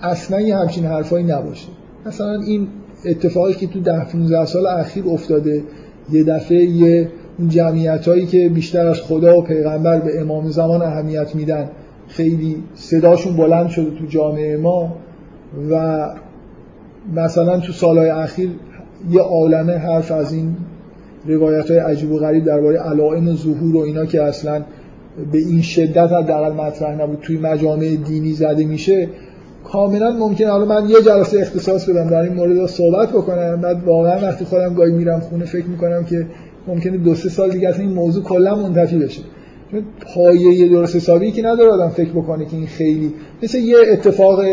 اصلا 0.00 0.40
یه 0.40 0.56
همچین 0.56 0.84
حرفایی 0.84 1.24
نباشه. 1.24 1.68
مثلا 2.06 2.40
این 2.40 2.68
اتفاقی 3.04 3.54
که 3.54 3.66
تو 3.66 3.80
ده 3.80 4.04
15 4.04 4.44
سال 4.44 4.66
اخیر 4.66 5.04
افتاده 5.08 5.62
یه 6.12 6.24
دفعه 6.24 6.64
یه 6.64 7.08
اون 7.38 7.48
جمعیت 7.48 8.08
هایی 8.08 8.26
که 8.26 8.48
بیشتر 8.48 8.86
از 8.86 9.00
خدا 9.00 9.38
و 9.38 9.42
پیغمبر 9.42 10.00
به 10.00 10.20
امام 10.20 10.50
زمان 10.50 10.82
اهمیت 10.82 11.34
میدن 11.34 11.70
خیلی 12.08 12.62
صداشون 12.74 13.36
بلند 13.36 13.68
شده 13.68 13.98
تو 13.98 14.06
جامعه 14.06 14.56
ما 14.56 14.96
و 15.70 16.06
مثلا 17.14 17.60
تو 17.60 17.72
سالهای 17.72 18.10
اخیر 18.10 18.50
یه 19.10 19.20
عالمه 19.20 19.72
حرف 19.72 20.12
از 20.12 20.32
این 20.32 20.56
روایت 21.28 21.70
های 21.70 21.80
عجیب 21.80 22.12
و 22.12 22.18
غریب 22.18 22.44
درباره 22.44 22.78
علائم 22.78 23.34
ظهور 23.34 23.76
و 23.76 23.78
اینا 23.78 24.06
که 24.06 24.22
اصلا 24.22 24.62
به 25.32 25.38
این 25.38 25.62
شدت 25.62 26.12
حداقل 26.12 26.52
مطرح 26.52 27.02
نبود 27.02 27.18
توی 27.22 27.38
مجامع 27.38 27.96
دینی 28.06 28.32
زده 28.32 28.64
میشه. 28.64 29.08
کاملا 29.64 30.10
ممکنه. 30.10 30.50
حالا 30.50 30.64
من 30.64 30.88
یه 30.88 31.02
جلسه 31.02 31.40
اختصاص 31.40 31.88
بدم 31.88 32.10
در 32.10 32.20
این 32.20 32.34
مورد 32.34 32.66
صحبت 32.66 33.08
بکنم. 33.08 33.60
بعد 33.60 33.84
واقعا 33.84 34.18
وقتی 34.22 34.44
خودم 34.44 34.74
گاهی 34.74 34.92
میرم 34.92 35.20
خونه 35.20 35.44
فکر 35.44 35.66
می‌کنم 35.66 36.04
که 36.04 36.26
ممکنه 36.66 36.96
دو 36.96 37.14
سه 37.14 37.28
سال 37.28 37.50
دیگه 37.50 37.68
اصلا 37.68 37.80
این 37.80 37.94
موضوع 37.94 38.22
کلا 38.22 38.54
منتفی 38.54 38.98
بشه. 38.98 39.22
پایه 40.14 40.68
درست 40.68 40.96
حسابی 40.96 41.30
که 41.30 41.42
نداره 41.42 41.70
آدم 41.70 41.88
فکر 41.88 42.10
بکنه 42.10 42.44
که 42.44 42.56
این 42.56 42.66
خیلی 42.66 43.14
مثل 43.42 43.58
یه 43.58 43.76
اتفاق 43.92 44.44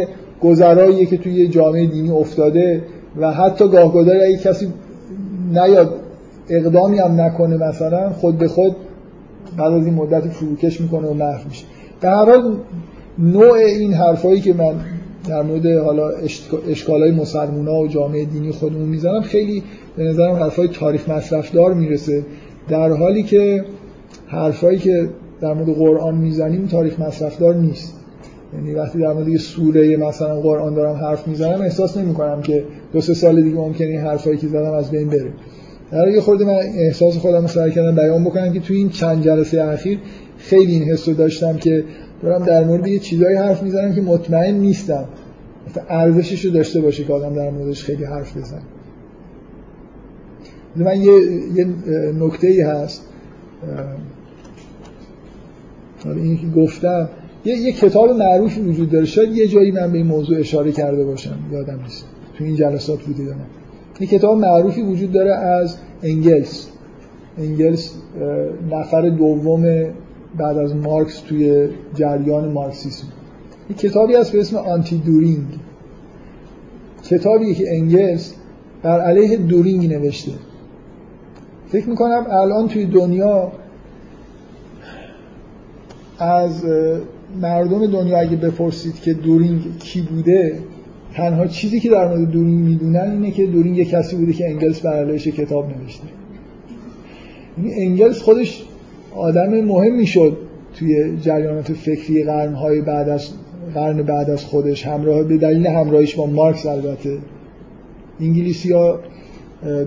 گذراییه 0.42 1.06
که 1.06 1.18
توی 1.18 1.34
یه 1.34 1.48
جامعه 1.48 1.86
دینی 1.86 2.12
افتاده 2.12 2.82
و 3.20 3.32
حتی 3.32 3.68
گاهگداری 3.68 4.20
اگه 4.20 4.38
کسی 4.38 4.68
نیاد 5.54 6.05
اقدامی 6.50 6.98
هم 6.98 7.22
نکنه 7.22 7.58
مثلا 7.58 8.10
خود 8.10 8.38
به 8.38 8.48
خود 8.48 8.76
بعد 9.58 9.74
از 9.74 9.86
این 9.86 9.94
مدت 9.94 10.28
فروکش 10.28 10.82
می‌کنه 10.82 11.08
و 11.08 11.14
محو 11.14 11.48
میشه. 11.50 11.66
به 12.02 12.10
هر 12.10 12.26
حال 12.26 12.58
نوع 13.20 13.54
این 13.54 13.94
حرفایی 13.94 14.42
که 14.42 14.54
من 14.54 14.76
در 15.30 15.42
مورد 15.42 15.66
حالا 15.66 16.10
اشکالای 16.70 17.12
مسلمونا 17.12 17.80
و 17.80 17.88
جامعه 17.88 18.26
دینی 18.26 18.52
خودمون 18.52 18.88
می‌زنم 18.90 19.22
خیلی 19.22 19.64
به 19.98 20.04
نظرم 20.04 20.36
حرفای 20.36 20.68
تاریخ 20.68 21.10
مصرفدار 21.10 21.74
می‌رسه. 21.74 22.24
در 22.68 22.90
حالی 22.90 23.24
که 23.24 23.66
حرفایی 24.28 24.78
که 24.78 25.10
در 25.42 25.54
مورد 25.54 25.70
قرآن 25.70 26.16
می‌زنیم 26.16 26.66
تاریخ 26.66 27.00
مصرفدار 27.00 27.56
نیست. 27.56 27.94
یعنی 28.54 28.74
وقتی 28.74 29.00
در 29.00 29.14
مورد 29.14 29.28
یه 29.28 29.38
سوره 29.38 29.98
مثلا 29.98 30.42
قرآن 30.42 30.74
دارم 30.74 30.96
حرف 30.96 31.28
می‌زنم 31.28 31.62
احساس 31.62 31.98
نمی 31.98 32.14
کنم 32.14 32.42
که 32.42 32.64
دو 32.94 33.02
سه 33.02 33.14
سال 33.14 33.42
دیگه 33.42 33.56
ممکنه 33.56 33.88
این 33.88 34.00
حرفایی 34.00 34.38
که 34.38 34.48
زدم 34.48 34.72
از 34.72 34.92
بین 34.92 35.08
بره. 35.08 35.32
در 35.92 36.08
یه 36.08 36.22
خورده 36.22 36.46
من 36.46 36.54
احساس 36.54 37.18
خودم 37.18 37.42
رو 37.42 37.48
سعی 37.48 37.72
کردم 37.72 37.96
بیان 37.96 38.24
بکنم 38.24 38.54
که 38.54 38.60
توی 38.60 38.78
این 38.78 38.90
چند 38.90 39.24
جلسه 39.24 39.62
اخیر 39.62 40.00
خیلی 40.38 40.72
این 40.72 40.84
حس 40.84 41.10
داشتم 41.10 41.58
که 41.58 41.84
دارم 42.22 42.46
در 42.46 42.64
مورد 42.64 42.88
یه 42.88 43.00
چیزایی 43.00 43.36
حرف 43.36 43.64
می‌زنم 43.64 43.96
که 43.96 44.02
مطمئن 44.02 44.54
نیستم. 44.56 45.06
ارزشش 45.90 46.46
رو 46.46 46.52
داشته 46.52 46.82
باشه 46.82 47.04
که 47.04 47.14
آدم 47.14 47.36
در 47.36 47.50
موردش 47.50 47.84
خیلی 47.84 48.04
حرف 48.04 48.38
بزن 48.38 48.62
من 50.76 51.02
یه, 51.02 51.14
یه 51.56 51.68
نکته 52.20 52.48
ای 52.48 52.62
هست 52.62 53.02
این 56.06 56.38
که 56.38 56.48
گفتم 56.48 57.10
یه, 57.46 57.58
یه 57.58 57.72
کتاب 57.72 58.10
معروفی 58.10 58.62
وجود 58.62 58.92
داره. 58.92 59.06
شاید 59.06 59.36
یه 59.36 59.48
جایی 59.48 59.72
من 59.72 59.92
به 59.92 59.98
این 59.98 60.08
موضوع 60.08 60.40
اشاره 60.40 60.72
کرده 60.72 61.06
باشم. 61.06 61.40
یادم 61.52 61.80
نیست. 61.84 62.06
تو 62.38 62.44
این 62.44 62.56
جلسات 62.56 63.04
بوده 63.04 63.24
یا 63.24 63.36
یه 64.00 64.08
کتاب 64.08 64.38
معروفی 64.38 64.82
وجود 64.82 65.12
داره 65.12 65.32
از 65.32 65.78
انگلس. 66.04 66.68
انگلس 67.38 67.94
نفر 68.72 69.10
دوم 69.10 69.86
بعد 70.38 70.58
از 70.58 70.76
مارکس 70.76 71.20
توی 71.20 71.70
جریان 71.94 72.52
مارکسیسم. 72.52 73.08
یک 73.70 73.78
کتابی 73.78 74.16
هست 74.16 74.32
به 74.32 74.40
اسم 74.40 74.58
آنتی 74.58 74.98
دورینگ 74.98 75.46
کتابی 77.04 77.56
که 77.56 77.74
انگلس 77.76 78.34
بر 78.84 79.00
علیه 79.00 79.38
دورینگ 79.38 79.94
نوشته. 79.94 80.32
فکر 81.68 81.90
می‌کنم 81.90 82.26
الان 82.30 82.68
توی 82.68 82.86
دنیا 82.86 83.52
از 86.20 86.66
مردم 87.42 87.88
دنیا 87.88 88.20
اگه 88.20 88.36
بپرسید 88.38 88.96
که 89.02 89.14
دورینگ 89.14 89.80
کی 89.80 90.02
بوده 90.02 90.60
تنها 91.16 91.48
چیزی 91.48 91.80
که 91.80 91.90
در 91.90 92.08
مورد 92.08 92.32
دورینگ 92.32 92.66
می‌دونن 92.66 93.12
اینه 93.12 93.32
که 93.32 93.46
دورینگ 93.46 93.78
یه 93.78 93.86
کسی 93.86 94.16
بوده 94.16 94.34
که 94.34 94.50
انگلس 94.50 94.80
بر 94.82 95.18
کتاب 95.18 95.70
نوشته. 95.70 96.08
یعنی 97.58 97.74
انگلس 97.74 98.22
خودش 98.22 98.64
آدم 99.16 99.62
مهمی 99.62 100.08
شد 100.08 100.38
توی 100.76 101.18
جریانات 101.18 101.74
فکری 101.74 102.24
قرنهای 102.24 102.82
بعد 102.82 103.10
از 103.10 103.30
قرن 103.74 104.02
بعد 104.02 104.30
از 104.30 104.46
خودش. 104.46 104.88
همراه 104.88 105.24
به 105.24 105.38
دلیل 105.38 105.68
همراهیش 105.68 106.16
با 106.16 106.26
مارکس 106.26 106.66
البته. 106.66 107.18
انگلیسی 108.20 108.72
ها 108.72 109.00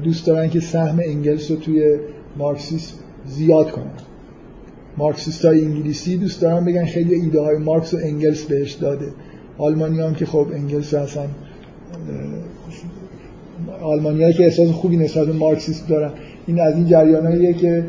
دوست 0.05 0.27
دارن 0.27 0.51
که 0.51 0.61
سهم 0.61 1.01
انگلس 1.05 1.51
رو 1.51 1.57
توی 1.57 1.99
مارکسیسم 2.37 2.95
زیاد 3.27 3.71
کنن. 3.71 3.91
مارکسیست 4.97 5.45
های 5.45 5.65
انگلیسی 5.65 6.17
دوست 6.17 6.43
دارن 6.43 6.65
بگن 6.65 6.85
خیلی 6.85 7.15
ایده 7.15 7.41
های 7.41 7.59
مارکس 7.59 7.95
و 7.95 7.97
انگلس 8.03 8.45
بهش 8.45 8.73
داده. 8.73 9.07
آلمانی 9.59 10.01
هم 10.01 10.15
که 10.15 10.27
خب 10.27 10.47
انگلس 10.55 10.95
اصلا 10.95 11.25
آلمانی 13.83 14.33
که 14.33 14.45
احساس 14.45 14.71
خوبی 14.71 14.97
نسبت 14.97 15.27
به 15.27 15.33
مارکسیسم 15.33 15.87
دارن. 15.89 16.11
این 16.47 16.61
از 16.61 16.75
این 16.75 16.87
جریان 16.87 17.53
که 17.55 17.85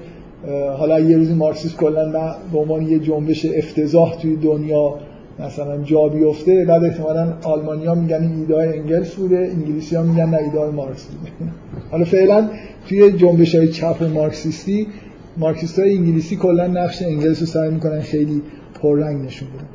حالا 0.77 0.99
یه 0.99 1.17
روزی 1.17 1.33
مارکسیسم 1.33 1.77
کلا 1.77 2.35
به 2.51 2.59
عنوان 2.59 2.87
یه 2.87 2.99
جنبش 2.99 3.45
افتضاح 3.45 4.17
توی 4.21 4.35
دنیا 4.35 4.95
مثلا 5.39 5.83
جا 5.83 6.07
بیفته 6.07 6.65
بعد 6.65 6.83
احتمالا 6.83 7.33
آلمانیا 7.43 7.95
میگن 7.95 8.21
این 8.21 8.39
ایده 8.39 8.55
های 8.55 8.79
انگلس 8.79 9.13
بوده 9.13 9.37
انگلیسی 9.37 9.95
ها 9.95 10.03
میگن 10.03 10.29
نه 10.29 10.37
ایده 10.37 10.59
های 10.59 10.71
مارکس 10.71 11.05
بوده. 11.05 11.51
حالا 11.91 12.05
فعلا 12.05 12.49
توی 12.87 13.11
جنبش 13.11 13.55
های 13.55 13.67
چپ 13.67 14.03
مارکسیستی 14.03 14.87
مارکسیست 15.37 15.79
های 15.79 15.97
انگلیسی 15.97 16.35
کلا 16.35 16.67
نقش 16.67 17.01
انگلس 17.01 17.39
رو 17.39 17.45
سعی 17.45 17.69
می‌کنن 17.69 18.01
خیلی 18.01 18.41
پررنگ 18.81 19.25
نشون 19.25 19.47
بدن. 19.49 19.67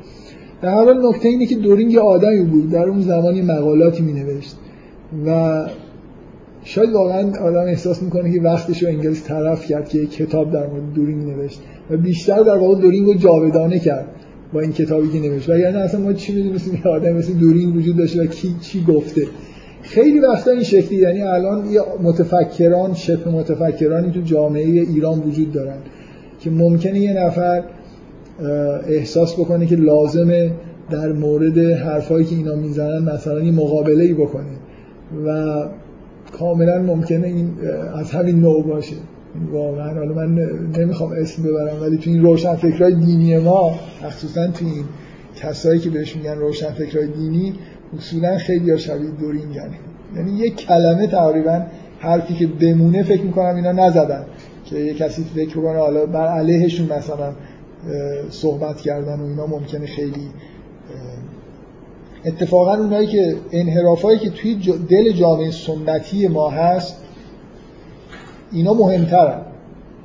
در 0.65 0.71
حال 0.71 1.07
نکته 1.07 1.29
اینه 1.29 1.45
که 1.45 1.55
دورینگ 1.55 1.91
یه 1.91 1.99
آدمی 1.99 2.43
بود. 2.43 2.71
در 2.71 2.83
اون 2.83 3.01
زمانی 3.01 3.41
مقالاتی 3.41 4.03
می 4.03 4.13
نوشت 4.13 4.55
و 5.25 5.61
شاید 6.63 6.93
واقعا 6.93 7.31
آدم 7.41 7.63
احساس 7.67 8.03
می‌کنه 8.03 8.33
که 8.33 8.41
وقتش 8.41 8.83
رو 8.83 8.89
انگلیس 8.89 9.23
طرف 9.23 9.65
کرد 9.65 9.89
که 9.89 10.05
کتاب 10.05 10.51
در 10.51 10.67
مورد 10.67 10.93
دورینگ 10.95 11.29
نوشت. 11.29 11.61
و 11.89 11.97
بیشتر 11.97 12.39
در 12.39 12.57
واقع 12.57 12.81
دورینگ 12.81 13.07
رو 13.07 13.13
جاودانه 13.13 13.79
کرد 13.79 14.05
با 14.53 14.61
این 14.61 14.71
کتابی 14.73 15.09
که 15.09 15.19
نوشت. 15.19 15.49
و 15.49 15.57
یعنی 15.57 15.77
اصلا 15.77 15.99
ما 15.99 16.13
چی 16.13 16.35
می‌دونستیم 16.35 16.81
که 16.83 16.89
آدم 16.89 17.13
مثل 17.13 17.33
دورینگ 17.33 17.75
وجود 17.75 17.97
داشته 17.97 18.23
و 18.23 18.25
کی 18.25 18.55
چی 18.61 18.83
گفته. 18.83 19.27
خیلی 19.81 20.19
وقتا 20.19 20.51
این 20.51 20.63
شکلی 20.63 20.97
یعنی 20.97 21.21
الان 21.21 21.65
یه 21.65 21.81
متفکران 22.03 22.93
شبه 22.93 23.31
متفکرانی 23.31 24.11
تو 24.11 24.21
جامعه 24.21 24.65
ایران 24.65 25.19
وجود 25.19 25.51
دارن 25.51 25.77
که 26.39 26.49
ممکنه 26.49 26.99
یه 26.99 27.13
نفر 27.13 27.63
احساس 28.87 29.33
بکنه 29.33 29.65
که 29.65 29.75
لازمه 29.75 30.51
در 30.89 31.11
مورد 31.11 31.57
حرفایی 31.57 32.25
که 32.25 32.35
اینا 32.35 32.55
می‌زنن 32.55 33.13
مثلا 33.13 33.39
یه 33.39 33.51
مقابله 33.51 34.03
ای 34.03 34.13
بکنه 34.13 34.51
و 35.25 35.63
کاملا 36.39 36.81
ممکنه 36.81 37.27
این 37.27 37.51
از 37.95 38.11
همین 38.11 38.39
نوع 38.39 38.63
باشه. 38.63 38.95
واقعا 39.51 39.93
حالا 39.93 40.13
من 40.13 40.49
نمی‌خوام 40.77 41.11
اسم 41.11 41.43
ببرم 41.43 41.81
ولی 41.81 41.97
تو 41.97 42.09
این 42.09 42.21
روشن 42.21 42.55
فکرهای 42.55 42.95
دینی 42.95 43.37
ما 43.37 43.75
مخصوصا 44.05 44.47
تو 44.47 44.65
این 44.65 44.83
کسایی 45.35 45.79
که 45.79 45.89
بهش 45.89 46.15
میگن 46.15 46.37
روشن 46.37 46.71
فکرهای 46.71 47.07
دینی 47.07 47.53
اصولا 47.97 48.37
خیلی 48.37 48.71
ها 48.71 48.77
شبیه 48.77 49.09
دورینگن 49.19 49.69
یعنی 50.15 50.31
یک 50.31 50.55
کلمه 50.55 51.07
تقریبا 51.07 51.61
حرفی 51.99 52.33
که 52.33 52.47
بمونه 52.47 53.03
فکر 53.03 53.21
می‌کنم 53.21 53.55
اینا 53.55 53.71
نزدن. 53.71 54.25
که 54.65 54.79
یه 54.79 54.93
کسی 54.93 55.23
فکر 55.35 55.55
کنه 55.55 55.77
حالا 55.77 56.05
بر 56.05 56.27
علیهشون 56.27 56.85
مثلا 56.85 57.33
صحبت 58.29 58.81
کردن 58.81 59.19
و 59.19 59.25
اینا 59.25 59.47
ممکنه 59.47 59.85
خیلی 59.85 60.29
اتفاقا 62.25 62.73
اونایی 62.77 63.07
که 63.07 63.35
انحرافایی 63.51 64.19
که 64.19 64.29
توی 64.29 64.55
دل 64.89 65.11
جامعه 65.11 65.51
سنتی 65.51 66.27
ما 66.27 66.49
هست 66.49 66.95
اینا 68.51 68.73
مهمترن. 68.73 69.41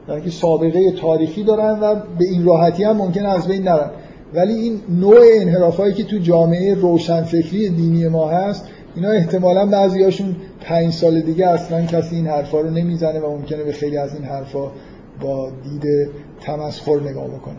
یعنی 0.09 0.23
که 0.23 0.31
سابقه 0.31 0.93
تاریخی 0.93 1.45
دارن 1.45 1.81
و 1.81 1.95
به 1.95 2.25
این 2.25 2.45
راحتی 2.45 2.85
هم 2.85 2.97
ممکن 2.97 3.27
از 3.27 3.49
بین 3.49 3.63
نرن. 3.63 3.91
ولی 4.35 4.55
این 4.55 4.81
نوع 4.89 5.21
انحرافایی 5.41 5.95
که 5.95 6.05
تو 6.05 6.19
جامعه 6.19 6.75
روشنفکری 6.75 7.69
دینی 7.69 8.09
ما 8.09 8.29
هست 8.29 8.65
اینا 8.97 9.11
احتمالا 9.11 9.67
بعضیاشون 9.67 10.37
پنج 10.61 10.93
سال 10.93 11.21
دیگه 11.21 11.47
اصلا 11.49 11.87
کسی 11.87 12.17
این 12.17 12.27
حرفا 12.27 12.61
رو 12.61 12.71
نمی‌زنه 12.71 13.21
و 13.21 13.37
ممکنه 13.37 13.63
به 13.63 13.73
خیلی 13.73 13.97
از 13.97 14.15
این 14.15 14.25
حرفا 14.25 14.71
با 15.21 15.51
دید 15.51 16.09
تمسخر 16.47 17.01
نگاه 17.01 17.29
بکنه. 17.29 17.57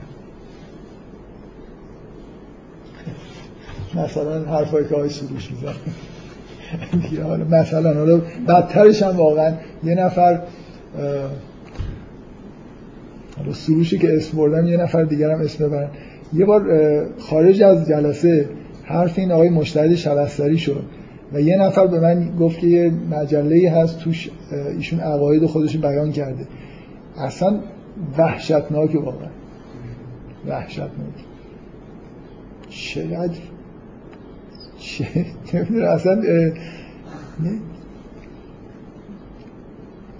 مثلا 3.95 4.43
حرفایی 4.43 4.87
که 4.87 4.95
آقای 4.95 5.09
سروش 5.09 5.51
میزن 5.51 5.73
مثلا 7.49 7.93
حالا 7.93 8.21
بدترش 8.47 9.03
هم 9.03 9.15
واقعا 9.17 9.53
یه 9.83 9.95
نفر 9.95 10.41
حالا 13.37 13.53
سروشی 13.53 13.97
که 13.97 14.15
اسم 14.15 14.37
بردم 14.37 14.67
یه 14.67 14.77
نفر 14.77 15.03
دیگر 15.03 15.31
هم 15.31 15.41
اسم 15.41 15.67
ببرن. 15.67 15.89
یه 16.33 16.45
بار 16.45 16.63
خارج 17.19 17.63
از 17.63 17.87
جلسه 17.87 18.49
حرف 18.83 19.19
این 19.19 19.31
آقای 19.31 19.49
مشتهد 19.49 19.95
شبستری 19.95 20.57
شد 20.57 20.83
و 21.33 21.41
یه 21.41 21.57
نفر 21.57 21.87
به 21.87 21.99
من 21.99 22.35
گفت 22.39 22.59
که 22.59 22.67
یه 22.67 22.91
مجله 23.11 23.71
هست 23.71 23.99
توش 23.99 24.29
ایشون 24.77 24.99
عقاید 24.99 25.45
خودش 25.45 25.77
بیان 25.77 26.11
کرده. 26.11 26.47
اصلا 27.17 27.59
وحشتناک 28.17 28.95
واقعا. 28.95 29.29
وحشتناک. 30.47 31.17
چقدر 32.69 33.39
چه 34.79 35.05
اصلا 35.83 36.21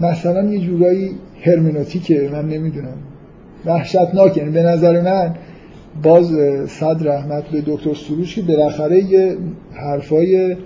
مثلا 0.00 0.44
یه 0.44 0.58
جورایی 0.58 1.10
هرمنوتیکه 1.42 2.30
من 2.32 2.48
نمی‌دونم. 2.48 2.96
وحشتناک 3.66 4.36
یعنی 4.36 4.50
به 4.50 4.62
نظر 4.62 5.00
من 5.00 5.34
باز 6.02 6.32
صد 6.68 7.08
رحمت 7.08 7.44
به 7.44 7.60
دکتر 7.66 7.94
سروش 7.94 8.34
که 8.34 8.42
بالاخره 8.42 9.04
یه 9.04 9.36
حرفای 9.72 10.56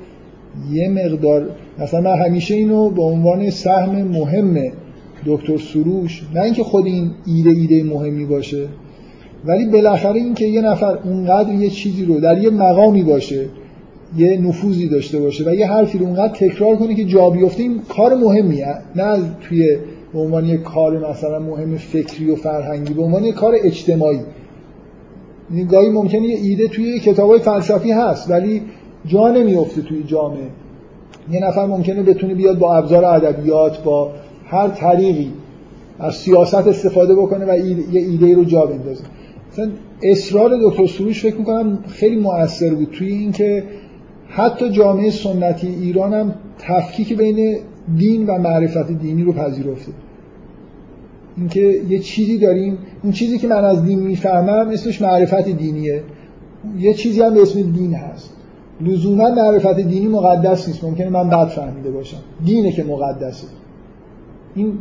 یه 0.70 0.88
مقدار 0.88 1.50
مثلا 1.78 2.00
من 2.00 2.26
همیشه 2.26 2.54
اینو 2.54 2.90
به 2.90 3.02
عنوان 3.02 3.50
سهم 3.50 4.02
مهم 4.02 4.72
دکتر 5.26 5.58
سروش 5.58 6.22
نه 6.34 6.42
اینکه 6.42 6.62
خود 6.62 6.86
این 6.86 7.10
ایده 7.26 7.50
ایده 7.50 7.84
مهمی 7.84 8.24
باشه 8.24 8.68
ولی 9.44 9.66
بالاخره 9.66 10.20
اینکه 10.20 10.46
یه 10.46 10.60
نفر 10.60 10.98
اونقدر 11.04 11.54
یه 11.54 11.70
چیزی 11.70 12.04
رو 12.04 12.20
در 12.20 12.38
یه 12.38 12.50
مقامی 12.50 13.02
باشه 13.02 13.46
یه 14.16 14.40
نفوذی 14.40 14.88
داشته 14.88 15.20
باشه 15.20 15.44
و 15.50 15.54
یه 15.54 15.66
حرفی 15.66 15.98
رو 15.98 16.06
اونقدر 16.06 16.34
تکرار 16.34 16.76
کنه 16.76 16.94
که 16.94 17.04
جا 17.04 17.30
بیفته 17.30 17.62
این 17.62 17.80
کار 17.88 18.14
مهمیه. 18.14 18.74
نه 18.96 19.02
از 19.02 19.24
توی 19.40 19.76
به 20.12 20.18
عنوان 20.18 20.44
یه 20.44 20.56
کار 20.56 21.10
مثلا 21.10 21.38
مهم 21.38 21.76
فکری 21.76 22.30
و 22.30 22.36
فرهنگی 22.36 22.94
به 22.94 23.02
عنوان 23.02 23.24
یه 23.24 23.32
کار 23.32 23.54
اجتماعی. 23.62 24.20
یعنی 25.50 25.64
گاهی 25.64 25.88
ممکنه 25.88 26.22
یه 26.22 26.36
ایده 26.36 26.68
توی 26.68 27.00
کتابای 27.00 27.38
فلسفی 27.38 27.90
هست 27.90 28.30
ولی 28.30 28.62
جا 29.06 29.28
نمیفته 29.28 29.82
توی 29.82 30.02
جامعه. 30.02 30.48
یه 31.30 31.40
نفر 31.40 31.66
ممکنه 31.66 32.02
بتونه 32.02 32.34
بیاد 32.34 32.58
با 32.58 32.76
ابزار 32.76 33.04
ادبیات 33.04 33.82
با 33.82 34.12
هر 34.46 34.68
طریقی 34.68 35.32
از 35.98 36.14
سیاست 36.14 36.54
استفاده 36.54 37.14
بکنه 37.14 37.44
و 37.44 37.58
یه 37.58 38.00
ایده 38.00 38.34
رو 38.34 38.44
جا 38.44 38.66
بندازه. 38.66 39.04
مثلا 39.52 39.70
اصرار 40.02 40.50
دکتر 40.62 40.86
سروش 40.86 41.22
فکر 41.22 41.36
می‌کنم 41.36 41.78
خیلی 41.88 42.16
مؤثر 42.16 42.74
بود 42.74 42.88
توی 42.92 43.08
اینکه 43.08 43.64
حتی 44.28 44.70
جامعه 44.70 45.10
سنتی 45.10 45.68
ایران 45.68 46.14
هم 46.14 46.34
تفکیک 46.58 47.16
بین 47.16 47.58
دین 47.96 48.26
و 48.26 48.38
معرفت 48.38 48.92
دینی 48.92 49.24
رو 49.24 49.32
پذیرفته. 49.32 49.92
اینکه 51.36 51.82
یه 51.88 51.98
چیزی 51.98 52.38
داریم 52.38 52.78
اون 53.02 53.12
چیزی 53.12 53.38
که 53.38 53.48
من 53.48 53.64
از 53.64 53.84
دین 53.84 53.98
می‌فهمم 53.98 54.68
اسمش 54.68 55.02
معرفت 55.02 55.48
دینیه. 55.48 56.02
یه 56.78 56.94
چیزی 56.94 57.22
هم 57.22 57.34
به 57.34 57.42
اسم 57.42 57.62
دین 57.62 57.94
هست. 57.94 58.32
لزوما 58.80 59.30
معرفت 59.30 59.80
دینی 59.80 60.06
مقدس 60.06 60.68
نیست. 60.68 60.84
ممکنه 60.84 61.08
من 61.08 61.28
بد 61.28 61.46
فهمیده 61.46 61.90
باشم. 61.90 62.18
دینه 62.44 62.72
که 62.72 62.84
مقدسه. 62.84 63.46
این 64.56 64.72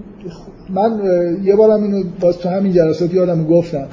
من 0.70 1.00
یه 1.44 1.56
بارم 1.56 1.84
اینو 1.84 2.04
باز 2.20 2.38
تو 2.38 2.50
همین 2.50 2.74
جلسات 2.74 3.14
یادم 3.14 3.44
گفتم 3.44 3.88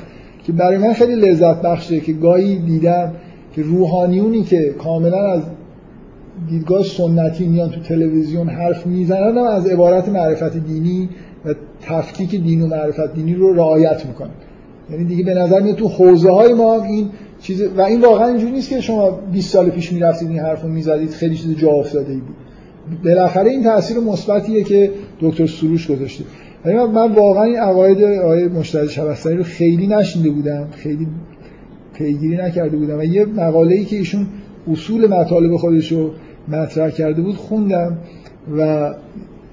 که 0.45 0.53
برای 0.53 0.79
من 0.79 0.93
خیلی 0.93 1.15
لذت 1.15 1.63
بخشه 1.63 2.01
که 2.01 2.13
گاهی 2.13 2.59
دیدم 2.59 3.13
که 3.53 3.63
روحانیونی 3.63 4.43
که 4.43 4.75
کاملا 4.79 5.33
از 5.33 5.43
دیدگاه 6.49 6.83
سنتی 6.83 7.47
میان 7.47 7.71
تو 7.71 7.81
تلویزیون 7.81 8.49
حرف 8.49 8.87
می‌زنن 8.87 9.39
از 9.39 9.67
عبارت 9.67 10.09
معرفت 10.09 10.57
دینی 10.57 11.09
و 11.45 11.55
تفکیک 11.81 12.31
دین 12.31 12.63
و 12.63 12.67
معرفت 12.67 13.15
دینی 13.15 13.35
رو 13.35 13.55
رعایت 13.55 14.07
می‌کنن. 14.07 14.31
یعنی 14.91 15.05
دیگه 15.05 15.25
به 15.25 15.35
نظر 15.35 15.61
میاد 15.61 15.77
تو 15.77 15.89
حوزه 15.89 16.31
های 16.31 16.53
ما 16.53 16.75
هم 16.75 16.83
این 16.83 17.11
چیز 17.41 17.63
و 17.77 17.81
این 17.81 18.01
واقعا 18.01 18.27
اینجوری 18.29 18.53
نیست 18.53 18.69
که 18.69 18.81
شما 18.81 19.11
20 19.11 19.53
سال 19.53 19.71
پیش 19.71 19.93
می‌رفتید 19.93 20.29
این 20.29 20.39
حرفو 20.39 20.69
می‌زدید 20.69 21.11
خیلی 21.11 21.37
چیز 21.37 21.57
جا 21.57 21.71
افتاده 21.71 22.13
ای 22.13 22.19
بود. 22.19 22.37
بالاخره 23.05 23.51
این 23.51 23.63
تاثیر 23.63 23.99
مثبتیه 23.99 24.63
که 24.63 24.91
دکتر 25.21 25.47
سروش 25.47 25.91
گذاشته. 25.91 26.25
ولی 26.65 26.77
من 26.77 27.13
واقعا 27.13 27.43
این 27.43 27.57
عقاید 27.57 28.03
آقای 28.03 28.49
مشتاق 28.49 28.87
شبستری 28.87 29.37
رو 29.37 29.43
خیلی 29.43 29.87
نشینده 29.87 30.31
بودم. 30.31 30.69
خیلی 30.71 31.07
پیگیری 31.95 32.37
نکرده 32.37 32.77
بودم. 32.77 32.99
و 32.99 33.05
یه 33.05 33.25
مقاله 33.25 33.75
ای 33.75 33.85
که 33.85 33.97
ایشون 33.97 34.27
اصول 34.73 35.07
مطالب 35.07 35.57
خودش 35.57 35.93
رو 35.93 36.11
مطرح 36.49 36.91
کرده 36.91 37.23
بود 37.23 37.37
خوندم 37.37 37.99
و 38.59 38.95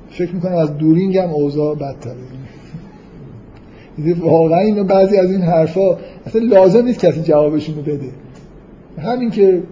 فکر 0.10 0.36
می‌کنم 0.36 0.56
از 0.56 0.78
دورینگ 0.78 1.18
هم 1.18 1.30
اوضاع 1.30 1.76
بدتره. 1.76 2.16
واقعا 4.20 4.60
اینو 4.60 4.84
بعضی 4.84 5.18
از 5.18 5.32
این 5.32 5.42
حرفا 5.42 5.98
اصلا 6.26 6.42
لازم 6.42 6.86
نیست 6.86 7.00
کسی 7.00 7.22
جوابشون 7.22 7.76
رو 7.76 7.82
بده. 7.82 8.10
همین 9.02 9.30
که 9.30 9.64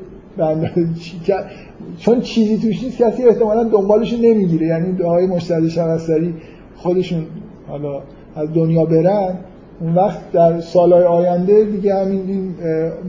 چون 2.00 2.22
چیزی 2.22 2.58
توش 2.58 2.84
نیست 2.84 2.98
کسی 2.98 3.24
احتمالا 3.24 3.64
دنبالش 3.64 4.14
نمی‌گیره. 4.14 4.68
یعنی 4.68 5.02
آقای 5.02 5.28
مشتری 5.28 5.70
شبستری 5.70 6.34
خودشون 6.76 7.26
حالا 7.68 8.02
از 8.36 8.54
دنیا 8.54 8.86
برن 8.86 9.36
اون 9.80 9.96
وقت 9.96 10.32
در 10.32 10.62
سالهای 10.62 11.04
آینده 11.04 11.64
دیگه 11.64 11.96
همین 11.96 12.54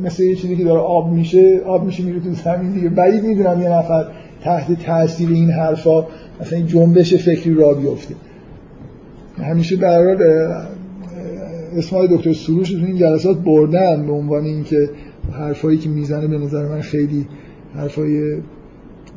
مثل 0.05 0.23
یه 0.23 0.35
چیزی 0.35 0.57
که 0.57 0.65
داره 0.65 0.81
آب 0.81 1.13
میشه 1.13 1.61
آب 1.67 1.85
میشه 1.85 2.03
میره 2.03 2.21
تو 2.21 2.33
زمین 2.33 2.73
دیگه. 2.73 2.89
بعید 2.89 3.25
می‌دونم 3.25 3.63
یه 3.63 3.69
نفر 3.69 4.05
تحت 4.43 4.83
تاثیر 4.87 5.29
این 5.29 5.51
حرفا 5.51 6.07
مثلا 6.41 6.59
این 6.59 6.67
جنبش 6.67 7.15
فکری 7.15 7.55
را 7.55 7.75
بیفته. 7.75 8.15
همیشه 9.39 9.77
در 9.77 10.17
اسم 11.77 12.07
دکتر 12.07 12.33
سروش 12.33 12.71
تو 12.71 12.87
این 12.87 12.97
جلسات 12.97 13.39
بردم 13.39 14.07
به 14.07 14.13
عنوان 14.13 14.45
اینکه 14.45 14.91
حرفایی 15.33 15.79
که 15.79 15.89
می‌زنه 15.89 16.27
به 16.27 16.39
نظر 16.39 16.69
من 16.69 16.81
خیلی 16.81 17.27
حرفای 17.75 18.39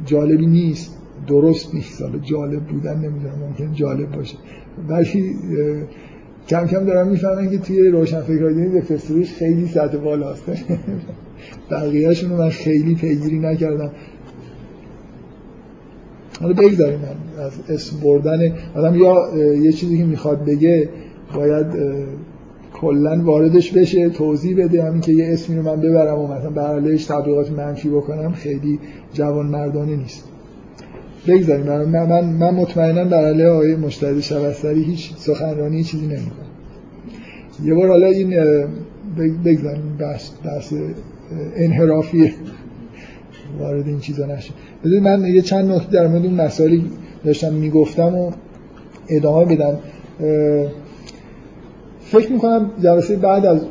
جالبی 0.06 0.46
نیست. 0.46 0.98
درست 1.28 1.76
نیست. 1.76 2.02
حالا 2.02 2.18
جالب 2.18 2.64
بودن 2.64 2.96
نمی‌دونم 2.96 3.36
ممکن 3.48 3.74
جالب 3.74 4.12
باشه. 4.12 4.36
ولی 4.90 5.36
کم 6.48 6.68
کم 6.68 6.86
دارم 6.86 7.08
می‌فهمن 7.08 7.50
که 7.50 7.58
توی 7.58 7.88
روشن 7.88 8.22
فکرهای 8.22 8.82
دکتر 8.82 8.98
خیلی 9.24 9.68
سطح 9.68 9.98
بالاست. 9.98 10.44
بقیهشون 11.72 12.30
رو 12.30 12.38
من 12.38 12.50
خیلی 12.50 12.96
پیگیری 12.96 13.40
نکردم. 13.40 13.92
حالا 16.42 16.54
بگذاریم 16.54 17.00
از 17.40 17.52
اسم 17.70 18.00
بردن. 18.00 18.54
آدم 18.76 18.96
یا 18.96 19.38
یه 19.56 19.72
چیزی 19.72 19.98
که 19.98 20.06
می‌خواد 20.06 20.46
بگه 20.46 20.90
باید 21.36 21.66
کلا 22.82 23.24
واردش 23.24 23.72
بشه 23.72 24.10
توضیح 24.10 24.58
بده 24.58 24.84
همین 24.84 25.02
که 25.02 25.12
یه 25.12 25.34
اسمی 25.34 25.56
رو 25.56 25.64
من 25.64 25.82
ببرم 25.82 26.20
و 26.20 26.28
مثلا 26.28 26.50
برالش 26.50 27.06
تبلیغات 27.06 27.52
منفی 27.52 27.90
بکنم 27.90 28.32
خیلی 28.32 28.80
جوان 29.14 29.46
مردانه 29.46 29.96
نیست. 29.96 30.24
بگذاریم. 31.28 31.66
من, 31.66 32.06
من, 32.06 32.26
من 32.26 32.56
مطمئنا 32.56 33.04
در 33.04 33.26
علیه 33.26 33.48
آقای 33.48 33.76
مشتری 33.76 34.22
شبستری 34.22 34.84
هیچ 34.84 35.14
سخنرانی 35.18 35.84
چیزی 35.84 36.06
نمی‌کنم 36.06 36.52
یه 37.64 37.74
بار 37.74 37.88
حالا 37.88 38.08
این 38.08 38.30
بگذاریم. 39.46 39.98
بحث, 40.00 40.30
بحث 40.46 40.74
انحرافی 41.56 42.34
وارد 43.60 43.88
این 43.88 44.00
چیزا 44.00 44.26
نشه. 44.26 44.54
بذارید 44.84 45.04
من 45.04 45.26
یه 45.26 45.42
چند 45.42 45.72
نکته 45.72 45.92
در 45.92 46.08
مورد 46.08 46.26
اون 46.26 46.42
مسائلی 46.42 46.86
داشتم 47.26 47.54
می‌گفتم 47.54 48.16
و 48.16 48.32
ادامه 49.10 49.56
بدم. 49.56 49.80
فکر 52.12 52.32
می‌کنم 52.32 52.72
جلسه 52.84 53.16
بعد 53.16 53.46
از 53.46 53.62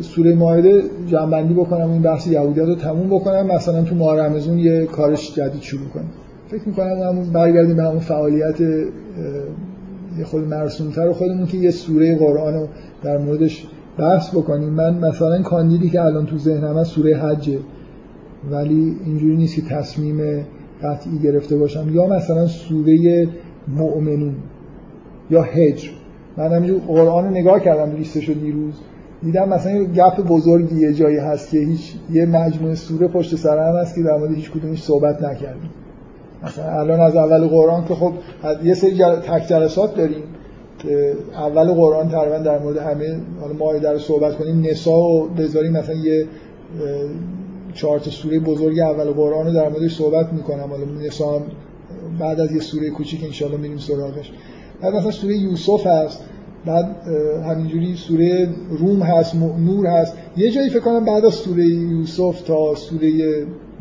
سوره 0.00 0.34
ماهده 0.34 0.82
جنبندی 1.06 1.54
بکنم 1.54 1.90
این 1.90 2.02
بحث 2.02 2.26
یهودیت 2.26 2.64
رو 2.64 2.74
تموم 2.74 3.06
بکنم 3.06 3.46
مثلا 3.46 3.82
تو 3.82 3.94
ماه 3.94 4.16
رمزون 4.16 4.58
یه 4.58 4.86
کارش 4.86 5.34
جدید 5.34 5.62
شروع 5.62 5.88
کنم 5.88 6.10
فکر 6.48 6.68
می‌کنم 6.68 7.02
همون 7.02 7.32
برگردیم 7.32 7.76
به 7.76 7.82
همون 7.82 7.98
فعالیت 7.98 8.60
یه 10.18 10.24
خود 10.24 10.48
مرسومتر 10.48 11.12
خودمون 11.12 11.46
که 11.46 11.56
یه 11.56 11.70
سوره 11.70 12.18
قرآن 12.18 12.54
رو 12.54 12.66
در 13.02 13.18
موردش 13.18 13.66
بحث 13.98 14.30
بکنیم. 14.30 14.68
من 14.68 14.98
مثلا 14.98 15.42
کاندیدی 15.42 15.90
که 15.90 16.02
الان 16.02 16.26
تو 16.26 16.38
ذهنم 16.38 16.78
هست 16.78 16.90
سوره 16.90 17.16
حجه 17.16 17.58
ولی 18.50 18.96
اینجوری 19.06 19.36
نیست 19.36 19.54
که 19.54 19.62
تصمیم 19.62 20.46
قطعی 20.82 21.18
گرفته 21.18 21.56
باشم. 21.56 21.88
یا 21.92 22.06
مثلا 22.06 22.46
سوره 22.46 23.28
مؤمنون 23.68 24.34
یا 25.30 25.42
هجر. 25.42 25.99
من 26.36 26.52
همینجور 26.52 26.80
قرآن 26.80 27.28
نگاه 27.28 27.60
کردم 27.60 27.96
لیستش 27.96 28.28
رو 28.28 28.34
دیروز. 28.34 28.74
دیدم 29.22 29.48
مثلا 29.48 29.72
یه 29.72 29.84
گپ 29.84 30.20
بزرگی 30.20 30.80
یه 30.80 30.92
جایی 30.92 31.16
هست 31.16 31.50
که 31.50 31.58
هیچ 31.58 31.94
یه 32.12 32.26
مجموعه 32.26 32.74
سوره 32.74 33.08
پشت 33.08 33.36
سر 33.36 33.68
هم 33.68 33.76
هست 33.76 33.94
که 33.94 34.02
در 34.02 34.16
مورد 34.16 34.34
هیچ 34.34 34.50
کدومش 34.50 34.82
صحبت 34.82 35.22
نکردیم. 35.22 35.70
مثلا 36.42 36.80
الان 36.80 37.00
از 37.00 37.16
اول 37.16 37.46
قرآن 37.46 37.84
که 37.84 37.94
خب 37.94 38.12
یه 38.64 38.74
سری 38.74 38.94
جل... 38.94 39.16
تک 39.16 39.48
جلسات 39.48 39.96
داریم 39.96 40.22
که 40.78 41.12
اول 41.34 41.72
قرآن 41.72 42.08
تقریبا 42.08 42.38
در 42.38 42.58
مورد 42.58 42.76
همه 42.76 43.20
حالا 43.40 43.52
مایده 43.52 43.92
رو 43.92 43.98
صحبت 43.98 44.36
کنیم 44.36 44.60
نسا 44.60 44.98
و 44.98 45.28
بذاریم 45.28 45.72
مثلا 45.72 45.94
یه 45.94 46.26
چهار 47.74 47.98
تا 47.98 48.10
سوره 48.10 48.40
بزرگ 48.40 48.78
اول 48.78 49.10
قرآن 49.10 49.46
رو 49.46 49.52
در 49.52 49.68
موردش 49.68 49.96
صحبت 49.96 50.32
می‌کنم. 50.32 50.68
حالا 50.70 50.84
نسا 51.06 51.42
بعد 52.20 52.40
از 52.40 52.52
یه 52.52 52.60
سوره 52.60 52.90
کوچیک 52.90 53.24
انشالله 53.24 53.56
میریم 53.56 53.78
سراغش. 53.78 54.32
بعد 54.82 54.94
مثلا 54.94 55.10
سوره 55.10 55.36
یوسف 55.36 55.86
هست 55.86 56.24
بعد 56.66 56.96
همینجوری 57.46 57.94
سوره 57.94 58.48
روم 58.70 59.02
هست 59.02 59.34
نور 59.34 59.86
هست. 59.86 60.16
یه 60.36 60.50
جایی 60.50 60.70
فکر 60.70 60.80
کنم 60.80 61.04
بعد 61.04 61.24
از 61.24 61.34
سوره 61.34 61.66
یوسف 61.66 62.40
تا 62.40 62.74
سوره 62.74 63.10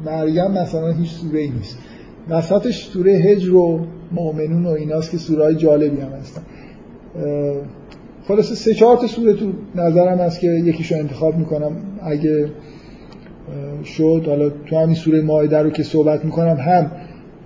مریم 0.05 0.51
مثلا 0.51 0.91
هیچ 0.91 1.09
سوره 1.09 1.39
ای 1.39 1.49
نیست. 1.49 1.77
وسطش 2.29 2.85
سوره 2.85 3.11
هجر 3.11 3.55
و 3.55 3.85
مؤمنون 4.11 4.65
و 4.65 4.69
ایناست 4.69 5.11
که 5.11 5.17
سوره 5.17 5.43
های 5.43 5.55
جالبی 5.55 6.01
هم 6.01 6.11
هستن. 6.11 6.41
خلاصه 8.27 8.55
سه 8.55 8.73
چهار 8.73 8.97
تا 8.97 9.07
سوره 9.07 9.33
تو 9.33 9.51
نظرم 9.75 10.17
هست 10.17 10.39
که 10.39 10.47
یکیشو 10.47 10.95
انتخاب 10.95 11.37
می‌کنم. 11.37 11.71
اگه 12.01 12.51
شد 13.83 14.23
حالا 14.27 14.49
تو 14.49 14.77
همین 14.77 14.95
سوره 14.95 15.21
مایده 15.21 15.57
رو 15.57 15.69
که 15.69 15.83
صحبت 15.83 16.25
می‌کنم 16.25 16.55
هم 16.55 16.91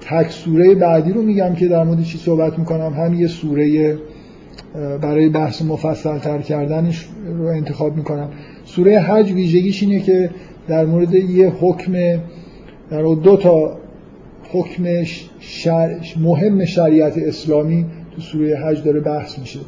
تک 0.05 0.30
سوره 0.30 0.75
بعدی 0.75 1.11
رو 1.11 1.21
میگم 1.21 1.53
که 1.53 1.67
در 1.67 1.84
مورد 1.84 2.03
چی 2.03 2.17
صحبت 2.17 2.59
می‌کنم. 2.59 2.93
هم 2.93 3.13
یه 3.13 3.27
سوره 3.27 3.97
برای 5.01 5.30
بحث 5.30 5.61
مفصل 5.61 6.17
تر 6.17 6.39
کردنش 6.39 7.07
رو 7.38 7.45
انتخاب 7.45 7.95
می‌کنم. 7.95 8.30
سوره 8.65 8.99
حج 8.99 9.31
ویژگیش 9.31 9.84
اینه 9.84 9.99
که 9.99 10.30
در 10.67 10.85
مورد 10.85 11.13
یه 11.15 11.49
حکم 11.49 11.93
در 12.89 13.01
دو 13.01 13.38
تا 13.38 13.77
حکم 14.51 15.03
مهم 16.21 16.65
شریعت 16.65 17.17
اسلامی 17.17 17.85
تو 18.15 18.21
سوره 18.21 18.57
حج 18.57 18.84
داره 18.84 18.99
بحث 18.99 19.39
میشه. 19.39 19.59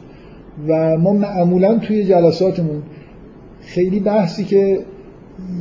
و 0.67 0.97
ما 0.97 1.13
معمولا 1.13 1.79
توی 1.79 2.05
جلساتمون 2.05 2.83
خیلی 3.61 3.99
بحثی 3.99 4.43
که 4.43 4.79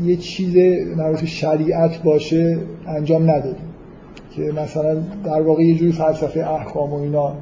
یه 0.05 0.16
چیز 0.16 0.56
مربوط 0.96 1.24
شریعت 1.24 2.02
باشه 2.02 2.59
انجام 2.86 3.30
ندادیم. 3.30 3.64
که 4.36 4.43
مثلا 4.43 4.94
در 5.24 5.43
واقع 5.43 5.62
یه 5.62 5.74
جوری 5.74 5.93
فلسفه 5.93 6.40
احکام 6.40 6.93
و 6.93 6.97
اینا 6.97 7.35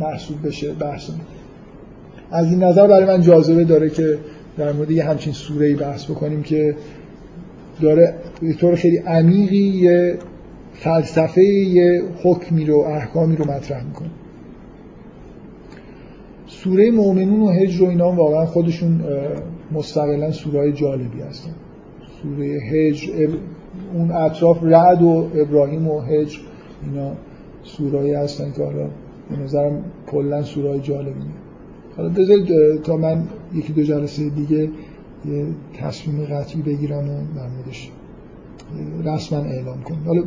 محسوب 0.00 0.46
بشه 0.46 0.72
بحث 0.72 1.10
از 2.30 2.46
این 2.46 2.62
نظر 2.62 2.88
برای 2.88 3.04
من 3.04 3.20
جاذبه 3.20 3.64
داره 3.64 3.90
که 3.90 4.18
در 4.58 4.72
مورد 4.72 4.90
یه 4.90 5.04
همچین 5.04 5.32
سوره 5.32 5.76
بحث 5.76 6.10
بکنیم 6.10 6.42
که 6.42 6.76
داره 7.80 8.14
به 8.40 8.54
طور 8.54 8.74
خیلی 8.74 8.96
عمیقی 8.96 9.56
یه 9.56 10.18
فلسفه 10.74 11.44
یه 11.44 12.02
حکمی 12.22 12.64
رو 12.64 12.78
احکامی 12.78 13.36
رو 13.36 13.50
مطرح 13.50 13.84
می‌کنه. 13.84 14.10
سوره 16.46 16.90
مؤمنون 16.90 17.40
و 17.40 17.48
هجر 17.48 17.82
و 17.82 17.88
اینا 17.88 18.12
واقعا 18.12 18.46
خودشون 18.46 19.00
مستقلا 19.72 20.30
سوره 20.30 20.72
جالبی 20.72 21.20
هستن. 21.20 21.52
سوره 22.22 22.46
هجر 22.46 23.28
اون 23.94 24.10
اطراف 24.10 24.58
رعد 24.62 25.02
و 25.02 25.30
ابراهیم 25.34 25.88
و 25.88 26.00
هجر 26.00 26.38
اینا 26.86 27.12
سورایی 27.62 28.14
هستن 28.14 28.52
که 28.52 28.64
حالا 28.64 28.86
به 29.30 29.36
نظرم 29.44 29.84
کلا 30.06 30.42
سورای 30.42 30.80
جالبی 30.80 31.20
حالا 31.96 32.08
بذارید 32.08 32.82
تا 32.82 32.96
من 32.96 33.22
یکی 33.54 33.72
دو 33.72 33.82
جلسه 33.82 34.28
دیگه 34.28 34.70
یه 35.24 35.46
تصمیم 35.80 36.24
قطعی 36.24 36.62
بگیرم 36.62 37.04
و 37.10 37.16
در 37.36 37.48
موردش 37.48 37.90
رسما 39.04 39.38
اعلام 39.38 39.82
کنم. 39.82 39.98
حالا 40.06 40.22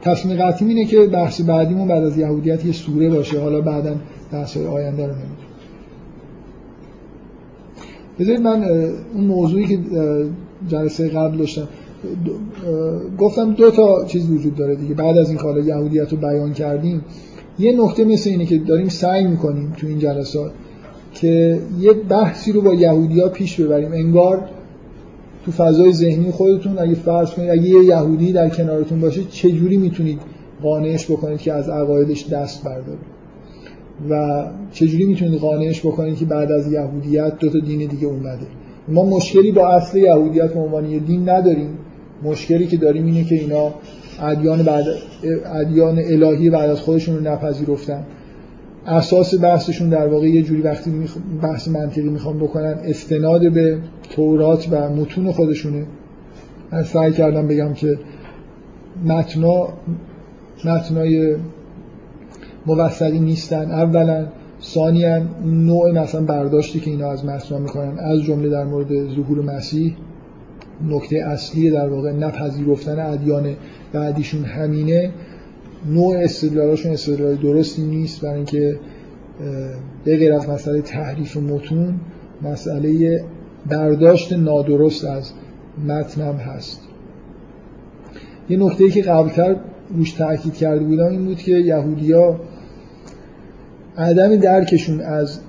تصمیم 0.00 0.36
قطعی 0.36 0.68
اینه 0.68 0.84
که 0.84 1.06
بحث 1.06 1.40
بعدیمون 1.40 1.88
بعد 1.88 2.02
از 2.02 2.18
یهودیت 2.18 2.64
یه 2.64 2.72
سوره 2.72 3.10
باشه. 3.10 3.40
حالا 3.40 3.60
بعدا 3.60 3.96
بحث 4.32 4.56
آینده 4.56 5.06
رو 5.06 5.12
نمی‌دونم. 5.12 5.36
بذارید 8.18 8.40
من 8.40 8.64
اون 9.14 9.24
موضوعی 9.24 9.66
که 9.66 9.78
جلسه 10.68 11.08
قبل 11.08 11.36
داشتم 11.36 11.68
گفتم 13.18 13.54
دو 13.54 13.70
تا 13.70 14.04
چیز 14.04 14.30
وجود 14.30 14.56
داره 14.56 14.74
دیگه. 14.74 14.94
بعد 14.94 15.18
از 15.18 15.28
این 15.30 15.38
حالا 15.38 15.60
یهودیت 15.60 16.12
رو 16.12 16.18
بیان 16.18 16.52
کردیم 16.52 17.04
یه 17.58 17.84
نکته 17.84 18.04
مثل 18.04 18.30
اینه 18.30 18.46
که 18.46 18.58
داریم 18.58 18.88
سعی 18.88 19.26
می‌کنیم 19.26 19.72
تو 19.76 19.86
این 19.86 19.98
جلسات 19.98 20.50
که 21.14 21.58
یه 21.80 21.92
بحثی 21.92 22.52
رو 22.52 22.60
با 22.60 22.74
یهودیا 22.74 23.28
پیش 23.28 23.60
ببریم. 23.60 23.92
انگار 23.92 24.48
تو 25.44 25.52
فضای 25.52 25.92
ذهنی 25.92 26.30
خودتون 26.30 26.78
اگه 26.78 26.94
فرض 26.94 27.30
کنید 27.30 27.50
اگه 27.50 27.62
یه 27.62 27.84
یهودی 27.84 28.32
در 28.32 28.48
کنارتون 28.48 29.00
باشه 29.00 29.24
چه 29.30 29.50
جوری 29.50 29.76
می‌تونید 29.76 30.18
قانعش 30.62 31.10
بکنید 31.10 31.38
که 31.38 31.52
از 31.52 31.68
عقایدش 31.68 32.28
دست 32.28 32.64
برداره 32.64 32.98
و 34.10 34.44
چجوری 34.72 35.06
می‌تونید 35.06 35.40
قانعش 35.40 35.86
بکنید 35.86 36.16
که 36.16 36.24
بعد 36.24 36.52
از 36.52 36.72
یهودیت 36.72 37.38
دو 37.38 37.48
تا 37.48 37.58
دین 37.58 37.88
دیگه 37.88 38.06
اومده؟ 38.06 38.46
ما 38.88 39.04
مشکلی 39.04 39.52
با 39.52 39.68
اصل 39.68 39.98
یهودیت 39.98 40.54
به 40.54 40.60
عنوان 40.60 40.98
دین 40.98 41.28
نداریم. 41.28 41.78
مشکلی 42.22 42.66
که 42.66 42.76
داریم 42.76 43.06
اینه 43.06 43.24
که 43.24 43.34
اینا 43.34 43.74
ادیان 44.20 44.62
بعد 44.62 44.84
ادیان 45.54 45.98
الهی 45.98 46.50
بعد 46.50 46.70
از 46.70 46.80
خودشون 46.80 47.16
رو 47.16 47.32
نپذیرفتن. 47.32 48.04
اساس 48.86 49.42
بحثشون 49.42 49.88
در 49.88 50.06
واقع 50.06 50.28
یه 50.28 50.42
جوری 50.42 50.62
وقتی 50.62 50.92
بحث 51.42 51.68
منطقی 51.68 52.08
می‌خوام 52.08 52.38
بکنن 52.38 52.78
استناد 52.84 53.52
به 53.52 53.78
تورات 54.10 54.68
و 54.70 54.90
متون 54.90 55.32
خودشونه. 55.32 55.86
من 56.72 56.82
سعی 56.82 57.12
کردم 57.12 57.48
بگم 57.48 57.72
که 57.72 57.98
متنا 59.04 59.68
متنای 60.64 61.36
موثقی 62.66 63.18
نیستن. 63.18 63.70
اولا 63.70 64.26
ثانیا 64.62 65.22
نوع 65.44 65.92
مثلا 65.92 66.20
برداشتی 66.20 66.80
که 66.80 66.90
اینا 66.90 67.10
از 67.10 67.24
متنا 67.24 67.58
می‌کنن 67.58 67.98
از 67.98 68.22
جمله 68.22 68.48
در 68.48 68.64
مورد 68.64 69.14
ظهور 69.14 69.42
مسیح 69.42 69.96
نکته 70.84 71.16
اصلی 71.16 71.70
در 71.70 71.88
واقع 71.88 72.12
نپذیرفتن 72.12 72.98
ادیان 72.98 73.56
بعدیشون 73.92 74.44
همینه. 74.44 75.10
نوع 75.86 76.16
استدلالاشون 76.16 76.92
استدلال 76.92 77.34
درستی 77.34 77.82
نیست 77.82 78.20
برای 78.20 78.36
اینکه 78.36 78.78
به 80.04 80.16
غیر 80.16 80.32
از 80.34 80.48
مسئله 80.48 80.82
تحریف 80.82 81.36
متون 81.36 82.00
مسئله 82.42 83.24
برداشت 83.70 84.32
نادرست 84.32 85.04
از 85.04 85.32
متنم 85.88 86.36
هست. 86.36 86.80
یه 88.48 88.56
نکته 88.56 88.90
که 88.90 89.02
قبلتر 89.02 89.56
روش 89.96 90.12
تاکید 90.12 90.54
کرده 90.54 90.84
بودم 90.84 91.06
این 91.06 91.24
بود 91.24 91.38
که 91.38 91.52
یهودیا 91.52 92.40
عدم 93.98 94.36
درکشون 94.36 95.00
از 95.00 95.40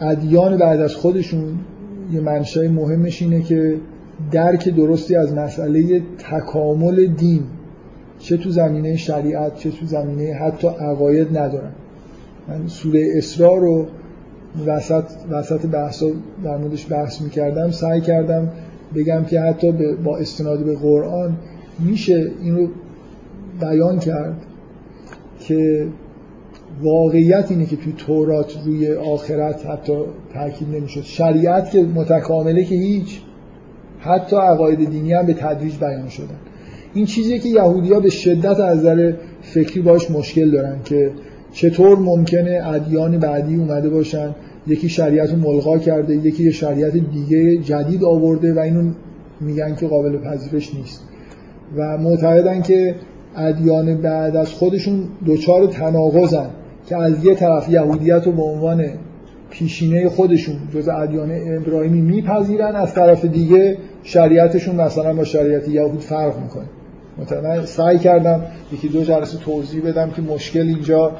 ادیان 0.00 0.56
بعد 0.58 0.80
از 0.80 0.94
خودشون 0.94 1.58
یه 2.12 2.20
منشأ 2.20 2.68
مهمش 2.68 3.22
اینه 3.22 3.42
که 3.42 3.76
درک 4.30 4.68
درستی 4.68 5.16
از 5.16 5.34
مسئله 5.34 6.02
تکامل 6.18 7.06
دین. 7.06 7.42
چه 8.18 8.36
تو 8.36 8.50
زمینه 8.50 8.96
شریعت 8.96 9.56
چه 9.56 9.70
تو 9.70 9.86
زمینه 9.86 10.34
حتی 10.34 10.68
عقاید 10.68 11.38
ندارن. 11.38 11.72
من 12.48 12.66
سوره 12.66 13.08
اسراء 13.16 13.54
رو 13.54 13.86
وسط 14.66 15.04
وسط 15.30 15.66
بحثا 15.66 16.06
در 16.44 16.56
موردش 16.56 16.92
بحث 16.92 17.20
می‌کردم 17.20 17.70
سعی 17.70 18.00
کردم 18.00 18.52
بگم 18.94 19.24
که 19.24 19.40
حتی 19.40 19.72
با 20.04 20.16
استناد 20.16 20.64
به 20.64 20.76
قرآن 20.76 21.36
میشه 21.78 22.30
این 22.42 22.56
رو 22.56 22.68
بیان 23.60 23.98
کرد 23.98 24.36
که 25.40 25.86
واقعیت 26.82 27.46
اینه 27.50 27.66
که 27.66 27.76
توی 27.76 27.92
تورات 27.92 28.54
روی 28.66 28.94
آخرت 28.94 29.66
حتی 29.66 29.92
تاکید 30.34 30.68
نمی‌شد. 30.68 31.02
شریعت 31.02 31.70
که 31.70 31.82
متکامله 31.82 32.64
که 32.64 32.74
هیچ. 32.74 33.20
حتی 34.04 34.36
عقاید 34.36 34.90
دینی 34.90 35.12
هم 35.12 35.26
به 35.26 35.34
تدریج 35.34 35.78
بیان 35.78 36.08
شدن. 36.08 36.36
این 36.94 37.06
چیزیه 37.06 37.38
که 37.38 37.48
یهودی 37.48 38.00
به 38.02 38.10
شدت 38.10 38.60
از 38.60 38.78
نظر 38.78 39.12
فکری 39.42 39.80
باش 39.80 40.10
مشکل 40.10 40.50
دارن 40.50 40.76
که 40.84 41.10
چطور 41.52 41.98
ممکنه 41.98 42.60
ادیان 42.64 43.18
بعدی 43.18 43.56
اومده 43.56 43.88
باشن 43.88 44.34
یکی 44.66 44.88
شریعت 44.88 45.30
رو 45.30 45.36
ملغا 45.36 45.78
کرده 45.78 46.16
یکی 46.16 46.52
شریعت 46.52 46.92
دیگه 46.92 47.56
جدید 47.56 48.04
آورده 48.04 48.54
و 48.54 48.58
اینو 48.58 48.90
میگن 49.40 49.74
که 49.74 49.86
قابل 49.86 50.18
پذیرش 50.18 50.74
نیست. 50.74 51.00
و 51.76 51.98
معتقدن 51.98 52.62
که 52.62 52.94
ادیان 53.36 53.96
بعد 53.96 54.36
از 54.36 54.48
خودشون 54.48 55.04
دوچار 55.26 55.66
تناقضن 55.66 56.50
که 56.86 56.96
از 56.96 57.24
یه 57.24 57.34
طرف 57.34 57.70
یهودیت 57.70 58.26
رو 58.26 58.32
به 58.32 58.42
عنوان 58.42 58.84
پیشینه 59.50 60.08
خودشون 60.08 60.56
جز 60.74 60.88
ادیان 60.88 61.30
ابراهیمی 61.56 62.00
میپذیرن 62.00 62.76
از 62.76 62.94
طرف 62.94 63.24
دیگه 63.24 63.76
شریعتشون 64.04 64.76
مثلا 64.76 65.14
با 65.14 65.24
شریعت 65.24 65.68
یهود 65.68 66.00
فرق 66.00 66.40
می‌کنه. 66.40 66.66
مثلا 67.18 67.66
سعی 67.66 67.98
کردم 67.98 68.42
یکی 68.72 68.88
دو 68.88 69.04
جلسه 69.04 69.38
توضیح 69.38 69.82
بدم 69.82 70.10
که 70.10 70.22
مشکل 70.22 70.60
اینجا 70.60 71.12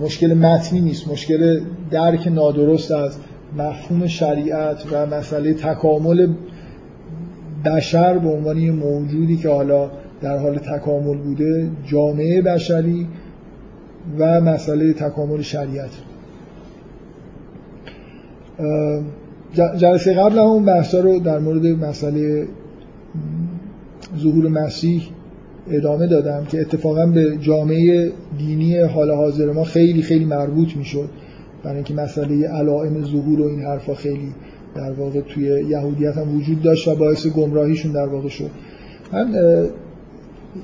مشکل 0.00 0.34
متنی 0.34 0.80
نیست. 0.80 1.08
مشکل 1.08 1.60
درک 1.90 2.28
نادرست 2.28 2.92
از 2.92 3.16
مفهوم 3.58 4.06
شریعت 4.06 4.92
و 4.92 5.06
مسئله 5.06 5.54
تکامل 5.54 6.28
بشر 7.64 8.18
به 8.18 8.28
عنوان 8.28 8.58
یه 8.58 8.70
موجودی 8.72 9.36
که 9.36 9.48
حالا 9.48 9.90
در 10.20 10.38
حال 10.38 10.58
تکامل 10.58 11.16
بوده 11.16 11.70
جامعه 11.84 12.42
بشری 12.42 13.08
و 14.18 14.40
مسئله 14.40 14.92
تکامل 14.92 15.42
شریعت. 15.42 15.90
جلسه 19.54 20.14
قبل 20.14 20.38
اون 20.38 20.64
بحثا 20.64 21.00
رو 21.00 21.18
در 21.18 21.38
مورد 21.38 21.66
مسئله 21.66 22.46
ظهور 24.18 24.48
مسیح 24.48 25.02
ادامه 25.70 26.06
دادم 26.06 26.44
که 26.44 26.60
اتفاقا 26.60 27.06
به 27.06 27.36
جامعه 27.40 28.12
دینی 28.38 28.78
حال 28.78 29.10
حاضر 29.10 29.52
ما 29.52 29.64
خیلی 29.64 30.02
خیلی 30.02 30.24
مربوط 30.24 30.76
می‌شد. 30.76 31.08
برای 31.62 31.76
اینکه 31.76 31.94
مسئله 31.94 32.48
علائم 32.48 33.04
ظهور 33.04 33.40
و 33.40 33.44
این 33.44 33.62
حرفا 33.62 33.94
خیلی 33.94 34.34
در 34.74 34.92
واقع 34.92 35.20
توی 35.20 35.44
یهودیت 35.44 36.16
هم 36.16 36.36
وجود 36.36 36.62
داشت 36.62 36.88
و 36.88 36.94
باعث 36.94 37.26
گمراهیشون 37.26 37.92
در 37.92 38.06
واقع 38.06 38.28
شد. 38.28 38.50
من 39.12 39.34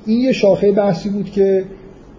این 0.05 0.19
یه 0.19 0.31
شاخه 0.31 0.71
بحثی 0.71 1.09
بود 1.09 1.25
که 1.25 1.63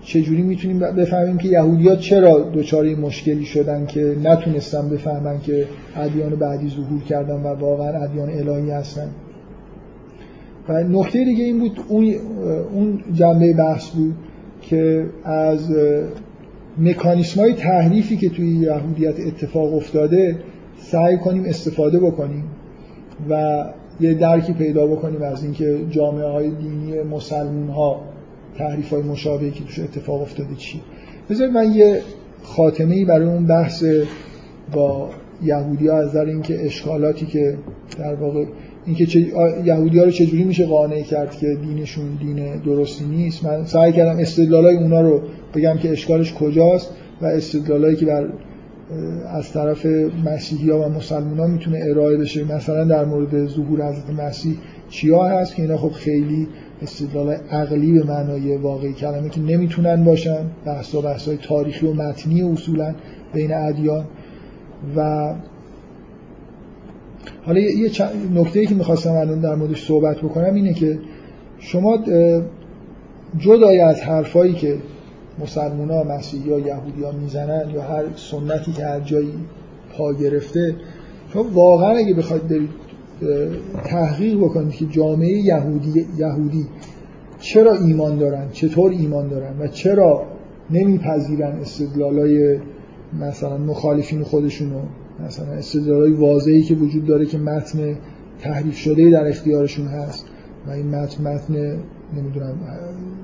چجوری 0.02 0.42
می‌تونیم 0.42 0.78
بفهمیم 0.78 1.38
که 1.38 1.48
یهودیات 1.48 1.98
چرا 1.98 2.50
دچار 2.54 2.94
مشکلی 2.94 3.44
شدن 3.44 3.86
که 3.86 4.16
نتونستن 4.24 4.88
بفهمن 4.88 5.40
که 5.40 5.66
ادیان 5.96 6.30
بعدی 6.30 6.68
ظهور 6.68 7.02
کردن 7.02 7.34
و 7.34 7.46
واقعا 7.46 8.02
ادیان 8.02 8.30
الهی 8.30 8.70
هستن؟ 8.70 9.08
و 10.68 10.82
نکته 10.82 11.24
دیگه 11.24 11.44
این 11.44 11.58
بود 11.58 11.80
اون, 11.88 13.00
جنبه 13.14 13.52
بحث 13.52 13.90
بود 13.90 14.14
که 14.62 15.06
از 15.24 15.74
مکانیسم 16.78 17.40
های 17.40 17.52
تحریفی 17.52 18.16
که 18.16 18.28
توی 18.28 18.56
یهودیت 18.56 19.20
اتفاق 19.20 19.74
افتاده 19.74 20.38
سعی 20.78 21.16
کنیم 21.18 21.44
استفاده 21.44 22.00
بکنیم 22.00 22.44
و 23.30 23.64
یه 24.00 24.14
درکی 24.14 24.52
پیدا 24.52 24.86
بکنیم 24.86 25.22
از 25.22 25.44
اینکه 25.44 25.78
جامعه 25.90 26.26
های 26.26 26.50
دینی 26.50 27.02
مسلمون 27.02 27.68
ها 27.68 28.00
تحریف 28.58 28.90
های 28.90 29.02
مشابهی 29.02 29.50
که 29.50 29.64
توش 29.64 29.78
اتفاق 29.78 30.22
افتاده 30.22 30.54
چی؟ 30.54 30.80
بذارید 31.30 31.54
من 31.54 31.72
یه 31.72 32.00
خاتمه 32.42 32.94
ای 32.94 33.04
برای 33.04 33.26
اون 33.26 33.46
بحث 33.46 33.84
با 34.72 35.10
یهودی 35.42 35.88
ها 35.88 35.98
از 35.98 36.08
نظر 36.08 36.24
اینکه 36.24 36.66
اشکالاتی 36.66 37.26
که 37.26 37.58
در 37.98 38.14
واقع 38.14 38.44
اینکه 38.86 39.06
چه 39.06 39.20
یهودی 39.64 39.98
ها 39.98 40.04
رو 40.04 40.10
چجوری 40.10 40.44
میشه 40.44 40.66
قانع 40.66 41.02
کرد 41.02 41.30
که 41.36 41.54
دینشون 41.54 42.18
دین 42.20 42.56
درستی 42.56 43.04
نیست. 43.04 43.44
من 43.44 43.64
سعی 43.64 43.92
کردم 43.92 44.18
استدلالای 44.18 44.76
اونا 44.76 45.00
رو 45.00 45.22
بگم 45.54 45.78
که 45.78 45.90
اشکالش 45.90 46.34
کجاست 46.34 46.90
و 47.22 47.26
استدلالایی 47.26 47.96
که 47.96 48.06
بر 48.06 48.28
از 49.26 49.52
طرف 49.52 49.86
مسیحی 50.24 50.70
ها 50.70 50.80
و 50.80 50.88
مسلمان 50.88 51.38
ها 51.38 51.46
می‌تونه 51.46 51.80
ارائه 51.90 52.16
بشه. 52.16 52.54
مثلا 52.54 52.84
در 52.84 53.04
مورد 53.04 53.46
ظهور 53.46 53.88
حضرت 53.88 54.10
مسیح 54.10 54.56
چیا 54.88 55.24
هست 55.24 55.54
که 55.54 55.62
اینا 55.62 55.76
خب 55.76 55.90
خیلی 55.90 56.48
استدلال 56.82 57.30
عقلی 57.30 57.92
به 57.92 58.04
معنای 58.04 58.56
واقعی 58.56 58.92
کلمه 58.92 59.28
که 59.28 59.40
نمی‌تونن 59.40 60.04
باشن 60.04 60.46
بحث 60.66 60.94
و 60.94 61.02
بحث 61.02 61.28
های 61.28 61.36
تاریخی 61.36 61.86
و 61.86 61.92
متنی 61.92 62.42
اصولا 62.42 62.94
بین 63.32 63.54
ادیان. 63.54 64.04
و 64.96 65.32
حالا 67.46 67.60
یه 67.60 67.90
نکته 68.34 68.60
ای 68.60 68.66
که 68.66 68.74
می‌خواستم 68.74 69.10
الان 69.10 69.40
در 69.40 69.54
موردش 69.54 69.86
صحبت 69.86 70.18
بکنم 70.18 70.54
اینه 70.54 70.74
که 70.74 70.98
شما 71.58 71.98
جدای 73.38 73.80
از 73.80 74.00
حرفایی 74.00 74.54
که 74.54 74.76
مسلمان 75.38 75.90
ها 75.90 76.02
مسیحی 76.02 76.50
ها 76.50 76.58
یهودی 76.58 77.02
ها 77.02 77.12
می‌زنن 77.12 77.70
یا 77.74 77.82
هر 77.82 78.04
سنتی 78.16 78.72
که 78.72 78.84
هر 78.84 79.00
جایی 79.00 79.34
پا 79.96 80.12
گرفته 80.12 80.76
شما 81.32 81.42
واقعا 81.42 81.96
اگه 81.96 82.14
بخواید 82.14 82.48
برید 82.48 82.70
تحقیق 83.84 84.38
بکنید 84.38 84.72
که 84.74 84.86
جامعه 84.86 85.38
یهودی 85.38 86.06
یهودی 86.18 86.66
چرا 87.40 87.74
ایمان 87.74 88.18
دارن 88.18 88.46
چطور 88.52 88.90
ایمان 88.90 89.28
دارن 89.28 89.58
و 89.58 89.68
چرا 89.68 90.22
نمیپذیرن 90.70 91.52
استدلالای 91.60 92.58
مثلا 93.20 93.58
مخالفین 93.58 94.22
خودشونو 94.22 94.80
مثلا 95.26 95.46
استدلالای 95.46 96.12
واضحی 96.12 96.62
که 96.62 96.74
وجود 96.74 97.06
داره 97.06 97.26
که 97.26 97.38
متن 97.38 97.96
تحریف 98.40 98.76
شده 98.76 99.10
در 99.10 99.28
اختیارشون 99.28 99.86
هست 99.86 100.24
و 100.66 100.70
این 100.70 100.86
متن 100.86 101.22
متن 101.22 101.54
نمی‌دونم 102.16 102.54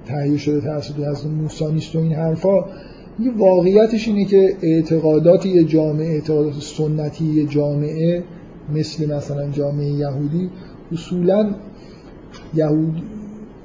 تهیه 0.07 0.37
شده 0.37 0.61
توسط 0.61 1.01
از 1.01 1.27
موسی 1.27 1.73
نیست 1.73 1.97
و 1.97 1.99
این 1.99 2.13
حرفا. 2.13 2.65
واقعیتش 3.39 4.09
اینه 4.09 4.25
که 4.25 4.57
اعتقادات 4.63 5.47
یه 5.47 5.65
جامعه 5.65 6.07
اعتقادات 6.07 6.55
سنتی 6.55 7.25
یه 7.25 7.47
جامعه 7.47 8.25
مثل 8.75 9.17
مثلا 9.17 9.51
جامعه 9.51 9.91
یهودی 9.91 10.51
اصولا 10.93 11.55
یهود 12.55 13.03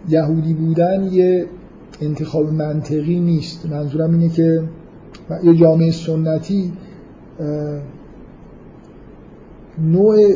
یهودی 0.10 0.54
بودن 0.54 1.10
یه 1.12 1.46
انتخاب 2.02 2.54
منطقی 2.54 3.20
نیست. 3.20 3.66
منظورم 3.66 4.12
اینه 4.12 4.30
که 4.30 4.64
یه 5.44 5.56
جامعه 5.56 5.92
سنتی 5.92 6.74
نوع 9.80 10.36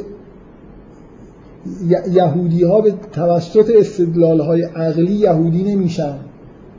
یهودی 2.11 2.63
ها 2.63 2.81
به 2.81 2.93
توسط 3.11 3.71
استدلال 3.75 4.39
های 4.39 4.63
عقلی 4.63 5.13
یهودی 5.13 5.63
نمیشن 5.63 6.15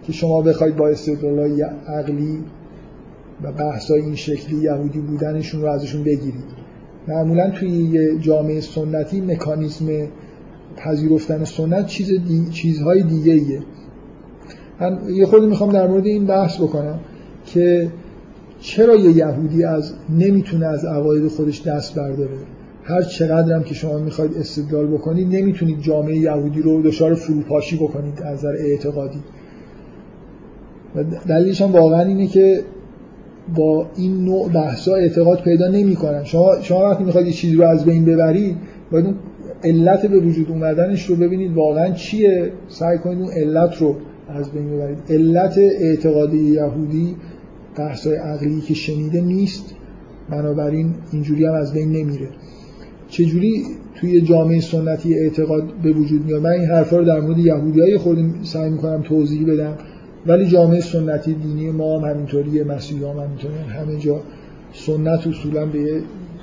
که 0.02 0.12
شما 0.12 0.42
بخواید 0.42 0.76
با 0.76 0.88
استدلال 0.88 1.38
های 1.38 1.62
عقلی 1.86 2.44
و 3.42 3.52
بحث 3.52 3.90
های 3.90 4.00
این 4.00 4.14
شکلی 4.14 4.56
یهودی 4.56 4.98
بودنشون 4.98 5.62
رو 5.62 5.68
ازشون 5.68 6.04
بگیرید. 6.04 6.65
معمولا 7.08 7.50
توی 7.50 7.68
یه 7.68 8.18
جامعه 8.18 8.60
سنتی 8.60 9.20
مکانیزم 9.20 9.86
پذیرفتن 10.76 11.44
سنت 11.44 11.86
چیز 11.86 12.08
دی... 12.08 12.48
چیزهای 12.50 13.02
دیگه 13.02 13.32
ایه 13.32 13.60
من 14.80 14.98
یه 15.08 15.26
خود 15.26 15.44
می‌خوام 15.44 15.72
در 15.72 15.86
مورد 15.88 16.06
این 16.06 16.26
بحث 16.26 16.60
بکنم 16.60 17.00
که 17.46 17.88
چرا 18.60 18.96
یه 18.96 19.16
یهودی 19.16 19.64
از 19.64 19.92
نمی‌تونه 20.18 20.66
از 20.66 20.84
عقاید 20.84 21.28
خودش 21.28 21.62
دست 21.62 21.94
برداره؟ 21.94 22.38
هر 22.82 23.02
چقدر 23.02 23.54
هم 23.54 23.62
که 23.62 23.74
شما 23.74 23.98
می‌خواید 23.98 24.36
استدلال 24.36 24.86
بکنید 24.86 25.34
نمی‌تونید 25.36 25.80
جامعه 25.80 26.16
یهودی 26.16 26.62
رو 26.62 26.82
دچار 26.82 27.14
فروپاشی 27.14 27.76
بکنید 27.76 28.22
از 28.22 28.38
نظر 28.38 28.52
اعتقادی. 28.58 29.18
دلیلش 31.28 31.62
هم 31.62 31.72
واقعا 31.72 32.02
اینه 32.02 32.26
که 32.26 32.64
با 33.54 33.86
این 33.96 34.24
نوع 34.24 34.52
بحثا 34.52 34.94
اعتقاد 34.94 35.42
پیدا 35.42 35.68
نمی‌کنن 35.68 36.24
شما 36.24 36.60
شما 36.62 36.90
وقتی 36.90 37.04
می‌خواید 37.04 37.26
یه 37.26 37.32
چیزی 37.32 37.56
رو 37.56 37.64
از 37.64 37.84
بین 37.84 38.04
ببرید 38.04 38.56
باید 38.92 39.14
علت 39.64 40.06
به 40.06 40.20
وجود 40.20 40.50
اومدنش 40.50 41.06
رو 41.06 41.16
ببینید 41.16 41.54
واقعا 41.54 41.90
چیه. 41.90 42.52
سعی 42.68 42.98
کنید 42.98 43.18
اون 43.18 43.30
علت 43.30 43.76
رو 43.76 43.96
از 44.28 44.50
بین 44.50 44.70
ببرید. 44.70 44.98
علت 45.08 45.58
اعتقادی 45.58 46.38
یهودی 46.38 47.16
بحثای 47.78 48.16
عقلی 48.16 48.60
که 48.60 48.74
شنیده 48.74 49.20
نیست 49.20 49.74
بنابراین 50.30 50.94
اینجوری 51.12 51.44
هم 51.44 51.54
از 51.54 51.72
بین 51.72 51.88
نمیره. 51.88 52.28
چجوری 53.08 53.62
توی 53.94 54.20
جامعه 54.20 54.60
سنتی 54.60 55.14
اعتقاد 55.14 55.64
به 55.82 55.92
وجود 55.92 56.24
میاد؟ 56.24 56.42
من 56.42 56.50
این 56.50 56.64
حرفا 56.64 56.96
رو 56.96 57.04
در 57.04 57.20
مورد 57.20 57.38
یهودی 57.38 57.80
های 57.80 57.98
سعی 58.42 58.70
می‌کنم 58.70 59.02
توضیح 59.02 59.52
بدم. 59.52 59.74
ولی 60.26 60.46
جامعه 60.46 60.80
سنتی 60.80 61.34
دینی 61.34 61.70
ما 61.70 61.98
هم 61.98 62.10
همینطوریه 62.10 62.64
مسیحی 62.64 63.04
هم 63.04 63.18
همینطوری 63.18 63.54
همه 63.54 63.98
جا 63.98 64.20
سنت 64.72 65.26
اصولا 65.26 65.66
به 65.66 66.02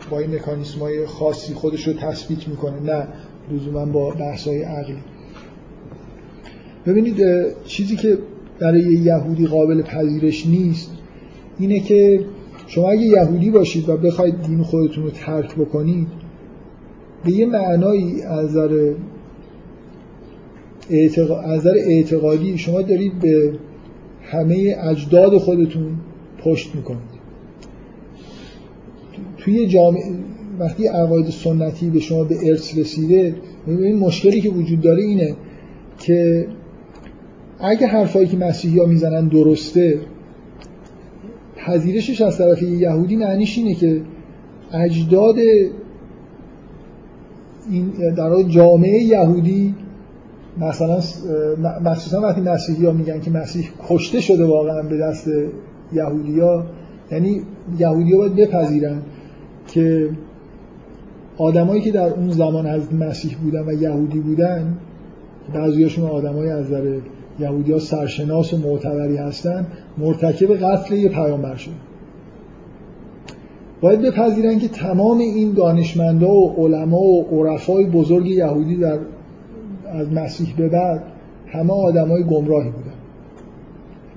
با 0.09 0.19
این 0.19 0.35
مکانیسم 0.35 0.79
های 0.79 1.05
خاصی 1.05 1.53
خودش 1.53 1.87
رو 1.87 1.93
تثبیت 1.93 2.47
می‌کنه. 2.47 2.79
نه 2.79 3.07
لزوما 3.51 3.85
با 3.85 4.09
بحث 4.09 4.47
های 4.47 4.63
عقلی. 4.63 4.97
ببینید 6.85 7.23
چیزی 7.65 7.95
که 7.95 8.17
برای 8.59 8.81
یهودی 8.81 9.47
قابل 9.47 9.81
پذیرش 9.81 10.47
نیست 10.47 10.91
اینه 11.59 11.79
که 11.79 12.25
شما 12.67 12.89
اگه 12.89 13.01
یهودی 13.01 13.51
باشید 13.51 13.89
و 13.89 13.97
بخواید 13.97 14.41
دین 14.41 14.63
خودتون 14.63 15.03
رو 15.03 15.09
ترک 15.09 15.55
بکنید 15.55 16.07
به 17.25 17.31
یه 17.31 17.45
معنایی 17.45 18.21
از 18.21 18.57
نظر 21.47 21.73
اعتقادی 21.75 22.57
شما 22.57 22.81
دارید 22.81 23.19
به 23.19 23.53
همه 24.33 24.75
اجداد 24.81 25.37
خودتون 25.37 25.97
پشت 26.43 26.75
می‌کنید. 26.75 27.23
توی 29.37 29.67
جامعه 29.67 30.03
وقتی 30.59 30.87
عقاید 30.87 31.29
سنتی 31.29 31.89
به 31.89 31.99
شما 31.99 32.23
به 32.23 32.35
ارث 32.49 32.77
رسیده 32.77 33.35
این 33.67 33.99
مشکلی 33.99 34.41
که 34.41 34.49
وجود 34.49 34.81
داره 34.81 35.03
اینه 35.03 35.35
که 35.99 36.47
اگه 37.59 37.87
حرفایی 37.87 38.27
که 38.27 38.37
مسیحی 38.37 38.79
ها 38.79 38.85
می‌زنن 38.85 39.27
درسته 39.27 39.99
پذیرشش 41.55 42.21
از 42.21 42.37
طرف 42.37 42.61
یهودی 42.61 43.15
معنیش 43.15 43.57
اینه 43.57 43.73
که 43.73 44.01
اجداد 44.73 45.35
این 47.69 48.13
در 48.17 48.43
جامعه 48.43 49.03
یهودی 49.03 49.75
مثلا 50.57 50.99
مخصوصا 51.85 52.21
وقتی 52.21 52.41
مسیحی 52.41 52.85
ها 52.85 52.91
میگن 52.91 53.19
که 53.19 53.31
مسیح 53.31 53.69
کشته 53.89 54.21
شده 54.21 54.45
واقعا 54.45 54.81
به 54.81 54.97
دست 54.97 55.27
یهودی 55.93 56.39
ها 56.39 56.63
یعنی 57.11 57.41
یهودی 57.79 58.13
ها 58.13 58.17
باید 58.17 58.35
بپذیرن 58.35 59.01
که 59.67 60.09
آدمایی 61.37 61.81
که 61.81 61.91
در 61.91 62.13
اون 62.13 62.29
زمان 62.29 62.65
از 62.65 62.93
مسیح 62.93 63.37
بودن 63.43 63.65
و 63.65 63.73
یهودی 63.73 64.19
بودن 64.19 64.77
بعضیاشون 65.53 66.09
آدمای 66.09 66.49
از 66.49 66.65
نظر 66.65 66.97
یهودی 67.39 67.71
ها 67.71 67.79
سرشناس 67.79 68.53
و 68.53 68.57
معتبری 68.57 69.17
هستن 69.17 69.67
مرتکب 69.97 70.65
قتل 70.65 70.95
یه 70.95 71.09
پیامبر 71.09 71.55
شد 71.55 71.71
باید 73.81 74.01
بپذیرن 74.01 74.59
که 74.59 74.67
تمام 74.67 75.17
این 75.17 75.51
دانشمندا 75.51 76.31
و 76.31 76.55
علما 76.57 77.01
و 77.01 77.25
عرفای 77.31 77.85
بزرگ 77.85 78.27
یهودی 78.27 78.75
در 78.75 78.99
از 79.93 80.11
مسیح 80.11 80.55
به 80.57 80.69
بعد 80.69 81.03
همه 81.47 81.73
آدمای 81.73 82.23
گمراهی 82.23 82.69
بودن. 82.69 82.93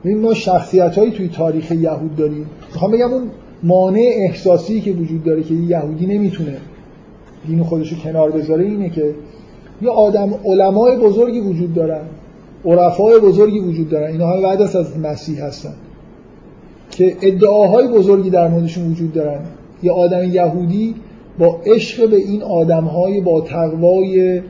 ببین 0.04 0.20
ما 0.20 0.34
شخصیت 0.34 0.98
هایی 0.98 1.10
توی 1.10 1.28
تاریخ 1.28 1.72
یهود 1.72 2.16
داریم. 2.16 2.46
می‌خوام 2.72 2.92
بگم 2.92 3.12
اون 3.12 3.22
مانع 3.62 4.10
احساسی 4.16 4.80
که 4.80 4.92
وجود 4.92 5.24
داره 5.24 5.42
که 5.42 5.54
یهودی 5.54 6.06
نمی‌تونه 6.06 6.56
دین 7.46 7.62
خودش 7.62 7.92
رو 7.92 7.98
کنار 7.98 8.30
بذاره 8.30 8.64
اینه 8.64 8.90
که 8.90 9.14
یه 9.82 9.90
آدم 9.90 10.34
علمای 10.44 10.96
بزرگی 10.96 11.40
وجود 11.40 11.74
دارن 11.74 12.02
عرفای 12.64 13.20
بزرگی 13.20 13.58
وجود 13.58 13.88
دارن. 13.88 14.10
اینا 14.12 14.26
های 14.26 14.42
بعد 14.42 14.62
از 14.62 14.98
مسیح 14.98 15.44
هستن. 15.44 15.74
که 16.90 17.16
ادعاهای 17.22 17.88
بزرگی 17.88 18.30
در 18.30 18.48
موردشون 18.48 18.90
وجود 18.90 19.12
دارن. 19.12 19.40
یه 19.82 19.92
آدم 19.92 20.24
یهودی 20.24 20.94
با 21.38 21.60
عشق 21.66 22.10
به 22.10 22.16
این 22.16 22.42
آدمهای 22.42 23.20
با 23.20 23.40
تقوای 23.40 24.42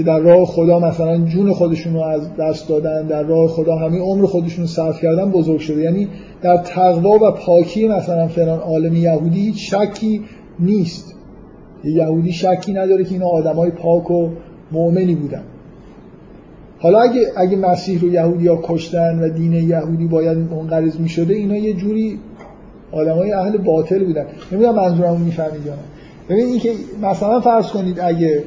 که 0.00 0.06
در 0.06 0.18
راه 0.18 0.44
خدا 0.44 0.78
مثلا 0.78 1.18
جون 1.18 1.52
خودشون 1.52 1.94
رو 1.94 2.00
از 2.00 2.36
دست 2.36 2.68
دادن 2.68 3.06
در 3.06 3.22
راه 3.22 3.48
خدا 3.48 3.76
همه 3.76 3.98
عمر 3.98 4.26
خودشون 4.26 4.60
رو 4.60 4.66
صرف 4.66 5.00
کردن 5.00 5.30
بزرگ 5.30 5.60
شده. 5.60 5.82
یعنی 5.82 6.08
در 6.42 6.56
تقوا 6.56 7.14
و 7.14 7.30
پاکی 7.30 7.88
مثلا 7.88 8.28
فلان 8.28 8.58
عالم 8.58 8.96
یهودی 8.96 9.40
هیچ 9.40 9.74
شکی 9.74 10.22
نیست. 10.60 11.14
یهودی 11.84 12.32
شکی 12.32 12.72
نداره 12.72 13.04
که 13.04 13.12
اینا 13.12 13.26
آدمای 13.26 13.70
پاک 13.70 14.10
و 14.10 14.28
مؤمنی 14.72 15.14
بودن. 15.14 15.42
حالا 16.78 17.00
اگه 17.00 17.20
اگه 17.36 17.56
مسیح 17.56 18.00
رو 18.00 18.08
یهودی 18.08 18.48
ها 18.48 18.60
کشتن 18.62 19.18
و 19.22 19.28
دین 19.28 19.52
یهودی 19.52 20.06
باید 20.06 20.38
منقرض 20.38 21.00
می 21.00 21.08
شده 21.08 21.34
اینا 21.34 21.56
یه 21.56 21.72
جوری 21.72 22.18
آدمای 22.92 23.32
اهل 23.32 23.56
باطل 23.58 24.04
بودن. 24.04 24.24
نمی‌دونم 24.52 24.74
منظورمو 24.74 25.18
می‌فهمید 25.18 25.66
یا 25.66 25.72
نه. 25.72 25.80
ببین 26.28 26.46
اینکه 26.46 26.72
مثلا 27.02 27.40
فرض 27.40 27.66
کنید 27.66 28.00
اگه 28.00 28.44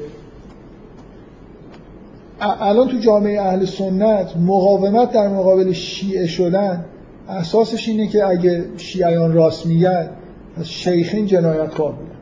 الان 2.40 2.88
تو 2.88 2.98
جامعه 2.98 3.40
اهل 3.40 3.64
سنت 3.64 4.36
مقاومت 4.36 5.12
در 5.12 5.28
مقابل 5.28 5.72
شیعه 5.72 6.26
شدن 6.26 6.84
اساسش 7.28 7.88
اینه 7.88 8.06
که 8.06 8.26
اگه 8.26 8.64
شیعیان 8.76 9.32
راست 9.32 9.66
میگن 9.66 10.10
از 10.56 10.68
شیخین 10.68 11.26
جنایتکار 11.26 11.92
بودن. 11.92 12.14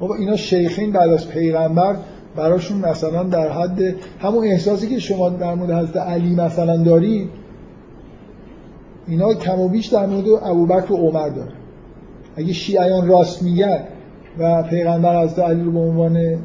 بابا 0.00 0.14
اینا 0.14 0.36
شیخین 0.36 0.92
بعد 0.92 1.10
از 1.10 1.28
پیغمبر 1.28 1.96
براشون 2.36 2.78
مثلا 2.78 3.22
در 3.22 3.52
حد 3.52 3.80
همون 4.20 4.44
احساسی 4.44 4.88
که 4.88 4.98
شما 4.98 5.28
در 5.28 5.54
مورد 5.54 5.70
حضرت 5.70 5.96
علی 5.96 6.34
مثلا 6.34 6.76
دارید 6.76 7.30
اینا 9.08 9.34
کم 9.34 9.60
و 9.60 9.68
بیش 9.68 9.86
در 9.86 10.06
مورد 10.06 10.26
ابوبکر 10.42 10.92
و 10.92 10.96
عمر 10.96 11.28
داره 11.28 11.52
اگه 12.36 12.52
شیعیان 12.52 13.08
راست 13.08 13.42
میگن 13.42 13.80
و 14.38 14.62
پیغمبر 14.62 15.24
حضرت 15.24 15.38
علی 15.38 15.62
رو 15.62 15.72
به 15.72 15.78
عنوان 15.78 16.38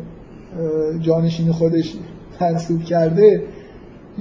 جانشین 1.01 1.51
خودش 1.51 1.95
تنصیب 2.41 2.83
کرده 2.83 3.43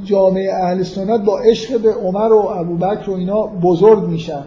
جامعه 0.05 0.55
اهل 0.55 0.82
سنت 0.82 1.20
با 1.24 1.38
عشق 1.38 1.80
به 1.80 1.92
عمر 1.92 2.32
و 2.32 2.38
ابوبکر 2.38 3.10
و 3.10 3.14
اینا 3.14 3.47
بزرگ 3.47 4.09
میشن. 4.09 4.44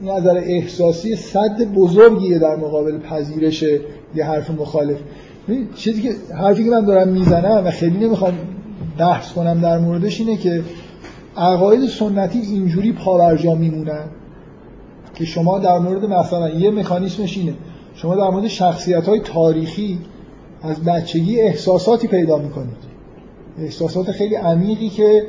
این 0.00 0.10
از 0.10 0.26
احساسی 0.26 1.16
صد 1.16 1.62
بزرگیه 1.74 2.38
در 2.38 2.56
مقابل 2.56 2.98
پذیرش 2.98 3.62
یه 4.14 4.24
حرف 4.24 4.50
مخالف. 4.50 4.96
چیزی 5.76 6.02
که 6.02 6.10
حرفی 6.34 6.64
که 6.64 6.70
من 6.70 6.84
دارم 6.84 7.08
می‌زنم 7.08 7.62
و 7.66 7.70
خیلی 7.70 8.06
نمی‌خوام 8.06 8.32
بحث 8.98 9.32
کنم 9.32 9.60
در 9.60 9.78
موردش 9.78 10.20
اینه 10.20 10.36
که 10.36 10.62
عقاید 11.36 11.88
سنتی 11.88 12.38
اینجوری 12.38 12.92
پاورجا 12.92 13.54
میمونن 13.54 14.04
که 15.14 15.24
شما 15.24 15.58
در 15.58 15.78
مورد 15.78 16.04
مثلا 16.04 16.50
یه 16.50 16.70
مکانیسمش 16.70 17.38
اینه. 17.38 17.54
شما 17.94 18.16
در 18.16 18.30
مورد 18.30 18.48
شخصیت 18.48 19.08
های 19.08 19.20
تاریخی 19.20 19.98
از 20.62 20.84
بچگی 20.84 21.40
احساساتی 21.40 22.06
پیدا 22.06 22.38
می‌کنید. 22.38 22.87
احساسات 23.60 24.10
خیلی 24.10 24.34
عمیقی 24.34 24.88
که 24.88 25.26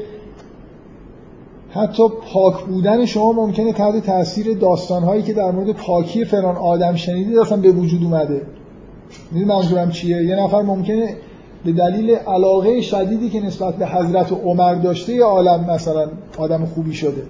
حتی 1.71 2.03
پاک 2.33 2.65
بودن 2.65 3.05
شما 3.05 3.31
ممکنه 3.31 3.73
تحت 3.73 4.05
تاثیر 4.05 4.57
داستانهایی 4.57 5.23
که 5.23 5.33
در 5.33 5.51
مورد 5.51 5.71
پاکی 5.71 6.25
فلان 6.25 6.55
آدم 6.55 6.95
شنیدید 6.95 7.37
اصلا 7.37 7.57
به 7.57 7.71
وجود 7.71 8.03
اومده. 8.03 8.41
می‌دونی 9.31 9.51
منظورم 9.51 9.91
چیه؟ 9.91 10.23
یه 10.23 10.35
نفر 10.35 10.61
ممکنه 10.61 11.15
به 11.65 11.71
دلیل 11.71 12.11
علاقه 12.11 12.81
شدیدی 12.81 13.29
که 13.29 13.39
نسبت 13.39 13.75
به 13.75 13.87
حضرت 13.87 14.31
عمر 14.31 14.75
داشته 14.75 15.13
یه 15.13 15.23
عالم 15.23 15.65
مثلا 15.69 16.07
آدم 16.37 16.65
خوبی 16.65 16.93
شده. 16.93 17.23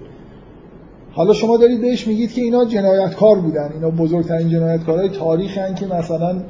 حالا 1.12 1.32
شما 1.32 1.56
دارید 1.56 1.80
بهش 1.80 2.06
میگید 2.06 2.32
که 2.32 2.40
اینا 2.40 2.64
جنایتکار 2.64 3.40
بودن. 3.40 3.70
اینا 3.74 3.90
بزرگترین 3.90 4.48
جنایتکارهای 4.48 5.08
تاریخ 5.08 5.58
هن 5.58 5.74
که 5.74 5.86
مثلا 5.86 6.42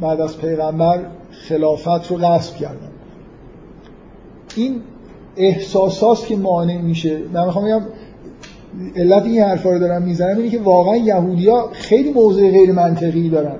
بعد 0.00 0.20
از 0.20 0.38
پیغمبر 0.38 1.00
خلافت 1.48 2.10
رو 2.10 2.16
غصب 2.16 2.56
کردن. 2.56 2.97
این 4.58 4.80
احساساست 5.36 6.26
که 6.26 6.36
مانع 6.36 6.80
میشه. 6.80 7.18
من 7.32 7.44
می‌خوام 7.44 7.64
بگم 7.64 7.82
علت 8.96 9.22
این 9.22 9.42
حرفا 9.42 9.70
رو 9.70 9.78
دارم 9.78 10.02
می‌زنم 10.02 10.36
اینه 10.36 10.48
که 10.48 10.58
واقعا 10.58 10.96
یهودیا 10.96 11.68
خیلی 11.72 12.12
موضع 12.12 12.50
غیر 12.50 12.72
منطقی 12.72 13.28
دارن. 13.28 13.56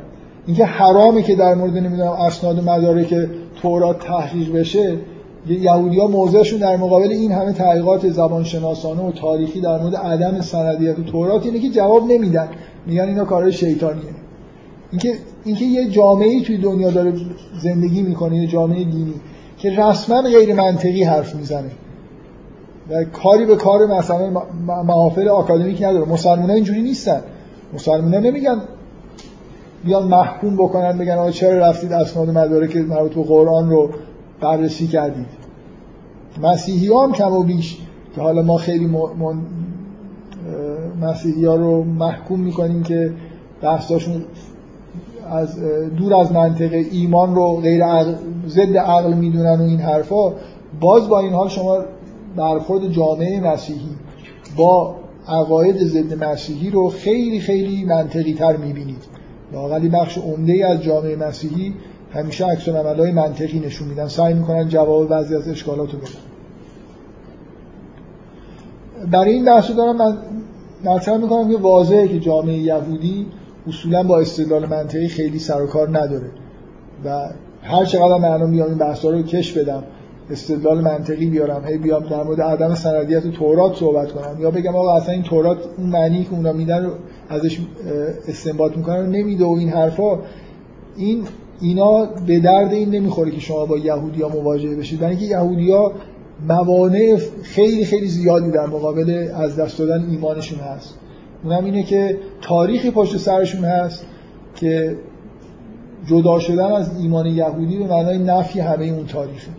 اینکه 0.47 0.65
حرامه 0.65 1.23
که 1.23 1.37
در 1.37 1.55
مورد 1.55 1.77
نمی‌دونم 1.77 2.11
اسناد 2.11 2.59
و 2.59 2.63
مدارک 2.63 3.29
تورات 3.63 3.99
تحقیق 3.99 4.53
بشه 4.53 4.97
یهودی 5.49 6.01
ها 6.01 6.07
موضعشون 6.07 6.61
در 6.61 6.77
مقابل 6.77 7.09
این 7.09 7.33
همه 7.33 7.53
تحقیقات 7.53 8.09
زبانشناسانه 8.09 9.03
و 9.03 9.13
تاریخی 9.13 9.61
در 9.61 9.79
مورد 9.79 9.97
عدم 9.97 10.41
سندیت 10.41 10.99
و 10.99 11.03
تورات 11.03 11.47
اینه 11.47 11.59
که 11.59 11.69
جواب 11.69 12.13
نمیدن. 12.13 12.49
میگن 12.87 13.09
اینا 13.09 13.25
کارهای 13.25 13.53
شیطانیه. 13.53 14.03
اینکه 14.91 15.15
اینکه 15.45 15.65
یه 15.65 15.89
جامعه 15.89 16.43
توی 16.43 16.59
دنیا 16.59 16.91
داره 16.91 17.13
زندگی 17.63 18.03
می‌کنه 18.03 18.37
یه 18.37 18.47
جامعه 18.47 18.85
دینی. 18.85 19.15
که 19.59 19.71
رسما 19.71 20.23
غیر 20.23 20.55
منطقی 20.55 21.05
حرف 21.05 21.35
می‌زنه. 21.35 21.71
و 22.91 23.05
کاری 23.05 23.47
به 23.47 23.57
کار 23.57 23.87
مثلا 23.87 24.43
محافل 24.67 25.29
آکادمیک 25.29 25.83
نداره. 25.83 26.05
مسلمان 26.05 26.51
اینجوری 26.51 26.83
نیستن. 26.83 27.21
مسلمان 27.75 28.15
نمیگن 28.15 28.61
بیان 29.85 30.09
محکوم 30.09 30.57
بکنن 30.57 30.99
بگن 30.99 31.15
آقا 31.15 31.31
چرا 31.31 31.59
رفتید 31.59 31.93
اسناد 31.93 32.31
مدارک 32.31 32.77
مربوط 32.77 33.15
به 33.15 33.23
قرآن 33.23 33.71
رو 33.71 33.91
بررسی 34.41 34.87
کردید؟ 34.87 35.27
مسیحی 36.43 36.89
ها 36.89 37.07
هم 37.07 37.13
کم 37.13 37.33
و 37.33 37.43
بیش 37.43 37.79
که 38.15 38.21
حالا 38.21 38.43
ما 38.43 38.57
خیلی 38.57 38.87
من... 38.87 39.41
مسیحی 41.01 41.45
ها 41.45 41.55
رو 41.55 41.85
محکوم 41.85 42.41
می‌کنیم 42.41 42.83
که 42.83 43.13
بحثاشون 43.63 44.25
از 45.31 45.61
دور 45.97 46.15
از 46.15 46.33
منطقه 46.33 46.87
ایمان 46.91 47.35
رو 47.35 47.57
غیر 47.57 47.83
ضد 48.47 48.77
عقل 48.77 49.13
می‌دونن 49.13 49.61
و 49.61 49.63
این 49.63 49.81
حرفا 49.81 50.33
باز 50.81 51.09
با 51.09 51.21
این 51.21 51.33
حال 51.33 51.49
شما 51.49 51.79
برخورد 52.37 52.93
جامعه 52.93 53.41
مسیحی 53.41 53.91
با 54.57 54.95
عقاید 55.29 55.85
ضد 55.85 56.25
مسیحی 56.25 56.71
رو 56.71 56.89
خیلی 56.89 57.41
خیلی 57.41 57.85
منطقی 57.85 58.35
تر 58.35 58.57
می‌بینید. 58.57 59.05
لاقلی 59.53 59.89
بخش 59.89 60.19
عمده 60.19 60.67
از 60.67 60.83
جامعه 60.83 61.17
مسیحی 61.17 61.75
همیشه 62.13 62.47
عکس 62.47 62.69
های 62.69 63.13
منطقی 63.13 63.61
نشون 63.61 63.89
میدن. 63.89 64.09
سعی 64.09 64.35
می‌کنن 64.35 64.69
جواب 64.69 65.09
بعضی 65.09 65.37
از 65.37 65.49
اشکالات 65.49 65.93
رو 65.93 65.99
بدن. 65.99 66.09
برای 69.11 69.33
این 69.33 69.45
بحث 69.45 69.71
دارم 69.71 69.97
من 69.97 70.19
مطرح 70.85 71.17
می‌کنم 71.17 71.51
که 71.51 71.57
واضحه 71.57 72.09
که 72.09 72.21
جامعه 72.21 72.59
یهودی 72.59 73.27
اصولا 73.69 74.03
با 74.03 74.21
استدلال 74.21 74.67
منطقی 74.67 75.09
خیلی 75.09 75.39
سر 75.39 75.63
و 75.63 75.67
کار 75.67 75.89
نداره. 75.89 76.31
و 77.05 77.31
هر 77.63 77.85
چقدر 77.85 78.19
من 78.19 78.29
الان 78.29 78.51
میام 78.51 78.69
این 78.69 78.79
بحثا 78.79 79.11
رو 79.11 79.23
کش 79.23 79.53
بدم 79.53 79.83
استدلال 80.31 80.81
منطقی 80.81 81.27
بیارم 81.27 81.65
هی 81.65 81.79
بیام 81.79 82.07
در 82.07 82.23
مورد 82.23 82.41
عدم 82.41 82.75
سندیت 82.75 83.27
تورات 83.27 83.77
صحبت 83.77 84.13
کنم 84.13 84.41
یا 84.41 84.51
بگم 84.51 84.77
آقا 84.77 84.97
اصلا 84.97 85.15
این 85.15 85.23
تورات 85.23 85.59
اون 85.79 85.91
معنی 85.91 86.25
که 86.25 86.33
اونا 86.33 86.53
میدن 86.53 86.85
رو 86.85 86.91
ازش 87.29 87.59
استنباط 88.29 88.77
می‌کنن 88.77 89.07
نمیده 89.07 89.45
و 89.45 89.57
این 89.59 89.69
حرفا 89.69 90.19
این 90.97 91.25
اینا 91.61 92.05
به 92.27 92.41
درد 92.41 92.73
این 92.73 92.91
نمی‌خوره 92.91 93.31
که 93.31 93.41
شما 93.41 93.67
با 93.67 93.79
یهودیا 93.79 94.29
مواجه 94.29 94.77
بشید. 94.77 95.01
برای 95.01 95.17
اینکه 95.17 95.27
یهودیا 95.27 95.93
موانع 96.49 97.17
خیلی 97.43 97.85
خیلی 97.85 98.09
زیادی 98.09 98.51
در 98.51 98.67
مقابل 98.67 99.29
از 99.35 99.57
دست 99.57 99.79
دادن 99.79 100.11
ایمانشون 100.11 100.59
هست. 100.59 100.95
اونم 101.45 101.65
اینه 101.65 101.83
که 101.83 102.19
تاریخی 102.43 102.91
پشت 102.91 103.17
سرشون 103.17 103.65
هست 103.65 104.07
که 104.55 104.97
جدا 106.07 106.39
شدن 106.39 106.73
از 106.73 107.01
ایمان 107.01 107.27
یهودی 107.27 107.79
به 107.79 107.87
معنای 107.87 108.19
نفی 108.19 108.61
همه 108.61 108.85
اون 108.85 109.07
تاریخه. 109.07 109.51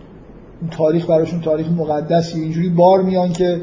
اون 0.60 0.70
تاریخ 0.70 1.10
براشون 1.10 1.40
تاریخ 1.40 1.68
مقدسی. 1.68 2.40
اینجوری 2.40 2.68
بار 2.68 3.02
میان 3.02 3.32
که 3.32 3.60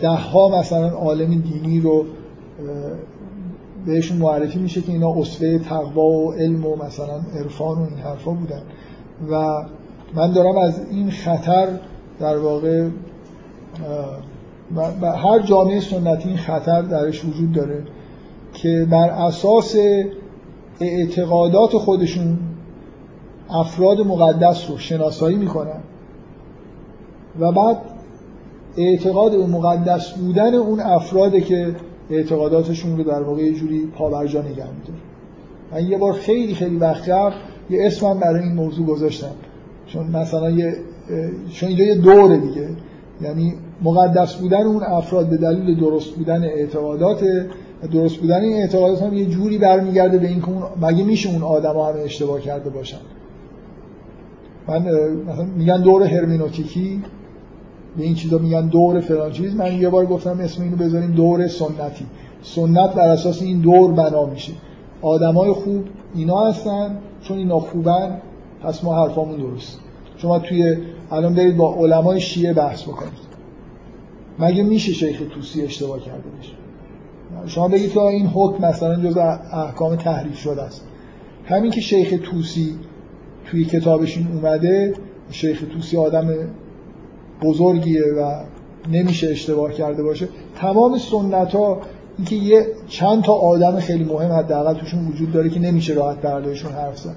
ده 0.00 0.08
ها 0.08 0.60
مثلا 0.60 0.88
عالم 0.88 1.40
دینی 1.40 1.80
رو 1.80 2.04
بهشون 3.86 4.18
معرفی 4.18 4.58
میشه 4.58 4.80
که 4.80 4.92
اینا 4.92 5.14
اصله 5.20 5.58
تقوا 5.58 6.02
و 6.02 6.32
علم 6.32 6.66
و 6.66 6.76
مثلا 6.76 7.20
عرفان 7.38 7.78
و 7.78 7.82
این 7.82 7.98
حرفا 7.98 8.30
بودن. 8.30 8.62
و 9.30 9.64
من 10.14 10.32
دارم 10.32 10.58
از 10.58 10.80
این 10.90 11.10
خطر 11.10 11.68
در 12.20 12.38
واقع 12.38 12.88
و 14.76 15.12
هر 15.12 15.38
جامعه 15.38 15.80
سنتی 15.80 16.28
این 16.28 16.38
خطر 16.38 16.82
درش 16.82 17.24
وجود 17.24 17.52
داره 17.52 17.82
که 18.52 18.86
بر 18.90 19.08
اساس 19.08 19.76
اعتقادات 20.80 21.70
خودشون 21.70 22.38
افراد 23.50 24.00
مقدس 24.00 24.70
رو 24.70 24.78
شناسایی 24.78 25.36
می‌کنن. 25.36 25.80
و 27.40 27.52
بعد 27.52 27.76
اعتقاد 28.76 29.36
به 29.36 29.46
مقدس 29.46 30.10
بودن 30.10 30.54
اون 30.54 30.80
افراده 30.80 31.40
که 31.40 31.74
اعتقاداتشون 32.10 32.96
رو 32.96 33.04
در 33.04 33.22
واقع 33.22 33.42
یه 33.42 33.52
جوری 33.52 33.86
پابرجا 33.86 34.42
نگه 34.42 34.64
من 35.72 35.86
یه 35.86 35.98
بار 35.98 36.12
خیلی 36.12 36.54
خیلی 36.54 36.76
وقت 36.76 37.08
قبل 37.08 37.34
یه 37.70 37.86
اسمم 37.86 38.18
برای 38.18 38.42
این 38.42 38.54
موضوع 38.54 38.86
گذاشتم. 38.86 39.34
چون 39.86 40.06
مثلا 40.06 40.50
یه 40.50 40.76
چون 41.52 41.68
اینجا 41.68 41.84
یه 41.84 41.94
دوره 41.94 42.38
دیگه. 42.38 42.68
یعنی 43.20 43.54
مقدس 43.82 44.34
بودن 44.34 44.62
اون 44.62 44.82
افراد 44.82 45.26
به 45.26 45.36
دلیل 45.36 45.80
درست 45.80 46.14
بودن 46.14 46.44
اعتقادات 46.44 47.24
درست 47.92 48.16
بودن 48.16 48.40
این 48.40 48.56
اعتقادات 48.56 49.02
هم 49.02 49.14
یه 49.14 49.26
جوری 49.26 49.58
برمیگرده 49.58 50.18
به 50.18 50.28
اینکه 50.28 50.48
اون 50.48 50.62
مگه 50.80 51.04
میشه 51.04 51.30
اون 51.30 51.42
آدما 51.42 51.86
همه 51.86 52.00
اشتباه 52.00 52.40
کرده 52.40 52.70
باشن؟ 52.70 52.98
من 54.68 54.78
مثلا 55.26 55.44
میگن 55.44 55.82
دور 55.82 56.02
هرمنوتیکی 56.02 57.02
به 57.96 58.04
این 58.04 58.14
چیزا 58.14 58.38
میگن 58.38 58.66
دور 58.66 59.00
فلان 59.00 59.32
چیز. 59.32 59.54
من 59.54 59.80
یه 59.80 59.88
بار 59.88 60.06
گفتم 60.06 60.40
اسم 60.40 60.62
اینو 60.62 60.76
بذاریم 60.76 61.10
دور 61.10 61.48
سنتی. 61.48 62.06
سنت 62.42 62.94
بر 62.94 63.08
اساس 63.08 63.42
این 63.42 63.60
دور 63.60 63.92
بنا 63.92 64.26
میشه. 64.26 64.52
آدمای 65.02 65.52
خوب 65.52 65.84
اینا 66.14 66.48
هستن 66.48 66.98
چون 67.22 67.38
اینا 67.38 67.58
خوبن 67.58 68.20
پس 68.62 68.84
ما 68.84 69.02
حرفامون 69.02 69.36
درست. 69.36 69.78
شما 70.16 70.38
توی 70.38 70.76
الان 71.10 71.34
برید 71.34 71.56
با 71.56 71.74
علمای 71.74 72.20
شیعه 72.20 72.52
بحث 72.52 72.82
بکنید. 72.82 73.27
مگه 74.38 74.62
میشه 74.62 74.92
شیخ 74.92 75.22
توسی 75.34 75.62
اشتباه 75.62 76.00
کرده 76.00 76.28
باشه؟ 76.36 76.52
شما 77.46 77.68
بگید 77.68 77.92
که 77.92 78.00
این 78.00 78.26
حکم 78.26 78.64
مثلا 78.68 78.96
جز 78.96 79.16
احکام 79.52 79.96
تحریف 79.96 80.38
شده 80.38 80.62
است. 80.62 80.84
همین 81.44 81.70
که 81.70 81.80
شیخ 81.80 82.14
توسی 82.22 82.74
توی 83.46 83.64
کتابش 83.64 84.18
اومده 84.18 84.94
شیخ 85.30 85.64
توسی 85.72 85.96
آدم 85.96 86.34
بزرگیه 87.42 88.02
و 88.02 88.42
نمیشه 88.92 89.28
اشتباه 89.28 89.72
کرده 89.72 90.02
باشه. 90.02 90.28
تمام 90.56 90.98
سنت 90.98 91.54
ها 91.54 91.80
اینکه 92.18 92.36
یه 92.36 92.66
چند 92.88 93.22
تا 93.22 93.32
آدم 93.32 93.80
خیلی 93.80 94.04
مهم 94.04 94.32
حداقل 94.32 94.74
توشون 94.74 95.08
وجود 95.08 95.32
داره 95.32 95.50
که 95.50 95.60
نمیشه 95.60 95.94
راحت 95.94 96.20
برداشتشون 96.20 96.72
حرف 96.72 96.98
زد. 96.98 97.16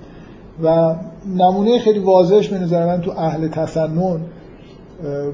و 0.63 0.95
نمونه 1.35 1.79
خیلی 1.79 1.99
واضحش 1.99 2.47
به 2.47 2.59
نظر 2.59 2.85
من 2.85 3.01
تو 3.01 3.11
اهل 3.11 3.47
تسنن 3.47 4.21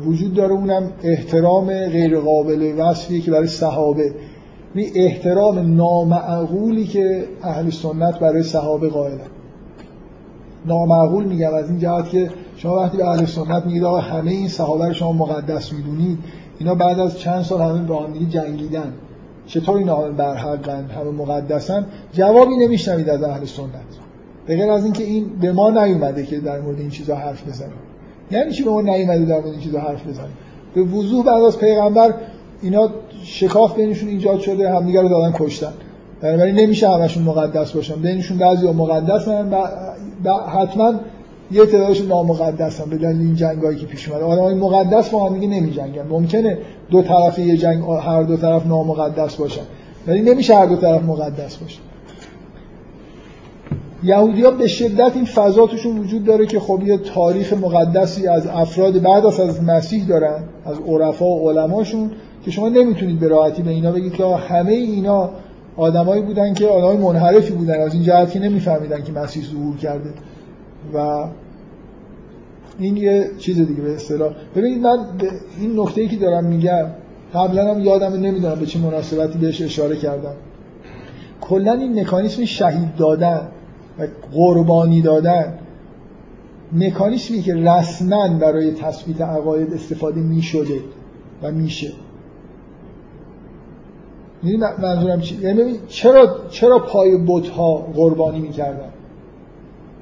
وجود 0.06 0.34
داره 0.34 0.52
اونم 0.52 0.92
احترام 1.04 1.68
غیر 1.68 2.20
قابل 2.20 2.74
وصفی 2.78 3.22
که 3.22 3.32
برای 3.32 3.48
صحابه. 3.48 4.14
می 4.74 4.92
احترام 4.96 5.76
نامعقولی 5.76 6.86
که 6.86 7.26
اهل 7.44 7.70
سنت 7.70 8.20
برای 8.20 8.44
صحابه 8.44 8.90
قائلن. 8.90 9.20
نامعقول 10.66 11.24
میگم 11.26 11.54
از 11.54 11.70
این 11.70 11.80
جهت 11.80 12.10
که 12.10 12.30
شما 12.58 12.76
وقتی 12.76 12.98
به 12.98 13.08
اهل 13.08 13.26
سنت 13.26 13.66
میگید 13.66 13.84
آقا 13.84 14.00
همه 14.00 14.32
این 14.32 14.48
صحابه 14.48 14.88
رو 14.88 14.94
شما 14.94 15.12
مقدس 15.12 15.74
می‌دونید. 15.74 16.18
اینا 16.60 16.76
بعد 16.76 17.00
از 17.00 17.20
چند 17.20 17.44
سال 17.44 17.62
همه 17.62 17.88
با 17.88 18.04
هم 18.04 18.14
جنگیدن. 18.14 18.94
چطور 19.48 19.78
اینا 19.78 19.96
همه 19.96 20.10
برحقن 20.10 20.86
همه 20.86 21.12
مقدسن؟ 21.12 21.86
جوابی 22.14 22.56
نمیشنوید 22.56 23.10
از 23.10 23.24
اهل 23.24 23.46
سنت. 23.46 23.68
به 24.48 24.56
غیر 24.56 24.72
از 24.72 24.84
اینکه 24.84 25.04
این 25.04 25.30
به 25.42 25.52
ما 25.52 25.70
نیومده 25.70 26.26
که 26.26 26.40
در 26.40 26.62
مورد 26.62 26.80
این 26.80 26.90
چیزا 26.90 27.16
حرف 27.16 27.48
بزنیم. 27.48 27.74
یعنی 28.32 28.52
چی 28.52 28.64
به 28.64 28.70
ما 28.70 28.82
نیومده 28.82 29.26
در 29.26 29.46
این 29.46 29.60
چیزا 29.60 29.80
حرف 29.80 30.08
بزنیم 30.08 30.38
به 30.76 30.82
وضوح 30.82 31.26
بعد 31.26 31.44
از 31.44 31.58
پیغمبر 31.58 32.14
اینا 32.62 32.90
شکاف 33.24 33.76
بینشون 33.76 34.10
ایجاد 34.10 34.40
شده 34.40 34.72
همدیگه 34.72 35.02
رو 35.02 35.10
دادن 35.10 35.34
کشتن. 35.40 35.74
بنابراین 36.22 36.56
نمیشه 36.56 36.90
همشون 36.90 37.24
مقدس 37.24 37.72
باشن. 37.72 37.96
بینشون 37.96 38.38
بعضی 38.38 38.68
مقدسن 38.68 39.54
و 40.24 40.34
حتما 40.34 40.94
یه 41.52 41.66
تعدادشون 41.66 42.08
نامقدسن 42.08 42.90
به 42.90 42.98
دلیل 42.98 43.22
این 43.22 43.36
جنگایی 43.36 43.78
که 43.78 43.86
پیش 43.86 44.10
اومده. 44.10 44.26
آدمای 44.26 44.56
مقدس 44.56 45.10
با 45.10 45.30
هم 45.30 45.34
دیگه 45.40 45.48
نمیجنگن. 45.48 46.08
ممکنه 46.10 46.58
دو 46.90 47.02
طرف 47.02 47.40
یه 47.40 47.58
جنگ 47.58 47.84
هر 48.02 48.24
دو 48.24 48.38
طرف 48.38 48.66
نامقدس 48.66 49.36
باشن. 49.36 49.62
ولی 50.08 50.22
نمیشه 50.22 50.56
هر 50.56 50.66
دو 50.66 50.76
طرف 50.76 51.04
مقدس 51.04 51.58
باشن. 51.58 51.82
یهودی 54.04 54.44
ها 54.44 54.52
به 54.52 54.68
شدت 54.68 55.12
این 55.16 55.26
فضا 55.26 55.68
توشون 55.68 55.98
وجود 55.98 56.24
داره 56.24 56.46
که 56.46 56.60
خب 56.60 56.82
یه 56.86 56.98
تاریخ 56.98 57.54
مقدسی 57.54 58.28
از 58.28 58.48
افراد 58.48 59.02
بعد 59.02 59.26
از 59.26 59.64
مسیح 59.64 60.08
دارن 60.08 60.44
از 60.66 60.78
عرفا 60.88 61.26
و 61.26 61.50
علماشون 61.50 62.12
که 62.46 62.52
شما 62.52 62.70
نمی‌تونید 62.70 63.20
به 63.20 63.28
راحتی 63.28 63.62
به 63.62 63.72
اینا 63.72 63.92
بگید 63.92 64.14
که 64.14 64.26
همه 64.26 64.72
اینا 64.72 65.30
آدمایی 65.78 66.22
بودن 66.22 66.54
که 66.54 66.68
آدمای 66.68 66.98
منحرفی 66.98 67.54
بودن 67.54 67.82
از 67.82 67.94
این 67.94 68.04
جهت 68.04 68.32
که 68.32 68.40
نمیفهمیدن 68.40 69.04
که 69.04 69.12
مسیح 69.12 69.44
ظهور 69.44 69.78
کرده. 69.78 70.10
و 70.94 71.26
این 72.80 72.98
یه 72.98 73.30
چیز 73.40 73.68
دیگه 73.68 73.82
به 73.82 73.96
اصطلاح. 73.96 74.34
ببینید 74.56 74.82
من 74.82 75.00
این 75.60 75.80
نکته 75.80 76.08
که 76.08 76.16
دارم 76.16 76.46
میگم 76.46 76.86
قبلا 77.34 77.74
هم 77.74 77.82
یادم 77.82 78.14
نمی‌دونم 78.14 78.60
به 78.60 78.66
چه 78.66 78.80
مناسبتی 78.80 79.38
بهش 79.38 79.62
اشاره 79.62 79.96
کردم. 79.96 80.34
کلا 81.42 81.72
این 81.72 82.00
مکانیسم 82.00 82.46
شهید 82.46 82.96
دادن. 82.96 83.48
و 84.00 84.08
قربانی 84.34 85.02
دادن. 85.02 85.54
مکانیسمی 86.74 87.42
که 87.42 87.56
رسما 87.56 88.28
برای 88.28 88.72
تثبیت 88.72 89.22
عقاید 89.22 89.74
استفاده 89.74 90.22
می 90.22 90.42
شده 90.42 90.80
و 91.44 91.52
میشه. 91.52 91.92
می‌دونی 94.44 94.64
منظورم 94.82 95.22
چی؟ 95.22 95.36
یعنی 95.42 95.62
چرا 95.88 96.40
چرا 96.50 96.80
پای 96.80 97.18
بت 97.28 97.48
ها 97.48 97.76
قربانی 97.76 98.40
می‌کردن؟ 98.40 98.90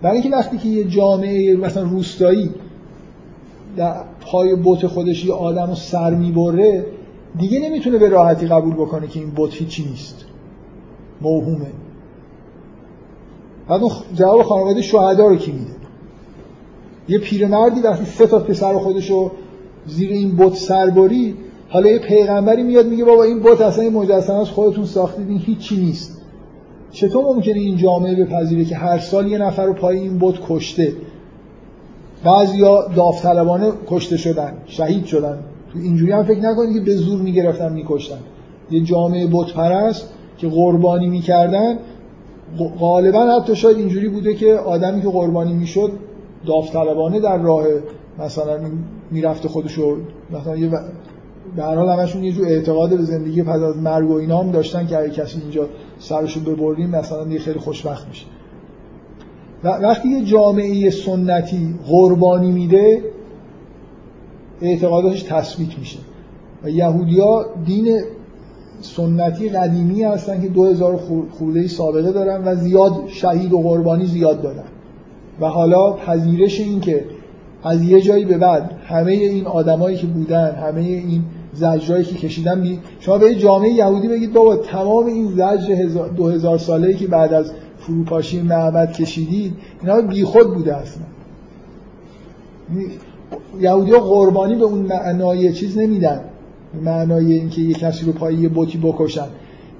برای 0.01 0.17
اینکه 0.17 0.37
وقتی 0.37 0.57
که 0.57 0.67
یه 0.69 0.83
جامعه 0.83 1.55
مثلا 1.55 1.83
روستایی 1.83 2.49
در 3.77 3.95
پای 4.21 4.55
بت 4.55 4.87
خودش 4.87 5.25
یه 5.25 5.33
آدم 5.33 5.67
رو 5.67 5.75
سر 5.75 6.13
می‌بره 6.13 6.85
دیگه 7.37 7.59
نمی‌تونه 7.59 7.97
به 7.97 8.09
راحتی 8.09 8.47
قبول 8.47 8.73
بکنه 8.73 9.07
که 9.07 9.19
این 9.19 9.31
بت 9.35 9.53
هیچی 9.53 9.85
نیست. 9.85 10.25
موهومه. 11.21 11.71
بعد 13.69 13.81
اون 13.81 13.91
جواب 14.15 14.41
خانواده 14.43 14.81
شهدا 14.81 15.27
رو 15.27 15.35
کی 15.35 15.51
میده؟ 15.51 15.71
یه 17.07 17.19
پیرمردی 17.19 17.81
وقتی 17.81 18.05
سه 18.05 18.27
تا 18.27 18.39
پسر 18.39 18.77
خودش 18.77 19.09
رو 19.09 19.31
زیر 19.87 20.09
این 20.09 20.37
بت 20.37 20.53
سربری 20.53 21.35
حالا 21.69 21.89
یه 21.89 21.99
پیغمبری 21.99 22.63
میاد 22.63 22.87
میگه 22.87 23.05
بابا 23.05 23.23
این 23.23 23.43
بت 23.43 23.61
اصلا 23.61 23.89
مجسمه 23.89 24.35
از 24.35 24.49
خودتون 24.49 24.85
ساختید 24.85 25.29
این 25.29 25.39
هیچی 25.39 25.77
نیست. 25.77 26.21
چطور 26.91 27.25
ممکنه 27.25 27.59
این 27.59 27.77
جامعه 27.77 28.15
بپذیره 28.15 28.65
که 28.65 28.75
هر 28.75 28.99
سال 28.99 29.27
یه 29.27 29.37
نفر 29.37 29.65
رو 29.65 29.73
پای 29.73 29.99
این 29.99 30.19
بت 30.19 30.35
کشته؟ 30.49 30.93
بعضیا 32.23 32.87
داوطلبانه 32.95 33.71
کشته 33.87 34.17
شدن 34.17 34.53
شهید 34.65 35.05
شدن. 35.05 35.39
تو 35.73 35.79
اینجوری 35.79 36.11
هم 36.11 36.23
فکر 36.23 36.39
نکنید 36.39 36.73
که 36.73 36.79
به 36.79 36.95
زور 36.95 37.21
می‌گرفتن 37.21 37.73
میکشتن. 37.73 38.19
یه 38.71 38.83
جامعه 38.83 39.27
بت 39.27 39.53
پرست 39.53 40.09
که 40.37 40.47
قربانی 40.47 41.07
می‌کردن 41.07 41.77
غالبا 42.79 43.41
حتی 43.41 43.55
شاید 43.55 43.77
اینجوری 43.77 44.09
بوده 44.09 44.33
که 44.33 44.53
آدمی 44.53 45.01
که 45.01 45.07
قربانی 45.07 45.53
می‌شد 45.53 45.91
داوطلبانه 46.45 47.19
در 47.19 47.37
راه 47.37 47.65
مثلا 48.19 48.59
می‌رفته 49.11 49.49
خودشو 49.49 49.97
مثلا 50.31 50.55
یه 50.55 50.69
به 51.55 51.63
هر 51.63 51.75
حال 51.75 51.99
همشون 51.99 52.23
یه 52.23 52.31
جور 52.31 52.47
اعتقاد 52.47 52.89
به 52.89 53.03
زندگی 53.03 53.43
پس 53.43 53.61
از 53.61 53.77
مرگ 53.77 54.09
و 54.09 54.13
اینا 54.13 54.43
داشتن 54.43 54.87
که 54.87 54.97
اگه 54.97 55.09
کسی 55.09 55.41
اینجا 55.41 55.67
سرشو 55.99 56.39
ببریم 56.39 56.89
مثلا 56.89 57.27
یه 57.27 57.39
خیلی 57.39 57.59
خوشبخت 57.59 58.07
میشه. 58.07 58.25
و 59.63 59.67
وقتی 59.67 60.09
یه 60.09 60.23
جامعه 60.23 60.89
سنتی 60.89 61.75
قربانی 61.87 62.51
میده 62.51 63.03
اعتقاداتش 64.61 65.23
تثبیت 65.23 65.79
میشه. 65.79 65.99
و 66.63 66.69
یهودیا 66.69 67.45
دین 67.65 68.01
سنتی 68.81 69.49
قدیمی 69.49 70.03
هستن 70.03 70.41
که 70.41 70.47
2000 70.47 70.99
خورده 71.31 71.67
سابقه 71.67 72.11
دارن 72.11 72.41
و 72.45 72.55
زیاد 72.55 72.93
شهید 73.07 73.53
و 73.53 73.61
قربانی 73.61 74.05
زیاد 74.05 74.41
دارن. 74.41 74.63
و 75.41 75.45
حالا 75.45 75.93
پذیرش 75.93 76.59
این 76.59 76.79
که 76.79 77.05
از 77.63 77.83
یه 77.83 78.01
جایی 78.01 78.25
به 78.25 78.37
بعد 78.37 78.71
همه 78.87 79.11
این 79.11 79.45
آدمایی 79.47 79.97
که 79.97 80.07
بودن 80.07 80.55
همه 80.55 80.81
این 80.81 81.23
زجرایی 81.53 82.03
که 82.03 82.15
کشیدن 82.15 82.61
بی... 82.61 82.79
شما 82.99 83.17
به 83.17 83.35
جامعه 83.35 83.69
یهودی 83.69 84.07
بگید 84.07 84.33
بابا 84.33 84.55
تمام 84.55 85.05
این 85.05 85.31
زجر 85.31 85.85
دو 86.17 86.27
هزار 86.27 86.57
ساله 86.57 86.93
که 86.93 87.07
بعد 87.07 87.33
از 87.33 87.51
فروپاشی 87.77 88.41
معبد 88.41 88.91
کشیدید 88.93 89.53
اینا 89.81 90.01
بیخود 90.01 90.53
بوده 90.53 90.77
اصلا. 90.77 91.03
یهودی 93.59 93.91
قربانی 93.91 94.55
به 94.55 94.63
اون 94.63 94.79
معنای 94.79 95.53
چیز 95.53 95.77
نمیدن. 95.77 96.21
معنای 96.83 97.33
اینکه 97.33 97.61
یه 97.61 97.73
کسی 97.73 98.05
رو 98.05 98.11
پای 98.11 98.35
یه 98.35 98.49
بوتی 98.49 98.77
بکشن. 98.77 99.27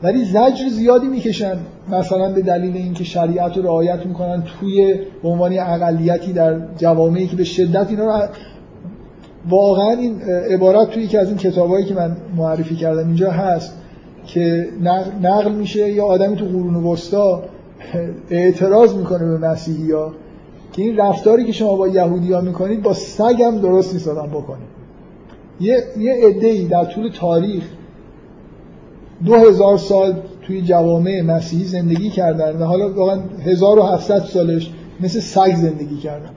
ولی 0.03 0.25
زجر 0.25 0.69
زیادی 0.71 1.07
می‌کشن 1.07 1.57
مثلا 1.89 2.33
به 2.33 2.41
دلیل 2.41 2.77
اینکه 2.77 3.03
شریعت 3.03 3.57
رو 3.57 3.63
رعایت 3.63 4.05
می‌کنن 4.05 4.43
توی 4.59 4.93
به 5.23 5.29
عنوان 5.29 5.53
اقلیتی 5.59 6.33
در 6.33 6.59
جوامعی 6.77 7.27
که 7.27 7.35
به 7.35 7.43
شدت 7.43 7.89
اینا 7.89 8.05
رو 8.05 8.27
واقعا 9.49 9.91
این 9.91 10.21
عبارت 10.51 10.89
توی 10.89 11.03
یکی 11.03 11.17
از 11.17 11.27
این 11.27 11.37
کتابایی 11.37 11.85
که 11.85 11.93
من 11.93 12.17
معرفی 12.37 12.75
کردم 12.75 13.07
اینجا 13.07 13.31
هست 13.31 13.77
که 14.25 14.67
نقل 15.21 15.51
میشه 15.51 15.91
یا 15.91 16.05
آدمی 16.05 16.35
تو 16.35 16.45
قرون 16.45 16.75
وسطا 16.75 17.43
اعتراض 18.29 18.95
می‌کنه 18.95 19.25
به 19.25 19.37
مسیحی 19.37 19.91
ها 19.91 20.13
که 20.73 20.81
این 20.81 20.97
رفتاری 20.97 21.45
که 21.45 21.51
شما 21.51 21.75
با 21.75 21.87
یهودی 21.87 22.33
ها 22.33 22.41
می‌کنید 22.41 22.81
با 22.81 22.93
سگ 22.93 23.41
هم 23.41 23.59
درست 23.59 23.93
نیست 23.93 24.07
آدم 24.07 24.27
بکنید 24.27 24.74
یه, 25.59 25.83
یه 25.97 26.67
در 26.67 26.85
طول 26.85 27.09
تاریخ 27.09 27.63
دو 29.25 29.35
هزار 29.35 29.77
سال 29.77 30.21
توی 30.41 30.61
جوامع 30.61 31.21
مسیحی 31.21 31.63
زندگی 31.63 32.09
کردن 32.09 32.57
و 32.57 32.65
حالا 32.65 32.93
واقعا 32.93 33.19
1700 33.45 34.19
سالش 34.19 34.71
مثل 34.99 35.19
سگ 35.19 35.55
زندگی 35.55 35.97
کردن. 35.97 36.29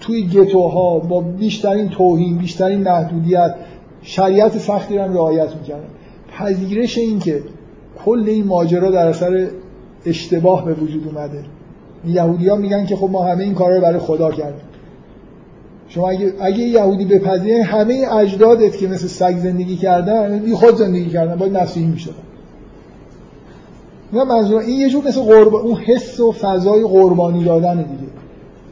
توی 0.00 0.26
گتوها 0.26 0.98
با 0.98 1.20
بیشترین 1.20 1.88
توهین 1.88 2.38
بیشترین 2.38 2.80
محدودیت 2.80 3.54
شریعت 4.02 4.58
سختی 4.58 4.96
رو 4.96 5.02
هم 5.02 5.14
رعایت 5.14 5.56
می‌کردن. 5.56 5.88
پذیرش 6.38 6.98
این 6.98 7.18
که 7.18 7.42
کل 8.04 8.24
این 8.26 8.46
ماجرا 8.46 8.90
در 8.90 9.08
اثر 9.08 9.48
اشتباه 10.06 10.64
به 10.64 10.74
وجود 10.74 11.08
اومده. 11.08 11.44
یهودی 12.06 12.48
ها 12.48 12.56
میگن 12.56 12.86
که 12.86 12.96
خب 12.96 13.10
ما 13.10 13.24
همه 13.24 13.44
این 13.44 13.54
کارا 13.54 13.76
رو 13.76 13.82
برای 13.82 13.98
خدا 13.98 14.30
کردیم. 14.30 14.64
شما 15.88 16.08
اگه, 16.08 16.32
اگه 16.40 16.58
یهودی 16.58 17.04
بپذیره 17.04 17.62
همه 17.62 18.06
اجدادت 18.12 18.76
که 18.76 18.88
مثل 18.88 19.06
سگ 19.06 19.36
زندگی 19.38 19.76
کردن 19.76 20.38
بی 20.38 20.52
خود 20.52 20.76
زندگی 20.76 21.10
کردن 21.10 21.36
باید 21.36 21.56
مسیحی 21.56 21.86
می‌شدن 21.86 22.14
نه 24.12 24.24
منظور 24.24 24.60
این 24.60 24.80
یه 24.80 24.88
جور 24.88 25.08
مثل 25.08 25.20
قربان 25.20 25.62
اون 25.62 25.74
حس 25.74 26.20
و 26.20 26.32
فضای 26.32 26.82
قربانی 26.82 27.44
دادن 27.44 27.76
دیگه. 27.76 28.12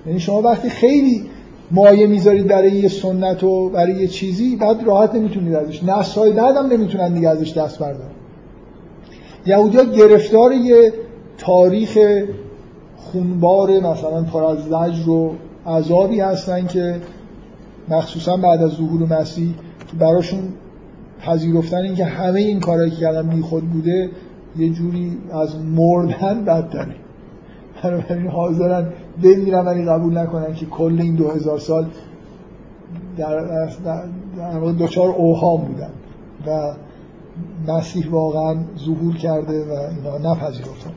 یعنی 0.07 0.21
شما 0.21 0.43
وقتی 0.43 0.69
خیلی 0.69 1.23
مایه 1.71 2.07
می‌ذارید 2.07 2.47
برای 2.47 2.73
یه 2.73 2.89
سنت 2.89 3.45
و 3.45 3.69
برای 3.69 3.95
یه 3.95 4.07
چیزی 4.07 4.57
بعد 4.57 4.85
راحت 4.87 5.15
نمی‌تونید 5.15 5.55
ازش. 5.55 5.85
نسل‌های 5.85 6.33
بعدم 6.33 6.67
نمی‌تونن 6.67 7.15
دیگه 7.15 7.29
ازش 7.29 7.53
دست 7.53 7.79
بردارن. 7.79 8.11
یهودی‌ها 9.47 9.85
گرفتار 9.85 10.53
یه 10.53 10.93
تاریخ 11.39 11.99
خونبار 12.97 13.71
مثلا 13.71 14.23
پر 14.23 14.45
از 14.45 14.59
زجر 14.59 15.11
و 15.11 15.35
عذابی 15.67 16.21
هستن 16.21 16.67
که 16.67 17.01
مخصوصا 17.89 18.37
بعد 18.37 18.63
از 18.63 18.71
ظهور 18.71 19.21
مسیح 19.21 19.55
که 19.91 19.97
براشون 19.97 20.41
پذیرفتن 21.21 21.77
اینکه 21.77 22.05
همه 22.05 22.41
این 22.41 22.61
کارهایی 22.61 22.91
که 22.91 22.97
کردن 22.97 23.29
بی 23.29 23.43
خود 23.43 23.71
بوده 23.71 24.11
یه 24.57 24.71
جوری 24.71 25.19
از 25.33 25.57
مردن 25.65 26.45
بدتره. 26.45 26.95
بنابراین 27.83 28.27
حاضرن 28.27 28.93
بمیرن 29.23 29.67
ولی 29.67 29.85
قبول 29.85 30.19
نکنن 30.19 30.55
که 30.55 30.67
کل 30.67 31.01
این 31.01 31.15
دو 31.15 31.31
هزار 31.31 31.59
سال 31.59 31.87
در, 33.17 33.69
در, 33.85 34.73
دوچار 34.79 35.09
اوهام 35.09 35.61
بودن 35.61 35.91
و 36.47 36.75
مسیح 37.73 38.11
واقعا 38.11 38.57
ظهور 38.79 39.17
کرده 39.17 39.65
و 39.65 39.73
اینا 39.73 40.33
نپذیرفتن. 40.33 40.91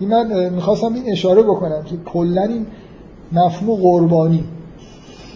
این 0.00 0.08
من 0.08 0.48
می‌خواستم 0.48 0.94
این 0.94 1.10
اشاره 1.12 1.42
بکنم 1.42 1.82
که 1.82 1.96
کلا 1.96 2.42
این 2.42 2.66
مفهوم 3.32 3.80
قربانی. 3.80 4.44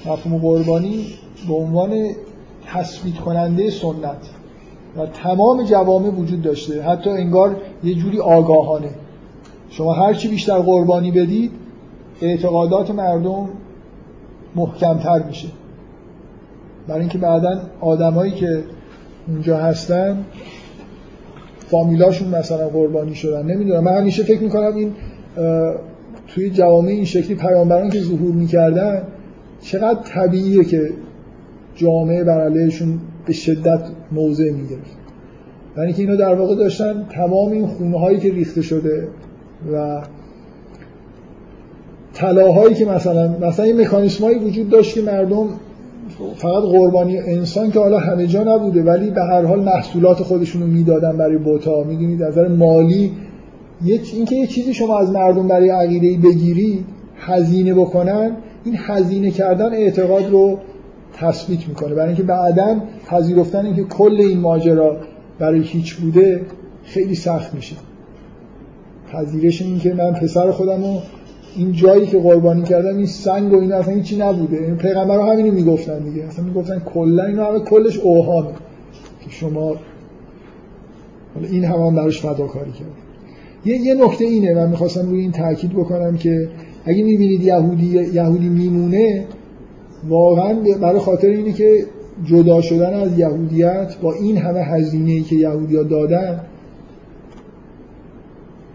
مفهوم 0.07 0.39
قربانی 0.39 1.07
به 1.49 1.55
عنوان 1.55 2.11
تثبیت 2.67 3.15
کننده 3.15 3.71
سنت 3.71 4.31
و 4.97 5.07
تمام 5.07 5.65
جوامع 5.65 6.09
وجود 6.09 6.43
داشته. 6.43 6.83
حتی 6.83 7.11
انگار 7.11 7.57
یه 7.85 7.95
جوری 7.95 8.19
آگاهانه. 8.19 8.91
شما 9.71 9.93
هرچی 9.93 10.29
بیشتر 10.29 10.59
قربانی 10.59 11.11
بدید 11.11 11.51
اعتقادات 12.23 12.91
مردم 12.91 13.49
محکمتر 14.55 15.23
میشه. 15.23 15.49
برای 16.89 17.01
اینکه 17.01 17.19
بعدا 17.19 17.61
آدمایی 17.81 18.33
که 18.33 18.65
اونجا 19.29 19.57
هستن 19.57 20.25
فامیلاشون 21.59 22.29
مثلا 22.29 22.69
قربانی 22.69 23.15
شدن. 23.15 23.47
نمی‌دونم. 23.47 23.85
من 23.85 23.97
همیشه 23.97 24.23
فکر 24.23 24.43
می‌کنم 24.43 24.77
این 24.77 24.93
توی 26.35 26.51
جوامع 26.51 26.89
این 26.89 27.05
شکلی 27.05 27.35
پیامبران 27.35 27.91
که 27.91 28.01
ظهور 28.01 28.33
می‌کردن 28.33 29.03
چقدر 29.61 29.99
طبیعیه 30.03 30.65
که 30.65 30.91
جامعه 31.75 32.25
بر 32.25 32.41
علیهشون 32.41 32.99
به 33.27 33.33
شدت 33.33 33.81
موضع 34.13 34.51
می‌گرفت. 34.51 34.97
یعنی 35.77 35.93
که 35.93 36.03
اینا 36.03 36.17
در 36.17 36.35
واقع 36.35 36.57
داشتن 36.57 37.07
تمام 37.11 37.53
این 37.53 37.67
خونه 37.67 37.99
هایی 37.99 38.19
که 38.19 38.33
ریخته 38.33 38.63
شده 38.63 39.09
و 39.73 40.03
طلاهایی 42.13 42.75
که 42.75 42.85
مثلا 42.85 43.29
مثلا 43.41 43.65
این 43.65 43.81
مکانیسمایی 43.81 44.39
وجود 44.39 44.69
داشت 44.69 44.95
که 44.95 45.03
مردم 45.03 45.49
فقط 46.37 46.63
قربانی 46.63 47.19
انسان 47.19 47.71
که 47.71 47.79
حالا 47.79 47.99
همه 47.99 48.27
جا 48.27 48.43
نبوده 48.43 48.83
ولی 48.83 49.11
به 49.11 49.23
هر 49.23 49.45
حال 49.45 49.63
محصولات 49.63 50.23
خودشون 50.23 50.63
رو 50.63 50.69
می‌دادن 50.69 51.17
برای 51.17 51.37
بوتا 51.37 51.85
می‌دونید 51.85 52.23
از 52.23 52.33
نظر 52.33 52.49
مالی 52.49 53.13
اینکه 53.83 54.37
یه 54.37 54.47
چیزی 54.47 54.75
شما 54.75 54.99
از 54.99 55.11
مردم 55.11 55.49
برای 55.49 55.69
عقیده 55.69 56.29
بگیری 56.29 56.85
هزینه 57.17 57.75
بکنن 57.75 58.37
این 58.65 58.77
هزینه 58.79 59.31
کردن 59.31 59.73
اعتقاد 59.73 60.31
رو 60.31 60.59
تثبیت 61.13 61.69
می‌کنه. 61.69 61.95
برای 61.95 62.07
اینکه 62.07 62.23
بعدا 62.23 62.81
پذیرفتن 63.07 63.67
اینکه 63.67 63.85
کل 63.85 64.17
این 64.21 64.41
ماجرا 64.41 64.97
برای 65.39 65.61
هیچ 65.61 65.95
بوده 65.95 66.41
خیلی 66.85 67.15
سخت 67.15 67.55
میشه. 67.55 67.77
پذیرش 69.13 69.63
این 69.63 69.79
که 69.79 69.95
من 69.95 70.13
پسر 70.13 70.51
خودم 70.51 70.85
رو 70.85 70.99
این 71.57 71.73
جایی 71.73 72.07
که 72.07 72.19
قربانی 72.19 72.63
کردم 72.63 72.97
این 72.97 73.07
سنگ 73.07 73.53
و 73.53 73.61
اینا 73.61 73.77
اصلا 73.77 73.95
هیچی 73.95 74.17
نبوده. 74.17 74.57
این 74.57 74.77
پیغمبر 74.77 75.17
ها 75.17 75.33
همینو 75.33 75.53
می‌گفتن 75.53 75.99
دیگه. 75.99 76.25
اصلا 76.25 76.45
می‌گفتن 76.45 76.79
کلا 76.79 77.25
اینا 77.25 77.45
همه 77.47 77.61
کلش 77.61 77.99
اوهامه 77.99 78.51
که 79.21 79.31
شما 79.31 79.77
این 81.43 81.65
هم, 81.65 81.81
هم 81.81 81.95
براش 81.95 82.21
فداکاری 82.21 82.73
کرد 82.73 83.04
یه, 83.65 83.77
یه 83.77 83.95
نکته 83.95 84.25
اینه 84.25 84.55
من 84.55 84.71
می‌خواستم 84.71 85.11
روی 85.11 85.21
این 85.21 85.33
تاکید 85.33 85.71
بکنم 85.73 86.17
که 86.17 86.49
اگه 86.85 87.05
می‌بینید 87.05 87.43
یهودی 87.43 87.87
یهودی 88.15 88.49
میمونه 88.49 89.25
واقعا 90.09 90.55
برای 90.81 91.01
خاطر 91.01 91.29
اینه 91.29 91.53
که 91.53 91.87
جدا 92.25 92.61
شدن 92.61 92.95
از 92.95 93.19
یهودیت 93.19 93.97
با 94.03 94.13
این 94.13 94.37
همه 94.37 94.61
هزینه 94.61 95.13
ای 95.13 95.23
که 95.23 95.37
یهودیا 95.37 95.83
دادن 95.83 96.41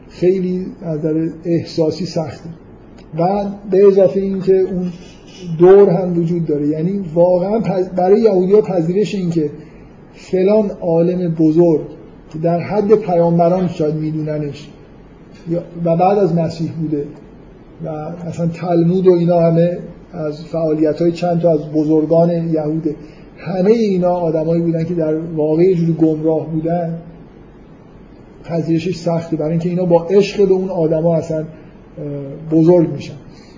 خیلی 0.09 0.65
از 0.81 1.01
در 1.01 1.29
احساسی 1.45 2.05
سخته. 2.05 2.49
و 3.19 3.45
به 3.71 3.87
اضافه 3.87 4.19
اینکه 4.19 4.59
اون 4.59 4.91
دور 5.59 5.89
هم 5.89 6.19
وجود 6.19 6.45
داره. 6.45 6.67
یعنی 6.67 7.05
واقعا 7.13 7.59
برای 7.95 8.21
یهودی 8.21 8.53
ها 8.53 8.61
پذیرش 8.61 9.15
این 9.15 9.29
که 9.29 9.49
فلان 10.13 10.71
عالم 10.81 11.35
بزرگ 11.35 11.81
که 12.33 12.39
در 12.39 12.59
حد 12.59 12.95
پیامبران 12.95 13.67
شاید 13.67 13.95
میدوننش 13.95 14.69
و 15.85 15.97
بعد 15.97 16.17
از 16.17 16.35
مسیح 16.35 16.71
بوده. 16.71 17.05
و 17.85 18.11
مثلا 18.27 18.47
تلمود 18.47 19.07
و 19.07 19.13
اینا 19.13 19.39
همه 19.39 19.77
از 20.13 20.45
فعالیت 20.45 21.01
های 21.01 21.11
چند 21.11 21.41
تا 21.41 21.51
از 21.51 21.71
بزرگان 21.71 22.29
یهوده 22.29 22.95
همه 23.37 23.71
اینا 23.71 24.11
آدمایی 24.11 24.61
بودن 24.61 24.83
که 24.83 24.93
در 24.93 25.15
واقع 25.15 25.73
جوری 25.73 25.93
گمراه 25.93 26.47
بودن. 26.49 26.97
پذیرشش 28.43 28.95
سخته 28.95 29.35
برای 29.35 29.51
اینکه 29.51 29.69
اینا 29.69 29.85
با 29.85 30.03
عشق 30.03 30.47
به 30.47 30.53
اون 30.53 30.69
آدما 30.69 31.15
اصلا 31.15 31.43
بزرگ 32.51 32.89
میشن. 32.93 33.13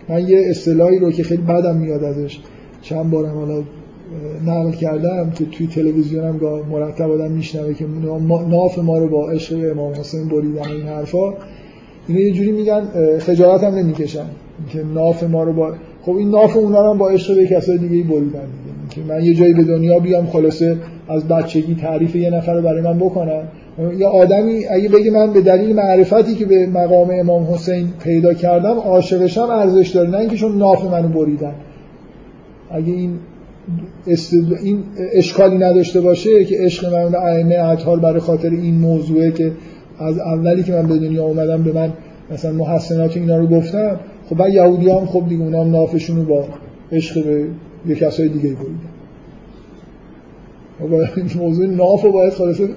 من 0.09 0.27
یه 0.27 0.41
اصطلاحی 0.49 0.99
رو 0.99 1.11
که 1.11 1.23
خیلی 1.23 1.41
بدم 1.41 1.77
میاد 1.77 2.03
ازش 2.03 2.39
چند 2.81 3.11
بارم 3.11 3.35
حالا 3.35 3.63
نقل 4.45 4.71
کردم 4.71 5.31
که 5.31 5.45
توی 5.45 5.67
تلویزیونم 5.67 6.37
گاه 6.37 6.69
مرتب 6.69 7.11
آدم 7.11 7.31
میشنوه 7.31 7.73
که 7.73 7.85
ناف 8.49 8.79
ما 8.79 8.97
رو 8.97 9.07
با 9.07 9.29
عشق 9.29 9.71
امام 9.71 9.93
حسین 9.93 10.27
بریدن 10.27 10.69
این 10.69 10.87
حرفا. 10.87 11.33
اینا 12.07 12.21
یه 12.21 12.31
جوری 12.31 12.51
میگن 12.51 12.81
خجالت 13.19 13.63
هم 13.63 13.75
نمی‌کشن. 13.75 14.25
که 14.69 14.83
ناف 14.83 15.23
ما 15.23 15.43
رو 15.43 15.53
با 15.53 15.73
خب 16.01 16.15
این 16.15 16.29
ناف 16.29 16.57
اونا 16.57 16.91
رو 16.91 16.97
با 16.97 17.09
عشق 17.09 17.35
به 17.35 17.47
کسای 17.47 17.77
دیگه 17.77 18.03
بریدن 18.03 18.29
دیگه. 18.29 18.89
که 18.89 19.01
من 19.13 19.23
یه 19.23 19.33
جایی 19.33 19.53
به 19.53 19.63
دنیا 19.63 19.99
بیام 19.99 20.27
خلاصه 20.27 20.77
از 21.09 21.27
بچگی 21.27 21.75
تعریف 21.75 22.15
یه 22.15 22.29
نفر 22.29 22.53
رو 22.53 22.61
برای 22.61 22.81
من 22.81 22.99
بکنن. 22.99 23.41
یه 23.97 24.07
آدمی 24.07 24.65
اگه 24.65 24.89
بگه 24.89 25.11
من 25.11 25.33
به 25.33 25.41
دلیل 25.41 25.75
معرفتی 25.75 26.35
که 26.35 26.45
به 26.45 26.67
مقام 26.67 27.09
امام 27.13 27.43
حسین 27.43 27.87
پیدا 28.03 28.33
کردم 28.33 28.77
عاشقشم 28.77 29.49
ارزش 29.49 29.89
داره. 29.89 30.09
نه 30.09 30.17
اینکه 30.17 30.35
چون 30.35 30.57
ناف 30.57 30.85
منو 30.85 31.07
بریدن. 31.07 31.53
اگه 32.71 32.93
این 32.93 33.19
این 34.63 34.83
اشکالی 35.13 35.57
نداشته 35.57 36.01
باشه 36.01 36.45
که 36.45 36.55
عشق 36.59 36.93
من 36.93 37.15
ائمه 37.15 37.55
اطهار 37.55 37.99
برای 37.99 38.19
خاطر 38.19 38.49
این 38.49 38.75
موضوعه 38.75 39.31
که 39.31 39.51
از 40.01 40.19
اولی 40.19 40.63
که 40.63 40.71
من 40.71 40.87
به 40.87 40.97
دنیا 40.97 41.23
اومدم 41.23 41.63
به 41.63 41.71
من 41.71 41.93
مثلا 42.31 42.51
محسنات 42.51 43.17
اینا 43.17 43.37
رو 43.37 43.47
گفتم 43.47 43.99
خب 44.29 44.37
بعد 44.37 44.53
یهودی 44.53 44.89
هم 44.89 45.05
خب 45.05 45.23
دیگه 45.29 45.43
اونا 45.43 45.63
نافشون 45.63 46.17
رو 46.17 46.23
با 46.23 46.45
عشق 46.91 47.23
به 47.23 47.47
یه 47.87 47.95
کسای 47.95 48.27
دیگه 48.27 48.49
بریدن. 48.49 48.91
موضوع 51.35 51.65
ناف 51.65 52.01
رو 52.01 52.11
باید 52.11 52.33
خلاصه 52.33 52.69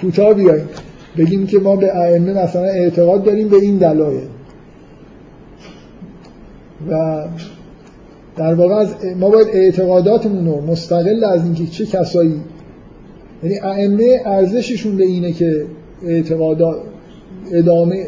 کوتاه 0.00 0.34
بیاییم 0.34 0.68
بگیم 1.16 1.46
که 1.46 1.58
ما 1.58 1.76
به 1.76 1.96
ائمه 1.96 2.44
مثلا 2.44 2.64
اعتقاد 2.64 3.24
داریم 3.24 3.48
به 3.48 3.56
این 3.56 3.78
دلایل. 3.78 4.20
و 6.90 7.24
در 8.36 8.54
واقع 8.54 8.74
از 8.74 8.94
ما 9.20 9.30
باید 9.30 9.48
اعتقاداتمون 9.52 10.46
رو 10.46 10.60
مستقل 10.60 11.24
از 11.24 11.44
اینکه 11.44 11.66
چه 11.66 11.86
کسایی 11.86 12.34
یعنی 13.42 13.58
ائمه 13.58 14.20
ارزششون 14.24 14.96
به 14.96 15.04
اینه 15.04 15.32
که 15.32 15.66
اعتقادات 16.02 16.76
ادامه 17.52 18.06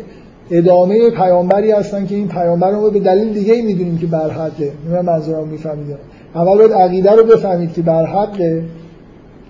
ادامه 0.51 1.11
پیامبری 1.11 1.71
هستن 1.71 2.07
که 2.07 2.15
این 2.15 2.29
پیامبر 2.29 2.71
رو 2.71 2.91
به 2.91 3.01
دلیل 3.01 3.33
دیگه 3.33 3.63
می‌دونیم 3.63 3.99
که 3.99 4.07
بر 4.07 4.31
حقه. 4.31 4.73
من 4.91 5.01
منظورم 5.01 5.49
می‌فهمید 5.49 5.97
اول 6.35 6.59
باید 6.59 6.73
عقیده 6.73 7.13
رو 7.13 7.25
بفهمید 7.25 7.73
که 7.73 7.83
بر 7.83 8.07
حقه. 8.07 8.65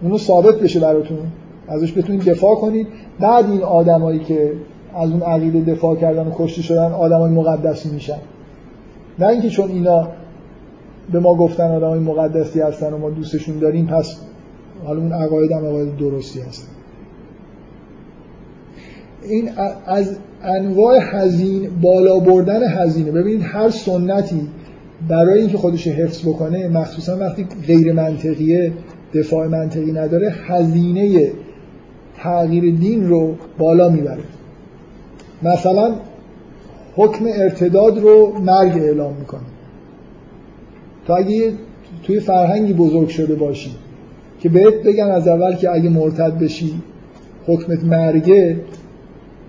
اونو 0.02 0.18
ثابت 0.18 0.54
بشه 0.54 0.80
براتون. 0.80 1.18
ازش 1.68 1.98
بتونید 1.98 2.24
دفاع 2.24 2.54
کنید. 2.54 2.86
بعد 3.20 3.50
این 3.50 3.62
آدمایی 3.62 4.18
که 4.18 4.52
از 4.94 5.10
اون 5.10 5.22
عقیده 5.22 5.72
دفاع 5.72 5.96
کردن 5.96 6.26
و 6.26 6.30
کشته 6.36 6.62
شدن 6.62 6.92
آدمای 6.92 7.30
مقدسی 7.30 7.88
میشن. 7.88 8.18
نه 9.18 9.26
اینکه 9.26 9.48
چون 9.48 9.70
اینا 9.70 10.08
به 11.12 11.20
ما 11.20 11.34
گفتن 11.34 11.74
آدمای 11.74 11.98
مقدسی 11.98 12.60
هستن 12.60 12.92
و 12.92 12.98
ما 12.98 13.10
دوستشون 13.10 13.58
داریم 13.58 13.86
پس 13.86 14.16
حالا 14.84 15.00
اون 15.00 15.12
عقاید 15.12 15.52
هم 15.52 15.66
عقاید 15.66 15.96
درستی 15.96 16.40
هست 16.40 16.68
این 19.22 19.50
از 19.86 20.16
انواع 20.42 20.98
هزین 21.00 21.68
بالا 21.82 22.20
بردن 22.20 22.62
هزینه. 22.68 23.10
ببینید 23.10 23.42
هر 23.44 23.70
سنتی 23.70 24.48
برای 25.08 25.40
اینکه 25.40 25.58
خودش 25.58 25.88
حفظ 25.88 26.28
بکنه 26.28 26.68
مخصوصا 26.68 27.16
وقتی 27.18 27.46
غیر 27.66 27.92
منطقیه 27.92 28.72
دفاع 29.14 29.46
منطقی 29.46 29.92
نداره 29.92 30.34
هزینه 30.46 31.30
تغییر 32.18 32.74
دین 32.74 33.08
رو 33.08 33.34
بالا 33.58 33.88
می‌بره. 33.88 34.22
مثلا 35.42 35.94
حکم 36.96 37.24
ارتداد 37.34 37.98
رو 37.98 38.38
مرگ 38.44 38.72
اعلام 38.82 39.14
می‌کنه. 39.14 39.40
تو 41.06 41.12
اگه 41.12 41.52
توی 42.02 42.20
فرهنگی 42.20 42.72
بزرگ 42.72 43.08
شده 43.08 43.34
باشی 43.34 43.70
که 44.40 44.48
بهت 44.48 44.74
بگن 44.74 45.10
از 45.10 45.28
اول 45.28 45.54
که 45.54 45.70
اگه 45.70 45.88
مرتد 45.88 46.38
بشی 46.38 46.74
حکمت 47.46 47.84
مرگه 47.84 48.56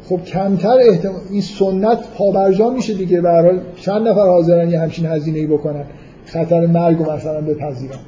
خب 0.10 0.24
کمتر 0.24 0.78
احتمال 0.80 1.22
این 1.32 1.42
سنت 1.42 1.98
پابرجا 2.18 2.70
میشه 2.70 2.94
دیگه. 2.94 3.22
به 3.22 3.62
چند 3.76 4.08
نفر 4.08 4.28
حاضرن 4.28 4.70
یه 4.70 4.80
همچین 4.80 5.06
هزینه 5.06 5.40
ای 5.40 5.48
بکنن؟ 5.48 5.84
خطر 6.26 6.66
مرگ 6.66 6.98
رو 6.98 7.12
مثلا 7.12 7.42
بپذیرن. 7.42 8.00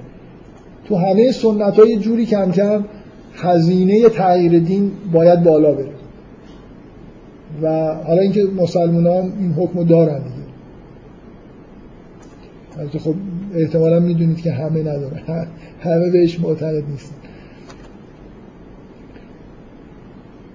تو 0.86 0.96
همه 0.96 1.32
سنت 1.32 1.80
های 1.80 1.98
جوری 1.98 2.26
کم 2.26 2.52
کم 2.52 2.86
هزینه 3.34 4.10
تغییر 4.10 4.60
دین 4.60 4.92
باید 5.12 5.44
بالا 5.44 5.72
بره. 5.72 5.90
و 7.62 7.94
حالا 7.94 8.22
اینکه 8.22 8.44
مسلمان 8.44 9.08
هم 9.08 9.34
این 9.40 9.54
حکم 9.54 9.84
دارن 9.84 10.22
دیگه. 10.24 10.44
خب 13.00 13.16
احتمالا 13.56 14.00
می‌دونید 14.00 14.42
که 14.42 14.52
همه 14.52 14.82
نداره 14.82 15.22
همه 15.86 16.10
بهش 16.12 16.40
معتقد 16.40 16.84
نیستن. 16.90 17.16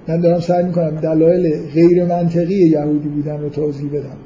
من 0.09 0.21
دارم 0.21 0.41
سعی 0.41 0.65
می‌کنم 0.65 1.01
دلایل 1.01 1.61
غیر 1.75 2.05
منطقی 2.05 2.55
یهودی 2.55 3.09
بودن 3.09 3.41
رو 3.41 3.49
توضیح 3.49 3.91
بدم. 3.91 4.17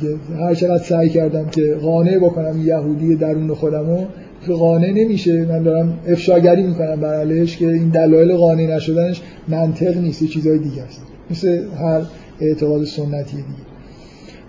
دیگه 0.00 0.14
هر 0.38 0.54
چقدر 0.54 0.82
سعی 0.82 1.08
کردم 1.08 1.46
که 1.48 1.74
قانع 1.74 2.18
بکنم 2.18 2.66
یهودی 2.66 3.16
درون 3.16 3.54
خودمو 3.54 4.04
که 4.46 4.52
قانع 4.52 4.90
نمیشه. 4.90 5.44
من 5.44 5.62
دارم 5.62 5.98
افشاگری 6.08 6.62
می‌کنم 6.62 7.04
علیهش 7.04 7.56
که 7.56 7.68
این 7.68 7.88
دلایل 7.88 8.36
قانع 8.36 8.76
نشدنش 8.76 9.22
منطق 9.48 9.96
نیست 9.96 10.22
یه 10.22 10.28
چیزای 10.28 10.58
دیگه 10.58 10.82
است. 10.82 11.02
مثل 11.30 11.62
هر 11.78 12.00
اعتقاد 12.40 12.84
سنتی 12.84 13.36
دیگه. 13.36 13.68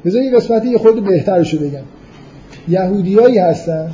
بذار 0.05 0.21
یه 0.21 0.35
قسمتی 0.35 0.77
خود 0.77 1.05
بهترشو 1.05 1.57
بگم. 1.57 1.83
یهودیایی 2.67 3.37
هستن 3.37 3.89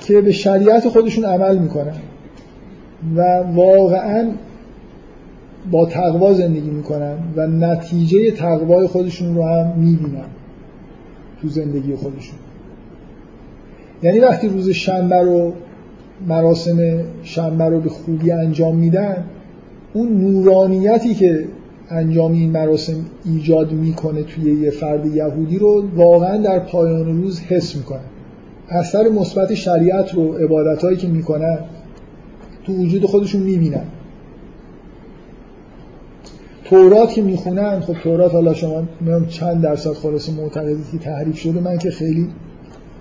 که 0.00 0.20
به 0.20 0.32
شریعت 0.32 0.88
خودشون 0.88 1.24
عمل 1.24 1.58
می‌کنن 1.58 1.94
و 3.16 3.22
واقعا 3.54 4.30
با 5.70 5.86
تقوا 5.86 6.32
زندگی 6.32 6.70
می‌کنن 6.70 7.16
و 7.36 7.46
نتیجه 7.46 8.30
تقوای 8.30 8.86
خودشون 8.86 9.34
رو 9.34 9.44
هم 9.44 9.78
می‌بینن 9.78 10.24
تو 11.42 11.48
زندگی 11.48 11.94
خودشون. 11.94 12.38
یعنی 14.02 14.18
وقتی 14.18 14.48
روز 14.48 14.70
شنبه 14.70 15.16
رو 15.16 15.52
مراسم 16.28 17.04
شنبه 17.22 17.64
رو 17.64 17.80
به 17.80 17.88
خوبی 17.88 18.30
انجام 18.30 18.76
میدن 18.76 19.24
اون 19.92 20.20
نورانیتی 20.20 21.14
که 21.14 21.44
انجام 21.90 22.32
این 22.32 22.50
مراسم 22.50 22.96
ایجاد 23.24 23.72
می‌کنه 23.72 24.22
توی 24.22 24.60
یه 24.60 24.70
فرد 24.70 25.06
یهودی 25.06 25.58
رو 25.58 25.84
واقعا 25.96 26.36
در 26.36 26.58
پایان 26.58 27.22
روز 27.22 27.40
حس 27.40 27.76
می‌کنه. 27.76 28.00
اثر 28.68 29.08
مثبت 29.08 29.54
شریعت 29.54 30.14
رو 30.14 30.32
عبادتهایی 30.32 30.96
که 30.96 31.08
می‌کنن 31.08 31.58
تو 32.64 32.72
وجود 32.72 33.04
خودشون 33.04 33.42
می‌بینن. 33.42 33.84
تورات 36.72 37.12
که 37.12 37.22
می‌خونن 37.22 37.80
خب 37.80 37.94
تورات 38.02 38.32
حالا 38.32 38.54
شما 38.54 38.82
چند 39.28 39.62
درصد 39.62 39.92
خلاص 39.92 40.30
معتقدید 40.30 40.90
که 40.92 40.98
تحریف 40.98 41.38
شده. 41.38 41.60
من 41.60 41.78
که 41.78 41.90
خیلی 41.90 42.28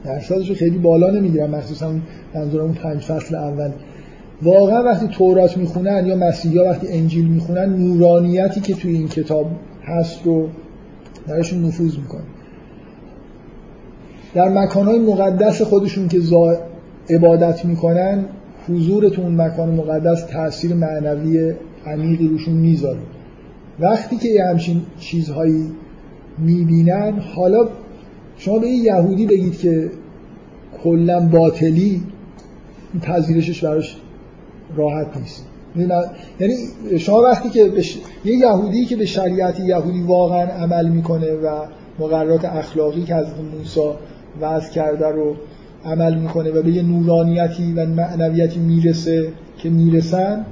درصدش 0.03 0.51
خیلی 0.51 0.77
بالا 0.77 1.09
نمی‌گیرم 1.09 1.49
مخصوصا 1.49 1.93
منظورم 2.35 2.65
اون 2.65 2.73
پنج 2.73 3.01
فصل 3.01 3.35
اول. 3.35 3.71
واقعا 4.41 4.83
وقتی 4.83 5.07
تورات 5.07 5.57
می‌خونن 5.57 6.05
یا 6.07 6.15
مسیحی 6.15 6.59
وقتی 6.59 6.87
انجیل 6.87 7.27
می‌خونن 7.27 7.75
نورانیتی 7.75 8.61
که 8.61 8.73
توی 8.73 8.91
این 8.91 9.07
کتاب 9.07 9.45
هست 9.83 10.25
رو 10.25 10.47
درشون 11.27 11.65
نفوذ 11.65 11.97
می‌کنه. 11.97 12.23
در 14.33 14.49
مکانهای 14.49 14.99
مقدس 14.99 15.61
خودشون 15.61 16.07
که 16.07 16.19
عبادت 17.09 17.65
می‌کنن 17.65 18.25
حضور 18.69 19.09
تو 19.09 19.29
مکان 19.29 19.69
مقدس 19.75 20.25
تاثیر 20.25 20.73
معنوی 20.73 21.53
عمیقی 21.85 22.27
روشون 22.27 22.53
می‌ذاره. 22.53 22.99
وقتی 23.79 24.17
که 24.17 24.29
یه 24.29 24.43
همچین 24.45 24.81
چیزهایی 24.99 25.71
می‌بینن 26.37 27.19
حالا 27.35 27.67
شما 28.37 28.59
به 28.59 28.67
این 28.67 28.83
یهودی 28.83 29.25
بگید 29.25 29.59
که 29.59 29.91
کلا 30.83 31.19
باطلی 31.19 32.01
پذیرشش 33.01 33.63
براش 33.63 33.97
راحت 34.75 35.17
نیست. 35.17 35.45
یعنی 36.39 36.55
شما 36.99 37.21
وقتی 37.21 37.49
که 37.49 37.65
بش... 37.65 37.97
یه 38.25 38.35
یهودی 38.35 38.85
که 38.85 38.95
به 38.95 39.05
شریعت 39.05 39.59
یهودی 39.59 40.01
واقعا 40.01 40.41
عمل 40.41 40.89
می‌کنه 40.89 41.33
و 41.33 41.65
مقررات 41.99 42.45
اخلاقی 42.45 43.03
که 43.03 43.15
از 43.15 43.27
موسی 43.57 43.89
وضع 44.41 44.71
کرده 44.71 45.07
رو 45.07 45.35
عمل 45.85 46.15
می‌کنه 46.15 46.51
و 46.51 46.61
به 46.61 46.71
یه 46.71 46.81
نورانیتی 46.81 47.73
و 47.73 47.85
معنویتی 47.85 48.59
می‌رسه 48.59 49.33
که 49.57 49.69
می‌رسن 49.69 50.45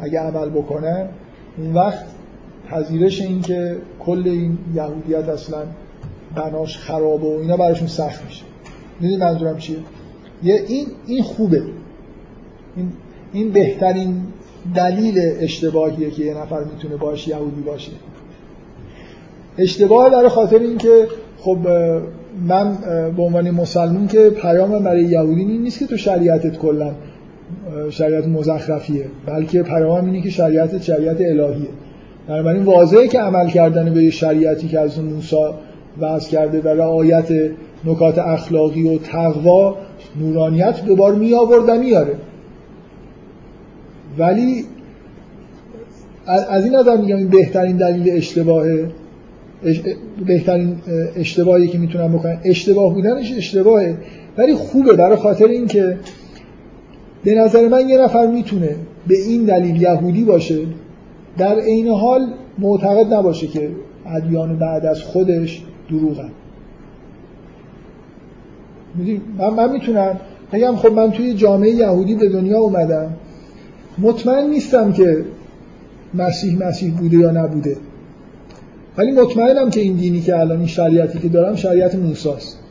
اگه 0.00 0.20
عمل 0.20 0.48
بکنن 0.48 1.08
اون 1.58 1.74
وقت 1.74 2.04
پذیرش 2.70 3.20
این 3.20 3.42
که 3.42 3.76
کل 4.00 4.22
این 4.24 4.58
یهودیت 4.74 5.28
اصلا 5.28 5.58
بناش 6.34 6.78
خرابه 6.78 7.26
و 7.26 7.38
اینا 7.40 7.56
براشون 7.56 7.88
سخت 7.88 8.24
میشه. 8.24 8.44
می‌دونی 9.00 9.20
منظورم 9.20 9.58
چیه؟ 9.58 9.76
یه 10.42 10.64
این 10.68 10.86
این 11.06 11.22
خوبه. 11.22 11.62
این 12.76 12.92
این 13.32 13.50
بهترین 13.50 14.22
دلیل 14.74 15.14
اشتباهیه 15.40 16.10
که 16.10 16.24
یه 16.24 16.34
نفر 16.34 16.64
می‌تونه 16.64 16.96
باش 16.96 17.28
یهودی 17.28 17.60
باشه. 17.60 17.92
اشتباه 19.58 20.10
برای 20.10 20.28
خاطر 20.28 20.58
اینکه 20.58 21.08
خب 21.38 21.58
من 22.48 22.78
به 23.16 23.22
عنوان 23.22 23.50
مسلمون 23.50 24.06
که 24.06 24.30
پیام 24.30 24.78
برای 24.78 25.04
یهودی 25.04 25.40
این 25.40 25.62
نیست 25.62 25.78
که 25.78 25.86
تو 25.86 25.96
شریعتت 25.96 26.58
کلا 26.58 26.94
شریعت 27.90 28.26
مزخرفیه 28.26 29.04
بلکه 29.26 29.62
پیام 29.62 30.04
اینه 30.04 30.20
که 30.20 30.30
شریعت 30.30 30.82
شریعت 30.82 31.20
الهیه. 31.20 31.68
بنابراین 32.28 32.64
واضحه 32.64 33.08
که 33.08 33.20
عمل 33.20 33.48
کردن 33.48 33.94
به 33.94 34.10
شریعتی 34.10 34.68
که 34.68 34.80
از 34.80 35.00
موسی 35.00 35.36
وضع 36.00 36.30
کرده 36.30 36.60
و 36.60 36.68
رعایت 36.68 37.28
نکات 37.84 38.18
اخلاقی 38.18 38.88
و 38.88 38.98
تقوا 38.98 39.76
نورانیت 40.20 40.84
دوبار 40.84 41.14
می 41.14 41.34
آورد 41.34 41.68
و 41.68 41.74
میاره 41.80 42.14
ولی 44.18 44.64
از 46.26 46.64
این 46.64 46.74
نظر 46.74 46.96
میگم 46.96 47.16
این 47.16 47.28
بهترین 47.28 47.76
دلیل 47.76 48.16
اشتباهه 48.16 48.88
بهترین 50.26 50.76
اشتباهی 51.16 51.68
که 51.68 51.78
می‌تونم 51.78 52.12
بکنم 52.12 52.38
اشتباه 52.44 52.94
بودنش 52.94 53.32
اشتباهه. 53.36 53.96
ولی 54.38 54.54
خوبه 54.54 54.92
برای 54.92 55.16
خاطر 55.16 55.44
اینکه 55.44 55.96
به 57.24 57.34
نظر 57.34 57.68
من 57.68 57.88
یه 57.88 57.98
نفر 57.98 58.26
می‌تونه 58.26 58.76
به 59.08 59.18
این 59.18 59.44
دلیل 59.44 59.82
یهودی 59.82 60.24
باشه 60.24 60.58
در 61.38 61.58
عین 61.58 61.88
حال 61.88 62.26
معتقد 62.58 63.14
نباشه 63.14 63.46
که 63.46 63.70
ادیان 64.06 64.58
بعد 64.58 64.86
از 64.86 65.02
خودش 65.02 65.62
دروغن. 65.90 66.30
من, 69.38 69.50
من 69.50 69.72
می‌تونم 69.72 70.20
بگم 70.52 70.76
خب 70.76 70.92
من 70.92 71.10
توی 71.10 71.34
جامعه 71.34 71.70
یهودی 71.70 72.14
به 72.14 72.28
دنیا 72.28 72.58
اومدم. 72.58 73.10
مطمئن 73.98 74.50
نیستم 74.50 74.92
که 74.92 75.24
مسیح 76.14 76.68
مسیح 76.68 76.94
بوده 76.94 77.16
یا 77.16 77.30
نبوده. 77.30 77.76
ولی 78.98 79.12
مطمئنم 79.12 79.70
که 79.70 79.80
این 79.80 79.96
دینی 79.96 80.20
که 80.20 80.38
الان 80.38 80.58
این 80.58 80.66
شریعتی 80.66 81.18
که 81.18 81.28
دارم 81.28 81.56
شریعت 81.56 81.94
موساست. 81.94 82.61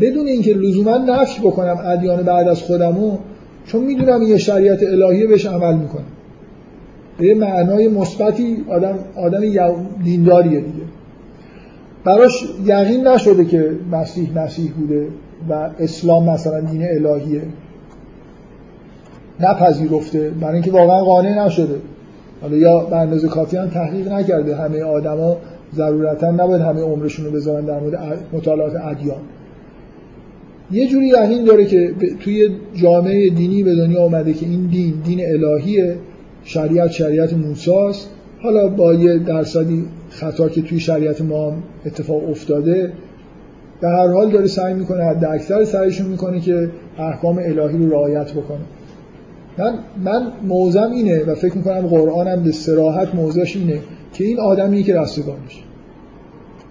بدون 0.00 0.26
اینکه 0.26 0.54
لزوما 0.54 0.96
نفی 0.96 1.40
بکنم 1.40 1.76
ادیان 1.84 2.22
بعد 2.22 2.48
از 2.48 2.62
خودمو 2.62 3.18
چون 3.66 3.84
می‌دونم 3.84 4.22
یه 4.22 4.36
شریعت 4.36 4.82
الهیه 4.82 5.26
بهش 5.26 5.46
عمل 5.46 5.74
می‌کنم 5.74 6.04
به 7.18 7.34
معنای 7.34 7.88
مثبتی 7.88 8.64
آدم 8.68 8.98
آدم 9.16 9.40
دینداریه 10.04 10.60
دیگه. 10.60 10.84
براش 12.04 12.44
یقین 12.64 13.06
نشده 13.06 13.44
که 13.44 13.70
مسیح 13.92 14.38
مسیح 14.38 14.72
بوده 14.72 15.06
و 15.50 15.70
اسلام 15.78 16.30
مثلا 16.30 16.60
دین 16.60 16.82
الهیه. 16.88 17.42
نپذیرفته 19.40 20.30
برای 20.40 20.54
اینکه 20.54 20.70
واقعا 20.70 21.04
قانع 21.04 21.46
نشده. 21.46 21.76
حالا 22.42 22.56
یا 22.56 22.80
به 22.80 22.96
اندازه 22.96 23.28
کافی 23.28 23.56
هم 23.56 23.68
تحقیق 23.68 24.12
نکرده. 24.12 24.56
همه 24.56 24.82
آدما 24.82 25.36
ضرورتا 25.74 26.30
نباید 26.30 26.62
همه 26.62 26.80
عمرشون 26.80 27.24
رو 27.24 27.30
بذارن 27.30 27.64
در 27.64 27.80
مورد 27.80 28.18
مطالعات 28.32 28.76
ادیان. 28.76 29.20
یه 30.70 30.86
جوری 30.86 31.06
یقین 31.06 31.44
داره 31.44 31.64
که 31.64 31.94
توی 32.20 32.48
جامعه 32.74 33.30
دینی 33.30 33.62
به 33.62 33.74
دنیا 33.74 34.02
اومده 34.02 34.32
که 34.32 34.46
این 34.46 34.66
دین 34.66 34.94
دین 35.04 35.20
الهیه 35.26 35.96
شریعت 36.44 36.90
شریعت 36.90 37.32
موساست. 37.32 38.10
حالا 38.42 38.68
با 38.68 38.94
یه 38.94 39.18
درصدی 39.18 39.84
خطا 40.10 40.48
که 40.48 40.62
توی 40.62 40.80
شریعت 40.80 41.20
ما 41.20 41.52
اتفاق 41.86 42.30
افتاده 42.30 42.92
به 43.80 43.88
هر 43.88 44.08
حال 44.08 44.30
داره 44.30 44.46
سعی 44.46 44.74
می‌کنه 44.74 45.04
حد 45.04 45.24
اکثر 45.24 45.64
سعیشون 45.64 46.06
می‌کنه 46.06 46.40
که 46.40 46.70
احکام 46.98 47.38
الهی 47.38 47.78
رو 47.78 47.90
رعایت 47.90 48.32
بکنه. 48.32 48.58
من 49.58 49.78
من 50.04 50.32
موزم 50.48 50.90
اینه 50.92 51.24
و 51.24 51.34
فکر 51.34 51.56
می‌کنم 51.56 51.86
قرآنم 51.86 52.42
به 52.42 52.52
سراحت 52.52 53.14
موزش 53.14 53.56
اینه 53.56 53.78
که 54.12 54.24
این 54.24 54.40
آدمی 54.40 54.82
که 54.82 54.94
رستگانش 54.94 55.64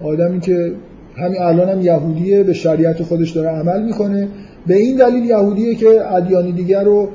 آدمی 0.02 0.40
که 0.40 0.74
همین 1.18 1.42
الان 1.42 1.70
هم 1.70 1.82
یهودیه 1.82 2.44
به 2.44 2.54
شریعت 2.54 3.04
خودش 3.04 3.32
داره 3.32 3.50
عمل 3.50 3.84
می‌کنه. 3.84 4.28
به 4.68 4.76
این 4.76 4.98
دلیل 4.98 5.26
یهودیه 5.26 5.76
که 5.76 6.14
ادیانی 6.16 6.52
دیگر 6.52 6.84
رو 6.84 7.10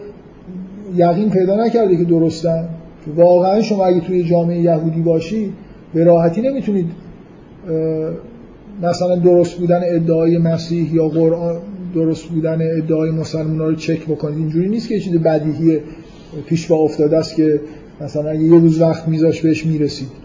یقین 0.97 1.31
پیدا 1.31 1.65
نکرده 1.65 1.97
که 1.97 2.05
درستن. 2.05 2.69
واقعا 3.17 3.63
شما 3.63 3.85
اگه 3.85 4.01
توی 4.01 4.25
جامعه 4.25 4.61
یهودی 4.61 5.01
باشی 5.01 5.53
به 5.95 6.05
راحتی 6.05 6.41
نمی‌تونید 6.41 6.87
مثلا 8.83 9.17
درست 9.17 9.59
بودن 9.59 9.81
ادعای 9.85 10.39
مسیح 10.39 10.95
یا 10.95 11.09
قرآن 11.09 11.57
درست 11.95 12.25
بودن 12.25 12.59
ادعای 12.79 13.11
مسلمان 13.11 13.59
رو 13.59 13.75
چک 13.75 14.07
بکنید. 14.07 14.39
اینجوری 14.39 14.69
نیست 14.69 14.89
که 14.89 15.01
چیز 15.01 15.15
بدیهی 15.15 15.79
پیش 16.47 16.67
با 16.67 16.77
افتاده 16.77 17.19
است 17.19 17.35
که 17.35 17.61
مثلا 18.01 18.31
اگه 18.31 18.43
یه 18.43 18.61
روز 18.61 18.81
وقت 18.81 19.09
میذاش 19.09 19.41
بهش 19.41 19.67
می‌رسید. 19.67 20.22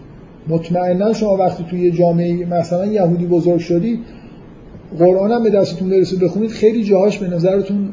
مطمئنا 0.48 1.12
شما 1.12 1.36
وقتی 1.36 1.64
توی 1.70 1.90
جامعه 1.90 2.46
مثلا 2.46 2.86
یهودی 2.86 3.26
بزرگ 3.26 3.58
شدی 3.58 4.00
قرآن 4.98 5.32
هم 5.32 5.42
به 5.42 5.50
دستتون 5.50 5.90
برسه 5.90 6.16
بخونید 6.16 6.50
خیلی 6.50 6.84
جاهاش 6.84 7.18
به 7.18 7.28
نظرتون 7.28 7.88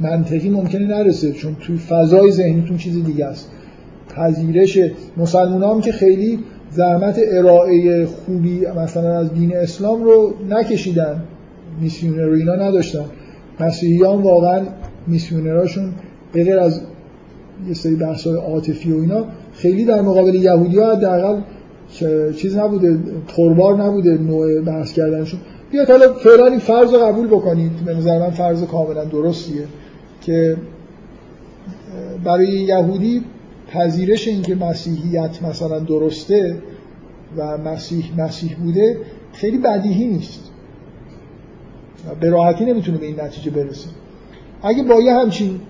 منطقی 0.00 0.50
ممکنه 0.50 0.86
نرسه 0.86 1.32
چون 1.32 1.56
توی 1.60 1.76
فضای 1.76 2.30
ذهنیتون 2.30 2.76
چیز 2.76 3.04
دیگه 3.04 3.26
است. 3.26 3.50
پذیرش 4.08 4.78
مسلمان 5.16 5.62
هم 5.62 5.80
که 5.80 5.92
خیلی 5.92 6.38
زحمت 6.70 7.20
ارائه 7.28 8.06
خوبی 8.06 8.60
مثلا 8.76 9.18
از 9.18 9.34
دین 9.34 9.56
اسلام 9.56 10.04
رو 10.04 10.34
نکشیدن. 10.50 11.22
میسیونر 11.80 12.22
رو 12.22 12.34
اینا 12.34 12.54
نداشتن. 12.54 13.04
مسیحیان 13.60 14.22
واقعا 14.22 14.62
میسیونراشون 15.06 15.92
بغیر 16.34 16.58
از 16.58 16.80
یه 17.68 17.74
سری 17.74 17.94
بحث 17.94 18.26
عاطفی 18.26 18.92
و 18.92 19.00
اینا 19.00 19.24
خیلی 19.58 19.84
در 19.84 20.00
مقابل 20.00 20.34
یهودی 20.34 20.78
ها 20.78 20.96
حداقل 20.96 21.40
چیز 22.36 22.56
نبوده 22.56 22.98
تربار 23.28 23.82
نبوده 23.82 24.18
نوع 24.18 24.60
بحث 24.60 24.92
کردنشون. 24.92 25.40
بیاد 25.72 25.90
حالا 25.90 26.12
فعلا 26.12 26.46
این 26.46 26.58
فرض 26.58 26.92
رو 26.92 26.98
قبول 26.98 27.26
بکنید. 27.26 27.72
به 27.84 27.94
نظر 27.94 28.18
من 28.18 28.30
فرض 28.30 28.64
کاملا 28.64 29.04
درستیه 29.04 29.64
که 30.20 30.56
برای 32.24 32.48
یهودی 32.48 33.24
پذیرش 33.72 34.28
اینکه 34.28 34.54
مسیحیت 34.54 35.42
مثلا 35.42 35.78
درسته 35.78 36.56
و 37.36 37.58
مسیح 37.58 38.04
مسیح 38.18 38.56
بوده 38.64 38.96
خیلی 39.32 39.58
بدیهی 39.58 40.06
نیست. 40.06 40.50
به 42.20 42.30
راحتی 42.30 42.64
نمی‌تونه 42.64 42.98
به 42.98 43.06
این 43.06 43.20
نتیجه 43.20 43.50
برسه. 43.50 43.88
اگه 44.62 44.82
با 44.82 45.00
یه 45.00 45.12
همچین 45.12 45.60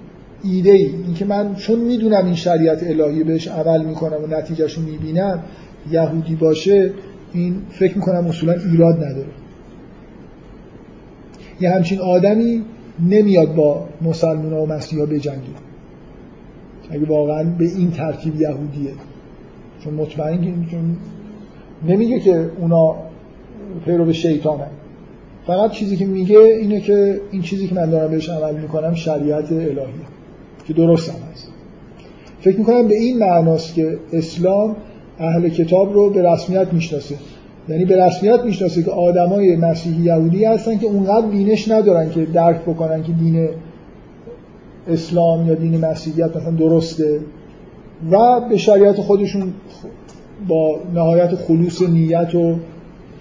ایده 0.42 0.70
ای 0.70 0.86
اینکه 0.86 1.24
من 1.24 1.54
چون 1.54 1.78
می‌دونم 1.78 2.24
این 2.24 2.34
شریعت 2.34 2.82
الهی 2.82 3.24
بهش 3.24 3.48
عمل 3.48 3.84
می‌کنم 3.84 4.24
و 4.24 4.26
نتیجهش 4.26 4.74
رو 4.74 4.82
می‌بینم 4.82 5.42
یهودی 5.90 6.34
باشه 6.34 6.92
این 7.32 7.62
فکر 7.70 7.94
می‌کنم 7.94 8.26
اصولا 8.26 8.52
ایراد 8.52 8.94
نداره. 8.94 9.28
یه 11.60 11.70
همچین 11.70 12.00
آدمی 12.00 12.64
نمیاد 13.08 13.54
با 13.54 13.88
مسلمان 14.02 14.52
و 14.52 14.66
مسیحا 14.66 15.06
بجنگه 15.06 15.40
اگه 16.90 17.06
واقعا 17.06 17.44
به 17.58 17.64
این 17.64 17.90
ترتیب 17.90 18.40
یهودیه. 18.40 18.92
چون 19.84 19.94
مطمئن 19.94 20.66
چون 20.70 20.96
نمیگه 21.88 22.20
که 22.20 22.50
اونا 22.58 22.96
پیرو 23.84 24.04
به 24.04 24.12
شیطانه. 24.12 24.66
فقط 25.46 25.70
چیزی 25.70 25.96
که 25.96 26.06
میگه 26.06 26.38
اینه 26.38 26.80
که 26.80 27.20
این 27.30 27.42
چیزی 27.42 27.66
که 27.66 27.74
من 27.74 27.90
دارم 27.90 28.10
بهش 28.10 28.28
عمل 28.28 28.54
می‌کنم 28.54 28.94
شریعت 28.94 29.52
الهیه. 29.52 29.78
که 30.68 30.74
درست 30.74 31.10
هم 31.10 31.16
هست. 31.32 31.48
فکر 32.40 32.58
می‌کنم 32.58 32.88
به 32.88 32.94
این 32.94 33.18
معناست 33.18 33.74
که 33.74 33.98
اسلام 34.12 34.76
اهل 35.18 35.48
کتاب 35.48 35.92
رو 35.92 36.10
به 36.10 36.32
رسمیت 36.32 36.72
می‌شناسه. 36.72 37.14
یعنی 37.68 37.84
به 37.84 38.06
رسمیت 38.06 38.40
می‌شناسه 38.44 38.82
که 38.82 38.90
آدمای 38.90 39.56
مسیحی 39.56 40.02
یهودی 40.02 40.44
هستن 40.44 40.78
که 40.78 40.86
اونقدر 40.86 41.26
بینش 41.26 41.68
ندارن 41.68 42.10
که 42.10 42.24
درک 42.24 42.60
بکنن 42.60 43.02
که 43.02 43.12
دین 43.12 43.48
اسلام 44.88 45.48
یا 45.48 45.54
دین 45.54 45.84
مسیحیت 45.84 46.36
مثلا 46.36 46.50
درسته 46.50 47.20
و 48.10 48.40
به 48.48 48.56
شریعت 48.56 49.00
خودشون 49.00 49.52
با 50.48 50.80
نهایت 50.94 51.34
خلوص 51.34 51.82
نیت 51.82 52.34
و 52.34 52.54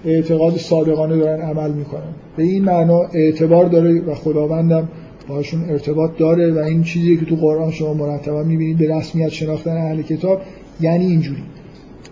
اعتقاد 0.06 0.58
صادقانه 0.58 1.18
دارن 1.18 1.42
عمل 1.42 1.72
می‌کنن. 1.72 2.14
به 2.38 2.44
این 2.44 2.64
معنا 2.64 3.02
اعتبار 3.14 3.66
داره 3.66 4.02
و 4.02 4.14
خداوندم 4.16 4.90
باشون 5.28 5.70
ارتباط 5.70 6.18
داره 6.18 6.52
و 6.52 6.58
این 6.58 6.84
چیزی 6.84 7.18
که 7.18 7.26
تو 7.26 7.36
قرآن 7.36 7.72
شما 7.72 7.94
مرتبا 7.94 8.44
می‌بینید 8.44 8.78
به 8.78 8.98
رسمیت 8.98 9.30
شناختن 9.30 9.78
اهل 9.78 10.02
کتاب 10.02 10.42
یعنی 10.82 11.06
اینجوری. 11.06 11.42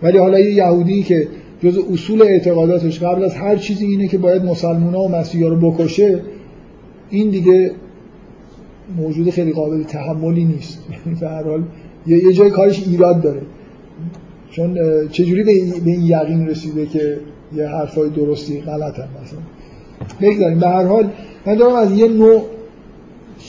ولی 0.02 0.18
حالا 0.18 0.40
یه 0.40 0.52
یهودی 0.52 1.02
که 1.02 1.28
جز 1.62 1.78
اصول 1.92 2.22
اعتقاداتش 2.22 3.02
قبل 3.02 3.24
از 3.24 3.34
هر 3.34 3.56
چیزی 3.56 3.86
اینه 3.86 4.08
که 4.08 4.18
باید 4.18 4.44
مسلمان 4.44 4.94
ها 4.94 5.02
و 5.02 5.08
مسیحا 5.08 5.48
رو 5.48 5.70
بکشه 5.70 6.20
این 7.10 7.30
دیگه 7.30 7.70
موجود 8.96 9.30
خیلی 9.30 9.52
قابل 9.52 9.82
تحملی 9.82 10.44
نیست. 10.44 10.78
به 11.20 11.28
هر 11.28 11.42
حال 11.42 11.62
یه 12.06 12.32
جای 12.32 12.50
کارش 12.50 12.88
ایراد 12.88 13.22
داره. 13.22 13.42
چون 14.50 14.78
چجوری 15.08 15.42
به 15.42 15.50
این 15.50 16.02
یقین 16.02 16.46
رسیده 16.46 16.86
که 16.86 17.18
یه 17.56 17.66
حرفای 17.66 18.10
درستی 18.10 18.60
غلط 18.60 18.98
هم 18.98 19.08
مثلا؟ 19.22 19.38
بگذاریم. 20.20 20.58
به 20.58 20.68
هر 20.68 20.84
حال 20.84 21.10
من 21.46 21.54
دارم 21.54 21.74
از 21.74 21.98
یه 21.98 22.08
نوع 22.08 22.42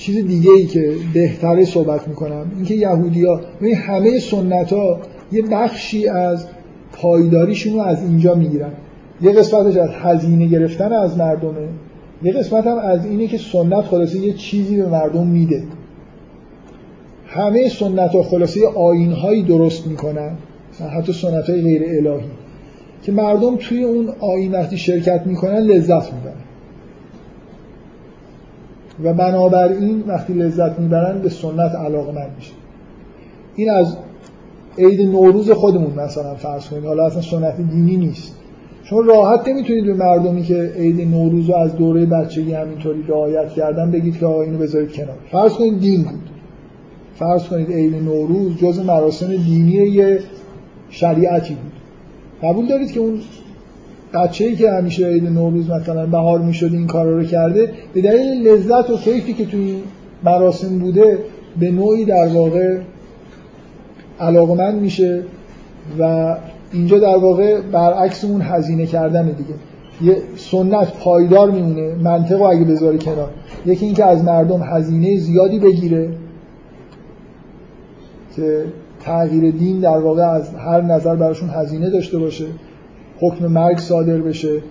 چیز 0.07 0.27
دیگه 0.27 0.51
ای 0.51 0.65
که 0.65 0.91
بهتره 1.13 1.65
صحبت 1.65 2.07
می‌کنم. 2.07 2.51
اینکه 2.55 2.75
یهودی 2.75 3.25
ها 3.25 3.41
همه 3.75 4.19
سنت 4.19 4.73
ها 4.73 4.99
یه 5.31 5.41
بخشی 5.41 6.07
از 6.07 6.45
پایداریشون 6.93 7.73
رو 7.73 7.79
از 7.79 8.03
اینجا 8.03 8.35
می‌گیرن. 8.35 8.71
یه 9.21 9.31
قسمتش 9.31 9.77
از 9.77 9.89
هزینه 9.89 10.47
گرفتن 10.47 10.93
از 10.93 11.17
مردمه. 11.17 11.67
یه 12.23 12.31
قسمت 12.31 12.67
هم 12.67 12.77
از 12.77 13.05
اینه 13.05 13.27
که 13.27 13.37
سنت 13.37 13.81
خلاصه 13.81 14.19
یه 14.19 14.33
چیزی 14.33 14.77
به 14.77 14.85
مردم 14.89 15.27
میده. 15.27 15.63
همه 17.27 17.69
سنت 17.69 18.11
ها 18.11 18.23
خلاصه 18.23 18.67
آین 18.67 19.11
هایی 19.11 19.43
درست 19.43 19.87
می‌کنن. 19.87 20.31
حتی 20.97 21.13
سنت 21.13 21.49
های 21.49 21.61
غیر 21.61 21.83
الهی. 21.83 22.27
که 23.03 23.11
مردم 23.11 23.55
توی 23.55 23.83
اون 23.83 24.09
آین 24.19 24.51
وقتی 24.51 24.77
شرکت 24.77 25.21
می‌کنن 25.25 25.59
لذت 25.59 26.13
می‌برن. 26.13 26.46
و 29.03 29.13
بنابراین 29.13 30.03
وقتی 30.07 30.33
لذت 30.33 30.79
می‌برن 30.79 31.21
به 31.21 31.29
سنت 31.29 31.75
علاقه 31.75 32.11
من 32.11 32.27
میشه 32.37 32.53
این 33.55 33.69
از 33.69 33.97
عید 34.77 35.01
نوروز 35.01 35.51
خودمون 35.51 35.93
مثلا 35.93 36.35
فرض 36.35 36.69
کنید. 36.69 36.85
حالا 36.85 37.05
اصلا 37.05 37.21
سنت 37.21 37.57
دینی 37.57 37.97
نیست. 37.97 38.35
شما 38.83 38.99
راحت 38.99 39.47
نمی‌تونید 39.47 39.85
به 39.85 39.93
مردمی 39.93 40.43
که 40.43 40.71
عید 40.75 41.01
نوروز 41.01 41.49
رو 41.49 41.55
از 41.55 41.75
دوره 41.75 42.05
بچگی 42.05 42.53
همینطوری 42.53 43.03
رعایت 43.07 43.49
کردن 43.49 43.91
بگید 43.91 44.19
که 44.19 44.25
آقا 44.25 44.41
اینو 44.41 44.57
بذارید 44.57 44.91
کنار. 44.91 45.15
فرض 45.31 45.53
کنید 45.53 45.79
دین 45.79 46.03
بود. 46.03 46.29
فرض 47.15 47.43
کنید 47.43 47.71
عید 47.71 47.95
نوروز 47.95 48.57
جز 48.57 48.79
مراسم 48.79 49.27
دینی 49.27 49.71
یه 49.71 50.19
شریعتی 50.89 51.53
بود. 51.53 51.71
قبول 52.43 52.67
دارید 52.67 52.91
که 52.91 52.99
اون 52.99 53.19
بچه 54.13 54.45
ای 54.45 54.55
که 54.55 54.71
همیشه 54.71 55.07
عید 55.07 55.29
نوروز 55.29 55.69
مثلا 55.69 56.05
بهار 56.05 56.39
می‌شد 56.39 56.73
این 56.73 56.87
کارا 56.87 57.17
رو 57.17 57.23
کرده 57.23 57.71
به 57.93 58.01
دلیل 58.01 58.47
لذت 58.47 58.89
و 58.89 58.97
کیفی 58.97 59.33
که 59.33 59.45
توی 59.45 59.75
مراسم 60.23 60.79
بوده 60.79 61.19
به 61.59 61.71
نوعی 61.71 62.05
در 62.05 62.27
واقع 62.27 62.77
علاقمند 64.19 64.81
میشه 64.81 65.23
و 65.99 66.35
اینجا 66.73 66.99
در 66.99 67.17
واقع 67.17 67.61
برعکس 67.61 68.25
اون 68.25 68.41
هزینه 68.41 68.85
کردن 68.85 69.25
دیگه. 69.25 69.53
یه 70.01 70.17
سنت 70.35 70.93
پایدار 70.99 71.51
میمونه 71.51 71.95
منطق 71.95 72.41
اگه 72.41 72.63
بذاره 72.63 72.97
کنار. 72.97 73.29
یکی 73.65 73.85
اینکه 73.85 74.05
از 74.05 74.23
مردم 74.23 74.61
هزینه 74.63 75.17
زیادی 75.17 75.59
بگیره 75.59 76.09
که 78.35 78.65
تغییر 78.99 79.51
دین 79.51 79.79
در 79.79 79.97
واقع 79.97 80.21
از 80.21 80.55
هر 80.55 80.81
نظر 80.81 81.15
براشون 81.15 81.49
هزینه 81.49 81.89
داشته 81.89 82.17
باشه. 82.17 82.45
حکم 83.19 83.47
مرگ 83.47 83.77
صادر 83.77 84.17
بشه 84.17 84.61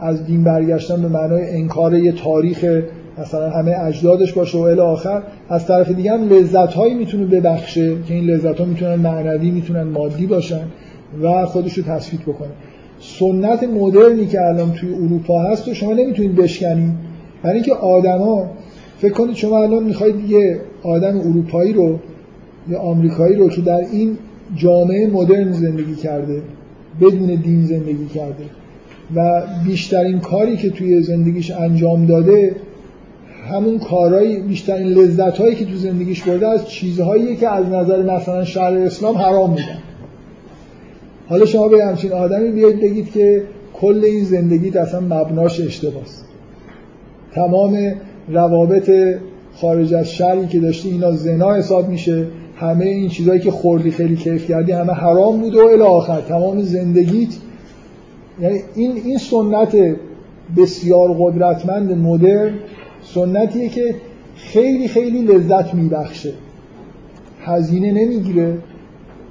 از 0.00 0.26
دین 0.26 0.44
برگشتن 0.44 1.02
به 1.02 1.08
معنای 1.08 1.56
انکار 1.56 1.94
یه 1.94 2.12
تاریخ 2.12 2.82
مثلا 3.18 3.50
همه 3.50 3.76
اجدادش 3.80 4.32
باشه 4.32 4.58
و 4.58 4.60
الی 4.60 4.80
آخر 4.80 5.22
از 5.48 5.66
طرف 5.66 5.90
دیگه 5.90 6.12
هم 6.12 6.28
لذت 6.28 6.74
هایی 6.74 6.94
می‌تونه 6.94 7.24
ببخشه 7.24 8.02
که 8.08 8.14
این 8.14 8.24
لذت 8.24 8.60
ها 8.60 8.64
می‌تونن 8.64 8.94
معنوی 8.94 9.50
می‌تونن 9.50 9.82
مادی 9.82 10.26
باشن 10.26 10.64
و 11.22 11.46
خودش 11.46 11.78
رو 11.78 11.84
تثبیت 11.84 12.22
بکنه. 12.22 12.48
سنت 13.00 13.62
مدرنی 13.62 14.26
که 14.26 14.40
الان 14.40 14.72
توی 14.72 14.94
اروپا 14.94 15.42
هست 15.42 15.68
و 15.68 15.74
شما 15.74 15.92
نمی‌تونید 15.92 16.36
بشکنید 16.36 16.92
برای 17.42 17.54
اینکه 17.54 17.74
آدما 17.74 18.50
فکر 18.98 19.12
کنید 19.12 19.36
شما 19.36 19.62
الان 19.62 19.84
می‌خواید 19.84 20.30
یه 20.30 20.60
آدم 20.82 21.18
اروپایی 21.18 21.72
رو 21.72 21.98
یه 22.70 22.76
آمریکایی 22.76 23.36
رو 23.36 23.48
که 23.48 23.60
در 23.60 23.80
این 23.92 24.18
جامعه 24.56 25.06
مدرن 25.06 25.52
زندگی 25.52 25.94
کرده. 25.94 26.42
بدون 27.00 27.34
دین 27.34 27.64
زندگی 27.64 28.06
کرده 28.06 28.44
و 29.16 29.42
بیشترین 29.64 30.20
کاری 30.20 30.56
که 30.56 30.70
توی 30.70 31.02
زندگیش 31.02 31.50
انجام 31.50 32.06
داده 32.06 32.56
همون 33.50 33.78
کارهای 33.78 34.40
بیشترین 34.40 34.86
لذت 34.86 35.38
هایی 35.38 35.54
که 35.54 35.64
تو 35.64 35.76
زندگیش 35.76 36.22
برده 36.22 36.48
از 36.48 36.68
چیزهایی 36.68 37.36
که 37.36 37.48
از 37.48 37.66
نظر 37.66 38.02
مثلا 38.02 38.44
شهر 38.44 38.74
اسلام 38.74 39.16
حرام 39.16 39.50
میدن 39.50 39.78
حالا 41.28 41.46
شما 41.46 41.68
به 41.68 41.84
همچین 41.84 42.12
آدمی 42.12 42.50
بیاید 42.50 42.80
بگید 42.80 43.12
که 43.12 43.42
کل 43.74 44.00
این 44.04 44.24
زندگی 44.24 44.78
اصلا 44.78 45.00
مبناش 45.00 45.60
اشتباس 45.60 46.22
تمام 47.34 47.94
روابط 48.28 48.90
خارج 49.54 49.94
از 49.94 50.10
شهری 50.10 50.46
که 50.46 50.60
داشتی 50.60 50.90
اینا 50.90 51.12
زنا 51.12 51.54
حساب 51.54 51.88
میشه. 51.88 52.26
همه 52.62 52.84
این 52.84 53.08
چیزهایی 53.08 53.40
که 53.40 53.50
خوردی 53.50 53.90
خیلی 53.90 54.16
کیف 54.16 54.48
کردی 54.48 54.72
همه 54.72 54.92
حرام 54.92 55.40
بود 55.40 55.54
و 55.54 55.58
الی 55.58 55.82
آخر. 55.82 56.20
تمام 56.20 56.62
زندگیت 56.62 57.28
یعنی 58.40 58.58
این 58.74 58.92
این 59.04 59.18
سنت 59.18 59.96
بسیار 60.56 61.16
قدرتمند 61.18 61.92
مدرن 61.92 62.54
سنتیه 63.02 63.68
که 63.68 63.94
خیلی 64.36 64.88
خیلی 64.88 65.22
لذت 65.22 65.74
میبخشه. 65.74 66.32
هزینه 67.40 67.92
نمی‌گیره 67.92 68.58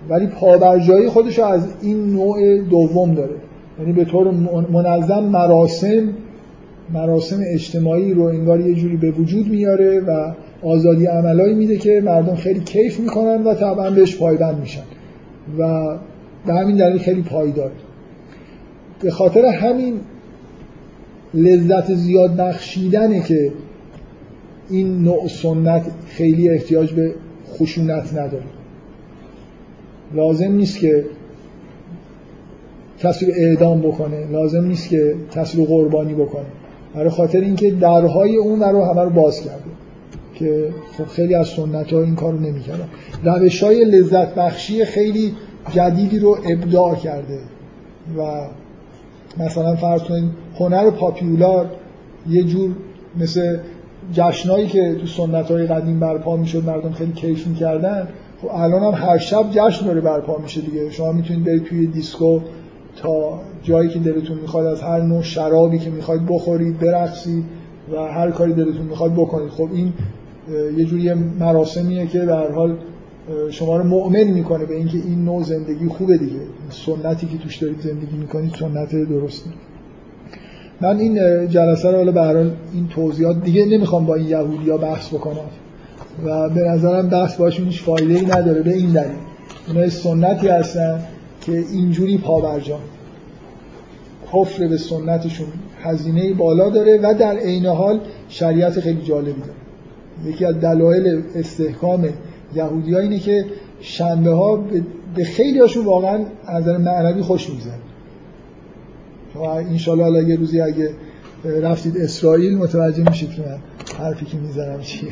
ولی 0.09 0.27
پابرجایی 0.27 1.09
خودش 1.09 1.39
از 1.39 1.67
این 1.81 2.13
نوع 2.13 2.57
دوم 2.57 3.13
داره. 3.13 3.35
یعنی 3.79 3.93
به 3.93 4.05
طور 4.05 4.31
منظم 4.71 5.23
مراسم 5.23 6.09
مراسم 6.93 7.39
اجتماعی 7.53 8.13
رو 8.13 8.23
انگار 8.23 8.59
یه 8.59 8.75
جوری 8.75 8.97
به 8.97 9.11
وجود 9.11 9.47
میاره 9.47 9.99
و 9.99 10.33
آزادی 10.63 11.05
عملایی 11.05 11.53
میده 11.53 11.77
که 11.77 12.01
مردم 12.05 12.35
خیلی 12.35 12.59
کیف 12.59 12.99
می‌کنن 12.99 13.43
و 13.43 13.53
طبعا 13.53 13.89
بهش 13.89 14.17
پایبند 14.17 14.59
میشن. 14.59 14.83
و 15.57 15.97
به 16.45 16.53
همین 16.53 16.77
دلیل 16.77 16.97
خیلی 16.97 17.21
پایدار. 17.21 17.71
به 19.01 19.11
خاطر 19.11 19.45
همین 19.45 19.99
لذت 21.33 21.93
زیاد 21.93 22.35
بخشیدنه 22.35 23.23
که 23.23 23.51
این 24.69 25.03
نوع 25.03 25.27
سنت 25.27 25.83
خیلی 26.07 26.49
احتیاج 26.49 26.93
به 26.93 27.13
خشونت 27.53 28.13
نداره. 28.13 28.43
لازم 30.13 30.51
نیست 30.51 30.79
که 30.79 31.05
کسی 32.99 33.25
رو 33.25 33.33
اعدام 33.35 33.81
بکنه. 33.81 34.27
لازم 34.31 34.65
نیست 34.65 34.89
که 34.89 35.15
کسی 35.31 35.57
رو 35.57 35.65
قربانی 35.65 36.13
بکنه. 36.13 36.45
برای 36.95 37.09
خاطر 37.09 37.39
اینکه 37.39 37.71
درهای 37.71 38.35
اون 38.35 38.61
رو 38.61 38.83
همه 38.83 39.01
رو 39.01 39.09
باز 39.09 39.41
کرده. 39.41 39.63
که 40.41 40.73
خب 40.97 41.05
خیلی 41.05 41.35
از 41.35 41.47
سنت 41.47 41.93
ها 41.93 42.01
این 42.01 42.15
کار 42.15 42.33
رو 42.33 42.39
نمی 42.39 42.59
کردن 42.59 42.87
روش 43.23 43.63
های 43.63 43.85
لذت 43.85 44.35
بخشی 44.35 44.85
خیلی 44.85 45.33
جدیدی 45.69 46.19
رو 46.19 46.37
ابداع 46.49 46.95
کرده. 46.95 47.39
و 48.17 48.47
مثلا 49.37 49.75
فرض 49.75 50.01
کنید 50.01 50.29
هنر 50.59 50.89
پاپیولار 50.89 51.69
یه 52.29 52.43
جور 52.43 52.71
مثل 53.19 53.57
جشنایی 54.13 54.67
که 54.67 54.95
تو 54.95 55.07
سنت 55.07 55.51
های 55.51 55.67
قدیم 55.67 55.99
برپا 55.99 56.35
می‌شد 56.35 56.65
مردم 56.65 56.91
خیلی 56.91 57.11
کیف 57.11 57.47
می‌کردن 57.47 58.07
خب 58.41 58.47
الان 58.53 58.83
هم 58.93 59.07
هر 59.07 59.17
شب 59.17 59.45
جشن 59.51 59.85
داره 59.85 60.01
برپا 60.01 60.37
میشه 60.37 60.61
دیگه. 60.61 60.91
شما 60.91 61.11
می‌تونید 61.11 61.43
برید 61.43 61.63
توی 61.63 61.87
دیسکو 61.87 62.39
تا 62.95 63.39
جایی 63.63 63.89
که 63.89 63.99
دلتون 63.99 64.37
می‌خواد 64.37 64.65
از 64.65 64.81
هر 64.81 65.01
نوع 65.01 65.21
شرابی 65.21 65.79
که 65.79 65.89
می‌خواید 65.89 66.25
بخورید 66.25 66.79
برقصید 66.79 67.43
و 67.93 67.95
هر 67.95 68.31
کاری 68.31 68.53
دلتون 68.53 68.85
می‌خواد 68.85 69.13
بکنید. 69.13 69.49
خب 69.49 69.69
این 69.73 69.93
یه 70.77 70.85
جوری 70.85 71.13
مراسمیه 71.13 72.07
که 72.07 72.19
در 72.19 72.51
حال 72.51 72.77
شما 73.49 73.77
رو 73.77 73.83
مؤمن 73.83 74.23
می‌کنه 74.23 74.65
به 74.65 74.75
اینکه 74.75 74.97
این 74.97 75.25
نوع 75.25 75.43
زندگی 75.43 75.87
خوبه 75.87 76.17
دیگه. 76.17 76.39
سنتی 76.69 77.27
که 77.27 77.37
توش 77.37 77.57
دارید 77.57 77.81
زندگی 77.81 78.17
می‌کنید 78.17 78.55
سنت 78.59 78.91
درسته. 78.91 79.49
من 80.81 80.99
این 80.99 81.47
جلسه 81.47 81.91
رو 81.91 81.97
حالا 81.97 82.11
به 82.11 82.51
این 82.73 82.87
توضیحات 82.89 83.43
دیگه 83.43 83.65
نمی‌خوام 83.65 84.05
با 84.05 84.15
این 84.15 84.27
یهودیا 84.27 84.77
بحث 84.77 85.13
بکنم. 85.13 85.49
و 86.25 86.49
به 86.49 86.61
نظرم 86.61 87.09
بحث 87.09 87.35
باشون 87.35 87.65
هیچ 87.65 87.81
فایده 87.81 88.13
ای 88.13 88.25
نداره 88.25 88.61
به 88.61 88.73
این 88.73 88.91
دلیل. 88.91 89.11
اینا 89.67 89.89
سنتی 89.89 90.47
هستن 90.47 90.99
که 91.41 91.51
اینجوری 91.51 92.17
پابرجان 92.17 92.79
کفر 94.33 94.67
به 94.67 94.77
سنتشون 94.77 95.47
هزینه 95.83 96.33
بالا 96.33 96.69
داره 96.69 96.99
و 97.03 97.13
در 97.19 97.37
عین 97.37 97.65
حال 97.65 97.99
شریعت 98.29 98.79
خیلی 98.79 99.01
جالبی 99.01 99.41
داره. 99.41 99.53
یکی 100.25 100.45
از 100.45 100.59
دلایل 100.59 101.23
استحکام 101.35 102.09
یهودی 102.55 102.95
اینه 102.95 103.19
که 103.19 103.45
شنبه 103.81 104.31
ها 104.31 104.63
به 105.15 105.23
خیلی 105.23 105.59
هاشون 105.59 105.85
واقعا 105.85 106.19
از 106.45 106.67
معنوی 106.67 107.21
خوش 107.21 107.49
میگذره. 107.49 107.73
شما 109.33 109.53
انشالله 109.53 110.29
یه 110.29 110.35
روزی 110.35 110.61
اگه 110.61 110.89
رفتید 111.61 111.97
اسرائیل 111.97 112.57
متوجه 112.57 113.09
میشید 113.09 113.29
که 113.31 113.41
من 113.41 113.57
حرفی 114.05 114.25
که 114.25 114.37
می‌زنم 114.37 114.81
چیه. 114.81 115.11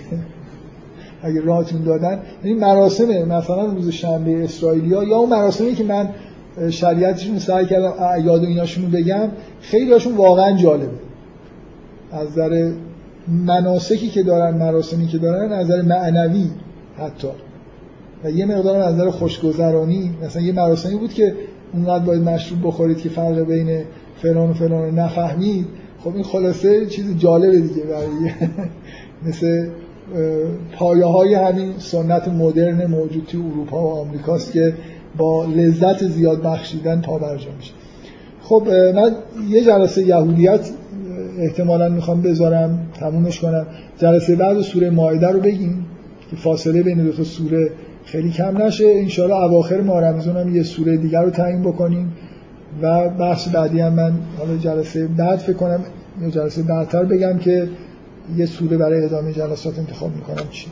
اگه 1.24 1.42
راهتون 1.42 1.84
دادن. 1.84 2.20
این 2.44 2.60
مراسم 2.60 3.06
مثلا 3.06 3.66
روز 3.66 3.90
شنبه 3.90 4.44
اسرائیلیا 4.44 5.04
یا 5.04 5.18
اون 5.18 5.30
مراسمی 5.30 5.74
که 5.74 5.84
من 5.84 6.10
شریعتشون 6.70 7.40
سعی 7.40 7.66
کردم 7.66 7.94
اعیاد 8.00 8.44
و 8.44 8.48
ایناشون 8.48 8.92
بگم 8.92 9.30
خیلی 9.62 9.92
هاشون 9.94 10.16
واقعا 10.16 10.58
جالبه. 10.58 10.90
از 12.12 12.30
نظر 12.30 12.72
مناسکی 13.30 14.10
که 14.10 14.24
دارن 14.24 14.58
مراسمی 14.58 15.08
که 15.08 15.18
دارن 15.18 15.54
نظر 15.54 15.82
معنوی 15.82 16.50
حتی. 16.98 17.28
و 18.24 18.32
یه 18.32 18.46
مقدار 18.46 18.82
از 18.82 18.96
نظر 18.96 19.10
خوشگذرانی 19.10 20.12
مثلا 20.24 20.42
یه 20.42 20.54
مراسمی 20.54 20.96
بود 20.96 21.14
که 21.14 21.36
اونقدر 21.74 22.06
باید 22.06 22.22
مشروب 22.22 22.68
بخورید 22.68 22.98
که 22.98 23.10
فرق 23.10 23.40
بین 23.40 23.84
فلان 24.18 24.50
و 24.50 24.54
فلان 24.54 25.00
نفهمید. 25.00 25.68
خب 26.04 26.16
این 26.16 26.24
خلاصه 26.24 26.86
چیز 26.86 27.18
جالبه 27.18 27.60
دیگه 27.60 27.84
برای 27.84 28.32
مثل 29.28 29.70
پایه 30.72 31.06
های 31.06 31.34
همین 31.34 31.74
سنت 31.78 32.28
مدرن 32.28 32.86
موجود 32.86 33.26
توی 33.28 33.42
اروپا 33.42 33.84
و 33.84 34.00
آمریکاست 34.00 34.52
که 34.52 34.74
با 35.18 35.46
لذت 35.46 36.08
زیاد 36.08 36.42
بخشیدن 36.42 37.02
پا 37.02 37.18
برجا 37.18 37.50
میشه. 37.58 37.74
خب 38.42 38.64
من 38.96 39.16
یه 39.50 39.66
جلسه 39.66 40.04
یهودیت 40.04 40.70
احتمالا 41.40 41.90
می‌خوام 41.90 42.22
بذارم 42.22 42.88
تمومش 43.00 43.40
کنم. 43.40 43.66
جلسه 43.98 44.36
بعد 44.36 44.62
سوره 44.62 44.90
مایده 44.90 45.28
رو 45.28 45.40
بگیم 45.40 45.86
که 46.30 46.36
فاصله 46.36 46.84
بین 46.84 47.04
دو 47.04 47.12
تا 47.12 47.24
سوره 47.24 47.72
خیلی 48.06 48.32
کم 48.32 48.62
نشه. 48.62 48.86
انشاءالله 48.86 49.44
اواخر 49.44 49.82
ماه 49.82 50.04
رمزون 50.04 50.38
هم 50.38 50.56
یه 50.56 50.64
سوره 50.64 50.98
دیگر 50.98 51.22
رو 51.22 51.30
تعیین 51.30 51.62
بکنیم 51.62 52.14
و 52.82 53.10
بحث 53.10 53.48
بعدی 53.48 53.80
هم 53.80 53.94
من 53.94 54.14
حالا 54.38 54.58
جلسه 54.58 55.08
بعد 55.08 55.40
فکر 55.40 55.54
کنم 55.54 55.80
یا 56.22 56.30
جلسه 56.30 56.64
بعدتر 56.64 57.04
بگم 57.04 57.38
که 57.38 57.68
یه 58.38 58.46
سوره 58.46 58.78
برای 58.78 59.06
ادامه 59.06 59.34
جلسات 59.34 59.80
انتخاب 59.80 60.16
می‌کنم. 60.16 60.50
چی؟ 60.52 60.68